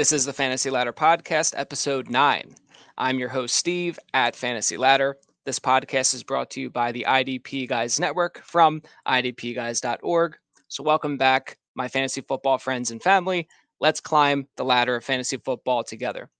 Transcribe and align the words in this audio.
This 0.00 0.12
is 0.12 0.24
the 0.24 0.32
Fantasy 0.32 0.70
Ladder 0.70 0.94
Podcast, 0.94 1.52
episode 1.58 2.08
nine. 2.08 2.54
I'm 2.96 3.18
your 3.18 3.28
host, 3.28 3.54
Steve 3.54 3.98
at 4.14 4.34
Fantasy 4.34 4.78
Ladder. 4.78 5.18
This 5.44 5.58
podcast 5.58 6.14
is 6.14 6.22
brought 6.22 6.48
to 6.52 6.60
you 6.62 6.70
by 6.70 6.90
the 6.90 7.04
IDP 7.06 7.68
Guys 7.68 8.00
Network 8.00 8.40
from 8.42 8.80
idpguys.org. 9.06 10.38
So, 10.68 10.82
welcome 10.82 11.18
back, 11.18 11.58
my 11.74 11.86
fantasy 11.86 12.22
football 12.22 12.56
friends 12.56 12.90
and 12.90 13.02
family. 13.02 13.46
Let's 13.78 14.00
climb 14.00 14.48
the 14.56 14.64
ladder 14.64 14.96
of 14.96 15.04
fantasy 15.04 15.36
football 15.36 15.84
together. 15.84 16.30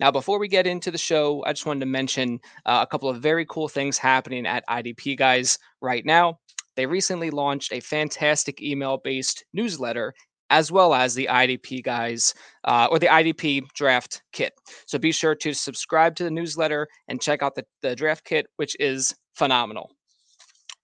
Now, 0.00 0.10
before 0.10 0.38
we 0.38 0.48
get 0.48 0.66
into 0.66 0.90
the 0.90 0.96
show, 0.96 1.44
I 1.44 1.52
just 1.52 1.66
wanted 1.66 1.80
to 1.80 1.86
mention 1.86 2.40
uh, 2.64 2.78
a 2.82 2.86
couple 2.90 3.10
of 3.10 3.20
very 3.20 3.44
cool 3.44 3.68
things 3.68 3.98
happening 3.98 4.46
at 4.46 4.66
IDP 4.68 5.18
Guys 5.18 5.58
right 5.82 6.06
now. 6.06 6.38
They 6.76 6.86
recently 6.86 7.30
launched 7.30 7.74
a 7.74 7.80
fantastic 7.80 8.62
email 8.62 8.96
based 8.96 9.44
newsletter 9.52 10.14
as 10.52 10.70
well 10.70 10.92
as 10.92 11.14
the 11.14 11.26
IDP 11.30 11.82
guys 11.82 12.34
uh, 12.64 12.86
or 12.90 12.98
the 12.98 13.06
IDP 13.06 13.66
draft 13.72 14.22
kit. 14.32 14.52
So 14.86 14.98
be 14.98 15.10
sure 15.10 15.34
to 15.34 15.54
subscribe 15.54 16.14
to 16.16 16.24
the 16.24 16.30
newsletter 16.30 16.86
and 17.08 17.22
check 17.22 17.42
out 17.42 17.54
the, 17.54 17.64
the 17.80 17.96
draft 17.96 18.24
kit, 18.24 18.46
which 18.56 18.76
is 18.78 19.14
phenomenal. 19.34 19.90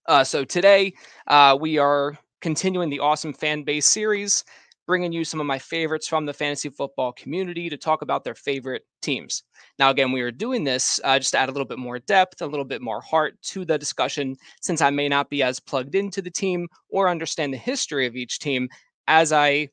Uh, 0.07 0.23
so 0.23 0.43
today 0.43 0.91
uh, 1.27 1.55
we 1.61 1.77
are 1.77 2.17
continuing 2.41 2.89
the 2.89 2.99
awesome 2.99 3.31
fan 3.31 3.61
base 3.61 3.85
series, 3.85 4.43
bringing 4.87 5.13
you 5.13 5.23
some 5.23 5.39
of 5.39 5.45
my 5.45 5.59
favorites 5.59 6.07
from 6.07 6.25
the 6.25 6.33
fantasy 6.33 6.69
football 6.69 7.11
community 7.11 7.69
to 7.69 7.77
talk 7.77 8.01
about 8.01 8.23
their 8.23 8.33
favorite 8.33 8.81
teams. 9.03 9.43
Now, 9.77 9.91
again, 9.91 10.11
we 10.11 10.21
are 10.21 10.31
doing 10.31 10.63
this 10.63 10.99
uh, 11.03 11.19
just 11.19 11.33
to 11.33 11.37
add 11.37 11.47
a 11.47 11.51
little 11.51 11.67
bit 11.67 11.77
more 11.77 11.99
depth, 11.99 12.41
a 12.41 12.47
little 12.47 12.65
bit 12.65 12.81
more 12.81 13.01
heart 13.01 13.39
to 13.43 13.65
the 13.65 13.77
discussion, 13.77 14.35
since 14.61 14.81
I 14.81 14.89
may 14.89 15.07
not 15.07 15.29
be 15.29 15.43
as 15.43 15.59
plugged 15.59 15.93
into 15.93 16.23
the 16.23 16.31
team 16.31 16.67
or 16.89 17.07
understand 17.07 17.53
the 17.53 17.57
history 17.57 18.07
of 18.07 18.15
each 18.15 18.39
team 18.39 18.67
as 19.09 19.33
I 19.33 19.69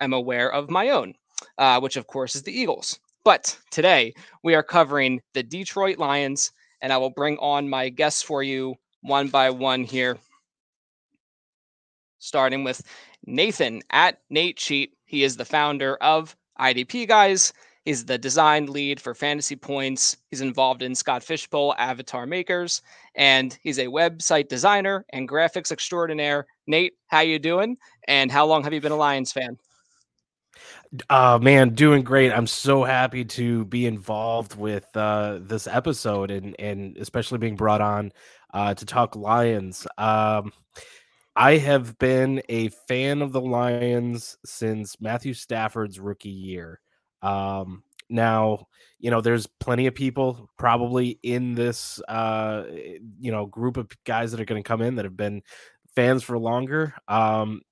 am 0.00 0.12
aware 0.12 0.50
of 0.50 0.70
my 0.70 0.88
own, 0.88 1.14
uh, 1.58 1.78
which 1.78 1.96
of 1.96 2.08
course 2.08 2.34
is 2.34 2.42
the 2.42 2.58
Eagles. 2.58 2.98
But 3.22 3.56
today 3.70 4.14
we 4.42 4.54
are 4.54 4.62
covering 4.62 5.20
the 5.34 5.42
Detroit 5.42 5.98
Lions, 5.98 6.50
and 6.80 6.92
I 6.92 6.96
will 6.96 7.10
bring 7.10 7.36
on 7.38 7.68
my 7.68 7.90
guests 7.90 8.22
for 8.22 8.42
you 8.42 8.74
one 9.02 9.28
by 9.28 9.50
one 9.50 9.84
here. 9.84 10.18
Starting 12.18 12.64
with 12.64 12.82
Nathan 13.26 13.82
at 13.90 14.18
Nate 14.30 14.56
Cheat. 14.56 14.94
He 15.04 15.24
is 15.24 15.36
the 15.36 15.44
founder 15.44 15.96
of 15.96 16.34
IDP 16.58 17.06
Guys. 17.06 17.52
He's 17.84 18.04
the 18.04 18.18
design 18.18 18.66
lead 18.66 19.00
for 19.00 19.14
Fantasy 19.14 19.56
Points. 19.56 20.16
He's 20.30 20.42
involved 20.42 20.82
in 20.82 20.94
Scott 20.94 21.22
Fishbowl 21.22 21.74
Avatar 21.78 22.26
Makers, 22.26 22.82
and 23.14 23.58
he's 23.62 23.78
a 23.78 23.86
website 23.86 24.48
designer 24.48 25.06
and 25.10 25.28
graphics 25.28 25.72
extraordinaire. 25.72 26.46
Nate, 26.66 26.94
how 27.06 27.20
you 27.20 27.38
doing? 27.38 27.76
And 28.06 28.30
how 28.30 28.46
long 28.46 28.64
have 28.64 28.74
you 28.74 28.80
been 28.80 28.92
a 28.92 28.96
Lions 28.96 29.32
fan? 29.32 29.56
Uh 31.08 31.38
man, 31.40 31.70
doing 31.70 32.02
great. 32.02 32.32
I'm 32.32 32.46
so 32.46 32.82
happy 32.82 33.24
to 33.24 33.64
be 33.66 33.86
involved 33.86 34.56
with 34.56 34.84
uh 34.96 35.38
this 35.40 35.66
episode 35.66 36.30
and 36.30 36.56
and 36.58 36.96
especially 36.98 37.38
being 37.38 37.56
brought 37.56 37.80
on 37.80 38.12
uh 38.52 38.74
to 38.74 38.84
talk 38.84 39.14
Lions. 39.14 39.86
Um 39.96 40.52
I 41.36 41.56
have 41.58 41.96
been 41.98 42.42
a 42.48 42.68
fan 42.88 43.22
of 43.22 43.32
the 43.32 43.40
Lions 43.40 44.36
since 44.44 45.00
Matthew 45.00 45.32
Stafford's 45.32 46.00
rookie 46.00 46.28
year. 46.28 46.80
Um 47.22 47.82
now, 48.08 48.66
you 48.98 49.10
know, 49.10 49.20
there's 49.20 49.46
plenty 49.46 49.86
of 49.86 49.94
people 49.94 50.50
probably 50.58 51.18
in 51.22 51.54
this 51.54 52.00
uh 52.08 52.64
you 53.18 53.32
know 53.32 53.46
group 53.46 53.76
of 53.76 53.88
guys 54.04 54.32
that 54.32 54.40
are 54.40 54.44
going 54.46 54.62
to 54.62 54.66
come 54.66 54.82
in 54.82 54.96
that 54.96 55.04
have 55.04 55.16
been 55.16 55.42
fans 55.94 56.22
for 56.22 56.38
longer. 56.38 56.94
Um 57.08 57.62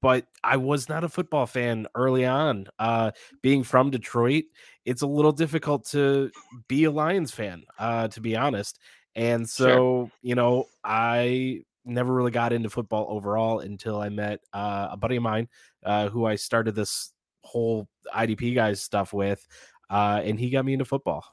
but 0.00 0.26
I 0.42 0.56
was 0.56 0.88
not 0.88 1.04
a 1.04 1.08
football 1.08 1.46
fan 1.46 1.86
early 1.94 2.24
on. 2.24 2.66
Uh, 2.78 3.12
being 3.42 3.62
from 3.62 3.90
Detroit, 3.90 4.44
it's 4.84 5.02
a 5.02 5.06
little 5.06 5.32
difficult 5.32 5.86
to 5.90 6.30
be 6.68 6.84
a 6.84 6.90
Lions 6.90 7.30
fan, 7.30 7.64
uh, 7.78 8.08
to 8.08 8.20
be 8.20 8.36
honest. 8.36 8.78
And 9.14 9.48
so, 9.48 9.66
sure. 9.66 10.10
you 10.22 10.34
know, 10.34 10.66
I 10.84 11.62
never 11.84 12.12
really 12.12 12.30
got 12.30 12.52
into 12.52 12.68
football 12.68 13.06
overall 13.08 13.60
until 13.60 14.00
I 14.00 14.08
met 14.08 14.40
uh, 14.52 14.88
a 14.90 14.96
buddy 14.96 15.16
of 15.16 15.22
mine 15.22 15.48
uh, 15.84 16.08
who 16.08 16.24
I 16.26 16.34
started 16.34 16.74
this 16.74 17.12
whole 17.46 17.88
IDP 18.14 18.54
guys 18.54 18.82
stuff 18.82 19.12
with, 19.12 19.46
uh, 19.90 20.20
and 20.24 20.38
he 20.38 20.50
got 20.50 20.64
me 20.64 20.72
into 20.72 20.84
football. 20.84 21.24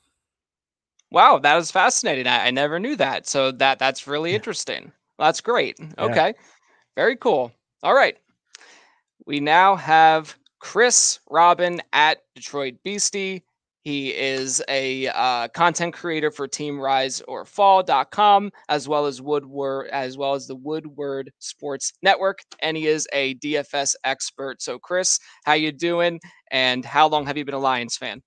Wow, 1.11 1.39
that 1.39 1.55
was 1.55 1.71
fascinating. 1.71 2.27
I, 2.27 2.47
I 2.47 2.51
never 2.51 2.79
knew 2.79 2.95
that. 2.95 3.27
So 3.27 3.51
that 3.51 3.79
that's 3.79 4.07
really 4.07 4.33
interesting. 4.35 4.91
that's 5.19 5.41
great. 5.41 5.77
Okay, 5.99 6.27
yeah. 6.35 6.43
very 6.95 7.15
cool. 7.15 7.51
All 7.83 7.93
right, 7.93 8.17
we 9.25 9.39
now 9.39 9.75
have 9.75 10.35
Chris 10.59 11.19
Robin 11.29 11.81
at 11.91 12.19
Detroit 12.35 12.75
Beastie. 12.83 13.43
He 13.83 14.09
is 14.15 14.63
a 14.69 15.07
uh, 15.09 15.49
content 15.49 15.93
creator 15.93 16.31
for 16.31 16.47
Team 16.47 16.79
Rise 16.79 17.21
or 17.27 17.45
Fall.com, 17.45 18.51
as 18.69 18.87
well 18.87 19.05
as 19.05 19.21
Woodward, 19.21 19.89
as 19.91 20.17
well 20.17 20.33
as 20.35 20.47
the 20.47 20.55
Woodward 20.55 21.31
Sports 21.39 21.91
Network, 22.01 22.39
and 22.61 22.77
he 22.77 22.87
is 22.87 23.07
a 23.13 23.35
DFS 23.35 23.95
expert. 24.05 24.61
So, 24.61 24.79
Chris, 24.79 25.19
how 25.45 25.53
you 25.53 25.71
doing? 25.71 26.19
And 26.51 26.85
how 26.85 27.07
long 27.09 27.25
have 27.25 27.37
you 27.37 27.45
been 27.45 27.55
a 27.55 27.59
Lions 27.59 27.97
fan? 27.97 28.21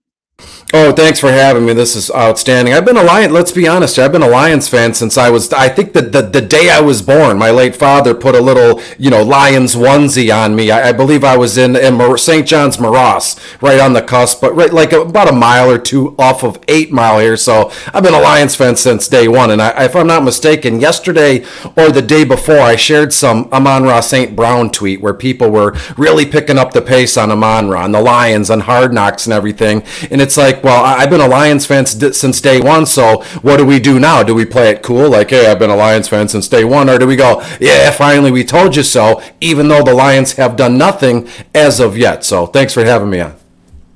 Oh, 0.74 0.92
thanks 0.92 1.20
for 1.20 1.30
having 1.30 1.64
me. 1.64 1.72
This 1.72 1.96
is 1.96 2.10
outstanding. 2.10 2.74
I've 2.74 2.84
been 2.84 2.98
a 2.98 3.02
Lion. 3.02 3.32
Let's 3.32 3.52
be 3.52 3.66
honest. 3.66 3.98
I've 3.98 4.12
been 4.12 4.22
a 4.22 4.28
Lions 4.28 4.68
fan 4.68 4.92
since 4.92 5.16
I 5.16 5.30
was. 5.30 5.50
I 5.52 5.70
think 5.70 5.94
that 5.94 6.12
the, 6.12 6.20
the 6.20 6.42
day 6.42 6.68
I 6.68 6.80
was 6.80 7.00
born, 7.00 7.38
my 7.38 7.50
late 7.50 7.74
father 7.74 8.14
put 8.14 8.34
a 8.34 8.40
little, 8.40 8.82
you 8.98 9.08
know, 9.08 9.22
Lions 9.22 9.74
onesie 9.74 10.36
on 10.36 10.54
me. 10.54 10.70
I, 10.70 10.88
I 10.88 10.92
believe 10.92 11.24
I 11.24 11.36
was 11.38 11.56
in, 11.56 11.76
in 11.76 12.18
St. 12.18 12.46
John's 12.46 12.78
Morass, 12.78 13.40
right 13.62 13.80
on 13.80 13.94
the 13.94 14.02
cusp, 14.02 14.42
but 14.42 14.54
right 14.54 14.70
like 14.72 14.92
about 14.92 15.28
a 15.28 15.32
mile 15.32 15.70
or 15.70 15.78
two 15.78 16.14
off 16.18 16.44
of 16.44 16.62
Eight 16.68 16.92
Mile 16.92 17.20
here. 17.20 17.38
So 17.38 17.70
I've 17.94 18.02
been 18.02 18.12
a 18.12 18.20
Lions 18.20 18.54
fan 18.54 18.76
since 18.76 19.08
day 19.08 19.28
one. 19.28 19.50
And 19.52 19.62
I, 19.62 19.84
if 19.84 19.96
I'm 19.96 20.08
not 20.08 20.24
mistaken, 20.24 20.80
yesterday 20.80 21.46
or 21.76 21.90
the 21.90 22.02
day 22.02 22.24
before, 22.24 22.58
I 22.58 22.76
shared 22.76 23.14
some 23.14 23.48
Amon-Ra 23.52 24.00
St. 24.00 24.36
Brown 24.36 24.70
tweet 24.70 25.00
where 25.00 25.14
people 25.14 25.48
were 25.48 25.74
really 25.96 26.26
picking 26.26 26.58
up 26.58 26.72
the 26.72 26.82
pace 26.82 27.16
on 27.16 27.30
Amon-Ra 27.30 27.84
and 27.84 27.94
the 27.94 28.02
Lions 28.02 28.50
and 28.50 28.62
Hard 28.64 28.92
Knocks 28.92 29.26
and 29.26 29.32
everything. 29.32 29.82
And 30.10 30.25
it's 30.26 30.36
like 30.36 30.64
well, 30.64 30.84
I've 30.84 31.08
been 31.08 31.20
a 31.20 31.28
Lions 31.28 31.66
fan 31.66 31.86
since 31.86 32.40
day 32.40 32.60
one, 32.60 32.84
so 32.84 33.22
what 33.42 33.58
do 33.58 33.64
we 33.64 33.78
do 33.78 34.00
now? 34.00 34.24
Do 34.24 34.34
we 34.34 34.44
play 34.44 34.70
it 34.70 34.82
cool, 34.82 35.08
like, 35.08 35.30
hey, 35.30 35.50
I've 35.50 35.60
been 35.60 35.70
a 35.70 35.76
Lions 35.76 36.08
fan 36.08 36.26
since 36.26 36.48
day 36.48 36.64
one, 36.64 36.90
or 36.90 36.98
do 36.98 37.06
we 37.06 37.14
go, 37.14 37.40
yeah, 37.60 37.90
finally 37.92 38.32
we 38.32 38.42
told 38.42 38.74
you 38.74 38.82
so, 38.82 39.22
even 39.40 39.68
though 39.68 39.84
the 39.84 39.94
Lions 39.94 40.32
have 40.32 40.56
done 40.56 40.76
nothing 40.76 41.28
as 41.54 41.78
of 41.78 41.96
yet? 41.96 42.24
So 42.24 42.46
thanks 42.46 42.74
for 42.74 42.84
having 42.84 43.08
me 43.08 43.20
on. 43.20 43.36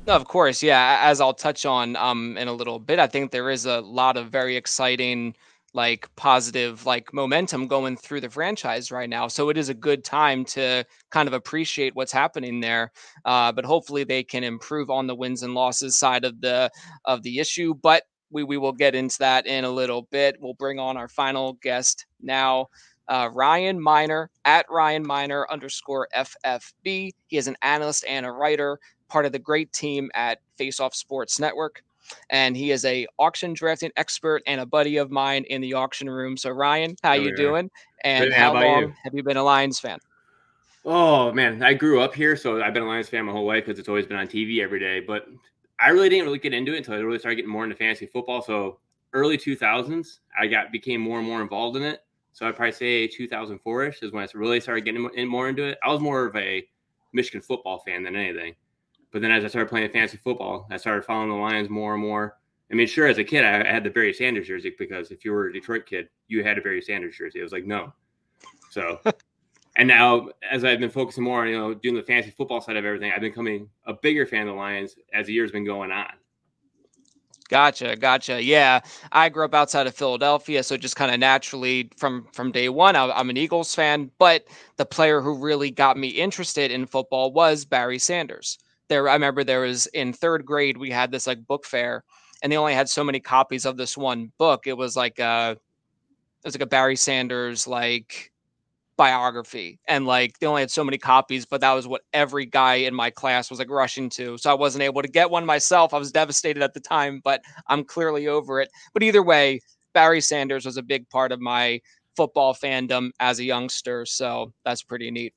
Of 0.06 0.24
course, 0.26 0.62
yeah. 0.62 1.00
As 1.02 1.20
I'll 1.20 1.34
touch 1.34 1.66
on 1.66 1.96
um, 1.96 2.36
in 2.38 2.48
a 2.48 2.52
little 2.52 2.78
bit, 2.78 2.98
I 2.98 3.08
think 3.08 3.30
there 3.30 3.50
is 3.50 3.66
a 3.66 3.80
lot 3.80 4.16
of 4.16 4.28
very 4.28 4.56
exciting 4.56 5.34
like 5.72 6.08
positive 6.16 6.84
like 6.84 7.12
momentum 7.12 7.68
going 7.68 7.96
through 7.96 8.20
the 8.20 8.30
franchise 8.30 8.90
right 8.90 9.08
now. 9.08 9.28
So 9.28 9.48
it 9.50 9.56
is 9.56 9.68
a 9.68 9.74
good 9.74 10.04
time 10.04 10.44
to 10.46 10.84
kind 11.10 11.28
of 11.28 11.32
appreciate 11.32 11.94
what's 11.94 12.12
happening 12.12 12.60
there. 12.60 12.92
Uh, 13.24 13.52
but 13.52 13.64
hopefully 13.64 14.04
they 14.04 14.22
can 14.22 14.44
improve 14.44 14.90
on 14.90 15.06
the 15.06 15.14
wins 15.14 15.42
and 15.42 15.54
losses 15.54 15.98
side 15.98 16.24
of 16.24 16.40
the 16.40 16.70
of 17.04 17.22
the 17.22 17.38
issue. 17.38 17.74
But 17.74 18.04
we 18.30 18.44
we 18.44 18.56
will 18.56 18.72
get 18.72 18.94
into 18.94 19.18
that 19.20 19.46
in 19.46 19.64
a 19.64 19.70
little 19.70 20.02
bit. 20.10 20.36
We'll 20.40 20.54
bring 20.54 20.78
on 20.78 20.96
our 20.96 21.08
final 21.08 21.54
guest 21.54 22.06
now. 22.20 22.68
Uh, 23.08 23.28
Ryan 23.32 23.80
Miner 23.82 24.30
at 24.44 24.66
Ryan 24.70 25.04
Miner 25.04 25.44
underscore 25.50 26.06
FFB. 26.14 27.10
He 27.26 27.36
is 27.36 27.48
an 27.48 27.56
analyst 27.60 28.04
and 28.08 28.24
a 28.24 28.30
writer, 28.30 28.78
part 29.08 29.26
of 29.26 29.32
the 29.32 29.38
great 29.40 29.72
team 29.72 30.10
at 30.14 30.38
Face 30.56 30.78
Off 30.78 30.94
Sports 30.94 31.40
Network 31.40 31.82
and 32.30 32.56
he 32.56 32.70
is 32.70 32.84
a 32.84 33.06
auction 33.18 33.52
drafting 33.52 33.90
expert 33.96 34.42
and 34.46 34.60
a 34.60 34.66
buddy 34.66 34.96
of 34.96 35.10
mine 35.10 35.44
in 35.44 35.60
the 35.60 35.74
auction 35.74 36.08
room. 36.08 36.36
So 36.36 36.50
Ryan, 36.50 36.96
how 37.02 37.14
you 37.14 37.34
doing? 37.36 37.70
And 38.04 38.32
how, 38.32 38.54
how 38.54 38.62
long 38.62 38.82
you? 38.82 38.94
have 39.04 39.14
you 39.14 39.22
been 39.22 39.36
a 39.36 39.42
Lions 39.42 39.78
fan? 39.78 39.98
Oh 40.84 41.30
man, 41.32 41.62
I 41.62 41.74
grew 41.74 42.00
up 42.00 42.14
here, 42.14 42.36
so 42.36 42.62
I've 42.62 42.72
been 42.72 42.82
a 42.82 42.86
Lions 42.86 43.08
fan 43.08 43.26
my 43.26 43.32
whole 43.32 43.46
life 43.46 43.66
because 43.66 43.78
it's 43.78 43.88
always 43.88 44.06
been 44.06 44.16
on 44.16 44.26
TV 44.26 44.62
every 44.62 44.80
day. 44.80 45.00
But 45.00 45.26
I 45.78 45.90
really 45.90 46.08
didn't 46.08 46.24
really 46.24 46.38
get 46.38 46.54
into 46.54 46.74
it 46.74 46.78
until 46.78 46.94
I 46.94 46.98
really 46.98 47.18
started 47.18 47.36
getting 47.36 47.50
more 47.50 47.64
into 47.64 47.76
fantasy 47.76 48.06
football. 48.06 48.42
So 48.42 48.78
early 49.12 49.36
2000s, 49.36 50.20
I 50.38 50.46
got 50.46 50.72
became 50.72 51.00
more 51.00 51.18
and 51.18 51.26
more 51.26 51.42
involved 51.42 51.76
in 51.76 51.82
it. 51.82 52.02
So 52.32 52.46
I'd 52.46 52.56
probably 52.56 52.72
say 52.72 53.08
2004ish 53.08 54.02
is 54.02 54.12
when 54.12 54.22
I 54.22 54.28
really 54.34 54.60
started 54.60 54.84
getting 54.84 55.08
in 55.16 55.28
more 55.28 55.48
into 55.48 55.64
it. 55.64 55.78
I 55.84 55.90
was 55.90 56.00
more 56.00 56.26
of 56.26 56.36
a 56.36 56.66
Michigan 57.12 57.40
football 57.40 57.80
fan 57.80 58.02
than 58.02 58.16
anything. 58.16 58.54
But 59.12 59.22
then 59.22 59.32
as 59.32 59.44
I 59.44 59.48
started 59.48 59.68
playing 59.68 59.90
fantasy 59.90 60.18
football, 60.18 60.66
I 60.70 60.76
started 60.76 61.04
following 61.04 61.30
the 61.30 61.36
Lions 61.36 61.68
more 61.68 61.94
and 61.94 62.02
more. 62.02 62.36
I 62.70 62.74
mean, 62.74 62.86
sure, 62.86 63.08
as 63.08 63.18
a 63.18 63.24
kid, 63.24 63.44
I, 63.44 63.66
had 63.66 63.82
the 63.82 63.90
Barry 63.90 64.12
Sanders 64.12 64.46
jersey 64.46 64.72
because 64.78 65.10
if 65.10 65.24
you 65.24 65.32
were 65.32 65.46
a 65.46 65.52
Detroit 65.52 65.86
kid, 65.86 66.08
you 66.28 66.44
had 66.44 66.56
a 66.56 66.60
Barry 66.60 66.80
Sanders 66.80 67.16
jersey. 67.16 67.40
I 67.40 67.42
was 67.42 67.52
like, 67.52 67.66
no. 67.66 67.92
So, 68.70 69.00
and 69.76 69.88
now 69.88 70.28
as 70.48 70.64
I've 70.64 70.78
been 70.78 70.90
focusing 70.90 71.24
more 71.24 71.42
on, 71.42 71.48
you 71.48 71.58
know, 71.58 71.74
doing 71.74 71.96
the 71.96 72.02
fantasy 72.02 72.30
football 72.30 72.60
side 72.60 72.76
of 72.76 72.84
everything, 72.84 73.10
I've 73.12 73.20
been 73.20 73.32
becoming 73.32 73.68
a 73.86 73.94
bigger 73.94 74.24
fan 74.24 74.42
of 74.42 74.54
the 74.54 74.60
Lions 74.60 74.94
as 75.12 75.26
the 75.26 75.32
year's 75.32 75.50
been 75.50 75.64
going 75.64 75.90
on. 75.90 76.12
Gotcha, 77.48 77.96
gotcha. 77.96 78.40
Yeah, 78.40 78.78
I 79.10 79.28
grew 79.28 79.44
up 79.44 79.54
outside 79.54 79.88
of 79.88 79.94
Philadelphia, 79.96 80.62
so 80.62 80.76
just 80.76 80.94
kind 80.94 81.12
of 81.12 81.18
naturally 81.18 81.90
from 81.96 82.28
from 82.32 82.52
day 82.52 82.68
one, 82.68 82.94
I, 82.94 83.10
I'm 83.10 83.28
an 83.28 83.36
Eagles 83.36 83.74
fan. 83.74 84.12
But 84.18 84.46
the 84.76 84.86
player 84.86 85.20
who 85.20 85.34
really 85.34 85.72
got 85.72 85.96
me 85.96 86.10
interested 86.10 86.70
in 86.70 86.86
football 86.86 87.32
was 87.32 87.64
Barry 87.64 87.98
Sanders 87.98 88.56
there 88.90 89.08
I 89.08 89.14
remember 89.14 89.42
there 89.42 89.60
was 89.60 89.86
in 89.86 90.12
third 90.12 90.44
grade 90.44 90.76
we 90.76 90.90
had 90.90 91.10
this 91.10 91.26
like 91.26 91.46
book 91.46 91.64
fair 91.64 92.04
and 92.42 92.52
they 92.52 92.56
only 92.58 92.74
had 92.74 92.88
so 92.88 93.02
many 93.02 93.20
copies 93.20 93.64
of 93.64 93.76
this 93.76 93.96
one 93.96 94.32
book. 94.38 94.66
It 94.66 94.76
was 94.76 94.96
like 94.96 95.18
a 95.18 95.52
it 95.52 96.46
was 96.46 96.54
like 96.54 96.62
a 96.62 96.66
Barry 96.66 96.96
Sanders 96.96 97.66
like 97.66 98.32
biography 99.00 99.78
and 99.88 100.04
like 100.06 100.38
they 100.38 100.46
only 100.46 100.60
had 100.60 100.70
so 100.70 100.84
many 100.84 100.98
copies 100.98 101.46
but 101.46 101.62
that 101.62 101.72
was 101.72 101.88
what 101.88 102.02
every 102.12 102.44
guy 102.44 102.74
in 102.74 102.94
my 102.94 103.08
class 103.08 103.48
was 103.48 103.58
like 103.58 103.70
rushing 103.70 104.10
to 104.10 104.36
so 104.36 104.50
i 104.50 104.52
wasn't 104.52 104.82
able 104.82 105.00
to 105.00 105.08
get 105.08 105.30
one 105.30 105.46
myself 105.46 105.94
i 105.94 105.98
was 105.98 106.12
devastated 106.12 106.62
at 106.62 106.74
the 106.74 106.80
time 106.80 107.18
but 107.24 107.40
i'm 107.68 107.82
clearly 107.82 108.28
over 108.28 108.60
it 108.60 108.68
but 108.92 109.02
either 109.02 109.22
way 109.22 109.58
barry 109.94 110.20
sanders 110.20 110.66
was 110.66 110.76
a 110.76 110.82
big 110.82 111.08
part 111.08 111.32
of 111.32 111.40
my 111.40 111.80
football 112.14 112.52
fandom 112.52 113.08
as 113.20 113.38
a 113.38 113.44
youngster 113.44 114.04
so 114.04 114.52
that's 114.66 114.82
pretty 114.82 115.10
neat 115.10 115.32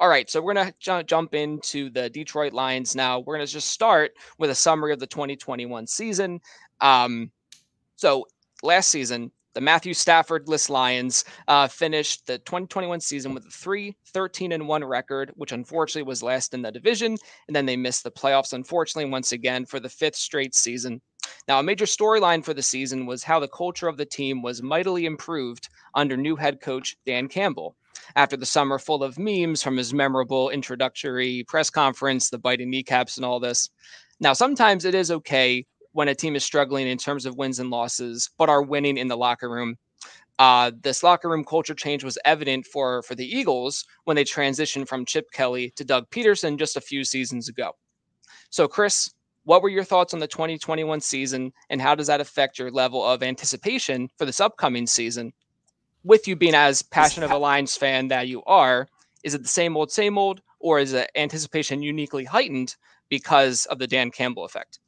all 0.00 0.08
right, 0.08 0.28
so 0.28 0.40
we're 0.40 0.54
going 0.54 0.66
to 0.66 0.74
j- 0.80 1.02
jump 1.04 1.34
into 1.34 1.88
the 1.90 2.10
Detroit 2.10 2.52
Lions 2.52 2.96
now. 2.96 3.20
We're 3.20 3.36
going 3.36 3.46
to 3.46 3.52
just 3.52 3.70
start 3.70 4.12
with 4.38 4.50
a 4.50 4.54
summary 4.54 4.92
of 4.92 4.98
the 4.98 5.06
2021 5.06 5.86
season. 5.86 6.40
Um, 6.80 7.30
so 7.96 8.26
last 8.62 8.88
season, 8.88 9.30
the 9.54 9.60
Matthew 9.60 9.94
Stafford-less 9.94 10.68
Lions 10.68 11.24
uh, 11.46 11.68
finished 11.68 12.26
the 12.26 12.38
2021 12.38 13.00
season 13.00 13.34
with 13.34 13.46
a 13.46 13.50
3 13.50 13.96
13 14.08 14.50
and 14.50 14.66
1 14.66 14.84
record, 14.84 15.32
which 15.36 15.52
unfortunately 15.52 16.02
was 16.02 16.24
last 16.24 16.54
in 16.54 16.62
the 16.62 16.72
division. 16.72 17.16
And 17.46 17.54
then 17.54 17.64
they 17.64 17.76
missed 17.76 18.02
the 18.02 18.10
playoffs, 18.10 18.52
unfortunately, 18.52 19.10
once 19.10 19.30
again 19.30 19.64
for 19.64 19.78
the 19.78 19.88
fifth 19.88 20.16
straight 20.16 20.56
season. 20.56 21.00
Now, 21.46 21.60
a 21.60 21.62
major 21.62 21.84
storyline 21.84 22.44
for 22.44 22.52
the 22.52 22.62
season 22.62 23.06
was 23.06 23.22
how 23.22 23.38
the 23.38 23.48
culture 23.48 23.86
of 23.86 23.96
the 23.96 24.04
team 24.04 24.42
was 24.42 24.60
mightily 24.60 25.06
improved 25.06 25.68
under 25.94 26.16
new 26.16 26.34
head 26.34 26.60
coach 26.60 26.96
Dan 27.06 27.28
Campbell 27.28 27.76
after 28.16 28.36
the 28.36 28.46
summer 28.46 28.78
full 28.78 29.02
of 29.02 29.18
memes 29.18 29.62
from 29.62 29.76
his 29.76 29.92
memorable 29.92 30.50
introductory 30.50 31.44
press 31.48 31.70
conference, 31.70 32.30
the 32.30 32.38
biting 32.38 32.70
kneecaps, 32.70 33.16
and 33.16 33.24
all 33.24 33.40
this. 33.40 33.70
Now, 34.20 34.32
sometimes 34.32 34.84
it 34.84 34.94
is 34.94 35.10
okay 35.10 35.66
when 35.92 36.08
a 36.08 36.14
team 36.14 36.36
is 36.36 36.44
struggling 36.44 36.86
in 36.86 36.98
terms 36.98 37.26
of 37.26 37.36
wins 37.36 37.58
and 37.58 37.70
losses, 37.70 38.30
but 38.38 38.48
are 38.48 38.62
winning 38.62 38.96
in 38.96 39.08
the 39.08 39.16
locker 39.16 39.50
room. 39.50 39.76
Uh, 40.38 40.72
this 40.82 41.02
locker 41.02 41.28
room 41.28 41.44
culture 41.44 41.74
change 41.74 42.02
was 42.02 42.18
evident 42.24 42.66
for 42.66 43.02
for 43.02 43.14
the 43.14 43.26
Eagles 43.26 43.84
when 44.04 44.16
they 44.16 44.24
transitioned 44.24 44.88
from 44.88 45.04
Chip 45.04 45.30
Kelly 45.32 45.72
to 45.76 45.84
Doug 45.84 46.10
Pederson 46.10 46.58
just 46.58 46.76
a 46.76 46.80
few 46.80 47.04
seasons 47.04 47.48
ago. 47.48 47.72
So, 48.50 48.66
Chris, 48.66 49.10
what 49.44 49.62
were 49.62 49.68
your 49.68 49.84
thoughts 49.84 50.12
on 50.14 50.20
the 50.20 50.26
2021 50.26 51.00
season, 51.00 51.52
and 51.70 51.80
how 51.80 51.94
does 51.94 52.08
that 52.08 52.20
affect 52.20 52.58
your 52.58 52.70
level 52.70 53.04
of 53.04 53.22
anticipation 53.22 54.08
for 54.18 54.24
this 54.24 54.40
upcoming 54.40 54.86
season? 54.86 55.32
With 56.04 56.28
you 56.28 56.36
being 56.36 56.54
as 56.54 56.82
passionate 56.82 57.26
of 57.26 57.32
a 57.32 57.38
Lions 57.38 57.76
fan 57.76 58.08
that 58.08 58.28
you 58.28 58.42
are, 58.44 58.88
is 59.24 59.34
it 59.34 59.42
the 59.42 59.48
same 59.48 59.76
old, 59.76 59.90
same 59.90 60.18
old, 60.18 60.42
or 60.60 60.78
is 60.78 60.92
it 60.92 61.10
anticipation 61.16 61.82
uniquely 61.82 62.24
heightened 62.24 62.76
because 63.08 63.66
of 63.66 63.78
the 63.78 63.86
Dan 63.86 64.10
Campbell 64.10 64.44
effect? 64.44 64.78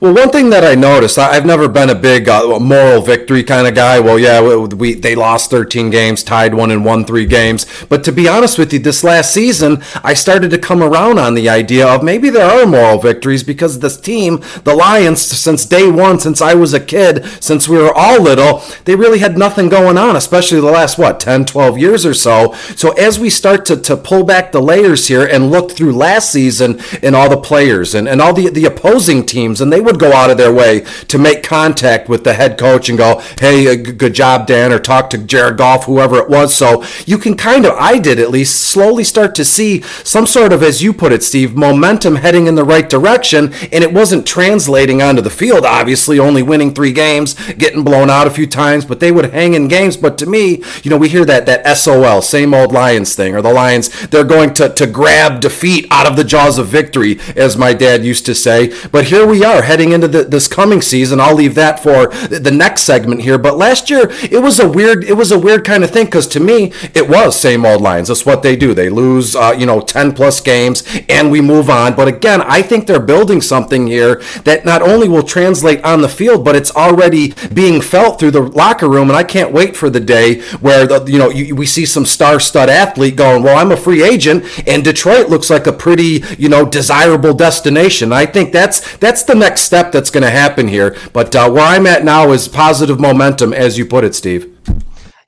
Well, 0.00 0.14
one 0.14 0.30
thing 0.30 0.50
that 0.50 0.64
I 0.64 0.74
noticed, 0.74 1.18
I've 1.18 1.44
never 1.44 1.68
been 1.68 1.90
a 1.90 1.94
big 1.94 2.28
uh, 2.28 2.58
moral 2.58 3.02
victory 3.02 3.42
kind 3.42 3.66
of 3.66 3.74
guy. 3.74 4.00
Well, 4.00 4.18
yeah, 4.18 4.40
we, 4.40 4.56
we, 4.74 4.94
they 4.94 5.14
lost 5.14 5.50
13 5.50 5.90
games, 5.90 6.22
tied 6.22 6.54
one 6.54 6.70
and 6.70 6.84
won 6.84 7.04
three 7.04 7.26
games. 7.26 7.66
But 7.88 8.04
to 8.04 8.12
be 8.12 8.28
honest 8.28 8.58
with 8.58 8.72
you, 8.72 8.78
this 8.78 9.04
last 9.04 9.34
season, 9.34 9.82
I 10.02 10.14
started 10.14 10.50
to 10.50 10.58
come 10.58 10.82
around 10.82 11.18
on 11.18 11.34
the 11.34 11.48
idea 11.48 11.86
of 11.86 12.02
maybe 12.02 12.30
there 12.30 12.48
are 12.48 12.64
moral 12.66 12.98
victories 12.98 13.42
because 13.42 13.80
this 13.80 14.00
team, 14.00 14.40
the 14.64 14.74
Lions, 14.74 15.20
since 15.20 15.64
day 15.64 15.90
one, 15.90 16.18
since 16.18 16.40
I 16.40 16.54
was 16.54 16.72
a 16.72 16.80
kid, 16.80 17.24
since 17.42 17.68
we 17.68 17.76
were 17.76 17.92
all 17.94 18.22
little, 18.22 18.62
they 18.84 18.94
really 18.94 19.18
had 19.18 19.36
nothing 19.36 19.68
going 19.68 19.98
on, 19.98 20.16
especially 20.16 20.60
the 20.60 20.66
last, 20.66 20.98
what, 20.98 21.20
10, 21.20 21.44
12 21.44 21.76
years 21.76 22.06
or 22.06 22.14
so. 22.14 22.54
So 22.76 22.92
as 22.92 23.18
we 23.18 23.30
start 23.30 23.66
to, 23.66 23.76
to 23.76 23.96
pull 23.96 24.24
back 24.24 24.52
the 24.52 24.62
layers 24.62 25.08
here 25.08 25.26
and 25.26 25.50
look 25.50 25.72
through 25.72 25.92
last 25.92 26.30
season 26.32 26.80
and 27.02 27.14
all 27.14 27.28
the 27.28 27.36
players 27.36 27.94
and, 27.94 28.08
and 28.08 28.20
all 28.20 28.32
the, 28.32 28.48
the 28.48 28.64
opposing 28.64 29.26
teams, 29.26 29.57
and 29.60 29.72
they 29.72 29.80
would 29.80 29.98
go 29.98 30.12
out 30.12 30.30
of 30.30 30.38
their 30.38 30.52
way 30.52 30.80
to 31.08 31.18
make 31.18 31.42
contact 31.42 32.08
with 32.08 32.24
the 32.24 32.34
head 32.34 32.58
coach 32.58 32.88
and 32.88 32.98
go, 32.98 33.22
hey, 33.40 33.68
uh, 33.68 33.74
good 33.74 34.14
job, 34.14 34.46
Dan, 34.46 34.72
or 34.72 34.78
talk 34.78 35.10
to 35.10 35.18
Jared 35.18 35.58
Goff, 35.58 35.84
whoever 35.84 36.16
it 36.18 36.28
was. 36.28 36.54
So 36.54 36.84
you 37.06 37.18
can 37.18 37.36
kind 37.36 37.64
of, 37.64 37.74
I 37.78 37.98
did 37.98 38.18
at 38.18 38.30
least, 38.30 38.60
slowly 38.60 39.04
start 39.04 39.34
to 39.36 39.44
see 39.44 39.82
some 40.04 40.26
sort 40.26 40.52
of, 40.52 40.62
as 40.62 40.82
you 40.82 40.92
put 40.92 41.12
it, 41.12 41.22
Steve, 41.22 41.56
momentum 41.56 42.16
heading 42.16 42.46
in 42.46 42.54
the 42.54 42.64
right 42.64 42.88
direction. 42.88 43.52
And 43.72 43.84
it 43.84 43.92
wasn't 43.92 44.26
translating 44.26 45.02
onto 45.02 45.22
the 45.22 45.30
field, 45.30 45.64
obviously, 45.64 46.18
only 46.18 46.42
winning 46.42 46.74
three 46.74 46.92
games, 46.92 47.34
getting 47.54 47.84
blown 47.84 48.10
out 48.10 48.26
a 48.26 48.30
few 48.30 48.46
times, 48.46 48.84
but 48.84 49.00
they 49.00 49.12
would 49.12 49.32
hang 49.32 49.54
in 49.54 49.68
games. 49.68 49.96
But 49.96 50.18
to 50.18 50.26
me, 50.26 50.62
you 50.82 50.90
know, 50.90 50.96
we 50.96 51.08
hear 51.08 51.24
that, 51.24 51.46
that 51.46 51.76
SOL, 51.76 52.22
same 52.22 52.54
old 52.54 52.72
Lions 52.72 53.14
thing, 53.14 53.34
or 53.34 53.42
the 53.42 53.52
Lions, 53.52 54.08
they're 54.08 54.24
going 54.24 54.54
to, 54.54 54.68
to 54.68 54.86
grab 54.86 55.40
defeat 55.40 55.86
out 55.90 56.06
of 56.06 56.16
the 56.16 56.24
jaws 56.24 56.58
of 56.58 56.66
victory, 56.66 57.18
as 57.36 57.56
my 57.56 57.72
dad 57.72 58.04
used 58.04 58.26
to 58.26 58.34
say. 58.34 58.72
But 58.90 59.06
here 59.06 59.26
we 59.26 59.44
are, 59.44 59.47
heading 59.62 59.92
into 59.92 60.08
the, 60.08 60.24
this 60.24 60.48
coming 60.48 60.80
season. 60.80 61.20
I'll 61.20 61.34
leave 61.34 61.54
that 61.56 61.80
for 61.80 62.08
the 62.28 62.50
next 62.50 62.82
segment 62.82 63.22
here. 63.22 63.38
But 63.38 63.56
last 63.56 63.90
year, 63.90 64.08
it 64.30 64.42
was 64.42 64.60
a 64.60 64.68
weird, 64.68 65.04
it 65.04 65.14
was 65.14 65.32
a 65.32 65.38
weird 65.38 65.64
kind 65.64 65.82
of 65.84 65.90
thing 65.90 66.06
because 66.06 66.26
to 66.28 66.40
me, 66.40 66.72
it 66.94 67.08
was 67.08 67.38
same 67.38 67.64
old 67.64 67.82
Lions. 67.82 68.08
That's 68.08 68.26
what 68.26 68.42
they 68.42 68.56
do. 68.56 68.74
They 68.74 68.88
lose, 68.88 69.34
uh, 69.34 69.54
you 69.58 69.66
know, 69.66 69.80
ten 69.80 70.12
plus 70.12 70.40
games, 70.40 70.82
and 71.08 71.30
we 71.30 71.40
move 71.40 71.70
on. 71.70 71.96
But 71.96 72.08
again, 72.08 72.42
I 72.42 72.62
think 72.62 72.86
they're 72.86 73.00
building 73.00 73.40
something 73.40 73.86
here 73.86 74.22
that 74.44 74.64
not 74.64 74.82
only 74.82 75.08
will 75.08 75.22
translate 75.22 75.82
on 75.84 76.00
the 76.00 76.08
field, 76.08 76.44
but 76.44 76.56
it's 76.56 76.74
already 76.74 77.34
being 77.52 77.80
felt 77.80 78.18
through 78.18 78.32
the 78.32 78.42
locker 78.42 78.88
room. 78.88 79.08
And 79.08 79.16
I 79.16 79.24
can't 79.24 79.52
wait 79.52 79.76
for 79.76 79.90
the 79.90 80.00
day 80.00 80.40
where 80.58 80.86
the, 80.86 81.04
you 81.10 81.18
know 81.18 81.30
you, 81.30 81.54
we 81.54 81.66
see 81.66 81.86
some 81.86 82.04
star-stud 82.04 82.68
athlete 82.68 83.16
going, 83.16 83.42
"Well, 83.42 83.56
I'm 83.56 83.72
a 83.72 83.76
free 83.76 84.02
agent," 84.02 84.44
and 84.66 84.84
Detroit 84.84 85.28
looks 85.28 85.50
like 85.50 85.66
a 85.66 85.72
pretty, 85.72 86.24
you 86.38 86.48
know, 86.48 86.64
desirable 86.66 87.34
destination. 87.34 88.12
I 88.12 88.26
think 88.26 88.52
that's 88.52 88.96
that's 88.98 89.22
the 89.22 89.34
next 89.38 89.62
step 89.62 89.92
that's 89.92 90.10
going 90.10 90.24
to 90.24 90.30
happen 90.30 90.68
here. 90.68 90.96
But 91.12 91.34
uh, 91.34 91.50
where 91.50 91.64
I'm 91.64 91.86
at 91.86 92.04
now 92.04 92.32
is 92.32 92.48
positive 92.48 93.00
momentum, 93.00 93.52
as 93.52 93.78
you 93.78 93.86
put 93.86 94.04
it, 94.04 94.14
Steve. 94.14 94.54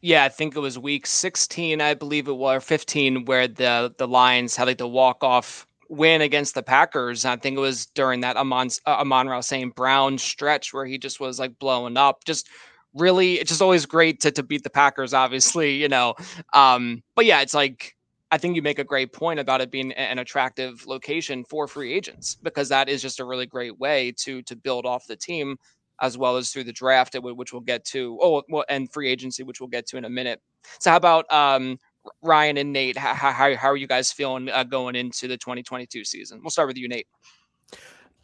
Yeah, 0.02 0.24
I 0.24 0.28
think 0.28 0.56
it 0.56 0.60
was 0.60 0.78
week 0.78 1.06
16, 1.06 1.80
I 1.80 1.94
believe 1.94 2.26
it 2.26 2.32
was, 2.32 2.56
or 2.56 2.60
15, 2.60 3.26
where 3.26 3.46
the 3.46 3.94
the 3.98 4.08
Lions 4.08 4.56
had 4.56 4.66
like 4.66 4.78
the 4.78 4.88
walk 4.88 5.22
off 5.22 5.66
win 5.90 6.22
against 6.22 6.54
the 6.54 6.62
Packers. 6.62 7.24
I 7.24 7.36
think 7.36 7.56
it 7.58 7.60
was 7.60 7.86
during 7.86 8.20
that 8.20 8.36
Amon 8.36 8.68
uh, 8.86 8.90
Amon-Ra 8.90 9.40
St. 9.40 9.74
Brown 9.74 10.16
stretch 10.16 10.72
where 10.72 10.86
he 10.86 10.96
just 10.96 11.20
was 11.20 11.38
like 11.38 11.58
blowing 11.58 11.96
up. 11.96 12.24
Just 12.24 12.48
really, 12.94 13.34
it's 13.34 13.50
just 13.50 13.60
always 13.60 13.84
great 13.84 14.20
to 14.20 14.30
to 14.30 14.42
beat 14.42 14.62
the 14.62 14.70
Packers, 14.70 15.12
obviously, 15.12 15.74
you 15.74 15.88
know. 15.88 16.14
Um, 16.54 17.02
but 17.14 17.26
yeah, 17.26 17.42
it's 17.42 17.54
like 17.54 17.94
I 18.30 18.38
think 18.38 18.56
you 18.56 18.62
make 18.62 18.78
a 18.78 18.84
great 18.84 19.12
point 19.12 19.40
about 19.40 19.60
it 19.60 19.70
being 19.70 19.92
an 19.92 20.18
attractive 20.18 20.86
location 20.86 21.44
for 21.44 21.66
free 21.66 21.92
agents 21.92 22.36
because 22.42 22.68
that 22.68 22.88
is 22.88 23.02
just 23.02 23.20
a 23.20 23.24
really 23.24 23.46
great 23.46 23.78
way 23.78 24.12
to 24.18 24.42
to 24.42 24.56
build 24.56 24.86
off 24.86 25.06
the 25.06 25.16
team 25.16 25.56
as 26.00 26.16
well 26.16 26.36
as 26.36 26.50
through 26.50 26.64
the 26.64 26.72
draft, 26.72 27.14
which 27.14 27.52
we'll 27.52 27.60
get 27.60 27.84
to. 27.84 28.18
Oh, 28.22 28.42
well, 28.48 28.64
and 28.68 28.90
free 28.90 29.08
agency, 29.08 29.42
which 29.42 29.60
we'll 29.60 29.68
get 29.68 29.86
to 29.88 29.96
in 29.96 30.04
a 30.04 30.10
minute. 30.10 30.40
So, 30.78 30.90
how 30.90 30.96
about 30.96 31.30
um, 31.32 31.78
Ryan 32.22 32.56
and 32.56 32.72
Nate? 32.72 32.96
How, 32.96 33.14
how, 33.14 33.54
how 33.54 33.68
are 33.68 33.76
you 33.76 33.86
guys 33.86 34.10
feeling 34.10 34.48
uh, 34.48 34.64
going 34.64 34.96
into 34.96 35.28
the 35.28 35.36
2022 35.36 36.04
season? 36.04 36.40
We'll 36.42 36.50
start 36.50 36.68
with 36.68 36.78
you, 36.78 36.88
Nate. 36.88 37.06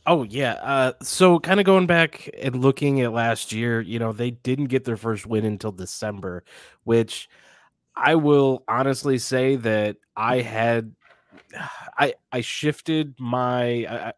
Oh 0.08 0.22
yeah. 0.22 0.52
Uh, 0.52 0.92
so 1.02 1.40
kind 1.40 1.58
of 1.58 1.66
going 1.66 1.86
back 1.86 2.30
and 2.40 2.62
looking 2.62 3.00
at 3.00 3.12
last 3.12 3.50
year, 3.50 3.80
you 3.80 3.98
know, 3.98 4.12
they 4.12 4.30
didn't 4.30 4.66
get 4.66 4.84
their 4.84 4.96
first 4.96 5.26
win 5.26 5.44
until 5.44 5.72
December, 5.72 6.44
which 6.84 7.28
I 7.96 8.14
will 8.14 8.62
honestly 8.68 9.18
say 9.18 9.56
that 9.56 9.96
I 10.16 10.40
had 10.40 10.94
I 11.98 12.14
I 12.30 12.40
shifted 12.40 13.14
my 13.18 13.84
uh, 13.84 14.12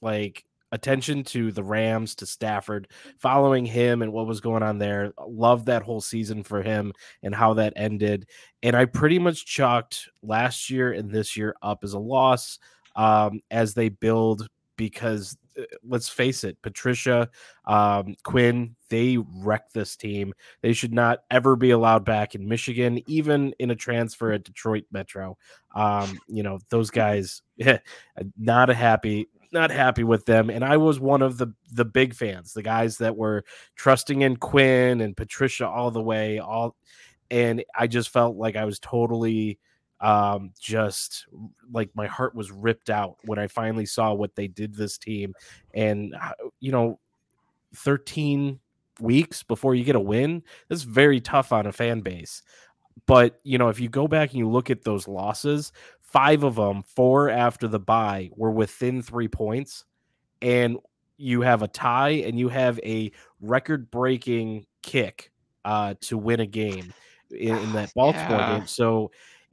like 0.00 0.44
attention 0.72 1.24
to 1.24 1.52
the 1.52 1.62
Rams 1.62 2.14
to 2.16 2.26
Stafford, 2.26 2.88
following 3.18 3.64
him 3.64 4.02
and 4.02 4.12
what 4.12 4.26
was 4.26 4.40
going 4.40 4.62
on 4.62 4.78
there. 4.78 5.12
Loved 5.26 5.66
that 5.66 5.82
whole 5.82 6.00
season 6.00 6.42
for 6.42 6.62
him 6.62 6.92
and 7.22 7.34
how 7.34 7.54
that 7.54 7.72
ended. 7.76 8.26
And 8.62 8.76
I 8.76 8.84
pretty 8.84 9.18
much 9.18 9.46
chalked 9.46 10.08
last 10.22 10.68
year 10.68 10.92
and 10.92 11.10
this 11.10 11.36
year 11.36 11.54
up 11.62 11.84
as 11.84 11.94
a 11.94 11.98
loss 11.98 12.58
um, 12.96 13.40
as 13.50 13.74
they 13.74 13.88
build 13.88 14.48
because 14.76 15.36
let's 15.82 16.08
face 16.08 16.44
it, 16.44 16.60
Patricia, 16.62 17.28
um, 17.66 18.14
Quinn, 18.24 18.76
they 18.88 19.18
wrecked 19.36 19.74
this 19.74 19.96
team. 19.96 20.32
They 20.62 20.72
should 20.72 20.92
not 20.92 21.20
ever 21.30 21.56
be 21.56 21.70
allowed 21.70 22.04
back 22.04 22.34
in 22.34 22.48
Michigan, 22.48 23.00
even 23.06 23.54
in 23.58 23.70
a 23.70 23.76
transfer 23.76 24.32
at 24.32 24.44
Detroit 24.44 24.84
Metro. 24.90 25.36
Um, 25.74 26.18
you 26.28 26.42
know, 26.42 26.58
those 26.70 26.90
guys, 26.90 27.42
not 28.38 28.70
a 28.70 28.74
happy, 28.74 29.28
not 29.52 29.70
happy 29.70 30.04
with 30.04 30.26
them. 30.26 30.50
And 30.50 30.64
I 30.64 30.76
was 30.76 31.00
one 31.00 31.22
of 31.22 31.38
the 31.38 31.48
the 31.72 31.84
big 31.84 32.14
fans, 32.14 32.52
the 32.52 32.62
guys 32.62 32.98
that 32.98 33.16
were 33.16 33.44
trusting 33.76 34.22
in 34.22 34.36
Quinn 34.36 35.00
and 35.00 35.16
Patricia 35.16 35.68
all 35.68 35.90
the 35.90 36.02
way, 36.02 36.38
all 36.38 36.76
and 37.30 37.64
I 37.74 37.86
just 37.86 38.10
felt 38.10 38.36
like 38.36 38.56
I 38.56 38.64
was 38.64 38.78
totally 38.78 39.58
um 40.00 40.50
just 40.60 41.26
like 41.72 41.90
my 41.94 42.06
heart 42.06 42.34
was 42.34 42.50
ripped 42.50 42.90
out 42.90 43.16
when 43.24 43.38
i 43.38 43.46
finally 43.46 43.86
saw 43.86 44.12
what 44.12 44.34
they 44.34 44.46
did 44.46 44.74
this 44.74 44.98
team 44.98 45.32
and 45.74 46.14
uh, 46.20 46.32
you 46.60 46.70
know 46.70 46.98
13 47.74 48.58
weeks 49.00 49.42
before 49.42 49.74
you 49.74 49.84
get 49.84 49.96
a 49.96 50.00
win 50.00 50.42
that's 50.68 50.82
very 50.82 51.20
tough 51.20 51.52
on 51.52 51.66
a 51.66 51.72
fan 51.72 52.00
base 52.00 52.42
but 53.06 53.40
you 53.42 53.56
know 53.56 53.68
if 53.68 53.80
you 53.80 53.88
go 53.88 54.06
back 54.06 54.30
and 54.30 54.38
you 54.38 54.48
look 54.48 54.70
at 54.70 54.84
those 54.84 55.08
losses 55.08 55.72
five 56.06 56.44
of 56.44 56.54
them, 56.54 56.82
four 56.82 57.28
after 57.28 57.68
the 57.68 57.78
bye, 57.78 58.30
were 58.36 58.50
within 58.50 59.02
three 59.02 59.28
points, 59.28 59.84
and 60.40 60.78
you 61.18 61.42
have 61.42 61.62
a 61.62 61.68
tie 61.68 62.22
and 62.24 62.38
you 62.38 62.48
have 62.48 62.78
a 62.82 63.12
record-breaking 63.40 64.64
kick 64.82 65.30
uh, 65.64 65.94
to 66.00 66.16
win 66.16 66.40
a 66.40 66.46
game 66.46 66.92
in, 67.30 67.56
in 67.56 67.72
that 67.72 67.92
Baltimore 67.96 68.38
yeah. 68.38 68.58
game. 68.58 68.66
So 68.66 69.10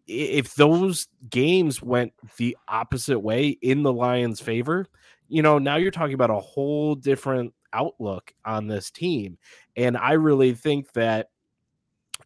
if 0.07 0.55
those 0.55 1.07
games 1.29 1.81
went 1.81 2.13
the 2.37 2.57
opposite 2.67 3.19
way 3.19 3.49
in 3.61 3.83
the 3.83 3.93
Lions' 3.93 4.41
favor, 4.41 4.87
you 5.27 5.41
know, 5.41 5.57
now 5.57 5.77
you're 5.77 5.91
talking 5.91 6.13
about 6.13 6.29
a 6.29 6.39
whole 6.39 6.95
different 6.95 7.53
outlook 7.71 8.33
on 8.45 8.67
this 8.67 8.91
team. 8.91 9.37
And 9.75 9.97
I 9.97 10.13
really 10.13 10.53
think 10.53 10.91
that 10.93 11.29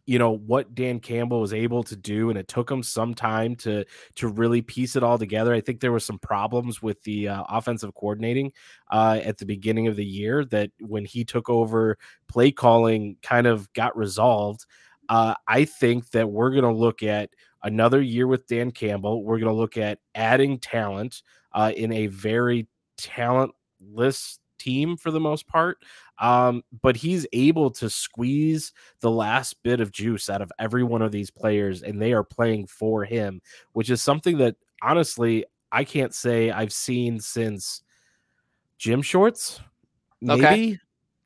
you 0.08 0.18
know 0.18 0.38
what 0.38 0.74
Dan 0.74 1.00
Campbell 1.00 1.42
was 1.42 1.52
able 1.52 1.82
to 1.84 1.94
do, 1.94 2.30
and 2.30 2.38
it 2.38 2.48
took 2.48 2.70
him 2.70 2.82
some 2.82 3.12
time 3.12 3.54
to 3.56 3.84
to 4.14 4.28
really 4.28 4.62
piece 4.62 4.96
it 4.96 5.02
all 5.02 5.18
together. 5.18 5.52
I 5.52 5.60
think 5.60 5.80
there 5.80 5.92
were 5.92 6.00
some 6.00 6.18
problems 6.18 6.80
with 6.80 7.02
the 7.02 7.28
uh, 7.28 7.44
offensive 7.46 7.94
coordinating 7.94 8.52
uh, 8.90 9.20
at 9.22 9.36
the 9.36 9.44
beginning 9.44 9.86
of 9.86 9.96
the 9.96 10.04
year 10.06 10.46
that 10.46 10.70
when 10.80 11.04
he 11.04 11.26
took 11.26 11.50
over 11.50 11.98
play 12.26 12.50
calling, 12.50 13.16
kind 13.22 13.46
of 13.46 13.70
got 13.74 13.94
resolved. 13.98 14.64
Uh, 15.10 15.34
I 15.46 15.66
think 15.66 16.08
that 16.12 16.30
we're 16.30 16.52
going 16.52 16.62
to 16.62 16.72
look 16.72 17.02
at 17.02 17.28
another 17.62 18.00
year 18.00 18.26
with 18.26 18.46
Dan 18.46 18.70
Campbell. 18.70 19.22
We're 19.22 19.38
going 19.38 19.52
to 19.52 19.58
look 19.58 19.76
at 19.76 19.98
adding 20.14 20.58
talent 20.58 21.22
uh, 21.52 21.72
in 21.76 21.92
a 21.92 22.06
very 22.06 22.66
talentless 22.96 24.38
team 24.58 24.96
for 24.96 25.10
the 25.10 25.20
most 25.20 25.46
part. 25.46 25.78
Um, 26.18 26.62
but 26.82 26.96
he's 26.96 27.26
able 27.32 27.70
to 27.72 27.88
squeeze 27.88 28.72
the 29.00 29.10
last 29.10 29.62
bit 29.62 29.80
of 29.80 29.92
juice 29.92 30.28
out 30.28 30.42
of 30.42 30.52
every 30.58 30.82
one 30.82 31.02
of 31.02 31.12
these 31.12 31.30
players, 31.30 31.82
and 31.82 32.02
they 32.02 32.12
are 32.12 32.24
playing 32.24 32.66
for 32.66 33.04
him, 33.04 33.40
which 33.72 33.88
is 33.88 34.02
something 34.02 34.38
that 34.38 34.56
honestly 34.82 35.44
I 35.70 35.84
can't 35.84 36.14
say 36.14 36.50
I've 36.50 36.72
seen 36.72 37.20
since 37.20 37.82
Jim 38.78 39.02
Schwartz. 39.02 39.60
Maybe, 40.20 40.44
okay. 40.44 40.78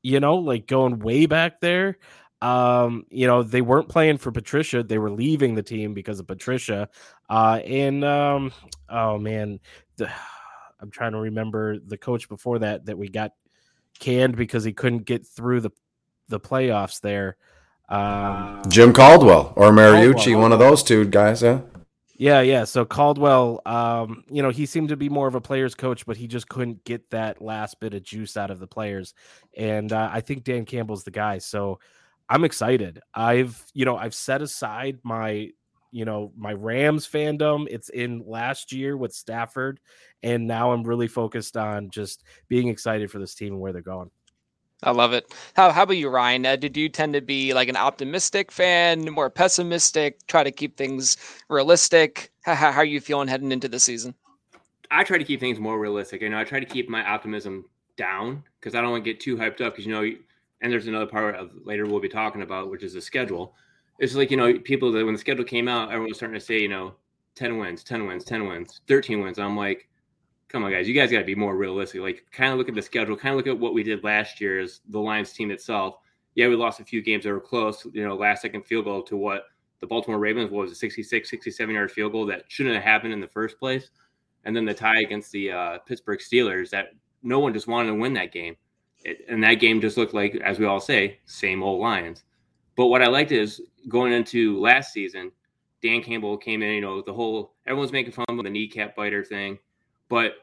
you 0.02 0.20
know, 0.20 0.36
like 0.36 0.66
going 0.66 0.98
way 0.98 1.26
back 1.26 1.60
there. 1.60 1.98
Um, 2.42 3.06
you 3.08 3.28
know, 3.28 3.44
they 3.44 3.62
weren't 3.62 3.88
playing 3.88 4.18
for 4.18 4.32
Patricia. 4.32 4.82
They 4.82 4.98
were 4.98 5.12
leaving 5.12 5.54
the 5.54 5.62
team 5.62 5.94
because 5.94 6.18
of 6.18 6.26
Patricia. 6.26 6.88
Uh, 7.30 7.60
and 7.64 8.04
um, 8.04 8.52
oh 8.88 9.16
man, 9.18 9.60
the, 9.96 10.10
I'm 10.80 10.90
trying 10.90 11.12
to 11.12 11.18
remember 11.18 11.78
the 11.78 11.96
coach 11.96 12.28
before 12.28 12.58
that 12.58 12.86
that 12.86 12.98
we 12.98 13.08
got 13.08 13.32
canned 14.00 14.34
because 14.36 14.64
he 14.64 14.72
couldn't 14.72 15.04
get 15.04 15.24
through 15.24 15.60
the 15.60 15.70
the 16.28 16.40
playoffs 16.40 17.00
there. 17.00 17.36
Um, 17.88 18.62
Jim 18.68 18.92
Caldwell 18.92 19.52
or 19.54 19.70
Mariucci, 19.70 20.14
Caldwell. 20.14 20.40
one 20.40 20.52
of 20.52 20.58
those 20.58 20.82
two 20.82 21.04
guys, 21.04 21.42
yeah. 21.42 21.60
Yeah, 22.16 22.40
yeah. 22.40 22.64
So 22.64 22.84
Caldwell, 22.84 23.60
um, 23.66 24.24
you 24.28 24.42
know, 24.42 24.50
he 24.50 24.66
seemed 24.66 24.88
to 24.88 24.96
be 24.96 25.08
more 25.08 25.28
of 25.28 25.34
a 25.34 25.40
player's 25.40 25.74
coach, 25.74 26.06
but 26.06 26.16
he 26.16 26.26
just 26.26 26.48
couldn't 26.48 26.84
get 26.84 27.10
that 27.10 27.42
last 27.42 27.80
bit 27.80 27.94
of 27.94 28.02
juice 28.02 28.36
out 28.36 28.50
of 28.50 28.60
the 28.60 28.66
players. 28.66 29.14
And 29.56 29.92
uh, 29.92 30.10
I 30.12 30.20
think 30.20 30.44
Dan 30.44 30.64
Campbell's 30.64 31.04
the 31.04 31.10
guy. 31.10 31.38
So 31.38 31.80
I'm 32.28 32.44
excited. 32.44 33.00
I've, 33.14 33.62
you 33.74 33.84
know, 33.84 33.96
I've 33.96 34.14
set 34.14 34.42
aside 34.42 34.98
my, 35.02 35.50
you 35.90 36.04
know, 36.04 36.32
my 36.36 36.52
Rams 36.52 37.06
fandom. 37.06 37.66
It's 37.70 37.88
in 37.88 38.22
last 38.26 38.72
year 38.72 38.96
with 38.96 39.12
Stafford, 39.12 39.80
and 40.22 40.46
now 40.46 40.72
I'm 40.72 40.82
really 40.82 41.08
focused 41.08 41.56
on 41.56 41.90
just 41.90 42.24
being 42.48 42.68
excited 42.68 43.10
for 43.10 43.18
this 43.18 43.34
team 43.34 43.52
and 43.52 43.60
where 43.60 43.72
they're 43.72 43.82
going. 43.82 44.10
I 44.84 44.90
love 44.90 45.12
it. 45.12 45.32
How 45.54 45.70
how 45.70 45.84
about 45.84 45.96
you, 45.96 46.08
Ryan? 46.08 46.44
Uh, 46.44 46.56
did 46.56 46.76
you 46.76 46.88
tend 46.88 47.14
to 47.14 47.20
be 47.20 47.54
like 47.54 47.68
an 47.68 47.76
optimistic 47.76 48.50
fan, 48.50 49.04
more 49.12 49.30
pessimistic? 49.30 50.26
Try 50.26 50.42
to 50.42 50.50
keep 50.50 50.76
things 50.76 51.16
realistic. 51.48 52.32
How, 52.42 52.54
how 52.54 52.72
are 52.72 52.84
you 52.84 53.00
feeling 53.00 53.28
heading 53.28 53.52
into 53.52 53.68
the 53.68 53.78
season? 53.78 54.14
I 54.90 55.04
try 55.04 55.18
to 55.18 55.24
keep 55.24 55.38
things 55.38 55.60
more 55.60 55.78
realistic. 55.78 56.22
You 56.22 56.30
know, 56.30 56.38
I 56.38 56.44
try 56.44 56.58
to 56.58 56.66
keep 56.66 56.88
my 56.88 57.06
optimism 57.08 57.66
down 57.96 58.42
because 58.58 58.74
I 58.74 58.80
don't 58.80 58.90
want 58.90 59.04
to 59.04 59.10
get 59.10 59.20
too 59.20 59.36
hyped 59.36 59.60
up. 59.60 59.74
Because 59.74 59.86
you 59.86 59.92
know, 59.92 60.10
and 60.62 60.72
there's 60.72 60.86
another 60.86 61.06
part 61.06 61.34
of 61.34 61.50
later 61.64 61.86
we'll 61.86 62.00
be 62.00 62.08
talking 62.08 62.42
about, 62.42 62.70
which 62.70 62.82
is 62.82 62.94
the 62.94 63.00
schedule. 63.00 63.54
It's 63.98 64.14
like 64.14 64.30
you 64.30 64.36
know, 64.36 64.58
people 64.60 64.90
that 64.92 65.04
when 65.04 65.14
the 65.14 65.20
schedule 65.20 65.44
came 65.44 65.68
out, 65.68 65.88
everyone 65.88 66.08
was 66.08 66.16
starting 66.16 66.38
to 66.38 66.44
say, 66.44 66.60
you 66.60 66.68
know, 66.68 66.94
ten 67.34 67.58
wins, 67.58 67.84
ten 67.84 68.06
wins, 68.06 68.24
ten 68.24 68.46
wins, 68.48 68.80
thirteen 68.88 69.20
wins. 69.20 69.38
I'm 69.38 69.56
like, 69.56 69.88
come 70.48 70.64
on, 70.64 70.70
guys, 70.70 70.86
you 70.86 70.94
guys 70.94 71.10
got 71.10 71.18
to 71.18 71.24
be 71.24 71.34
more 71.34 71.56
realistic. 71.56 72.00
Like, 72.00 72.24
kind 72.30 72.52
of 72.52 72.58
look 72.58 72.68
at 72.68 72.74
the 72.74 72.82
schedule, 72.82 73.16
kind 73.16 73.32
of 73.32 73.36
look 73.36 73.46
at 73.46 73.58
what 73.58 73.74
we 73.74 73.82
did 73.82 74.04
last 74.04 74.40
year 74.40 74.60
as 74.60 74.80
the 74.88 75.00
Lions 75.00 75.32
team 75.32 75.50
itself. 75.50 75.96
Yeah, 76.34 76.48
we 76.48 76.56
lost 76.56 76.80
a 76.80 76.84
few 76.84 77.02
games 77.02 77.24
that 77.24 77.32
were 77.32 77.40
close, 77.40 77.86
you 77.92 78.06
know, 78.06 78.14
last 78.14 78.42
second 78.42 78.62
field 78.62 78.84
goal 78.84 79.02
to 79.02 79.16
what 79.16 79.44
the 79.80 79.86
Baltimore 79.86 80.18
Ravens 80.18 80.50
was 80.50 80.70
a 80.70 80.74
66, 80.74 81.28
67 81.28 81.74
yard 81.74 81.90
field 81.90 82.12
goal 82.12 82.24
that 82.26 82.44
shouldn't 82.48 82.74
have 82.74 82.84
happened 82.84 83.12
in 83.12 83.20
the 83.20 83.26
first 83.26 83.58
place. 83.58 83.90
And 84.44 84.54
then 84.56 84.64
the 84.64 84.74
tie 84.74 85.00
against 85.00 85.32
the 85.32 85.52
uh, 85.52 85.78
Pittsburgh 85.80 86.20
Steelers 86.20 86.70
that 86.70 86.88
no 87.22 87.38
one 87.38 87.52
just 87.52 87.66
wanted 87.66 87.88
to 87.88 87.94
win 87.94 88.14
that 88.14 88.32
game. 88.32 88.56
And 89.28 89.42
that 89.42 89.54
game 89.54 89.80
just 89.80 89.96
looked 89.96 90.14
like, 90.14 90.36
as 90.36 90.58
we 90.58 90.66
all 90.66 90.80
say, 90.80 91.18
same 91.24 91.62
old 91.62 91.80
Lions. 91.80 92.24
But 92.76 92.86
what 92.86 93.02
I 93.02 93.08
liked 93.08 93.32
is 93.32 93.60
going 93.88 94.12
into 94.12 94.58
last 94.60 94.92
season, 94.92 95.32
Dan 95.82 96.02
Campbell 96.02 96.36
came 96.36 96.62
in, 96.62 96.74
you 96.74 96.80
know, 96.80 97.02
the 97.02 97.12
whole 97.12 97.54
everyone's 97.66 97.92
making 97.92 98.12
fun 98.12 98.24
of 98.28 98.42
the 98.42 98.50
kneecap 98.50 98.94
biter 98.94 99.24
thing. 99.24 99.58
But 100.08 100.34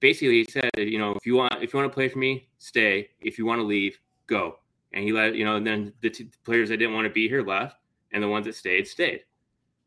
basically, 0.00 0.44
he 0.44 0.46
said, 0.50 0.70
you 0.76 0.98
know, 0.98 1.12
if 1.12 1.26
you 1.26 1.36
want 1.36 1.54
if 1.62 1.72
you 1.72 1.78
want 1.78 1.90
to 1.90 1.94
play 1.94 2.08
for 2.08 2.18
me, 2.18 2.48
stay. 2.58 3.08
If 3.20 3.38
you 3.38 3.46
want 3.46 3.60
to 3.60 3.64
leave, 3.64 3.98
go. 4.26 4.58
And 4.92 5.04
he 5.04 5.12
let 5.12 5.34
you 5.34 5.44
know. 5.44 5.56
And 5.56 5.66
then 5.66 5.92
the 6.02 6.10
t- 6.10 6.30
players 6.44 6.68
that 6.68 6.76
didn't 6.76 6.94
want 6.94 7.06
to 7.06 7.12
be 7.12 7.28
here 7.28 7.42
left, 7.42 7.76
and 8.12 8.22
the 8.22 8.28
ones 8.28 8.46
that 8.46 8.54
stayed 8.54 8.86
stayed. 8.86 9.22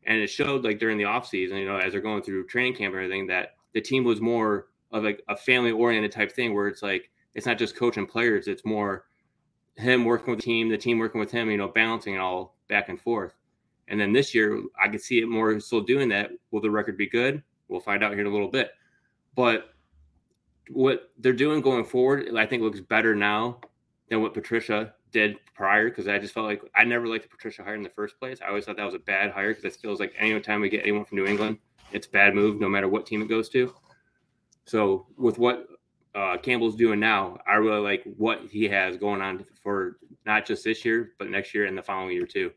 And 0.06 0.18
it 0.18 0.26
showed 0.28 0.64
like 0.64 0.78
during 0.78 0.98
the 0.98 1.04
offseason, 1.04 1.60
you 1.60 1.66
know, 1.66 1.78
as 1.78 1.92
they're 1.92 2.00
going 2.00 2.22
through 2.22 2.46
training 2.46 2.74
camp 2.74 2.94
and 2.94 3.04
everything, 3.04 3.26
that 3.28 3.54
the 3.72 3.80
team 3.80 4.04
was 4.04 4.20
more 4.20 4.68
of 4.92 5.04
like 5.04 5.22
a 5.28 5.36
family 5.36 5.70
oriented 5.70 6.12
type 6.12 6.32
thing 6.32 6.54
where 6.54 6.68
it's 6.68 6.82
like 6.82 7.10
it's 7.34 7.46
not 7.46 7.58
just 7.58 7.76
coaching 7.76 8.06
players, 8.06 8.48
it's 8.48 8.64
more 8.64 9.06
him 9.76 10.04
working 10.04 10.30
with 10.30 10.38
the 10.38 10.44
team, 10.44 10.68
the 10.68 10.78
team 10.78 10.98
working 10.98 11.20
with 11.20 11.30
him, 11.30 11.50
you 11.50 11.56
know, 11.56 11.68
balancing 11.68 12.14
it 12.14 12.18
all 12.18 12.56
back 12.68 12.88
and 12.88 13.00
forth. 13.00 13.34
And 13.88 14.00
then 14.00 14.12
this 14.12 14.34
year, 14.34 14.62
I 14.82 14.88
could 14.88 15.00
see 15.00 15.18
it 15.18 15.28
more 15.28 15.58
still 15.60 15.80
doing 15.80 16.08
that. 16.10 16.30
Will 16.50 16.60
the 16.60 16.70
record 16.70 16.96
be 16.96 17.08
good? 17.08 17.42
We'll 17.68 17.80
find 17.80 18.02
out 18.02 18.12
here 18.12 18.20
in 18.20 18.26
a 18.26 18.30
little 18.30 18.50
bit. 18.50 18.70
But 19.34 19.74
what 20.70 21.10
they're 21.18 21.32
doing 21.32 21.60
going 21.60 21.84
forward, 21.84 22.34
I 22.36 22.46
think 22.46 22.62
looks 22.62 22.80
better 22.80 23.14
now 23.14 23.60
than 24.08 24.22
what 24.22 24.32
Patricia 24.32 24.94
did 25.10 25.36
prior. 25.54 25.90
Because 25.90 26.08
I 26.08 26.18
just 26.18 26.32
felt 26.32 26.46
like 26.46 26.62
I 26.74 26.84
never 26.84 27.06
liked 27.06 27.24
the 27.24 27.28
Patricia 27.28 27.62
hire 27.62 27.74
in 27.74 27.82
the 27.82 27.90
first 27.90 28.18
place. 28.18 28.38
I 28.40 28.48
always 28.48 28.64
thought 28.64 28.76
that 28.76 28.86
was 28.86 28.94
a 28.94 29.00
bad 29.00 29.32
hire 29.32 29.50
because 29.50 29.64
it 29.64 29.78
feels 29.80 30.00
like 30.00 30.14
any 30.18 30.38
time 30.40 30.60
we 30.60 30.70
get 30.70 30.82
anyone 30.82 31.04
from 31.04 31.18
New 31.18 31.26
England, 31.26 31.58
it's 31.92 32.06
bad 32.06 32.34
move 32.34 32.60
no 32.60 32.68
matter 32.68 32.88
what 32.88 33.04
team 33.04 33.20
it 33.20 33.28
goes 33.28 33.48
to. 33.50 33.74
So 34.64 35.06
with 35.18 35.38
what 35.38 35.66
uh, 36.14 36.36
Campbell's 36.38 36.76
doing 36.76 37.00
now, 37.00 37.38
I 37.46 37.54
really 37.54 37.80
like 37.80 38.04
what 38.16 38.42
he 38.50 38.64
has 38.68 38.96
going 38.96 39.20
on 39.20 39.44
for 39.62 39.98
not 40.24 40.46
just 40.46 40.64
this 40.64 40.84
year, 40.84 41.12
but 41.18 41.28
next 41.28 41.54
year 41.54 41.66
and 41.66 41.76
the 41.76 41.82
following 41.82 42.14
year 42.14 42.26
too 42.26 42.52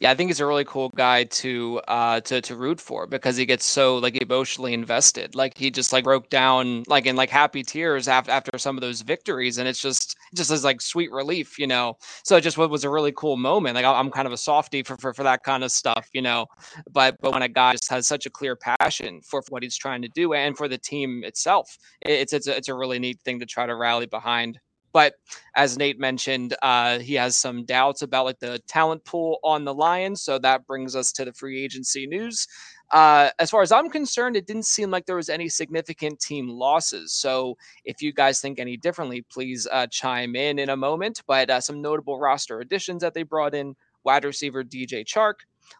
yeah, 0.00 0.10
I 0.10 0.14
think 0.14 0.30
he's 0.30 0.40
a 0.40 0.46
really 0.46 0.64
cool 0.64 0.90
guy 0.96 1.24
to 1.24 1.80
uh 1.88 2.20
to 2.20 2.40
to 2.40 2.56
root 2.56 2.80
for 2.80 3.06
because 3.06 3.36
he 3.36 3.46
gets 3.46 3.64
so 3.64 3.96
like 3.98 4.20
emotionally 4.20 4.74
invested. 4.74 5.34
Like 5.34 5.56
he 5.56 5.70
just 5.70 5.92
like 5.92 6.04
broke 6.04 6.30
down 6.30 6.84
like 6.88 7.06
in 7.06 7.16
like 7.16 7.30
happy 7.30 7.62
tears 7.62 8.08
after 8.08 8.30
after 8.30 8.58
some 8.58 8.76
of 8.76 8.80
those 8.82 9.02
victories, 9.02 9.58
and 9.58 9.68
it's 9.68 9.80
just 9.80 10.16
just 10.34 10.50
as 10.50 10.64
like 10.64 10.80
sweet 10.80 11.10
relief, 11.12 11.58
you 11.58 11.66
know. 11.66 11.96
So 12.24 12.36
it 12.36 12.42
just 12.42 12.58
was 12.58 12.84
a 12.84 12.90
really 12.90 13.12
cool 13.12 13.36
moment. 13.36 13.74
Like 13.76 13.84
I'm 13.84 14.10
kind 14.10 14.26
of 14.26 14.32
a 14.32 14.36
softy 14.36 14.82
for 14.82 14.96
for, 14.96 15.14
for 15.14 15.22
that 15.22 15.42
kind 15.42 15.64
of 15.64 15.70
stuff, 15.72 16.08
you 16.12 16.22
know. 16.22 16.46
But 16.90 17.16
but 17.20 17.32
when 17.32 17.42
a 17.42 17.48
guy 17.48 17.72
just 17.72 17.90
has 17.90 18.06
such 18.06 18.26
a 18.26 18.30
clear 18.30 18.56
passion 18.56 19.20
for 19.22 19.42
what 19.48 19.62
he's 19.62 19.76
trying 19.76 20.02
to 20.02 20.08
do 20.08 20.34
and 20.34 20.56
for 20.56 20.68
the 20.68 20.78
team 20.78 21.22
itself, 21.24 21.76
it's 22.02 22.32
it's 22.32 22.46
a, 22.46 22.56
it's 22.56 22.68
a 22.68 22.74
really 22.74 22.98
neat 22.98 23.20
thing 23.22 23.40
to 23.40 23.46
try 23.46 23.66
to 23.66 23.74
rally 23.76 24.06
behind. 24.06 24.58
But 24.94 25.14
as 25.56 25.76
Nate 25.76 25.98
mentioned, 25.98 26.56
uh, 26.62 27.00
he 27.00 27.14
has 27.14 27.36
some 27.36 27.66
doubts 27.66 28.02
about 28.02 28.26
like 28.26 28.38
the 28.38 28.60
talent 28.68 29.04
pool 29.04 29.38
on 29.44 29.64
the 29.64 29.74
Lions. 29.74 30.22
So 30.22 30.38
that 30.38 30.66
brings 30.66 30.96
us 30.96 31.12
to 31.12 31.26
the 31.26 31.34
free 31.34 31.62
agency 31.62 32.06
news. 32.06 32.46
Uh, 32.92 33.30
as 33.40 33.50
far 33.50 33.62
as 33.62 33.72
I'm 33.72 33.90
concerned, 33.90 34.36
it 34.36 34.46
didn't 34.46 34.66
seem 34.66 34.90
like 34.92 35.06
there 35.06 35.16
was 35.16 35.28
any 35.28 35.48
significant 35.48 36.20
team 36.20 36.48
losses. 36.48 37.12
So 37.12 37.56
if 37.84 38.00
you 38.02 38.12
guys 38.12 38.40
think 38.40 38.60
any 38.60 38.76
differently, 38.76 39.22
please 39.32 39.66
uh, 39.72 39.88
chime 39.88 40.36
in 40.36 40.60
in 40.60 40.68
a 40.70 40.76
moment. 40.76 41.22
But 41.26 41.50
uh, 41.50 41.60
some 41.60 41.82
notable 41.82 42.20
roster 42.20 42.60
additions 42.60 43.02
that 43.02 43.14
they 43.14 43.24
brought 43.24 43.54
in: 43.54 43.74
wide 44.04 44.24
receiver 44.24 44.62
DJ 44.62 45.04
Chark, 45.04 45.34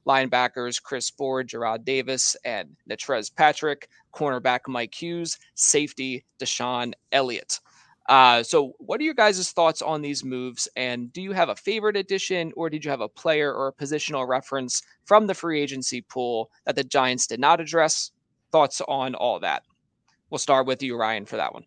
linebackers 0.09 0.83
Chris 0.83 1.12
Board, 1.12 1.49
Jarrad 1.49 1.85
Davis, 1.85 2.37
and 2.44 2.71
Natrez 2.90 3.33
Patrick, 3.35 3.88
cornerback 4.12 4.61
Mike 4.66 5.00
Hughes, 5.00 5.38
safety 5.54 6.25
DeShon 6.40 6.94
Elliott. 7.12 7.61
Uh, 8.08 8.42
so, 8.42 8.75
what 8.78 9.00
are 9.00 9.04
your 9.04 9.14
guys' 9.14 9.50
thoughts 9.52 9.80
on 9.80 10.02
these 10.02 10.25
moves? 10.25 10.68
And 10.76 11.12
do 11.12 11.23
you 11.23 11.32
have 11.32 11.49
a 11.49 11.56
favorite 11.56 11.96
addition, 11.96 12.52
or 12.56 12.68
did 12.68 12.84
you 12.84 12.90
have 12.90 13.00
a 13.00 13.08
player 13.08 13.52
or 13.52 13.68
a 13.68 13.73
positional 13.73 14.28
reference 14.28 14.82
from 15.04 15.26
the 15.26 15.34
free 15.34 15.61
agency 15.61 16.02
pool 16.02 16.50
that 16.66 16.76
the 16.76 16.84
Giants 16.84 17.26
did 17.26 17.40
not 17.40 17.61
address? 17.61 18.11
Thoughts 18.52 18.82
on 18.87 19.14
all 19.14 19.40
that? 19.40 19.62
We'll 20.30 20.38
start 20.38 20.66
with 20.66 20.82
you, 20.82 20.96
Ryan, 20.96 21.25
for 21.26 21.37
that 21.37 21.54
one. 21.54 21.64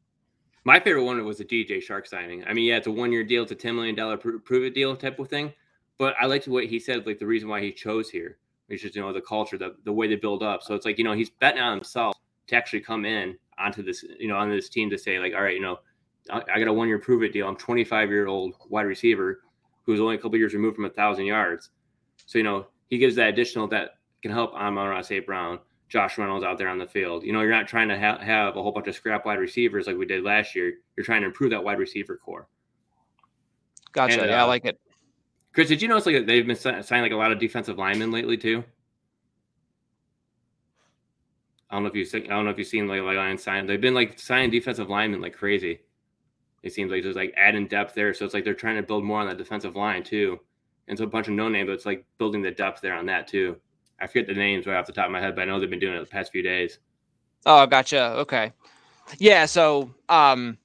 My 0.64 0.80
favorite 0.80 1.06
one 1.06 1.24
was 1.26 1.38
the 1.38 1.46
DJ 1.46 1.78
Chark 1.78 2.06
signing. 2.08 2.44
I 2.46 2.54
mean, 2.54 2.66
yeah, 2.66 2.78
it's 2.78 2.88
a 2.88 2.92
one 2.92 3.12
year 3.12 3.24
deal, 3.24 3.44
it's 3.44 3.52
a 3.52 3.56
$10 3.56 3.74
million 3.74 4.18
prove 4.18 4.64
it 4.64 4.76
deal 4.76 4.96
type 4.96 5.18
of 5.20 5.30
thing. 5.30 5.54
But 5.98 6.16
I 6.20 6.26
liked 6.26 6.48
what 6.48 6.66
he 6.66 6.80
said, 6.80 7.08
like 7.08 7.20
the 7.20 7.26
reason 7.26 7.50
why 7.50 7.62
he 7.62 7.72
chose 7.72 8.10
here 8.10 8.38
It's 8.70 8.82
just 8.82 8.96
you 8.96 9.02
know 9.02 9.14
the 9.14 9.22
culture, 9.22 9.58
the 9.58 9.76
the 9.84 9.94
way 9.94 10.08
they 10.08 10.16
build 10.16 10.44
up. 10.44 10.62
So 10.62 10.76
it's 10.76 10.86
like 10.86 10.98
you 10.98 11.04
know 11.04 11.14
he's 11.14 11.30
betting 11.30 11.62
on 11.62 11.74
himself 11.74 12.16
to 12.48 12.56
actually 12.56 12.82
come 12.82 13.06
in 13.06 13.38
onto 13.58 13.82
this 13.82 14.04
you 14.20 14.28
know 14.28 14.36
on 14.36 14.50
this 14.50 14.70
team 14.70 14.90
to 14.90 14.98
say 14.98 15.20
like, 15.20 15.34
all 15.34 15.42
right, 15.42 15.56
you 15.56 15.62
know, 15.62 15.80
I, 16.30 16.42
I 16.54 16.60
got 16.60 16.68
a 16.68 16.74
one 16.74 16.88
year 16.88 17.00
prove 17.00 17.24
it 17.24 17.34
deal. 17.34 17.48
I'm 17.48 17.56
25 17.56 18.10
year 18.10 18.28
old 18.28 18.56
wide 18.70 18.84
receiver 18.84 19.42
who's 19.84 20.00
only 20.00 20.16
a 20.16 20.18
couple 20.18 20.38
years 20.38 20.54
removed 20.54 20.76
from 20.76 20.86
a 20.86 20.90
thousand 20.90 21.26
yards. 21.26 21.70
So 22.26 22.38
you 22.38 22.44
know 22.44 22.68
he 22.88 22.98
gives 22.98 23.16
that 23.16 23.30
additional 23.30 23.68
that 23.70 23.98
can 24.22 24.32
help 24.32 24.54
Amon-Ra 24.54 25.02
St. 25.02 25.26
Brown, 25.26 25.60
Josh 25.90 26.18
Reynolds 26.18 26.44
out 26.44 26.58
there 26.58 26.70
on 26.70 26.78
the 26.78 26.88
field. 26.88 27.24
You 27.24 27.34
know, 27.34 27.42
you're 27.42 27.52
not 27.52 27.68
trying 27.68 27.88
to 27.90 28.00
ha- 28.00 28.20
have 28.20 28.56
a 28.56 28.64
whole 28.64 28.72
bunch 28.72 28.88
of 28.88 28.96
scrap 28.96 29.26
wide 29.26 29.40
receivers 29.40 29.88
like 29.88 29.98
we 29.98 30.06
did 30.06 30.24
last 30.24 30.56
year. 30.56 30.74
You're 30.96 31.06
trying 31.06 31.22
to 31.22 31.28
improve 31.28 31.52
that 31.52 31.64
wide 31.64 31.80
receiver 31.80 32.18
core. 32.18 32.48
Gotcha. 33.92 34.22
And, 34.22 34.30
yeah, 34.30 34.42
uh, 34.42 34.46
I 34.46 34.48
like 34.48 34.66
it. 34.66 34.80
Chris, 35.54 35.70
did 35.70 35.82
you 35.82 35.88
notice 35.88 36.06
like 36.06 36.26
they've 36.26 36.46
been 36.46 36.56
signing 36.56 37.04
like 37.04 37.12
a 37.12 37.16
lot 37.16 37.32
of 37.32 37.40
defensive 37.40 37.78
linemen 37.78 38.12
lately 38.12 38.38
too? 38.38 38.64
I 41.70 41.76
don't 41.76 41.84
know 41.84 41.90
if 41.90 41.96
you 41.96 42.06
I 42.22 42.28
don't 42.28 42.46
know 42.46 42.52
if 42.52 42.58
you've 42.58 42.68
seen 42.68 42.88
like 42.88 43.02
Lions 43.02 43.44
sign. 43.44 43.66
They've 43.66 43.82
been 43.82 43.94
like 43.94 44.20
signing 44.20 44.52
defensive 44.52 44.90
linemen 44.90 45.22
like 45.22 45.36
crazy. 45.36 45.80
It 46.68 46.74
seems 46.74 46.92
like 46.92 47.04
there's 47.04 47.16
like 47.16 47.34
adding 47.38 47.68
depth 47.68 47.96
there, 47.96 48.14
so 48.14 48.26
it's 48.26 48.34
like 48.34 48.44
they're 48.44 48.54
trying 48.54 48.76
to 48.76 48.84
build 48.84 49.04
more 49.04 49.20
on 49.20 49.28
that 49.28 49.38
defensive 49.38 49.76
line 49.76 50.04
too. 50.04 50.40
And 50.88 50.98
so 50.98 51.04
a 51.04 51.08
bunch 51.08 51.28
of 51.28 51.34
no 51.34 51.50
name, 51.50 51.66
but 51.66 51.74
it's 51.74 51.86
like 51.86 52.06
building 52.18 52.42
the 52.42 52.52
depth 52.52 52.82
there 52.82 52.94
on 52.94 53.06
that 53.08 53.28
too. 53.28 53.58
I 54.00 54.08
forget 54.08 54.28
the 54.28 54.34
names 54.34 54.68
right 54.68 54.78
off 54.78 54.86
the 54.86 54.94
top 54.94 55.06
of 55.06 55.12
my 55.12 55.20
head, 55.20 55.36
but 55.36 55.42
I 55.42 55.46
know 55.46 55.60
they've 55.60 55.70
been 55.70 55.80
doing 55.80 55.96
it 55.96 56.00
the 56.00 56.06
past 56.06 56.32
few 56.32 56.44
days. 56.44 56.80
Oh, 57.46 57.66
gotcha. 57.66 58.12
Okay. 58.18 58.54
Yeah. 59.18 59.46
So, 59.46 59.90
um, 60.10 60.58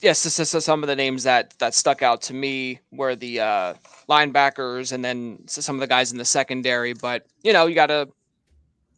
yes, 0.00 0.22
this 0.22 0.38
is 0.38 0.64
some 0.64 0.82
of 0.82 0.88
the 0.88 0.96
names 0.96 1.22
that 1.24 1.54
that 1.58 1.74
stuck 1.74 2.02
out 2.02 2.22
to 2.22 2.34
me 2.34 2.80
were 2.90 3.14
the 3.14 3.40
uh, 3.40 3.74
linebackers, 4.08 4.92
and 4.92 5.04
then 5.04 5.38
some 5.46 5.76
of 5.76 5.80
the 5.80 5.86
guys 5.86 6.12
in 6.12 6.18
the 6.18 6.24
secondary. 6.24 6.94
But 6.94 7.26
you 7.42 7.52
know, 7.52 7.66
you 7.66 7.74
got 7.74 7.86
to. 7.86 8.08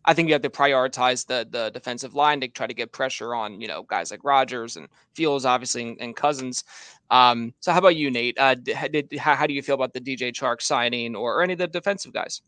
I 0.06 0.14
think 0.14 0.28
you 0.28 0.34
have 0.34 0.42
to 0.42 0.50
prioritize 0.50 1.26
the 1.26 1.46
the 1.50 1.70
defensive 1.70 2.14
line 2.14 2.40
to 2.40 2.48
try 2.48 2.66
to 2.66 2.74
get 2.74 2.92
pressure 2.92 3.34
on 3.34 3.60
you 3.60 3.68
know 3.68 3.82
guys 3.84 4.10
like 4.10 4.24
Rodgers 4.24 4.76
and 4.76 4.88
Fields, 5.14 5.44
obviously, 5.44 5.88
and, 5.88 6.00
and 6.00 6.16
Cousins. 6.16 6.64
Um, 7.10 7.54
so, 7.60 7.72
how 7.72 7.78
about 7.78 7.96
you, 7.96 8.10
Nate? 8.10 8.38
Uh, 8.38 8.54
did, 8.54 9.16
how, 9.18 9.34
how 9.34 9.46
do 9.46 9.54
you 9.54 9.62
feel 9.62 9.74
about 9.74 9.92
the 9.92 10.00
DJ 10.00 10.32
Chark 10.32 10.62
signing, 10.62 11.14
or, 11.14 11.38
or 11.38 11.42
any 11.42 11.52
of 11.52 11.58
the 11.58 11.66
defensive 11.66 12.12
guys? 12.12 12.42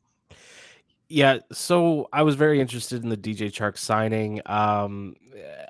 Yeah, 1.08 1.38
so 1.52 2.08
I 2.12 2.25
was 2.25 2.34
very 2.34 2.60
interested 2.60 3.04
in 3.04 3.08
the 3.08 3.16
DJ 3.16 3.52
Chark 3.52 3.78
signing. 3.78 4.40
Um, 4.44 5.14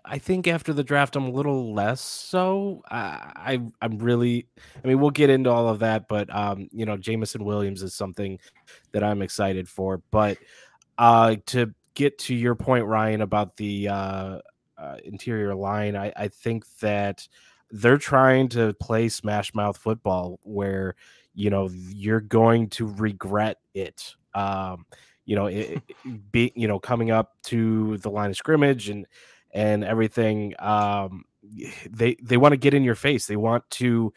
I 0.02 0.16
think 0.16 0.48
after 0.48 0.72
the 0.72 0.82
draft, 0.82 1.14
I'm 1.14 1.24
a 1.24 1.30
little 1.30 1.74
less 1.74 2.00
so. 2.00 2.82
I, 2.90 3.32
I 3.36 3.84
am 3.84 3.98
really. 3.98 4.46
I 4.82 4.88
mean, 4.88 4.98
we'll 4.98 5.10
get 5.10 5.28
into 5.28 5.50
all 5.50 5.68
of 5.68 5.80
that, 5.80 6.08
but 6.08 6.34
um, 6.34 6.68
you 6.72 6.86
know, 6.86 6.96
Jameson 6.96 7.44
Williams 7.44 7.82
is 7.82 7.94
something 7.94 8.38
that 8.92 9.04
I'm 9.04 9.20
excited 9.20 9.68
for. 9.68 10.00
But 10.10 10.38
uh, 10.98 11.36
to 11.46 11.74
get 11.94 12.18
to 12.18 12.34
your 12.34 12.54
point, 12.54 12.86
Ryan, 12.86 13.22
about 13.22 13.56
the 13.56 13.88
uh, 13.88 14.38
uh, 14.78 14.96
interior 15.04 15.54
line, 15.54 15.96
I, 15.96 16.12
I 16.16 16.28
think 16.28 16.64
that 16.80 17.26
they're 17.70 17.98
trying 17.98 18.48
to 18.50 18.74
play 18.74 19.08
smash 19.08 19.52
mouth 19.54 19.76
football 19.76 20.38
where 20.42 20.94
you 21.34 21.50
know 21.50 21.68
you're 21.72 22.20
going 22.20 22.68
to 22.70 22.86
regret 22.86 23.58
it. 23.74 24.14
Um, 24.34 24.86
you 25.24 25.36
know, 25.36 25.46
it, 25.46 25.82
be 26.30 26.52
you 26.54 26.68
know 26.68 26.78
coming 26.78 27.10
up 27.10 27.36
to 27.44 27.98
the 27.98 28.10
line 28.10 28.30
of 28.30 28.36
scrimmage 28.36 28.88
and 28.88 29.06
and 29.52 29.84
everything. 29.84 30.54
Um, 30.58 31.24
they 31.88 32.16
they 32.22 32.36
want 32.36 32.52
to 32.52 32.58
get 32.58 32.74
in 32.74 32.84
your 32.84 32.94
face. 32.94 33.26
They 33.26 33.36
want 33.36 33.68
to 33.70 34.12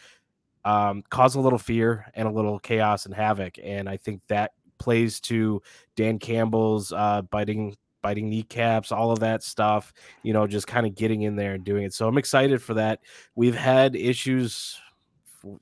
um, 0.66 1.04
cause 1.10 1.36
a 1.36 1.40
little 1.40 1.60
fear 1.60 2.06
and 2.14 2.28
a 2.28 2.32
little 2.32 2.60
chaos 2.60 3.06
and 3.06 3.14
havoc. 3.14 3.56
And 3.64 3.88
I 3.88 3.98
think 3.98 4.22
that 4.28 4.52
plays 4.80 5.20
to 5.22 5.62
Dan 5.96 6.20
Campbell's 6.20 6.92
uh, 6.92 7.22
biting 7.24 7.76
biting 8.02 8.30
kneecaps, 8.30 8.92
all 8.92 9.12
of 9.12 9.20
that 9.20 9.44
stuff. 9.44 9.94
You 10.24 10.34
know, 10.34 10.48
just 10.48 10.68
kind 10.68 10.86
of 10.86 10.96
getting 10.96 11.24
in 11.24 11.36
there 11.36 11.54
and 11.54 11.64
doing 11.64 11.84
it. 11.84 11.94
So 11.94 12.08
I'm 12.08 12.18
excited 12.18 12.62
for 12.62 12.74
that. 12.76 13.00
We've 13.36 13.56
had 13.56 13.96
issues. 13.96 14.80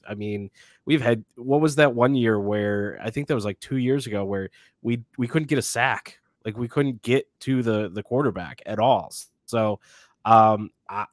I 0.07 0.15
mean, 0.15 0.49
we've 0.85 1.01
had 1.01 1.23
what 1.35 1.61
was 1.61 1.75
that 1.75 1.93
one 1.93 2.15
year 2.15 2.39
where 2.39 2.99
I 3.03 3.09
think 3.09 3.27
that 3.27 3.35
was 3.35 3.45
like 3.45 3.59
two 3.59 3.77
years 3.77 4.07
ago 4.07 4.25
where 4.25 4.49
we 4.81 5.03
we 5.17 5.27
couldn't 5.27 5.49
get 5.49 5.59
a 5.59 5.63
sack, 5.63 6.19
like 6.45 6.57
we 6.57 6.67
couldn't 6.67 7.01
get 7.01 7.27
to 7.41 7.61
the 7.61 7.89
the 7.89 8.03
quarterback 8.03 8.61
at 8.65 8.79
all. 8.79 9.11
So 9.45 9.79
um, 10.25 10.71
I, 10.89 11.05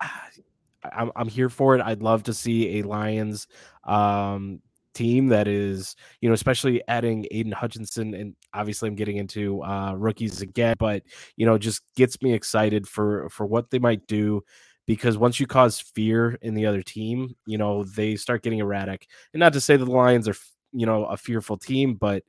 I'm 0.93 1.11
I'm 1.17 1.29
here 1.29 1.49
for 1.49 1.75
it. 1.75 1.83
I'd 1.83 2.03
love 2.03 2.25
to 2.25 2.35
see 2.35 2.79
a 2.79 2.83
Lions 2.83 3.47
um 3.85 4.61
team 4.95 5.29
that 5.29 5.49
is, 5.49 5.97
you 6.21 6.29
know, 6.29 6.35
especially 6.35 6.83
adding 6.89 7.27
Aidan 7.31 7.53
Hutchinson 7.53 8.15
and 8.15 8.35
obviously 8.53 8.89
I'm 8.89 8.95
getting 8.95 9.17
into 9.17 9.63
uh 9.63 9.95
rookies 9.95 10.41
again, 10.41 10.77
but 10.79 11.03
you 11.37 11.47
know, 11.47 11.59
just 11.59 11.83
gets 11.97 12.21
me 12.23 12.33
excited 12.33 12.87
for 12.87 13.29
for 13.31 13.47
what 13.47 13.71
they 13.71 13.79
might 13.79 14.07
do 14.07 14.43
because 14.87 15.17
once 15.17 15.41
you 15.41 15.47
cause 15.47 15.81
fear 15.81 16.39
in 16.43 16.55
the 16.55 16.67
other 16.67 16.83
team, 16.83 17.35
you 17.47 17.59
know, 17.59 17.85
they 17.85 18.17
start 18.17 18.43
getting 18.43 18.59
erratic. 18.59 19.07
And 19.33 19.41
not 19.41 19.53
to 19.55 19.61
say 19.61 19.77
that 19.77 19.85
the 19.85 19.91
Lions 19.91 20.29
are, 20.29 20.37
you 20.73 20.87
know, 20.87 21.07
a 21.07 21.17
fearful 21.17 21.57
team, 21.57 21.95
but 21.95 22.23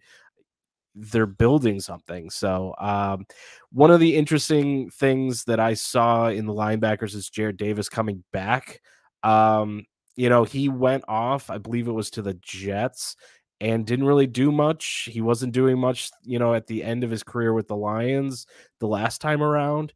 they're 0.95 1.25
building 1.25 1.81
something. 1.81 2.29
So, 2.29 2.73
um, 2.79 3.25
one 3.71 3.91
of 3.91 3.99
the 3.99 4.15
interesting 4.15 4.89
things 4.89 5.43
that 5.45 5.59
I 5.59 5.73
saw 5.73 6.29
in 6.29 6.45
the 6.45 6.53
linebackers 6.53 7.15
is 7.15 7.29
Jarrad 7.29 7.57
Davis 7.57 7.89
coming 7.89 8.23
back. 8.31 8.81
Um, 9.21 9.85
you 10.15 10.29
know, 10.29 10.43
he 10.43 10.69
went 10.69 11.03
off, 11.07 11.49
I 11.49 11.57
believe 11.57 11.87
it 11.87 11.93
was 11.93 12.09
to 12.11 12.21
the 12.21 12.35
Jets 12.35 13.15
and 13.61 13.85
didn't 13.85 14.05
really 14.05 14.27
do 14.27 14.51
much. 14.51 15.09
He 15.11 15.21
wasn't 15.21 15.53
doing 15.53 15.79
much, 15.79 16.11
you 16.23 16.39
know, 16.39 16.53
at 16.53 16.67
the 16.67 16.83
end 16.83 17.03
of 17.03 17.11
his 17.11 17.23
career 17.23 17.53
with 17.53 17.67
the 17.67 17.75
Lions 17.75 18.47
the 18.79 18.87
last 18.87 19.21
time 19.21 19.41
around 19.41 19.93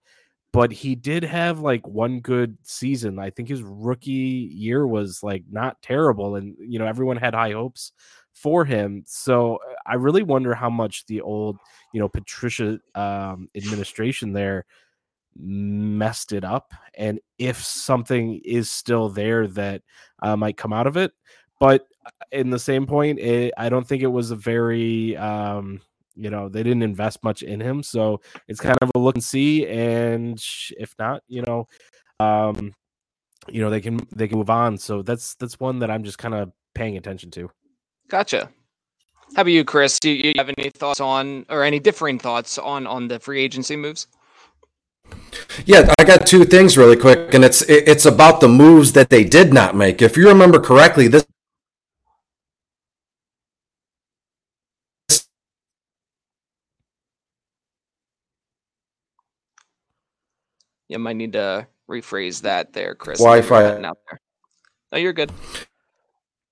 but 0.51 0.71
he 0.71 0.95
did 0.95 1.23
have 1.23 1.60
like 1.60 1.88
one 1.88 2.21
good 2.21 2.58
season. 2.63 3.19
I 3.19 3.29
think 3.29 3.49
his 3.49 3.62
rookie 3.62 4.12
year 4.12 4.86
was 4.88 5.21
like 5.21 5.43
not 5.49 5.82
terrible, 5.82 6.36
and 6.36 6.55
you 6.60 6.79
know 6.79 6.88
everyone 6.88 7.17
had 7.17 7.34
high 7.34 7.51
hopes 7.51 7.91
for 8.34 8.65
him. 8.65 9.03
So 9.05 9.58
uh, 9.58 9.75
I 9.86 9.95
really 9.95 10.23
wonder 10.23 10.53
how 10.55 10.69
much 10.69 11.05
the 11.05 11.21
old, 11.21 11.58
you 11.93 11.99
know, 11.99 12.10
Patricia 12.10 12.79
um, 12.95 13.49
administration 13.55 14.34
there 14.34 14.65
messed 15.39 16.34
it 16.34 16.43
up, 16.43 16.73
and 16.95 17.19
if 17.38 17.63
something 17.63 18.41
is 18.43 18.71
still 18.71 19.10
there 19.10 19.47
that 19.47 19.82
uh, 20.21 20.36
might 20.36 20.58
come 20.58 20.73
out 20.73 20.88
of 20.88 20.97
it. 20.97 21.12
But 21.60 21.88
uh, 22.06 22.10
in 22.32 22.49
the 22.49 22.60
same 22.60 22.86
point, 22.86 23.19
it, 23.19 23.54
I 23.58 23.69
don't 23.69 23.88
think 23.88 24.04
it 24.04 24.08
was 24.08 24.32
a 24.32 24.36
very 24.36 25.17
um, 25.17 25.82
you 26.15 26.30
know 26.30 26.49
they 26.49 26.63
didn't 26.63 26.84
invest 26.84 27.23
much 27.23 27.43
in 27.43 27.62
him 27.62 27.82
so 27.82 28.19
it's 28.49 28.60
kind 28.60 28.78
of 28.82 28.91
a 28.93 28.99
look 28.99 29.15
and 29.15 29.23
see 29.23 29.65
and 29.65 30.43
if 30.78 30.93
not 30.99 31.23
you 31.30 31.41
know 31.43 31.65
um 32.19 32.73
you 33.47 33.62
know 33.62 33.69
they 33.69 33.80
can 33.80 34.06
they 34.13 34.28
can 34.28 34.38
move 34.38 34.49
on 34.49 34.78
so 34.78 35.02
that's 35.02 35.36
that's 35.36 35.62
one 35.62 35.80
that 35.80 35.89
i'm 35.89 36.04
just 36.04 36.17
kind 36.17 36.34
of 36.34 36.52
paying 36.80 36.97
attention 36.97 37.30
to. 37.32 37.49
Gotcha. 38.08 38.49
How 39.36 39.41
about 39.41 39.52
you 39.52 39.63
chris? 39.63 39.99
Do 39.99 40.10
you 40.10 40.34
have 40.38 40.49
any 40.58 40.69
thoughts 40.69 40.99
on 40.99 41.45
or 41.49 41.63
any 41.63 41.80
differing 41.80 42.17
thoughts 42.17 42.58
on 42.58 42.88
on 42.88 43.08
the 43.08 43.19
free 43.19 43.41
agency 43.41 43.75
moves 43.75 44.08
yeah, 45.65 45.93
I 46.00 46.04
got 46.04 46.26
two 46.26 46.45
things 46.45 46.78
really 46.78 46.98
quick, 46.98 47.34
and 47.34 47.43
it's 47.43 47.62
it's 47.63 48.06
about 48.06 48.41
the 48.41 48.48
moves 48.48 48.93
that 48.93 49.10
they 49.10 49.24
did 49.24 49.54
not 49.54 49.76
make. 49.76 50.02
If 50.02 50.17
you 50.17 50.28
remember 50.28 50.60
correctly, 50.60 51.08
this 51.08 51.26
You 60.89 60.98
might 60.98 61.17
need 61.17 61.34
to 61.34 61.67
rephrase 61.88 62.41
that 62.41 62.74
there, 62.74 62.95
Chris. 62.95 63.19
Wi-Fi. 63.19 63.78
No, 63.78 63.93
you're 64.98 65.13
good. 65.13 65.32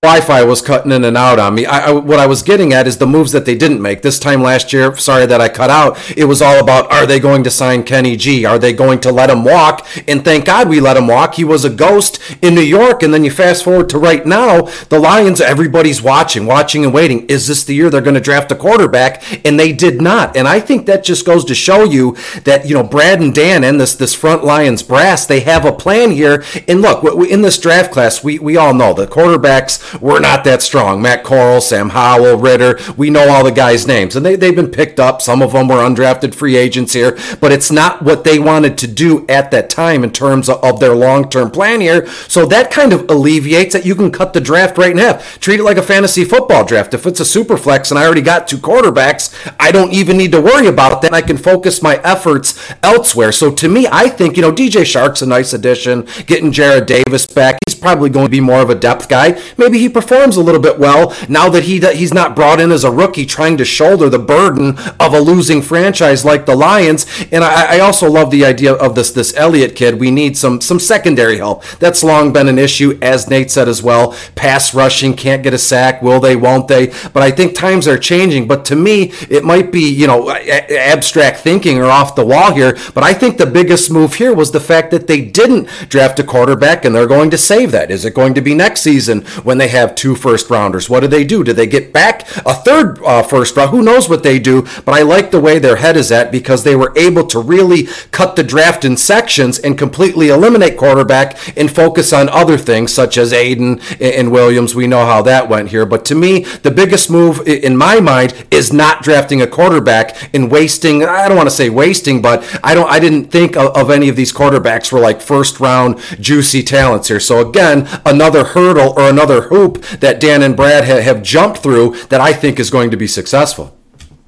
Wi-Fi 0.04 0.44
was 0.44 0.62
cutting 0.62 0.92
in 0.92 1.04
and 1.04 1.18
out 1.18 1.40
on 1.40 1.56
me. 1.56 1.66
I, 1.66 1.88
I, 1.88 1.92
what 1.92 2.20
I 2.20 2.28
was 2.28 2.44
getting 2.44 2.72
at 2.72 2.86
is 2.86 3.00
the 3.00 3.08
moves 3.08 3.32
that 3.32 3.48
they 3.48 3.56
didn't 3.56 3.82
make 3.82 4.04
this 4.04 4.20
time 4.20 4.44
last 4.44 4.72
year. 4.72 4.96
Sorry 4.96 5.26
that 5.26 5.42
I 5.42 5.50
cut 5.50 5.72
out. 5.72 5.98
It 6.16 6.26
was 6.26 6.40
all 6.40 6.60
about 6.60 6.92
are 6.92 7.08
they 7.08 7.20
going 7.20 7.44
to 7.46 7.50
sign 7.50 7.82
Kenny 7.82 8.16
G? 8.16 8.46
Are 8.46 8.60
they 8.60 8.74
going 8.74 9.00
to 9.00 9.12
let 9.12 9.32
him 9.32 9.44
walk? 9.44 9.88
And 10.08 10.24
thank 10.24 10.46
God 10.46 10.70
we 10.70 10.80
let 10.80 10.98
him 10.98 11.08
walk. 11.08 11.34
He 11.34 11.44
was 11.44 11.66
a 11.66 11.72
ghost 11.72 12.20
in 12.44 12.54
New 12.54 12.62
York. 12.62 13.02
And 13.02 13.12
then 13.12 13.24
you 13.24 13.32
fast 13.32 13.64
forward 13.64 13.90
to 13.90 13.98
right 13.98 14.24
now, 14.24 14.70
the 14.90 15.00
Lions. 15.00 15.42
Everybody's 15.42 16.00
watching, 16.00 16.46
watching 16.46 16.86
and 16.86 16.94
waiting. 16.94 17.26
Is 17.26 17.48
this 17.48 17.64
the 17.64 17.74
year 17.74 17.90
they're 17.90 18.00
going 18.00 18.14
to 18.14 18.22
draft 18.22 18.52
a 18.52 18.56
quarterback? 18.56 19.44
And 19.44 19.60
they 19.60 19.74
did 19.74 20.00
not. 20.00 20.38
And 20.38 20.48
I 20.48 20.60
think 20.60 20.86
that 20.86 21.04
just 21.04 21.26
goes 21.26 21.44
to 21.46 21.56
show 21.56 21.84
you 21.84 22.16
that 22.44 22.68
you 22.68 22.76
know 22.76 22.84
Brad 22.84 23.20
and 23.20 23.34
Dan 23.34 23.64
and 23.64 23.82
this 23.82 23.96
this 23.96 24.14
front 24.14 24.44
Lions 24.44 24.84
brass 24.84 25.26
they 25.26 25.40
have 25.40 25.66
a 25.66 25.74
plan 25.74 26.12
here. 26.12 26.44
And 26.68 26.84
look, 26.84 27.04
in 27.28 27.42
this 27.42 27.58
draft 27.58 27.92
class, 27.92 28.24
we 28.24 28.38
we 28.38 28.58
all 28.58 28.76
know 28.76 28.94
the 28.94 29.08
quarterbacks 29.08 29.87
we're 30.02 30.20
not 30.20 30.44
that 30.44 30.62
strong. 30.62 31.02
Matt 31.02 31.24
Corral, 31.24 31.62
Sam 31.62 31.90
Howell, 31.90 32.38
Ridder, 32.38 32.80
we 32.96 33.10
know 33.10 33.30
all 33.30 33.44
the 33.44 33.52
guys' 33.52 33.88
names. 33.88 34.16
And 34.16 34.26
they, 34.26 34.36
they've 34.36 34.56
been 34.56 34.72
picked 34.72 35.00
up. 35.00 35.22
Some 35.22 35.42
of 35.42 35.54
them 35.54 35.68
were 35.68 35.76
undrafted 35.76 36.36
free 36.36 36.56
agents 36.56 36.94
here, 36.94 37.18
but 37.40 37.52
it's 37.52 37.72
not 37.72 38.02
what 38.02 38.24
they 38.24 38.40
wanted 38.40 38.78
to 38.80 38.88
do 38.88 39.26
at 39.28 39.52
that 39.52 39.70
time 39.70 40.04
in 40.04 40.12
terms 40.12 40.50
of, 40.50 40.64
of 40.64 40.80
their 40.80 40.96
long 40.96 41.30
term 41.30 41.52
plan 41.52 41.82
here. 41.82 42.08
So 42.28 42.46
that 42.48 42.72
kind 42.72 42.94
of 42.94 43.10
alleviates 43.10 43.74
that 43.74 43.86
you 43.86 43.96
can 43.96 44.12
cut 44.12 44.34
the 44.34 44.42
draft 44.42 44.78
right 44.78 44.92
in 44.92 44.98
half. 44.98 45.40
Treat 45.40 45.60
it 45.60 45.64
like 45.64 45.78
a 45.78 45.84
fantasy 45.84 46.24
football 46.24 46.66
draft. 46.66 46.94
If 46.94 47.06
it's 47.06 47.20
a 47.20 47.26
super 47.26 47.58
flex 47.58 47.92
and 47.92 48.00
I 48.00 48.06
already 48.06 48.22
got 48.22 48.48
two 48.48 48.58
quarterbacks, 48.58 49.34
I 49.60 49.72
don't 49.72 49.94
even 49.94 50.18
need 50.18 50.32
to 50.32 50.42
worry 50.42 50.68
about 50.68 51.02
that. 51.02 51.14
I 51.14 51.22
can 51.22 51.38
focus 51.38 51.82
my 51.82 51.98
efforts 52.04 52.74
elsewhere. 52.84 53.32
So 53.32 53.52
to 53.52 53.70
me, 53.70 53.88
I 53.92 54.10
think, 54.10 54.36
you 54.36 54.42
know, 54.42 54.52
DJ 54.52 54.84
Chark's 54.84 55.22
a 55.22 55.26
nice 55.26 55.54
addition. 55.54 56.08
Getting 56.26 56.52
Jarrad 56.52 56.86
Davis 56.86 57.26
back, 57.26 57.58
he's 57.68 57.76
probably 57.76 58.10
going 58.10 58.26
to 58.26 58.32
be 58.32 58.42
more 58.42 58.62
of 58.62 58.70
a 58.70 58.76
depth 58.76 59.10
guy. 59.10 59.42
Maybe 59.58 59.77
he 59.78 59.90
performs 59.90 60.38
a 60.38 60.42
little 60.42 60.62
bit 60.62 60.80
well 60.80 61.16
now 61.30 61.50
that 61.50 61.64
he 61.64 61.80
he's 61.96 62.14
not 62.14 62.36
brought 62.36 62.60
in 62.60 62.72
as 62.72 62.84
a 62.84 62.92
rookie 62.92 63.26
trying 63.26 63.58
to 63.58 63.66
shoulder 63.66 64.10
the 64.10 64.20
burden 64.20 64.78
of 65.00 65.14
a 65.14 65.20
losing 65.20 65.62
franchise 65.62 66.26
like 66.26 66.46
the 66.46 66.56
Lions. 66.56 67.06
And 67.32 67.44
I, 67.44 67.78
I 67.78 67.80
also 67.80 68.10
love 68.10 68.32
the 68.32 68.46
idea 68.46 68.74
of 68.74 68.96
this 68.96 69.12
this 69.12 69.36
Elliott 69.36 69.76
kid. 69.76 70.00
We 70.00 70.12
need 70.12 70.38
some 70.38 70.62
some 70.62 70.80
secondary 70.80 71.38
help. 71.38 71.64
That's 71.80 72.04
long 72.04 72.34
been 72.34 72.48
an 72.48 72.60
issue, 72.60 72.98
as 73.02 73.30
Nate 73.30 73.52
said 73.52 73.68
as 73.68 73.84
well. 73.84 74.16
Pass 74.36 74.74
rushing 74.74 75.14
can't 75.14 75.44
get 75.44 75.54
a 75.54 75.58
sack. 75.58 76.02
Will 76.02 76.20
they? 76.20 76.36
Won't 76.36 76.68
they? 76.68 76.88
But 77.14 77.24
I 77.24 77.32
think 77.32 77.56
times 77.56 77.88
are 77.88 77.98
changing. 77.98 78.48
But 78.48 78.66
to 78.66 78.76
me, 78.76 79.12
it 79.30 79.44
might 79.44 79.72
be 79.72 79.90
you 79.90 80.08
know 80.08 80.30
abstract 80.32 81.40
thinking 81.40 81.78
or 81.78 81.86
off 81.86 82.16
the 82.16 82.26
wall 82.26 82.54
here. 82.54 82.78
But 82.94 83.04
I 83.04 83.14
think 83.14 83.38
the 83.38 83.46
biggest 83.46 83.92
move 83.92 84.16
here 84.16 84.34
was 84.34 84.52
the 84.52 84.60
fact 84.60 84.92
that 84.92 85.08
they 85.08 85.22
didn't 85.22 85.68
draft 85.90 86.20
a 86.20 86.24
quarterback 86.24 86.86
and 86.86 86.96
they're 86.96 87.08
going 87.08 87.30
to 87.32 87.38
save 87.38 87.72
that. 87.72 87.92
Is 87.92 88.06
it 88.06 88.14
going 88.14 88.34
to 88.34 88.42
be 88.42 88.54
next 88.54 88.82
season 88.82 89.22
when 89.44 89.58
they 89.58 89.67
have 89.68 89.96
two 89.96 90.16
first 90.16 90.50
rounders? 90.50 90.90
What 90.90 91.02
do 91.02 91.08
they 91.08 91.24
do? 91.24 91.44
Do 91.44 91.54
they 91.54 91.68
get 91.68 91.94
back 91.94 92.28
a 92.46 92.54
third 92.54 93.00
uh, 93.04 93.24
first 93.24 93.56
round? 93.56 93.72
Who 93.72 93.82
knows 93.82 94.10
what 94.10 94.24
they 94.24 94.40
do? 94.40 94.64
But 94.86 94.94
I 94.94 95.02
like 95.02 95.32
the 95.32 95.40
way 95.40 95.60
their 95.60 95.78
head 95.78 95.98
is 95.98 96.12
at 96.12 96.32
because 96.32 96.64
they 96.64 96.76
were 96.76 96.94
able 96.96 97.26
to 97.28 97.40
really 97.40 97.88
cut 98.12 98.36
the 98.36 98.44
draft 98.44 98.86
in 98.86 98.98
sections 98.98 99.60
and 99.60 99.78
completely 99.78 100.30
eliminate 100.30 100.78
quarterback 100.78 101.58
and 101.58 101.72
focus 101.72 102.14
on 102.14 102.30
other 102.30 102.58
things 102.58 102.94
such 102.94 103.18
as 103.18 103.34
Aidan 103.34 103.80
and 104.00 104.32
Williams. 104.32 104.76
We 104.76 104.88
know 104.88 105.06
how 105.06 105.22
that 105.24 105.50
went 105.50 105.70
here. 105.70 105.86
But 105.86 106.06
to 106.06 106.16
me, 106.16 106.44
the 106.44 106.72
biggest 106.72 107.10
move 107.10 107.48
in 107.48 107.78
my 107.78 108.00
mind 108.00 108.48
is 108.52 108.74
not 108.74 109.04
drafting 109.04 109.42
a 109.42 109.48
quarterback 109.48 110.34
and 110.34 110.52
wasting. 110.52 111.04
I 111.04 111.28
don't 111.28 111.38
want 111.38 111.50
to 111.50 111.56
say 111.56 111.70
wasting, 111.70 112.22
but 112.22 112.44
I 112.64 112.74
don't. 112.74 112.90
I 112.90 113.00
didn't 113.00 113.26
think 113.26 113.56
of, 113.56 113.76
of 113.76 113.90
any 113.90 114.10
of 114.10 114.16
these 114.16 114.34
quarterbacks 114.34 114.92
were 114.92 115.00
like 115.00 115.22
first 115.22 115.60
round 115.60 116.00
juicy 116.20 116.64
talents 116.64 117.08
here. 117.08 117.20
So 117.20 117.48
again, 117.48 117.88
another 118.06 118.44
hurdle 118.44 118.94
or 118.98 119.10
another 119.10 119.44
hoop 119.58 119.82
that 120.00 120.20
Dan 120.20 120.44
and 120.44 120.56
Brad 120.56 120.84
ha- 120.86 121.02
have 121.02 121.24
jumped 121.24 121.60
through 121.60 121.96
that 122.10 122.22
I 122.22 122.34
think 122.34 122.60
is 122.60 122.70
going 122.70 122.92
to 122.92 122.98
be 122.98 123.08
successful. 123.08 123.74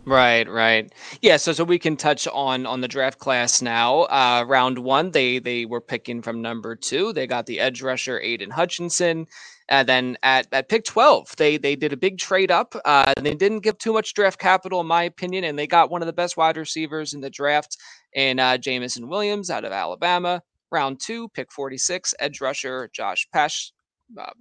Right, 0.05 0.49
right. 0.49 0.91
Yeah, 1.21 1.37
so 1.37 1.53
so 1.53 1.63
we 1.63 1.77
can 1.77 1.95
touch 1.95 2.27
on 2.27 2.65
on 2.65 2.81
the 2.81 2.87
draft 2.87 3.19
class 3.19 3.61
now. 3.61 4.01
Uh 4.03 4.43
round 4.47 4.79
1, 4.79 5.11
they 5.11 5.37
they 5.37 5.65
were 5.65 5.81
picking 5.81 6.23
from 6.23 6.41
number 6.41 6.75
2. 6.75 7.13
They 7.13 7.27
got 7.27 7.45
the 7.45 7.59
edge 7.59 7.83
rusher 7.83 8.19
Aidan 8.19 8.49
Hutchinson. 8.49 9.27
And 9.69 9.87
then 9.87 10.17
at, 10.23 10.47
at 10.51 10.67
pick 10.67 10.83
12, 10.83 11.35
they 11.37 11.57
they 11.57 11.75
did 11.75 11.93
a 11.93 11.97
big 11.97 12.17
trade 12.17 12.49
up. 12.49 12.75
Uh, 12.83 13.13
they 13.21 13.35
didn't 13.35 13.59
give 13.59 13.77
too 13.77 13.93
much 13.93 14.15
draft 14.15 14.39
capital, 14.39 14.81
in 14.81 14.87
my 14.87 15.03
opinion, 15.03 15.43
and 15.43 15.59
they 15.59 15.67
got 15.67 15.91
one 15.91 16.01
of 16.01 16.07
the 16.07 16.13
best 16.21 16.37
wide 16.37 16.57
receivers 16.57 17.13
in 17.13 17.21
the 17.21 17.29
draft 17.29 17.77
in 18.13 18.39
uh, 18.39 18.57
Jameson 18.57 19.07
Williams 19.07 19.51
out 19.51 19.63
of 19.65 19.71
Alabama. 19.71 20.41
Round 20.71 20.99
two, 20.99 21.29
pick 21.29 21.51
46, 21.51 22.15
edge 22.19 22.41
rusher 22.41 22.89
Josh 22.93 23.27
Pesh, 23.33 23.71
uh, 24.19 24.31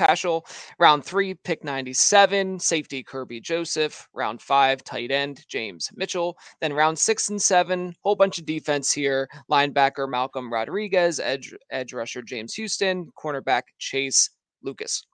Paschal. 0.00 0.46
Round 0.78 1.04
three, 1.04 1.34
pick 1.34 1.62
97, 1.62 2.58
safety 2.58 3.04
Kerby 3.04 3.42
Joseph. 3.42 4.08
Round 4.14 4.40
five, 4.40 4.82
tight 4.82 5.10
end 5.10 5.44
James 5.46 5.90
Mitchell. 5.94 6.38
Then 6.62 6.72
round 6.72 6.98
six 6.98 7.28
and 7.28 7.40
seven, 7.40 7.94
whole 8.02 8.16
bunch 8.16 8.38
of 8.38 8.46
defense 8.46 8.90
here. 8.92 9.28
Linebacker 9.50 10.08
Malcolm 10.08 10.50
Rodriguez, 10.50 11.20
edge 11.20 11.54
edge 11.70 11.92
rusher 11.92 12.22
James 12.22 12.54
Houston, 12.54 13.10
cornerback 13.22 13.62
Chase 13.78 14.30
Lucas. 14.62 15.04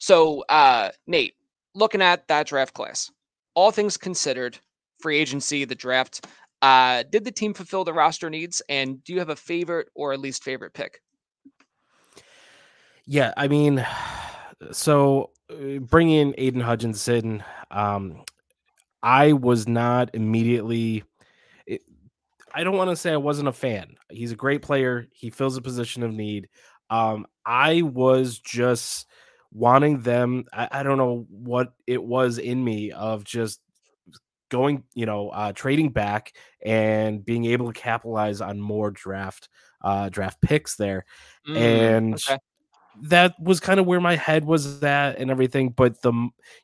So, 0.00 0.42
uh, 0.48 0.90
Nate, 1.06 1.34
looking 1.76 2.02
at 2.02 2.26
that 2.26 2.48
draft 2.48 2.74
class, 2.74 3.08
all 3.54 3.70
things 3.70 3.96
considered, 3.96 4.58
free 5.00 5.18
agency, 5.18 5.64
the 5.64 5.74
draft, 5.76 6.26
uh, 6.62 7.04
did 7.12 7.24
the 7.24 7.30
team 7.30 7.54
fulfill 7.54 7.84
the 7.84 7.92
roster 7.92 8.28
needs? 8.28 8.60
And 8.68 9.04
do 9.04 9.12
you 9.12 9.20
have 9.20 9.28
a 9.28 9.36
favorite 9.36 9.88
or 9.94 10.12
at 10.12 10.20
least 10.20 10.42
favorite 10.42 10.74
pick? 10.74 11.00
Yeah, 13.06 13.32
I 13.36 13.46
mean, 13.46 13.86
so 14.72 15.30
uh, 15.50 15.78
bringing 15.78 16.34
Aidan 16.38 16.60
Hutchinson, 16.60 17.44
um, 17.70 18.24
I 19.02 19.32
was 19.32 19.68
not 19.68 20.10
immediately. 20.14 21.04
It, 21.66 21.82
I 22.52 22.64
don't 22.64 22.76
want 22.76 22.90
to 22.90 22.96
say 22.96 23.12
I 23.12 23.18
wasn't 23.18 23.48
a 23.48 23.52
fan. 23.52 23.94
He's 24.10 24.32
a 24.32 24.36
great 24.36 24.62
player. 24.62 25.06
He 25.12 25.30
fills 25.30 25.56
a 25.56 25.62
position 25.62 26.02
of 26.02 26.12
need. 26.12 26.48
Um, 26.90 27.26
I 27.44 27.82
was 27.82 28.40
just 28.40 29.06
wanting 29.52 30.00
them. 30.00 30.46
I, 30.52 30.68
I 30.72 30.82
don't 30.82 30.98
know 30.98 31.26
what 31.30 31.74
it 31.86 32.02
was 32.02 32.38
in 32.38 32.62
me 32.62 32.90
of 32.90 33.22
just 33.22 33.60
going, 34.48 34.82
you 34.94 35.06
know, 35.06 35.28
uh, 35.28 35.52
trading 35.52 35.90
back 35.90 36.32
and 36.64 37.24
being 37.24 37.44
able 37.44 37.72
to 37.72 37.80
capitalize 37.80 38.40
on 38.40 38.60
more 38.60 38.90
draft 38.90 39.48
uh, 39.82 40.08
draft 40.08 40.40
picks 40.40 40.74
there, 40.74 41.04
mm, 41.48 41.56
and 41.56 42.14
okay 42.14 42.38
that 43.02 43.34
was 43.40 43.60
kind 43.60 43.80
of 43.80 43.86
where 43.86 44.00
my 44.00 44.16
head 44.16 44.44
was 44.44 44.82
at 44.82 45.18
and 45.18 45.30
everything. 45.30 45.70
But 45.70 46.02
the 46.02 46.12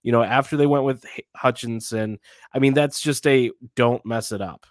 you 0.03 0.13
know 0.13 0.23
after 0.23 0.57
they 0.57 0.67
went 0.67 0.85
with 0.85 1.05
Hutchinson, 1.37 2.19
I 2.55 2.59
mean 2.59 2.75
that's 2.75 3.01
just 3.01 3.27
a 3.27 3.51
don't 3.77 4.05
mess 4.05 4.33
it 4.33 4.41
up 4.41 4.67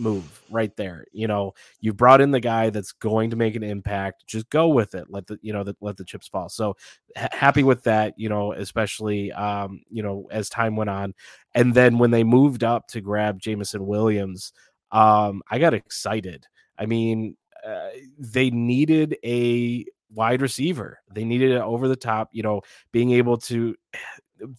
move 0.00 0.42
right 0.50 0.74
there. 0.76 1.04
You 1.12 1.28
know, 1.28 1.52
you 1.80 1.92
brought 1.92 2.20
in 2.20 2.30
the 2.30 2.40
guy 2.40 2.70
that's 2.70 2.92
going 2.92 3.30
to 3.30 3.36
make 3.36 3.54
an 3.54 3.62
impact. 3.62 4.24
Just 4.26 4.48
go 4.50 4.68
with 4.68 4.94
it. 4.94 5.06
Let 5.10 5.26
the 5.26 5.38
you 5.42 5.52
know 5.52 5.62
the, 5.62 5.76
let 5.80 5.96
the 5.96 6.04
chips 6.04 6.26
fall. 6.28 6.48
So 6.48 6.76
ha- 7.16 7.28
happy 7.32 7.62
with 7.62 7.82
that. 7.84 8.14
You 8.16 8.28
know, 8.28 8.52
especially 8.52 9.30
um 9.32 9.82
you 9.90 10.02
know 10.02 10.26
as 10.30 10.48
time 10.48 10.76
went 10.76 10.90
on, 10.90 11.14
and 11.54 11.74
then 11.74 11.98
when 11.98 12.10
they 12.10 12.24
moved 12.24 12.64
up 12.64 12.88
to 12.88 13.00
grab 13.00 13.38
Jameson 13.38 13.86
Williams, 13.86 14.52
um 14.90 15.42
I 15.50 15.58
got 15.58 15.74
excited. 15.74 16.46
I 16.78 16.86
mean, 16.86 17.36
uh, 17.64 17.90
they 18.18 18.50
needed 18.50 19.16
a 19.24 19.84
wide 20.12 20.42
receiver. 20.42 20.98
They 21.12 21.24
needed 21.24 21.52
it 21.52 21.60
over 21.60 21.88
the 21.88 21.96
top, 21.96 22.30
you 22.32 22.42
know, 22.42 22.62
being 22.92 23.12
able 23.12 23.38
to. 23.38 23.74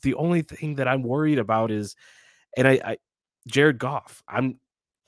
The 0.03 0.13
only 0.13 0.43
thing 0.43 0.75
that 0.75 0.87
I'm 0.87 1.01
worried 1.01 1.39
about 1.39 1.71
is, 1.71 1.95
and 2.55 2.67
I, 2.67 2.79
I 2.85 2.97
Jared 3.47 3.79
Goff. 3.79 4.21
I'm. 4.27 4.59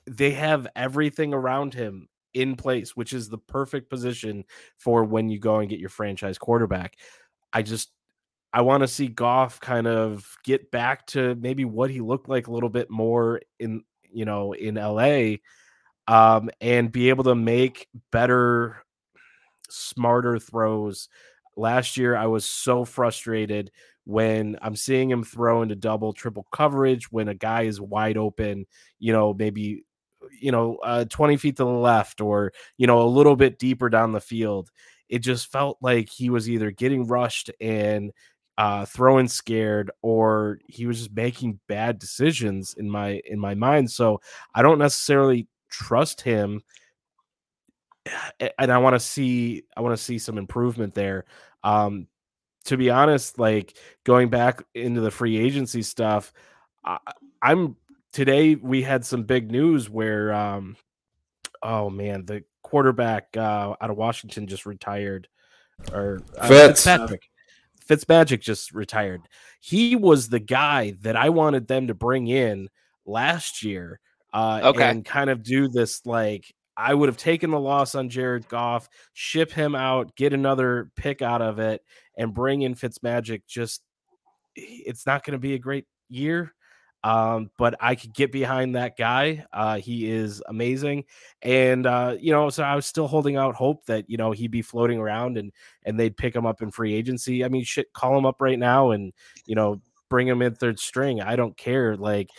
They 0.08 0.32
have 0.32 0.66
everything 0.74 1.32
around 1.32 1.74
him 1.74 2.08
in 2.34 2.56
place, 2.56 2.96
which 2.96 3.12
is 3.12 3.28
the 3.28 3.38
perfect 3.38 3.88
position 3.88 4.44
for 4.76 5.04
when 5.04 5.28
you 5.28 5.38
go 5.38 5.60
and 5.60 5.70
get 5.70 5.78
your 5.78 5.90
franchise 5.90 6.38
quarterback. 6.38 6.96
I 7.52 7.62
just 7.62 7.92
I 8.52 8.60
want 8.60 8.82
to 8.82 8.88
see 8.88 9.08
Goff 9.08 9.60
kind 9.60 9.86
of 9.86 10.36
get 10.44 10.70
back 10.70 11.06
to 11.08 11.34
maybe 11.36 11.64
what 11.64 11.90
he 11.90 12.00
looked 12.00 12.28
like 12.28 12.46
a 12.46 12.52
little 12.52 12.68
bit 12.68 12.90
more 12.90 13.40
in 13.58 13.82
you 14.10 14.24
know 14.24 14.52
in 14.52 14.76
LA 14.76 15.36
um 16.06 16.50
and 16.60 16.92
be 16.92 17.08
able 17.08 17.24
to 17.24 17.34
make 17.34 17.88
better 18.12 18.83
smarter 19.70 20.38
throws. 20.38 21.08
Last 21.56 21.96
year, 21.96 22.16
I 22.16 22.26
was 22.26 22.44
so 22.44 22.84
frustrated 22.84 23.70
when 24.04 24.58
I'm 24.60 24.76
seeing 24.76 25.10
him 25.10 25.24
throw 25.24 25.62
into 25.62 25.76
double, 25.76 26.12
triple 26.12 26.46
coverage 26.52 27.10
when 27.10 27.28
a 27.28 27.34
guy 27.34 27.62
is 27.62 27.80
wide 27.80 28.16
open, 28.16 28.66
you 28.98 29.12
know, 29.12 29.32
maybe, 29.32 29.84
you 30.40 30.52
know, 30.52 30.76
uh, 30.76 31.04
20 31.06 31.36
feet 31.36 31.56
to 31.56 31.64
the 31.64 31.70
left 31.70 32.20
or, 32.20 32.52
you 32.76 32.86
know, 32.86 33.02
a 33.02 33.08
little 33.08 33.36
bit 33.36 33.58
deeper 33.58 33.88
down 33.88 34.12
the 34.12 34.20
field. 34.20 34.70
It 35.08 35.20
just 35.20 35.50
felt 35.50 35.78
like 35.80 36.08
he 36.08 36.28
was 36.28 36.50
either 36.50 36.70
getting 36.70 37.06
rushed 37.06 37.50
and 37.60 38.12
uh, 38.56 38.84
throwing 38.84 39.28
scared 39.28 39.90
or 40.02 40.60
he 40.66 40.86
was 40.86 40.98
just 40.98 41.14
making 41.14 41.60
bad 41.66 41.98
decisions 41.98 42.74
in 42.74 42.90
my 42.90 43.20
in 43.24 43.38
my 43.38 43.54
mind. 43.54 43.90
So 43.90 44.20
I 44.54 44.62
don't 44.62 44.78
necessarily 44.78 45.48
trust 45.70 46.20
him 46.20 46.62
and 48.58 48.72
I 48.72 48.78
want 48.78 48.94
to 48.94 49.00
see 49.00 49.64
I 49.76 49.80
want 49.80 49.96
to 49.96 50.02
see 50.02 50.18
some 50.18 50.38
improvement 50.38 50.94
there. 50.94 51.24
Um, 51.62 52.08
to 52.66 52.76
be 52.76 52.90
honest, 52.90 53.38
like 53.38 53.76
going 54.04 54.28
back 54.28 54.62
into 54.74 55.00
the 55.00 55.10
free 55.10 55.36
agency 55.36 55.82
stuff, 55.82 56.32
I, 56.84 56.98
am 57.42 57.76
today 58.12 58.54
we 58.54 58.82
had 58.82 59.04
some 59.04 59.24
big 59.24 59.50
news 59.50 59.88
where 59.88 60.32
um, 60.32 60.76
oh 61.62 61.90
man, 61.90 62.26
the 62.26 62.44
quarterback 62.62 63.36
uh, 63.36 63.74
out 63.80 63.90
of 63.90 63.96
Washington 63.96 64.46
just 64.46 64.66
retired, 64.66 65.28
or 65.92 66.20
uh, 66.38 66.48
Fitz. 66.48 66.84
Fitzpatrick. 66.84 67.22
Fitzmagic 67.88 68.40
just 68.40 68.72
retired. 68.72 69.20
He 69.60 69.94
was 69.94 70.28
the 70.28 70.40
guy 70.40 70.96
that 71.02 71.16
I 71.16 71.28
wanted 71.28 71.68
them 71.68 71.88
to 71.88 71.94
bring 71.94 72.28
in 72.28 72.70
last 73.04 73.62
year, 73.62 74.00
uh, 74.32 74.60
okay. 74.64 74.88
and 74.88 75.04
kind 75.04 75.28
of 75.28 75.42
do 75.42 75.68
this 75.68 76.04
like 76.06 76.54
I 76.76 76.94
would 76.94 77.08
have 77.08 77.16
taken 77.16 77.50
the 77.50 77.60
loss 77.60 77.94
on 77.94 78.08
Jared 78.08 78.48
Goff, 78.48 78.88
ship 79.12 79.52
him 79.52 79.74
out, 79.74 80.16
get 80.16 80.32
another 80.32 80.90
pick 80.96 81.22
out 81.22 81.42
of 81.42 81.58
it, 81.58 81.82
and 82.16 82.34
bring 82.34 82.62
in 82.62 82.74
Fitzmagic. 82.74 83.42
Just 83.46 83.82
it's 84.56 85.06
not 85.06 85.24
going 85.24 85.32
to 85.32 85.38
be 85.38 85.54
a 85.54 85.58
great 85.58 85.86
year. 86.08 86.54
Um, 87.04 87.50
but 87.58 87.74
I 87.80 87.96
could 87.96 88.14
get 88.14 88.32
behind 88.32 88.76
that 88.76 88.96
guy. 88.96 89.44
Uh, 89.52 89.76
he 89.76 90.10
is 90.10 90.42
amazing, 90.48 91.04
and 91.42 91.86
uh, 91.86 92.16
you 92.18 92.32
know, 92.32 92.48
so 92.48 92.62
I 92.62 92.74
was 92.74 92.86
still 92.86 93.06
holding 93.06 93.36
out 93.36 93.54
hope 93.54 93.84
that 93.86 94.08
you 94.08 94.16
know 94.16 94.32
he'd 94.32 94.50
be 94.50 94.62
floating 94.62 94.98
around 94.98 95.36
and 95.36 95.52
and 95.84 96.00
they'd 96.00 96.16
pick 96.16 96.34
him 96.34 96.46
up 96.46 96.62
in 96.62 96.70
free 96.70 96.94
agency. 96.94 97.44
I 97.44 97.48
mean, 97.48 97.62
shit, 97.62 97.92
call 97.92 98.16
him 98.16 98.24
up 98.24 98.40
right 98.40 98.58
now 98.58 98.92
and 98.92 99.12
you 99.44 99.54
know 99.54 99.82
bring 100.08 100.26
him 100.26 100.40
in 100.40 100.54
third 100.54 100.80
string. 100.80 101.20
I 101.20 101.36
don't 101.36 101.56
care. 101.58 101.94
Like, 101.94 102.30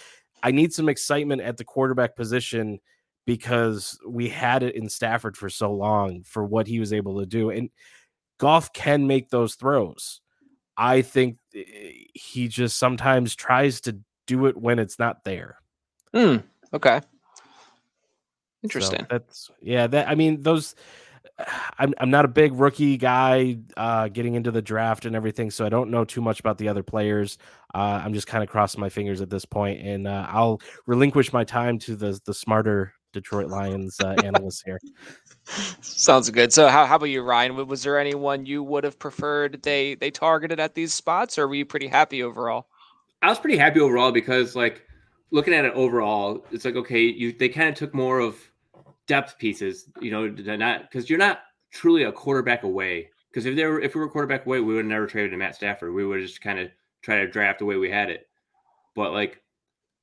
I 0.41 0.49
need 0.49 0.73
some 0.73 0.89
excitement 0.89 1.43
at 1.43 1.57
the 1.57 1.63
quarterback 1.63 2.15
position 2.15 2.79
because 3.25 3.99
we 4.07 4.29
had 4.29 4.63
it 4.63 4.75
in 4.75 4.89
Stafford 4.89 5.35
for 5.35 5.49
so 5.49 5.71
long 5.71 6.23
for 6.23 6.45
what 6.45 6.67
he 6.67 6.79
was 6.79 6.93
able 6.93 7.19
to 7.19 7.25
do, 7.25 7.49
and 7.49 7.69
Goff 8.37 8.73
can 8.73 9.07
make 9.07 9.29
those 9.29 9.55
throws. 9.55 10.21
I 10.77 11.01
think 11.01 11.37
eh, 11.55 11.63
he 12.13 12.47
just 12.47 12.77
sometimes 12.77 13.35
tries 13.35 13.81
to 13.81 13.97
do 14.27 14.45
it 14.45 14.57
when 14.57 14.79
it's 14.79 14.99
not 14.99 15.23
there. 15.23 15.57
Hmm. 16.13 16.37
Okay. 16.73 17.01
Interesting. 18.63 19.01
So 19.01 19.05
that's 19.09 19.51
yeah. 19.61 19.87
That 19.87 20.09
I 20.09 20.15
mean 20.15 20.41
those. 20.41 20.75
I'm 21.77 21.93
I'm 21.99 22.09
not 22.09 22.25
a 22.25 22.29
big 22.29 22.53
rookie 22.53 22.97
guy 22.97 23.57
uh, 23.77 24.07
getting 24.07 24.35
into 24.35 24.51
the 24.51 24.61
draft 24.61 25.05
and 25.05 25.15
everything, 25.15 25.51
so 25.51 25.65
I 25.65 25.69
don't 25.69 25.91
know 25.91 26.05
too 26.05 26.21
much 26.21 26.39
about 26.39 26.57
the 26.57 26.67
other 26.69 26.83
players. 26.83 27.37
Uh, 27.73 28.01
I'm 28.03 28.13
just 28.13 28.27
kind 28.27 28.43
of 28.43 28.49
crossing 28.49 28.79
my 28.81 28.89
fingers 28.89 29.21
at 29.21 29.29
this 29.29 29.45
point, 29.45 29.81
and 29.81 30.07
uh, 30.07 30.27
I'll 30.29 30.61
relinquish 30.87 31.33
my 31.33 31.43
time 31.43 31.77
to 31.79 31.95
the 31.95 32.19
the 32.25 32.33
smarter 32.33 32.93
Detroit 33.15 33.47
Lions 33.47 33.99
uh, 34.01 34.15
analysts 34.23 34.61
here. 34.61 34.79
Sounds 35.81 36.29
good. 36.29 36.53
So, 36.53 36.67
how, 36.67 36.85
how 36.85 36.97
about 36.97 37.05
you, 37.05 37.23
Ryan? 37.23 37.55
Was 37.67 37.83
there 37.83 37.99
anyone 37.99 38.45
you 38.45 38.61
would 38.61 38.83
have 38.83 38.99
preferred 38.99 39.63
they 39.63 39.95
they 39.95 40.11
targeted 40.11 40.59
at 40.59 40.75
these 40.75 40.93
spots, 40.93 41.37
or 41.37 41.47
were 41.47 41.55
you 41.55 41.65
pretty 41.65 41.87
happy 41.87 42.21
overall? 42.21 42.67
I 43.21 43.29
was 43.29 43.39
pretty 43.39 43.57
happy 43.57 43.79
overall 43.79 44.11
because 44.11 44.55
like 44.55 44.83
looking 45.31 45.53
at 45.53 45.65
it 45.65 45.73
overall, 45.73 46.45
it's 46.51 46.65
like 46.65 46.75
okay, 46.75 47.01
you 47.01 47.31
they 47.31 47.49
kind 47.49 47.69
of 47.69 47.75
took 47.75 47.93
more 47.93 48.19
of 48.19 48.37
depth 49.07 49.37
pieces, 49.37 49.89
you 50.01 50.11
know, 50.11 50.27
not 50.27 50.81
because 50.81 51.09
you're 51.09 51.19
not 51.19 51.39
truly 51.71 52.03
a 52.03 52.11
quarterback 52.11 52.63
away. 52.63 53.09
Because 53.31 53.45
if 53.45 53.55
they 53.55 53.65
were 53.65 53.79
if 53.81 53.95
we 53.95 54.01
were 54.01 54.09
quarterback 54.09 54.45
away, 54.45 54.59
we 54.59 54.73
would 54.73 54.85
have 54.85 54.89
never 54.89 55.07
traded 55.07 55.31
to 55.31 55.37
Matt 55.37 55.55
Stafford. 55.55 55.93
We 55.93 56.05
would 56.05 56.19
have 56.19 56.27
just 56.27 56.41
kind 56.41 56.59
of 56.59 56.69
tried 57.01 57.19
to 57.19 57.27
draft 57.27 57.59
the 57.59 57.65
way 57.65 57.77
we 57.77 57.89
had 57.89 58.09
it. 58.09 58.27
But 58.95 59.11
like 59.11 59.41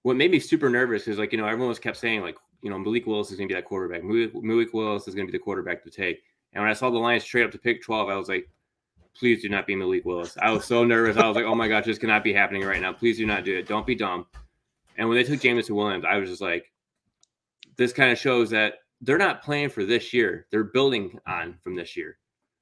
what 0.03 0.17
made 0.17 0.31
me 0.31 0.41
super 0.41 0.69
nervous 0.69 1.09
is 1.09 1.19
like, 1.19 1.33
you 1.33 1.39
know, 1.39 1.47
everyone 1.47 1.69
was 1.69 1.79
kept 1.79 1.97
saying, 1.97 2.23
like, 2.23 2.37
you 2.63 2.71
know, 2.71 2.79
Malik 2.79 3.07
Willis 3.07 3.31
is 3.31 3.37
gonna 3.37 3.49
be 3.49 3.55
that 3.55 3.65
quarterback. 3.65 4.03
Malik, 4.05 4.73
Willis 4.73 5.09
is 5.09 5.15
gonna 5.15 5.27
be 5.27 5.33
the 5.33 5.39
quarterback 5.39 5.83
to 5.85 5.91
take. 5.91 6.23
And 6.53 6.63
when 6.63 6.71
I 6.71 6.75
saw 6.75 6.91
the 6.91 6.99
Lions 6.99 7.25
trade 7.25 7.45
up 7.45 7.51
to 7.53 7.59
pick 7.59 7.83
12, 7.83 8.09
I 8.09 8.17
was 8.17 8.29
like, 8.29 8.49
please 9.15 9.43
do 9.43 9.49
not 9.49 9.67
be 9.67 9.75
Malik 9.75 10.05
Willis. 10.05 10.37
I 10.41 10.51
was 10.51 10.65
so 10.65 10.85
nervous. 10.85 11.17
I 11.17 11.27
was 11.27 11.37
like, 11.37 11.45
oh 11.45 11.55
my 11.55 11.69
gosh, 11.69 11.85
this 11.85 11.99
cannot 11.99 12.25
be 12.25 12.33
happening 12.33 12.65
right 12.65 12.81
now. 12.81 12.93
Please 12.93 13.19
do 13.19 13.27
not 13.27 13.45
do 13.45 13.59
it. 13.59 13.67
Don't 13.67 13.87
be 13.87 13.95
dumb. 13.95 14.27
And 14.97 15.09
when 15.09 15.17
they 15.17 15.25
took 15.25 15.41
Jameson 15.41 15.75
Williams, 15.75 16.05
I 16.07 16.17
was 16.17 16.29
just 16.29 16.43
like, 16.43 16.71
this 17.77 17.93
kind 17.93 18.13
of 18.13 18.19
shows 18.19 18.51
that 18.51 18.75
they're 19.01 19.19
not 19.19 19.43
playing 19.43 19.71
for 19.71 19.85
this 19.85 20.13
year. 20.13 20.47
They're 20.51 20.65
building 20.65 21.19
on 21.27 21.59
from 21.63 21.75
this 21.75 21.97
year. 21.97 22.19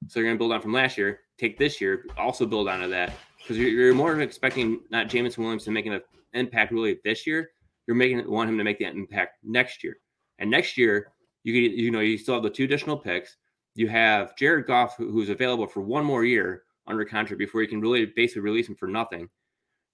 So 0.07 0.15
they're 0.15 0.23
going 0.23 0.35
to 0.35 0.39
build 0.39 0.51
on 0.51 0.61
from 0.61 0.73
last 0.73 0.97
year, 0.97 1.19
take 1.37 1.57
this 1.57 1.79
year, 1.79 2.05
also 2.17 2.45
build 2.45 2.67
onto 2.67 2.89
that. 2.89 3.13
Because 3.37 3.57
you're, 3.57 3.69
you're, 3.69 3.93
more 3.93 4.19
expecting 4.21 4.81
not 4.89 5.09
Jameson 5.09 5.43
Williams 5.43 5.65
to 5.65 5.71
make 5.71 5.85
an 5.85 6.01
impact 6.33 6.71
really 6.71 6.99
this 7.03 7.27
year. 7.27 7.51
You're 7.91 7.97
making 7.97 8.31
want 8.31 8.49
him 8.49 8.57
to 8.57 8.63
make 8.63 8.79
that 8.79 8.95
impact 8.95 9.39
next 9.43 9.83
year. 9.83 9.97
And 10.39 10.49
next 10.49 10.77
year, 10.77 11.11
you 11.43 11.53
you 11.53 11.91
know 11.91 11.99
you 11.99 12.17
still 12.17 12.35
have 12.35 12.43
the 12.43 12.49
two 12.49 12.63
additional 12.63 12.95
picks. 12.95 13.35
You 13.75 13.89
have 13.89 14.33
Jared 14.37 14.65
Goff, 14.65 14.95
who's 14.95 15.27
available 15.27 15.67
for 15.67 15.81
one 15.81 16.05
more 16.05 16.23
year 16.23 16.63
under 16.87 17.03
contract 17.03 17.37
before 17.37 17.61
you 17.61 17.67
can 17.67 17.81
really 17.81 18.05
basically 18.15 18.43
release 18.43 18.69
him 18.69 18.77
for 18.77 18.87
nothing. 18.87 19.27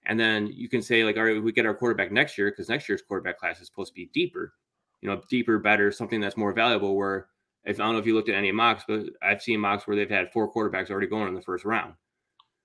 And 0.06 0.18
then 0.18 0.46
you 0.46 0.68
can 0.68 0.80
say, 0.80 1.02
like, 1.02 1.16
all 1.16 1.24
right, 1.24 1.42
we 1.42 1.50
get 1.50 1.66
our 1.66 1.74
quarterback 1.74 2.12
next 2.12 2.38
year 2.38 2.52
because 2.52 2.68
next 2.68 2.88
year's 2.88 3.02
quarterback 3.02 3.36
class 3.36 3.60
is 3.60 3.66
supposed 3.66 3.88
to 3.88 3.94
be 3.94 4.10
deeper, 4.14 4.52
you 5.00 5.08
know, 5.08 5.20
deeper, 5.28 5.58
better, 5.58 5.90
something 5.90 6.20
that's 6.20 6.36
more 6.36 6.52
valuable. 6.52 6.94
Where 6.94 7.26
if 7.64 7.80
I 7.80 7.82
don't 7.82 7.94
know 7.94 7.98
if 7.98 8.06
you 8.06 8.14
looked 8.14 8.28
at 8.28 8.36
any 8.36 8.52
mocks, 8.52 8.84
but 8.86 9.06
I've 9.24 9.42
seen 9.42 9.58
mocks 9.58 9.88
where 9.88 9.96
they've 9.96 10.08
had 10.08 10.32
four 10.32 10.54
quarterbacks 10.54 10.88
already 10.88 11.08
going 11.08 11.26
in 11.26 11.34
the 11.34 11.42
first 11.42 11.64
round. 11.64 11.94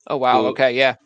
Oh 0.05 0.17
wow, 0.17 0.41
so 0.41 0.47
okay, 0.49 0.73
yeah. 0.73 0.97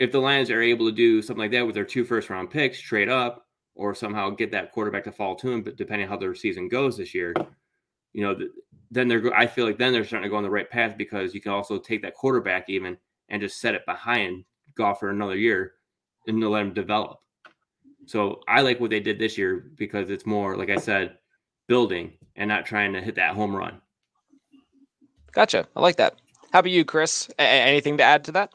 If 0.00 0.10
the 0.10 0.18
Lions 0.18 0.50
are 0.50 0.60
able 0.60 0.86
to 0.86 0.92
do 0.92 1.22
something 1.22 1.40
like 1.40 1.52
that 1.52 1.64
with 1.64 1.76
their 1.76 1.84
two 1.84 2.04
first 2.04 2.30
round 2.30 2.50
picks, 2.50 2.80
trade 2.80 3.08
up, 3.08 3.43
or 3.74 3.94
somehow 3.94 4.30
get 4.30 4.50
that 4.52 4.72
quarterback 4.72 5.04
to 5.04 5.12
fall 5.12 5.34
to 5.36 5.50
him, 5.50 5.62
but 5.62 5.76
depending 5.76 6.08
how 6.08 6.16
their 6.16 6.34
season 6.34 6.68
goes 6.68 6.96
this 6.96 7.14
year, 7.14 7.34
you 8.12 8.22
know, 8.22 8.36
then 8.90 9.08
they're 9.08 9.34
I 9.34 9.46
feel 9.46 9.66
like 9.66 9.78
then 9.78 9.92
they're 9.92 10.04
starting 10.04 10.24
to 10.24 10.30
go 10.30 10.36
on 10.36 10.44
the 10.44 10.50
right 10.50 10.70
path 10.70 10.96
because 10.96 11.34
you 11.34 11.40
can 11.40 11.52
also 11.52 11.78
take 11.78 12.02
that 12.02 12.14
quarterback 12.14 12.68
even 12.68 12.96
and 13.28 13.42
just 13.42 13.60
set 13.60 13.74
it 13.74 13.86
behind 13.86 14.44
Goff 14.76 15.00
for 15.00 15.10
another 15.10 15.36
year 15.36 15.74
and 16.26 16.40
to 16.40 16.48
let 16.48 16.62
him 16.62 16.74
develop. 16.74 17.18
So 18.06 18.40
I 18.48 18.60
like 18.60 18.80
what 18.80 18.90
they 18.90 19.00
did 19.00 19.18
this 19.18 19.38
year 19.38 19.70
because 19.76 20.10
it's 20.10 20.26
more, 20.26 20.56
like 20.56 20.70
I 20.70 20.76
said, 20.76 21.16
building 21.66 22.12
and 22.36 22.48
not 22.48 22.66
trying 22.66 22.92
to 22.92 23.00
hit 23.00 23.14
that 23.16 23.34
home 23.34 23.54
run. 23.54 23.80
Gotcha. 25.32 25.66
I 25.74 25.80
like 25.80 25.96
that. 25.96 26.14
How 26.52 26.60
about 26.60 26.70
you, 26.70 26.84
Chris? 26.84 27.28
A- 27.38 27.42
anything 27.42 27.96
to 27.96 28.04
add 28.04 28.24
to 28.24 28.32
that? 28.32 28.52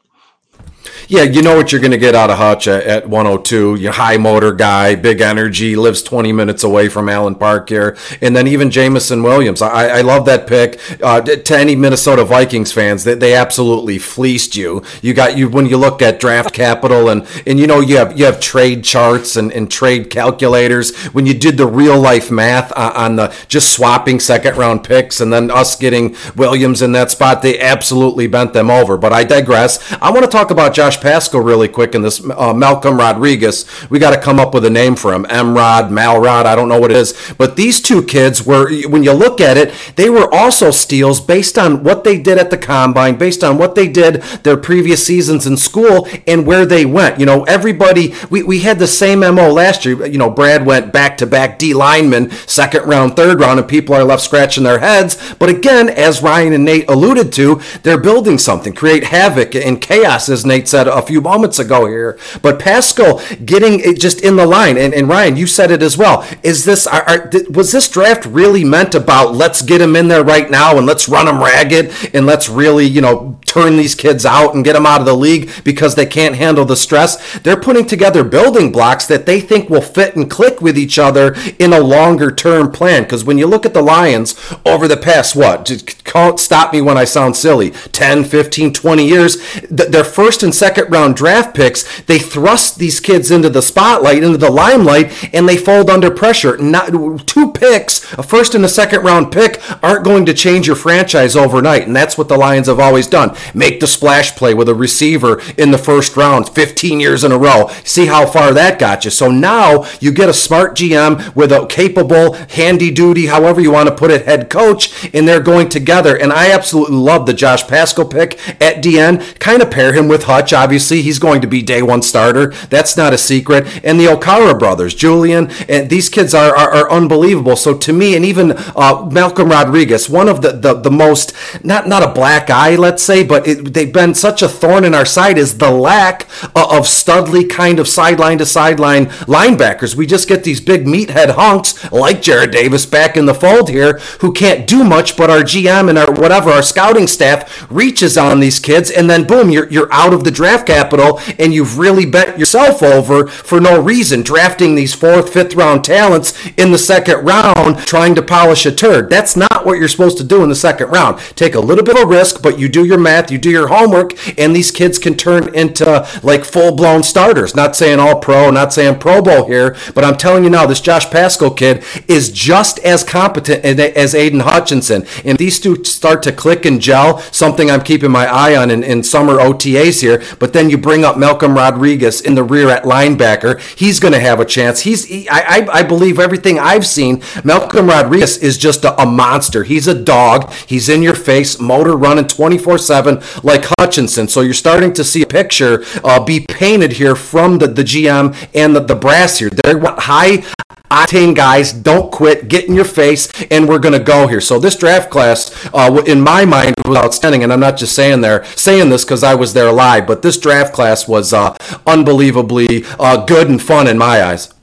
Yeah, 1.12 1.24
you 1.24 1.42
know 1.42 1.56
what 1.56 1.72
you're 1.72 1.82
going 1.82 1.90
to 1.90 1.98
get 1.98 2.14
out 2.14 2.30
of 2.30 2.38
Hutch 2.38 2.68
at, 2.68 2.84
at 2.84 3.10
102. 3.10 3.78
Your 3.78 3.94
high 3.94 4.18
motor 4.18 4.54
guy, 4.54 4.94
big 4.94 5.22
energy, 5.22 5.76
lives 5.76 6.04
20 6.04 6.32
minutes 6.32 6.64
away 6.64 6.88
from 6.88 7.10
Allen 7.10 7.34
Park 7.34 7.68
here. 7.70 7.98
And 8.22 8.36
then 8.36 8.46
even 8.46 8.70
Jameson 8.70 9.24
Williams. 9.24 9.64
I, 9.64 9.88
I 9.88 10.02
love 10.02 10.26
that 10.28 10.46
pick. 10.46 10.80
Uh, 11.02 11.22
to 11.22 11.58
any 11.58 11.76
Minnesota 11.76 12.24
Vikings 12.24 12.72
fans, 12.72 13.06
they, 13.06 13.16
they 13.16 13.34
absolutely 13.34 13.98
fleeced 13.98 14.56
you. 14.56 14.84
You 15.02 15.16
got 15.16 15.36
you 15.36 15.50
when 15.50 15.66
you 15.66 15.78
look 15.78 16.04
at 16.04 16.20
draft 16.20 16.54
capital 16.54 17.10
and, 17.10 17.26
and 17.48 17.60
you 17.60 17.66
know, 17.66 17.80
you 17.80 17.98
have 17.98 18.16
you 18.20 18.26
have 18.26 18.40
trade 18.40 18.84
charts 18.84 19.36
and, 19.36 19.52
and 19.52 19.72
trade 19.72 20.12
calculators. 20.12 20.96
When 21.08 21.26
you 21.26 21.34
did 21.34 21.58
the 21.58 21.66
real 21.66 22.00
life 22.00 22.30
math 22.30 22.72
on 22.78 23.16
the 23.16 23.36
just 23.48 23.74
swapping 23.74 24.20
second 24.20 24.58
round 24.58 24.84
picks 24.84 25.20
and 25.20 25.34
then 25.34 25.50
us 25.50 25.76
getting 25.76 26.16
Williams 26.36 26.84
in 26.84 26.92
that 26.92 27.10
spot, 27.10 27.42
they 27.42 27.60
absolutely 27.60 28.28
bent 28.28 28.54
them 28.54 28.70
over. 28.70 28.96
But 28.96 29.12
I 29.12 29.24
digress. 29.24 29.92
I 29.94 30.12
want 30.12 30.24
to 30.24 30.30
talk 30.30 30.52
about 30.52 30.76
Josh 30.76 30.99
Paschal 31.02 31.42
really 31.42 31.68
quick 31.68 31.96
in 31.96 32.02
this 32.02 32.22
uh, 32.30 32.54
Malcolm 32.54 32.98
Rodriguez. 32.98 33.66
We 33.90 34.00
got 34.00 34.14
to 34.14 34.22
come 34.22 34.40
up 34.40 34.54
with 34.54 34.66
a 34.66 34.70
name 34.70 34.96
for 34.96 35.14
him. 35.14 35.26
Emrod, 35.26 35.90
Malrod, 35.90 36.46
I 36.46 36.56
don't 36.56 36.70
know 36.70 36.80
what 36.80 36.92
it 36.92 36.98
is. 36.98 37.34
But 37.38 37.56
these 37.56 37.82
two 37.82 38.04
kids 38.04 38.46
were, 38.46 38.72
when 38.88 39.04
you 39.04 39.14
look 39.14 39.42
at 39.42 39.58
it, 39.58 39.74
they 39.96 40.10
were 40.10 40.34
also 40.34 40.72
steals 40.72 41.22
based 41.22 41.58
on 41.58 41.84
what 41.84 42.04
they 42.04 42.20
did 42.20 42.38
at 42.38 42.50
the 42.50 42.58
combine, 42.58 43.18
based 43.18 43.44
on 43.44 43.58
what 43.58 43.76
they 43.76 43.88
did 43.88 44.22
their 44.44 44.58
previous 44.58 45.06
seasons 45.06 45.46
in 45.46 45.58
school 45.58 46.08
and 46.28 46.46
where 46.46 46.66
they 46.66 46.86
went. 46.86 47.20
You 47.20 47.26
know, 47.26 47.44
everybody, 47.46 48.14
we, 48.30 48.44
we 48.44 48.60
had 48.60 48.80
the 48.80 48.88
same 48.88 49.20
MO 49.20 49.52
last 49.52 49.86
year. 49.86 50.06
You 50.06 50.18
know, 50.18 50.30
Brad 50.30 50.66
went 50.66 50.92
back 50.94 51.18
to 51.18 51.26
back 51.26 51.60
D 51.60 51.74
lineman, 51.74 52.32
second 52.32 52.86
round, 52.86 53.16
third 53.16 53.40
round, 53.40 53.60
and 53.60 53.68
people 53.68 53.96
are 53.96 54.04
left 54.04 54.24
scratching 54.24 54.64
their 54.64 54.80
heads. 54.80 55.18
But 55.36 55.50
again, 55.50 55.90
as 55.90 56.22
Ryan 56.22 56.54
and 56.54 56.66
Nate 56.66 56.90
alluded 56.90 57.32
to, 57.34 57.62
they're 57.84 58.00
building 58.00 58.38
something, 58.38 58.74
create 58.74 59.06
havoc 59.06 59.56
and 59.56 59.82
chaos, 59.82 60.30
as 60.30 60.46
Nate 60.46 60.68
said 60.68 60.88
a 60.92 61.02
few 61.02 61.22
moments 61.22 61.60
ago 61.60 61.86
here. 61.86 62.18
But 62.42 62.60
Paschal 62.60 63.22
getting 63.46 63.80
it 63.80 64.00
just 64.00 64.22
in 64.22 64.36
the 64.36 64.46
line, 64.46 64.78
and, 64.78 64.94
and 64.94 65.08
Ryan, 65.08 65.36
you 65.36 65.48
said 65.48 65.72
it 65.72 65.82
as 65.82 65.98
well. 65.98 66.28
Is 66.44 66.66
this 66.66 66.88
are, 66.88 67.04
are, 67.04 67.32
was 67.50 67.72
this 67.72 67.90
draft 67.90 68.26
really 68.26 68.64
meant 68.64 68.96
about 68.96 69.36
let's 69.36 69.62
get 69.62 69.82
him 69.82 69.96
in 69.96 70.08
there 70.08 70.24
right 70.24 70.50
now 70.50 70.78
and 70.78 70.86
let's 70.86 71.10
run 71.10 71.28
him 71.28 71.40
ragged 71.40 71.94
and 72.14 72.26
let's 72.26 72.50
really 72.50 72.86
you 72.86 73.02
know 73.02 73.40
turn 73.46 73.78
these 73.78 73.96
kids 73.96 74.26
out 74.26 74.56
and 74.56 74.64
get 74.64 74.74
them 74.74 74.86
out 74.86 75.00
of 75.00 75.06
the 75.06 75.16
league 75.16 75.50
because 75.64 75.96
they 75.96 76.06
can't 76.06 76.36
handle 76.36 76.66
the 76.66 76.76
stress? 76.76 77.40
They're 77.40 77.60
putting 77.60 77.86
together 77.86 78.24
building 78.24 78.72
blocks 78.72 79.06
that 79.08 79.26
they 79.26 79.40
think 79.40 79.70
will 79.70 79.82
fit 79.82 80.16
and 80.16 80.30
click 80.30 80.62
with 80.62 80.78
each 80.78 81.00
other 81.00 81.36
in 81.58 81.74
a 81.74 81.80
longer 81.80 82.32
term 82.32 82.72
plan. 82.72 83.04
Because 83.04 83.24
when 83.24 83.38
you 83.38 83.48
look 83.48 83.66
at 83.66 83.74
the 83.74 83.82
Lions 83.82 84.36
over 84.66 84.88
the 84.88 84.98
past 84.98 85.36
what, 85.36 85.66
just 85.66 86.08
stop 86.38 86.74
me 86.74 86.82
when 86.82 86.98
I 86.98 87.04
sound 87.04 87.36
silly, 87.36 87.72
10, 87.72 88.24
15, 88.24 88.74
20 88.74 89.08
years, 89.08 89.62
their 89.70 90.04
first 90.04 90.44
and 90.44 90.54
second 90.54 90.79
second 90.80 90.94
round 90.94 91.16
draft 91.16 91.56
picks, 91.56 92.02
they 92.02 92.20
thrust 92.20 92.78
these 92.78 93.00
kids 93.00 93.32
into 93.32 93.50
the 93.50 93.62
spotlight, 93.62 94.24
into 94.24 94.38
the 94.38 94.52
limelight, 94.52 95.34
and 95.34 95.48
they 95.48 95.58
fold 95.58 95.90
under 95.90 96.10
pressure. 96.10 96.58
Not 96.58 97.28
two 97.28 97.52
picks, 97.52 98.12
a 98.14 98.24
first 98.24 98.56
and 98.56 98.64
a 98.64 98.70
second 98.70 99.04
round 99.04 99.32
pick, 99.32 99.62
aren't 99.84 100.06
going 100.06 100.26
to 100.26 100.34
change 100.34 100.68
your 100.68 100.76
franchise 100.76 101.36
overnight, 101.36 101.86
and 101.86 101.96
that's 101.96 102.18
what 102.18 102.30
the 102.30 102.38
Lions 102.38 102.68
have 102.68 102.80
always 102.80 103.08
done. 103.08 103.36
Make 103.54 103.80
the 103.80 103.88
splash 103.88 104.36
play 104.36 104.54
with 104.54 104.70
a 104.70 104.76
receiver 104.76 105.42
in 105.58 105.72
the 105.72 105.78
first 105.78 106.16
round, 106.16 106.48
15 106.48 107.00
years 107.00 107.24
in 107.24 107.32
a 107.32 107.38
row. 107.38 107.70
See 107.84 108.06
how 108.06 108.26
far 108.26 108.54
that 108.54 108.80
got 108.80 109.04
you. 109.04 109.12
So 109.12 109.30
now 109.30 109.86
you 110.00 110.12
get 110.12 110.30
a 110.30 110.34
smart 110.34 110.78
GM 110.78 111.36
with 111.36 111.52
a 111.52 111.68
capable, 111.68 112.34
handy 112.34 112.92
duty, 112.92 113.26
however 113.26 113.60
you 113.60 113.72
want 113.72 113.90
to 113.90 113.96
put 113.96 114.12
it, 114.12 114.26
head 114.26 114.50
coach, 114.50 115.14
and 115.14 115.28
they're 115.28 115.42
going 115.42 115.68
together. 115.68 116.18
And 116.18 116.32
I 116.32 116.52
absolutely 116.52 116.98
love 116.98 117.26
the 117.26 117.34
Josh 117.34 117.68
Paschal 117.68 118.06
pick 118.06 118.40
at 118.62 118.82
DN. 118.82 119.40
Kind 119.40 119.62
of 119.62 119.70
pair 119.70 119.92
him 119.94 120.08
with 120.08 120.24
Hutch. 120.24 120.54
Obviously, 120.54 120.69
he's 120.70 121.20
going 121.20 121.42
to 121.42 121.48
be 121.48 121.62
day 121.62 121.82
one 121.82 122.02
starter. 122.02 122.48
That's 122.70 122.98
not 122.98 123.14
a 123.14 123.18
secret. 123.18 123.68
And 123.84 124.00
the 124.00 124.06
Okwara 124.06 124.58
brothers, 124.58 124.94
Julian, 124.96 125.50
and 125.68 125.90
these 125.90 126.10
kids 126.10 126.34
are, 126.34 126.56
are, 126.56 126.72
are 126.72 126.92
unbelievable. 126.92 127.56
So 127.56 127.78
to 127.78 127.94
me, 127.94 128.16
and 128.16 128.26
even 128.26 128.54
uh, 128.76 129.10
Malcolm 129.12 129.50
Rodriguez, 129.50 130.10
one 130.10 130.28
of 130.28 130.42
the, 130.42 130.52
the, 130.52 130.74
the 130.74 130.92
most, 130.92 131.34
not, 131.64 131.88
not 131.88 132.04
a 132.04 132.12
black 132.12 132.50
eye, 132.50 132.76
let's 132.76 133.04
say, 133.04 133.24
but 133.24 133.48
it, 133.48 133.74
they've 133.74 133.92
been 133.94 134.14
such 134.14 134.42
a 134.42 134.48
thorn 134.48 134.84
in 134.84 134.94
our 134.94 135.06
side 135.06 135.38
is 135.38 135.58
the 135.58 135.72
lack 135.72 136.28
of 136.56 136.88
Studley 136.88 137.46
kind 137.46 137.80
of 137.80 137.88
sideline 137.88 138.38
to 138.40 138.46
sideline 138.46 139.08
linebackers. 139.28 139.96
We 139.96 140.06
just 140.06 140.28
get 140.28 140.44
these 140.44 140.62
big 140.62 140.86
meathead 140.86 141.32
hunks 141.32 141.92
like 141.92 142.22
Jarrad 142.22 142.52
Davis 142.52 142.86
back 142.86 143.18
in 143.18 143.26
the 143.26 143.34
fold 143.34 143.70
here 143.70 144.00
who 144.20 144.32
can't 144.32 144.68
do 144.68 144.84
much, 144.84 145.18
but 145.18 145.30
our 145.30 145.42
GM 145.42 145.90
and 145.90 145.98
our 145.98 146.12
whatever, 146.12 146.50
our 146.50 146.62
scouting 146.62 147.08
staff 147.08 147.70
reaches 147.72 148.18
on 148.18 148.40
these 148.40 148.60
kids, 148.60 148.92
and 148.92 149.10
then 149.10 149.26
boom, 149.26 149.50
you're, 149.50 149.70
you're 149.70 149.92
out 149.92 150.14
of 150.14 150.24
the 150.24 150.32
draft 150.32 150.49
capital 150.58 151.20
and 151.38 151.54
you've 151.54 151.78
really 151.78 152.06
bent 152.06 152.38
yourself 152.38 152.82
over 152.82 153.28
for 153.28 153.60
no 153.60 153.82
reason, 153.82 154.22
drafting 154.22 154.76
these 154.76 154.94
fourth, 154.94 155.32
fifth 155.34 155.56
round 155.56 155.84
talents 155.84 156.34
in 156.58 156.72
the 156.72 156.78
second 156.78 157.26
round, 157.26 157.78
trying 157.80 158.16
to 158.16 158.22
polish 158.22 158.66
a 158.66 158.72
turd. 158.72 159.10
That's 159.10 159.36
not 159.36 159.66
what 159.66 159.78
you're 159.78 159.88
supposed 159.88 160.18
to 160.18 160.24
do 160.24 160.44
in 160.44 160.50
the 160.50 160.56
second 160.56 160.90
round. 160.90 161.20
Take 161.36 161.56
a 161.56 161.60
little 161.60 161.84
bit 161.84 162.02
of 162.02 162.10
risk, 162.10 162.42
but 162.42 162.60
you 162.60 162.70
do 162.70 162.86
your 162.86 162.98
math, 162.98 163.32
you 163.32 163.38
do 163.38 163.50
your 163.50 163.68
homework, 163.68 164.14
and 164.40 164.56
these 164.56 164.72
kids 164.72 164.98
can 164.98 165.16
turn 165.16 165.54
into 165.56 166.08
like 166.24 166.44
full 166.44 166.76
blown 166.76 167.04
starters. 167.04 167.56
Not 167.56 167.76
saying 167.76 168.00
all 168.00 168.20
pro, 168.20 168.50
not 168.52 168.74
saying 168.74 169.00
Pro 169.00 169.22
Bowl 169.22 169.46
here, 169.46 169.76
but 169.94 170.04
I'm 170.04 170.18
telling 170.18 170.44
you 170.44 170.50
now, 170.50 170.66
this 170.66 170.82
Josh 170.82 171.10
Paschal 171.10 171.52
kid 171.52 171.84
is 172.08 172.32
just 172.32 172.80
as 172.80 173.04
competent 173.04 173.64
as 173.66 174.16
Aidan 174.16 174.42
Hutchinson. 174.42 175.06
And 175.24 175.38
these 175.38 175.60
two 175.60 175.84
start 175.84 176.24
to 176.24 176.32
click 176.32 176.66
and 176.66 176.82
gel, 176.82 177.20
something 177.20 177.70
I'm 177.70 177.82
keeping 177.82 178.12
my 178.12 178.26
eye 178.26 178.56
on 178.56 178.72
in, 178.72 178.84
in 178.84 179.04
summer 179.04 179.38
OTAs 179.38 180.02
here. 180.02 180.24
But 180.40 180.54
then 180.54 180.70
you 180.70 180.78
bring 180.78 181.04
up 181.04 181.18
Malcolm 181.18 181.54
Rodriguez 181.54 182.22
in 182.22 182.36
the 182.36 182.44
rear 182.44 182.70
at 182.70 182.84
linebacker. 182.84 183.60
He's 183.78 184.00
going 184.00 184.14
to 184.14 184.20
have 184.20 184.40
a 184.40 184.46
chance. 184.46 184.82
He's, 184.82 185.06
he, 185.06 185.28
I, 185.30 185.68
I 185.72 185.84
believe 185.84 186.20
everything 186.20 186.58
I've 186.58 186.88
seen, 186.88 187.22
Malcolm 187.44 187.88
Rodriguez 187.88 188.38
is 188.38 188.58
just 188.58 188.84
a, 188.86 189.00
a 189.02 189.06
monster. 189.06 189.64
He's 189.64 189.88
a 189.88 189.94
dog. 189.94 190.52
He's 190.66 190.90
in 190.90 191.04
your 191.04 191.16
face, 191.16 191.60
motor 191.60 191.96
running 191.96 192.28
24 192.28 192.78
7 192.78 193.22
like 193.44 193.66
Hutchinson. 193.78 194.28
So 194.28 194.42
you're 194.42 194.54
starting 194.54 194.94
to 194.94 195.04
see 195.04 195.22
a 195.22 195.28
picture 195.28 195.84
uh, 196.04 196.24
be 196.24 196.46
painted 196.48 196.94
here 196.94 197.16
from 197.16 197.58
the, 197.58 197.68
the 197.68 197.84
GM 197.84 198.36
and 198.54 198.76
the, 198.76 198.80
the 198.80 198.96
brass 198.96 199.40
here. 199.40 199.50
They're 199.50 199.80
high 199.80 200.44
octane 200.90 201.36
guys. 201.36 201.72
Don't 201.74 202.12
quit. 202.12 202.48
Get 202.48 202.66
in 202.66 202.76
your 202.76 202.86
face, 202.86 203.30
and 203.52 203.68
we're 203.68 203.80
going 203.80 203.98
to 203.98 204.04
go 204.04 204.28
here. 204.28 204.42
So 204.42 204.60
this 204.60 204.76
draft 204.76 205.10
class, 205.10 205.70
uh, 205.74 206.04
in 206.06 206.22
my 206.22 206.46
mind, 206.46 206.76
was 206.86 206.98
outstanding. 206.98 207.44
And 207.44 207.54
I'm 207.54 207.60
not 207.60 207.78
just 207.78 207.96
saying 207.96 208.22
there 208.22 208.44
saying 208.56 208.90
this 208.90 209.04
because 209.04 209.24
I 209.24 209.36
was 209.36 209.54
there 209.54 209.72
live, 209.72 210.08
but 210.08 210.22
this 210.22 210.38
draft 210.38 210.74
class 210.74 211.08
was 211.08 211.34
uh, 211.34 211.56
unbelievably 211.86 212.86
uh, 213.00 213.26
good 213.26 213.50
and 213.50 213.62
fun 213.62 213.88
in 213.88 213.98
my 213.98 214.24
eyes. 214.24 214.54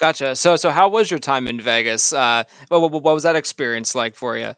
Gotcha. 0.00 0.34
So, 0.34 0.56
so 0.56 0.70
how 0.70 0.88
was 0.88 1.10
your 1.10 1.20
time 1.20 1.46
in 1.46 1.60
Vegas? 1.60 2.14
Uh, 2.14 2.44
what, 2.68 2.80
what, 2.80 3.02
what 3.02 3.14
was 3.14 3.22
that 3.24 3.36
experience 3.36 3.94
like 3.94 4.14
for 4.14 4.38
you? 4.38 4.54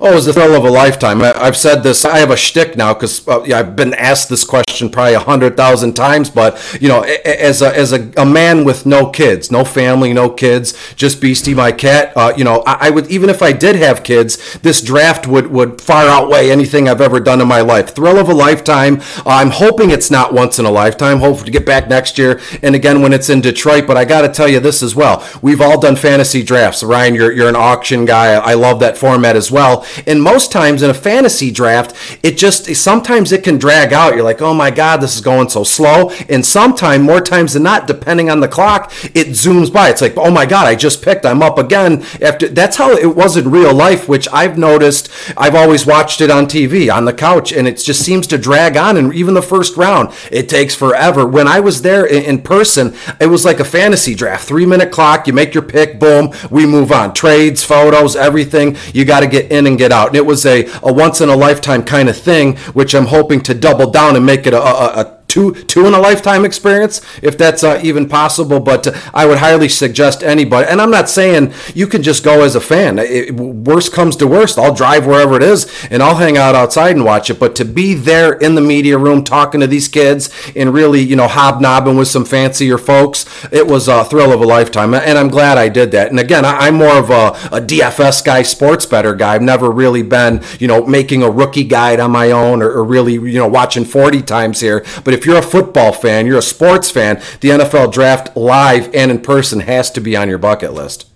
Oh, 0.00 0.12
it 0.12 0.14
was 0.14 0.26
the 0.26 0.32
thrill 0.32 0.54
of 0.54 0.64
a 0.64 0.70
lifetime. 0.70 1.22
I, 1.22 1.44
have 1.44 1.56
said 1.56 1.82
this. 1.82 2.04
I 2.04 2.18
have 2.18 2.30
a 2.30 2.36
shtick 2.36 2.76
now 2.76 2.92
because 2.92 3.26
uh, 3.26 3.42
yeah, 3.44 3.60
I've 3.60 3.76
been 3.76 3.94
asked 3.94 4.28
this 4.28 4.44
question 4.44 4.90
probably 4.90 5.14
a 5.14 5.20
hundred 5.20 5.56
thousand 5.56 5.94
times. 5.94 6.28
But 6.28 6.78
you 6.80 6.88
know, 6.88 7.02
as 7.02 7.62
a 7.62 7.74
as 7.74 7.92
a, 7.92 8.12
a, 8.16 8.26
man 8.26 8.64
with 8.64 8.84
no 8.84 9.08
kids, 9.08 9.50
no 9.50 9.64
family, 9.64 10.12
no 10.12 10.28
kids, 10.28 10.94
just 10.96 11.20
Beastie, 11.20 11.54
my 11.54 11.72
cat. 11.72 12.12
Uh, 12.16 12.34
you 12.36 12.44
know, 12.44 12.62
I, 12.66 12.88
I, 12.88 12.90
would 12.90 13.10
even 13.10 13.30
if 13.30 13.40
I 13.40 13.52
did 13.52 13.76
have 13.76 14.02
kids, 14.02 14.58
this 14.58 14.82
draft 14.82 15.26
would 15.26 15.46
would 15.46 15.80
far 15.80 16.06
outweigh 16.06 16.50
anything 16.50 16.88
I've 16.88 17.00
ever 17.00 17.20
done 17.20 17.40
in 17.40 17.48
my 17.48 17.60
life. 17.60 17.94
Thrill 17.94 18.18
of 18.18 18.28
a 18.28 18.34
lifetime. 18.34 19.00
I'm 19.24 19.50
hoping 19.50 19.90
it's 19.90 20.10
not 20.10 20.34
once 20.34 20.58
in 20.58 20.66
a 20.66 20.70
lifetime. 20.70 21.20
Hope 21.20 21.44
to 21.44 21.50
get 21.50 21.64
back 21.64 21.88
next 21.88 22.18
year 22.18 22.40
and 22.62 22.74
again 22.74 23.00
when 23.00 23.12
it's 23.12 23.30
in 23.30 23.40
Detroit. 23.40 23.86
But 23.86 23.96
I 23.96 24.04
got 24.04 24.22
to 24.22 24.28
tell 24.28 24.48
you 24.48 24.60
this 24.60 24.82
as 24.82 24.94
well. 24.94 25.26
We've 25.40 25.60
all 25.60 25.80
done 25.80 25.96
fantasy 25.96 26.42
drafts. 26.42 26.82
Ryan, 26.82 27.14
you're 27.14 27.32
you're 27.32 27.48
an 27.48 27.56
auction 27.56 28.04
guy. 28.04 28.34
I 28.34 28.54
love 28.54 28.80
that 28.80 28.98
format 28.98 29.35
as 29.36 29.50
well. 29.50 29.86
And 30.06 30.22
most 30.22 30.50
times 30.50 30.82
in 30.82 30.90
a 30.90 30.94
fantasy 30.94 31.50
draft, 31.50 31.94
it 32.22 32.36
just 32.36 32.74
sometimes 32.74 33.32
it 33.32 33.44
can 33.44 33.58
drag 33.58 33.92
out. 33.92 34.14
You're 34.14 34.24
like, 34.24 34.42
oh 34.42 34.54
my 34.54 34.70
God, 34.70 34.98
this 34.98 35.14
is 35.14 35.20
going 35.20 35.48
so 35.48 35.64
slow. 35.64 36.10
And 36.28 36.44
sometimes, 36.44 37.04
more 37.04 37.20
times 37.20 37.52
than 37.52 37.62
not, 37.62 37.86
depending 37.86 38.30
on 38.30 38.40
the 38.40 38.48
clock, 38.48 38.92
it 39.14 39.28
zooms 39.28 39.72
by. 39.72 39.90
It's 39.90 40.00
like, 40.00 40.16
oh 40.16 40.30
my 40.30 40.46
God, 40.46 40.66
I 40.66 40.74
just 40.74 41.02
picked. 41.02 41.26
I'm 41.26 41.42
up 41.42 41.58
again. 41.58 42.04
After 42.20 42.48
that's 42.48 42.76
how 42.76 42.92
it 42.92 43.14
was 43.14 43.36
in 43.36 43.50
real 43.50 43.74
life, 43.74 44.08
which 44.08 44.26
I've 44.32 44.58
noticed. 44.58 45.10
I've 45.36 45.54
always 45.54 45.86
watched 45.86 46.20
it 46.20 46.30
on 46.30 46.46
TV 46.46 46.92
on 46.92 47.04
the 47.04 47.12
couch, 47.12 47.52
and 47.52 47.68
it 47.68 47.78
just 47.78 48.04
seems 48.04 48.26
to 48.28 48.38
drag 48.38 48.76
on. 48.76 48.96
And 48.96 49.12
even 49.14 49.34
the 49.34 49.42
first 49.42 49.76
round, 49.76 50.12
it 50.30 50.48
takes 50.48 50.74
forever. 50.74 51.26
When 51.26 51.46
I 51.46 51.60
was 51.60 51.82
there 51.82 52.06
in 52.06 52.42
person, 52.42 52.94
it 53.20 53.26
was 53.26 53.44
like 53.44 53.60
a 53.60 53.64
fantasy 53.64 54.14
draft. 54.14 54.46
Three 54.48 54.66
minute 54.66 54.90
clock. 54.90 55.26
You 55.26 55.32
make 55.32 55.54
your 55.54 55.62
pick. 55.62 55.98
Boom. 55.98 56.32
We 56.50 56.66
move 56.66 56.92
on. 56.92 57.14
Trades, 57.14 57.64
photos, 57.64 58.16
everything. 58.16 58.76
You 58.92 59.04
got 59.04 59.20
to 59.20 59.25
get 59.26 59.50
in 59.50 59.66
and 59.66 59.78
get 59.78 59.92
out. 59.92 60.08
And 60.08 60.16
it 60.16 60.26
was 60.26 60.46
a, 60.46 60.66
a 60.82 60.92
once 60.92 61.20
in 61.20 61.28
a 61.28 61.36
lifetime 61.36 61.84
kind 61.84 62.08
of 62.08 62.16
thing, 62.16 62.56
which 62.74 62.94
I'm 62.94 63.06
hoping 63.06 63.40
to 63.42 63.54
double 63.54 63.90
down 63.90 64.16
and 64.16 64.24
make 64.24 64.46
it 64.46 64.54
a, 64.54 64.62
a, 64.62 65.00
a 65.00 65.15
two 65.36 65.52
two 65.52 65.86
in 65.86 65.92
a 65.92 65.98
lifetime 65.98 66.44
experience 66.46 67.02
if 67.22 67.36
that's 67.36 67.62
uh, 67.62 67.78
even 67.82 68.08
possible 68.08 68.58
but 68.58 68.88
i 69.12 69.26
would 69.26 69.38
highly 69.38 69.68
suggest 69.68 70.22
anybody 70.22 70.66
and 70.66 70.80
i'm 70.80 70.90
not 70.90 71.10
saying 71.10 71.52
you 71.74 71.86
can 71.86 72.02
just 72.02 72.24
go 72.24 72.42
as 72.42 72.54
a 72.54 72.60
fan. 72.60 72.98
It, 72.98 73.34
worst 73.34 73.92
comes 73.92 74.16
to 74.16 74.26
worst 74.26 74.58
i'll 74.58 74.74
drive 74.74 75.06
wherever 75.06 75.36
it 75.36 75.42
is 75.42 75.70
and 75.90 76.02
i'll 76.02 76.16
hang 76.16 76.38
out 76.38 76.54
outside 76.54 76.96
and 76.96 77.04
watch 77.04 77.28
it 77.28 77.38
but 77.38 77.54
to 77.56 77.64
be 77.64 77.92
there 77.92 78.32
in 78.32 78.54
the 78.54 78.60
media 78.62 78.96
room 78.96 79.22
talking 79.24 79.60
to 79.60 79.66
these 79.66 79.88
kids 79.88 80.30
and 80.56 80.72
really 80.72 81.00
you 81.00 81.16
know 81.16 81.28
hobnobbing 81.28 81.96
with 81.96 82.08
some 82.08 82.24
fancier 82.24 82.78
folks 82.78 83.26
it 83.52 83.66
was 83.66 83.88
a 83.88 84.04
thrill 84.04 84.32
of 84.32 84.40
a 84.40 84.46
lifetime 84.46 84.94
and 84.94 85.18
i'm 85.18 85.28
glad 85.28 85.58
i 85.58 85.68
did 85.68 85.90
that. 85.90 86.08
And 86.08 86.18
again 86.18 86.44
I, 86.44 86.68
am 86.68 86.76
more 86.76 86.96
of 86.96 87.10
a, 87.10 87.28
a 87.54 87.60
dfs 87.60 88.24
guy 88.24 88.42
sports 88.42 88.86
bettor 88.86 89.14
guy. 89.14 89.34
I've 89.34 89.42
never 89.42 89.70
really 89.70 90.02
been 90.02 90.42
you 90.58 90.66
know 90.66 90.86
making 90.86 91.22
a 91.22 91.30
rookie 91.30 91.64
guide 91.64 92.00
on 92.00 92.10
my 92.10 92.30
own 92.30 92.62
or, 92.62 92.70
or 92.70 92.84
really 92.84 93.14
you 93.14 93.38
know 93.38 93.48
watching 93.48 93.84
40 93.84 94.22
times 94.22 94.60
here 94.60 94.84
but 95.04 95.12
if 95.12 95.25
you're 95.26 95.38
a 95.38 95.42
football 95.42 95.92
fan, 95.92 96.26
you're 96.26 96.38
a 96.38 96.42
sports 96.42 96.90
fan, 96.90 97.16
the 97.40 97.50
NFL 97.50 97.92
draft 97.92 98.36
live 98.36 98.94
and 98.94 99.10
in 99.10 99.20
person 99.20 99.60
has 99.60 99.90
to 99.90 100.00
be 100.00 100.16
on 100.16 100.28
your 100.28 100.38
bucket 100.38 100.72
list. 100.72 101.10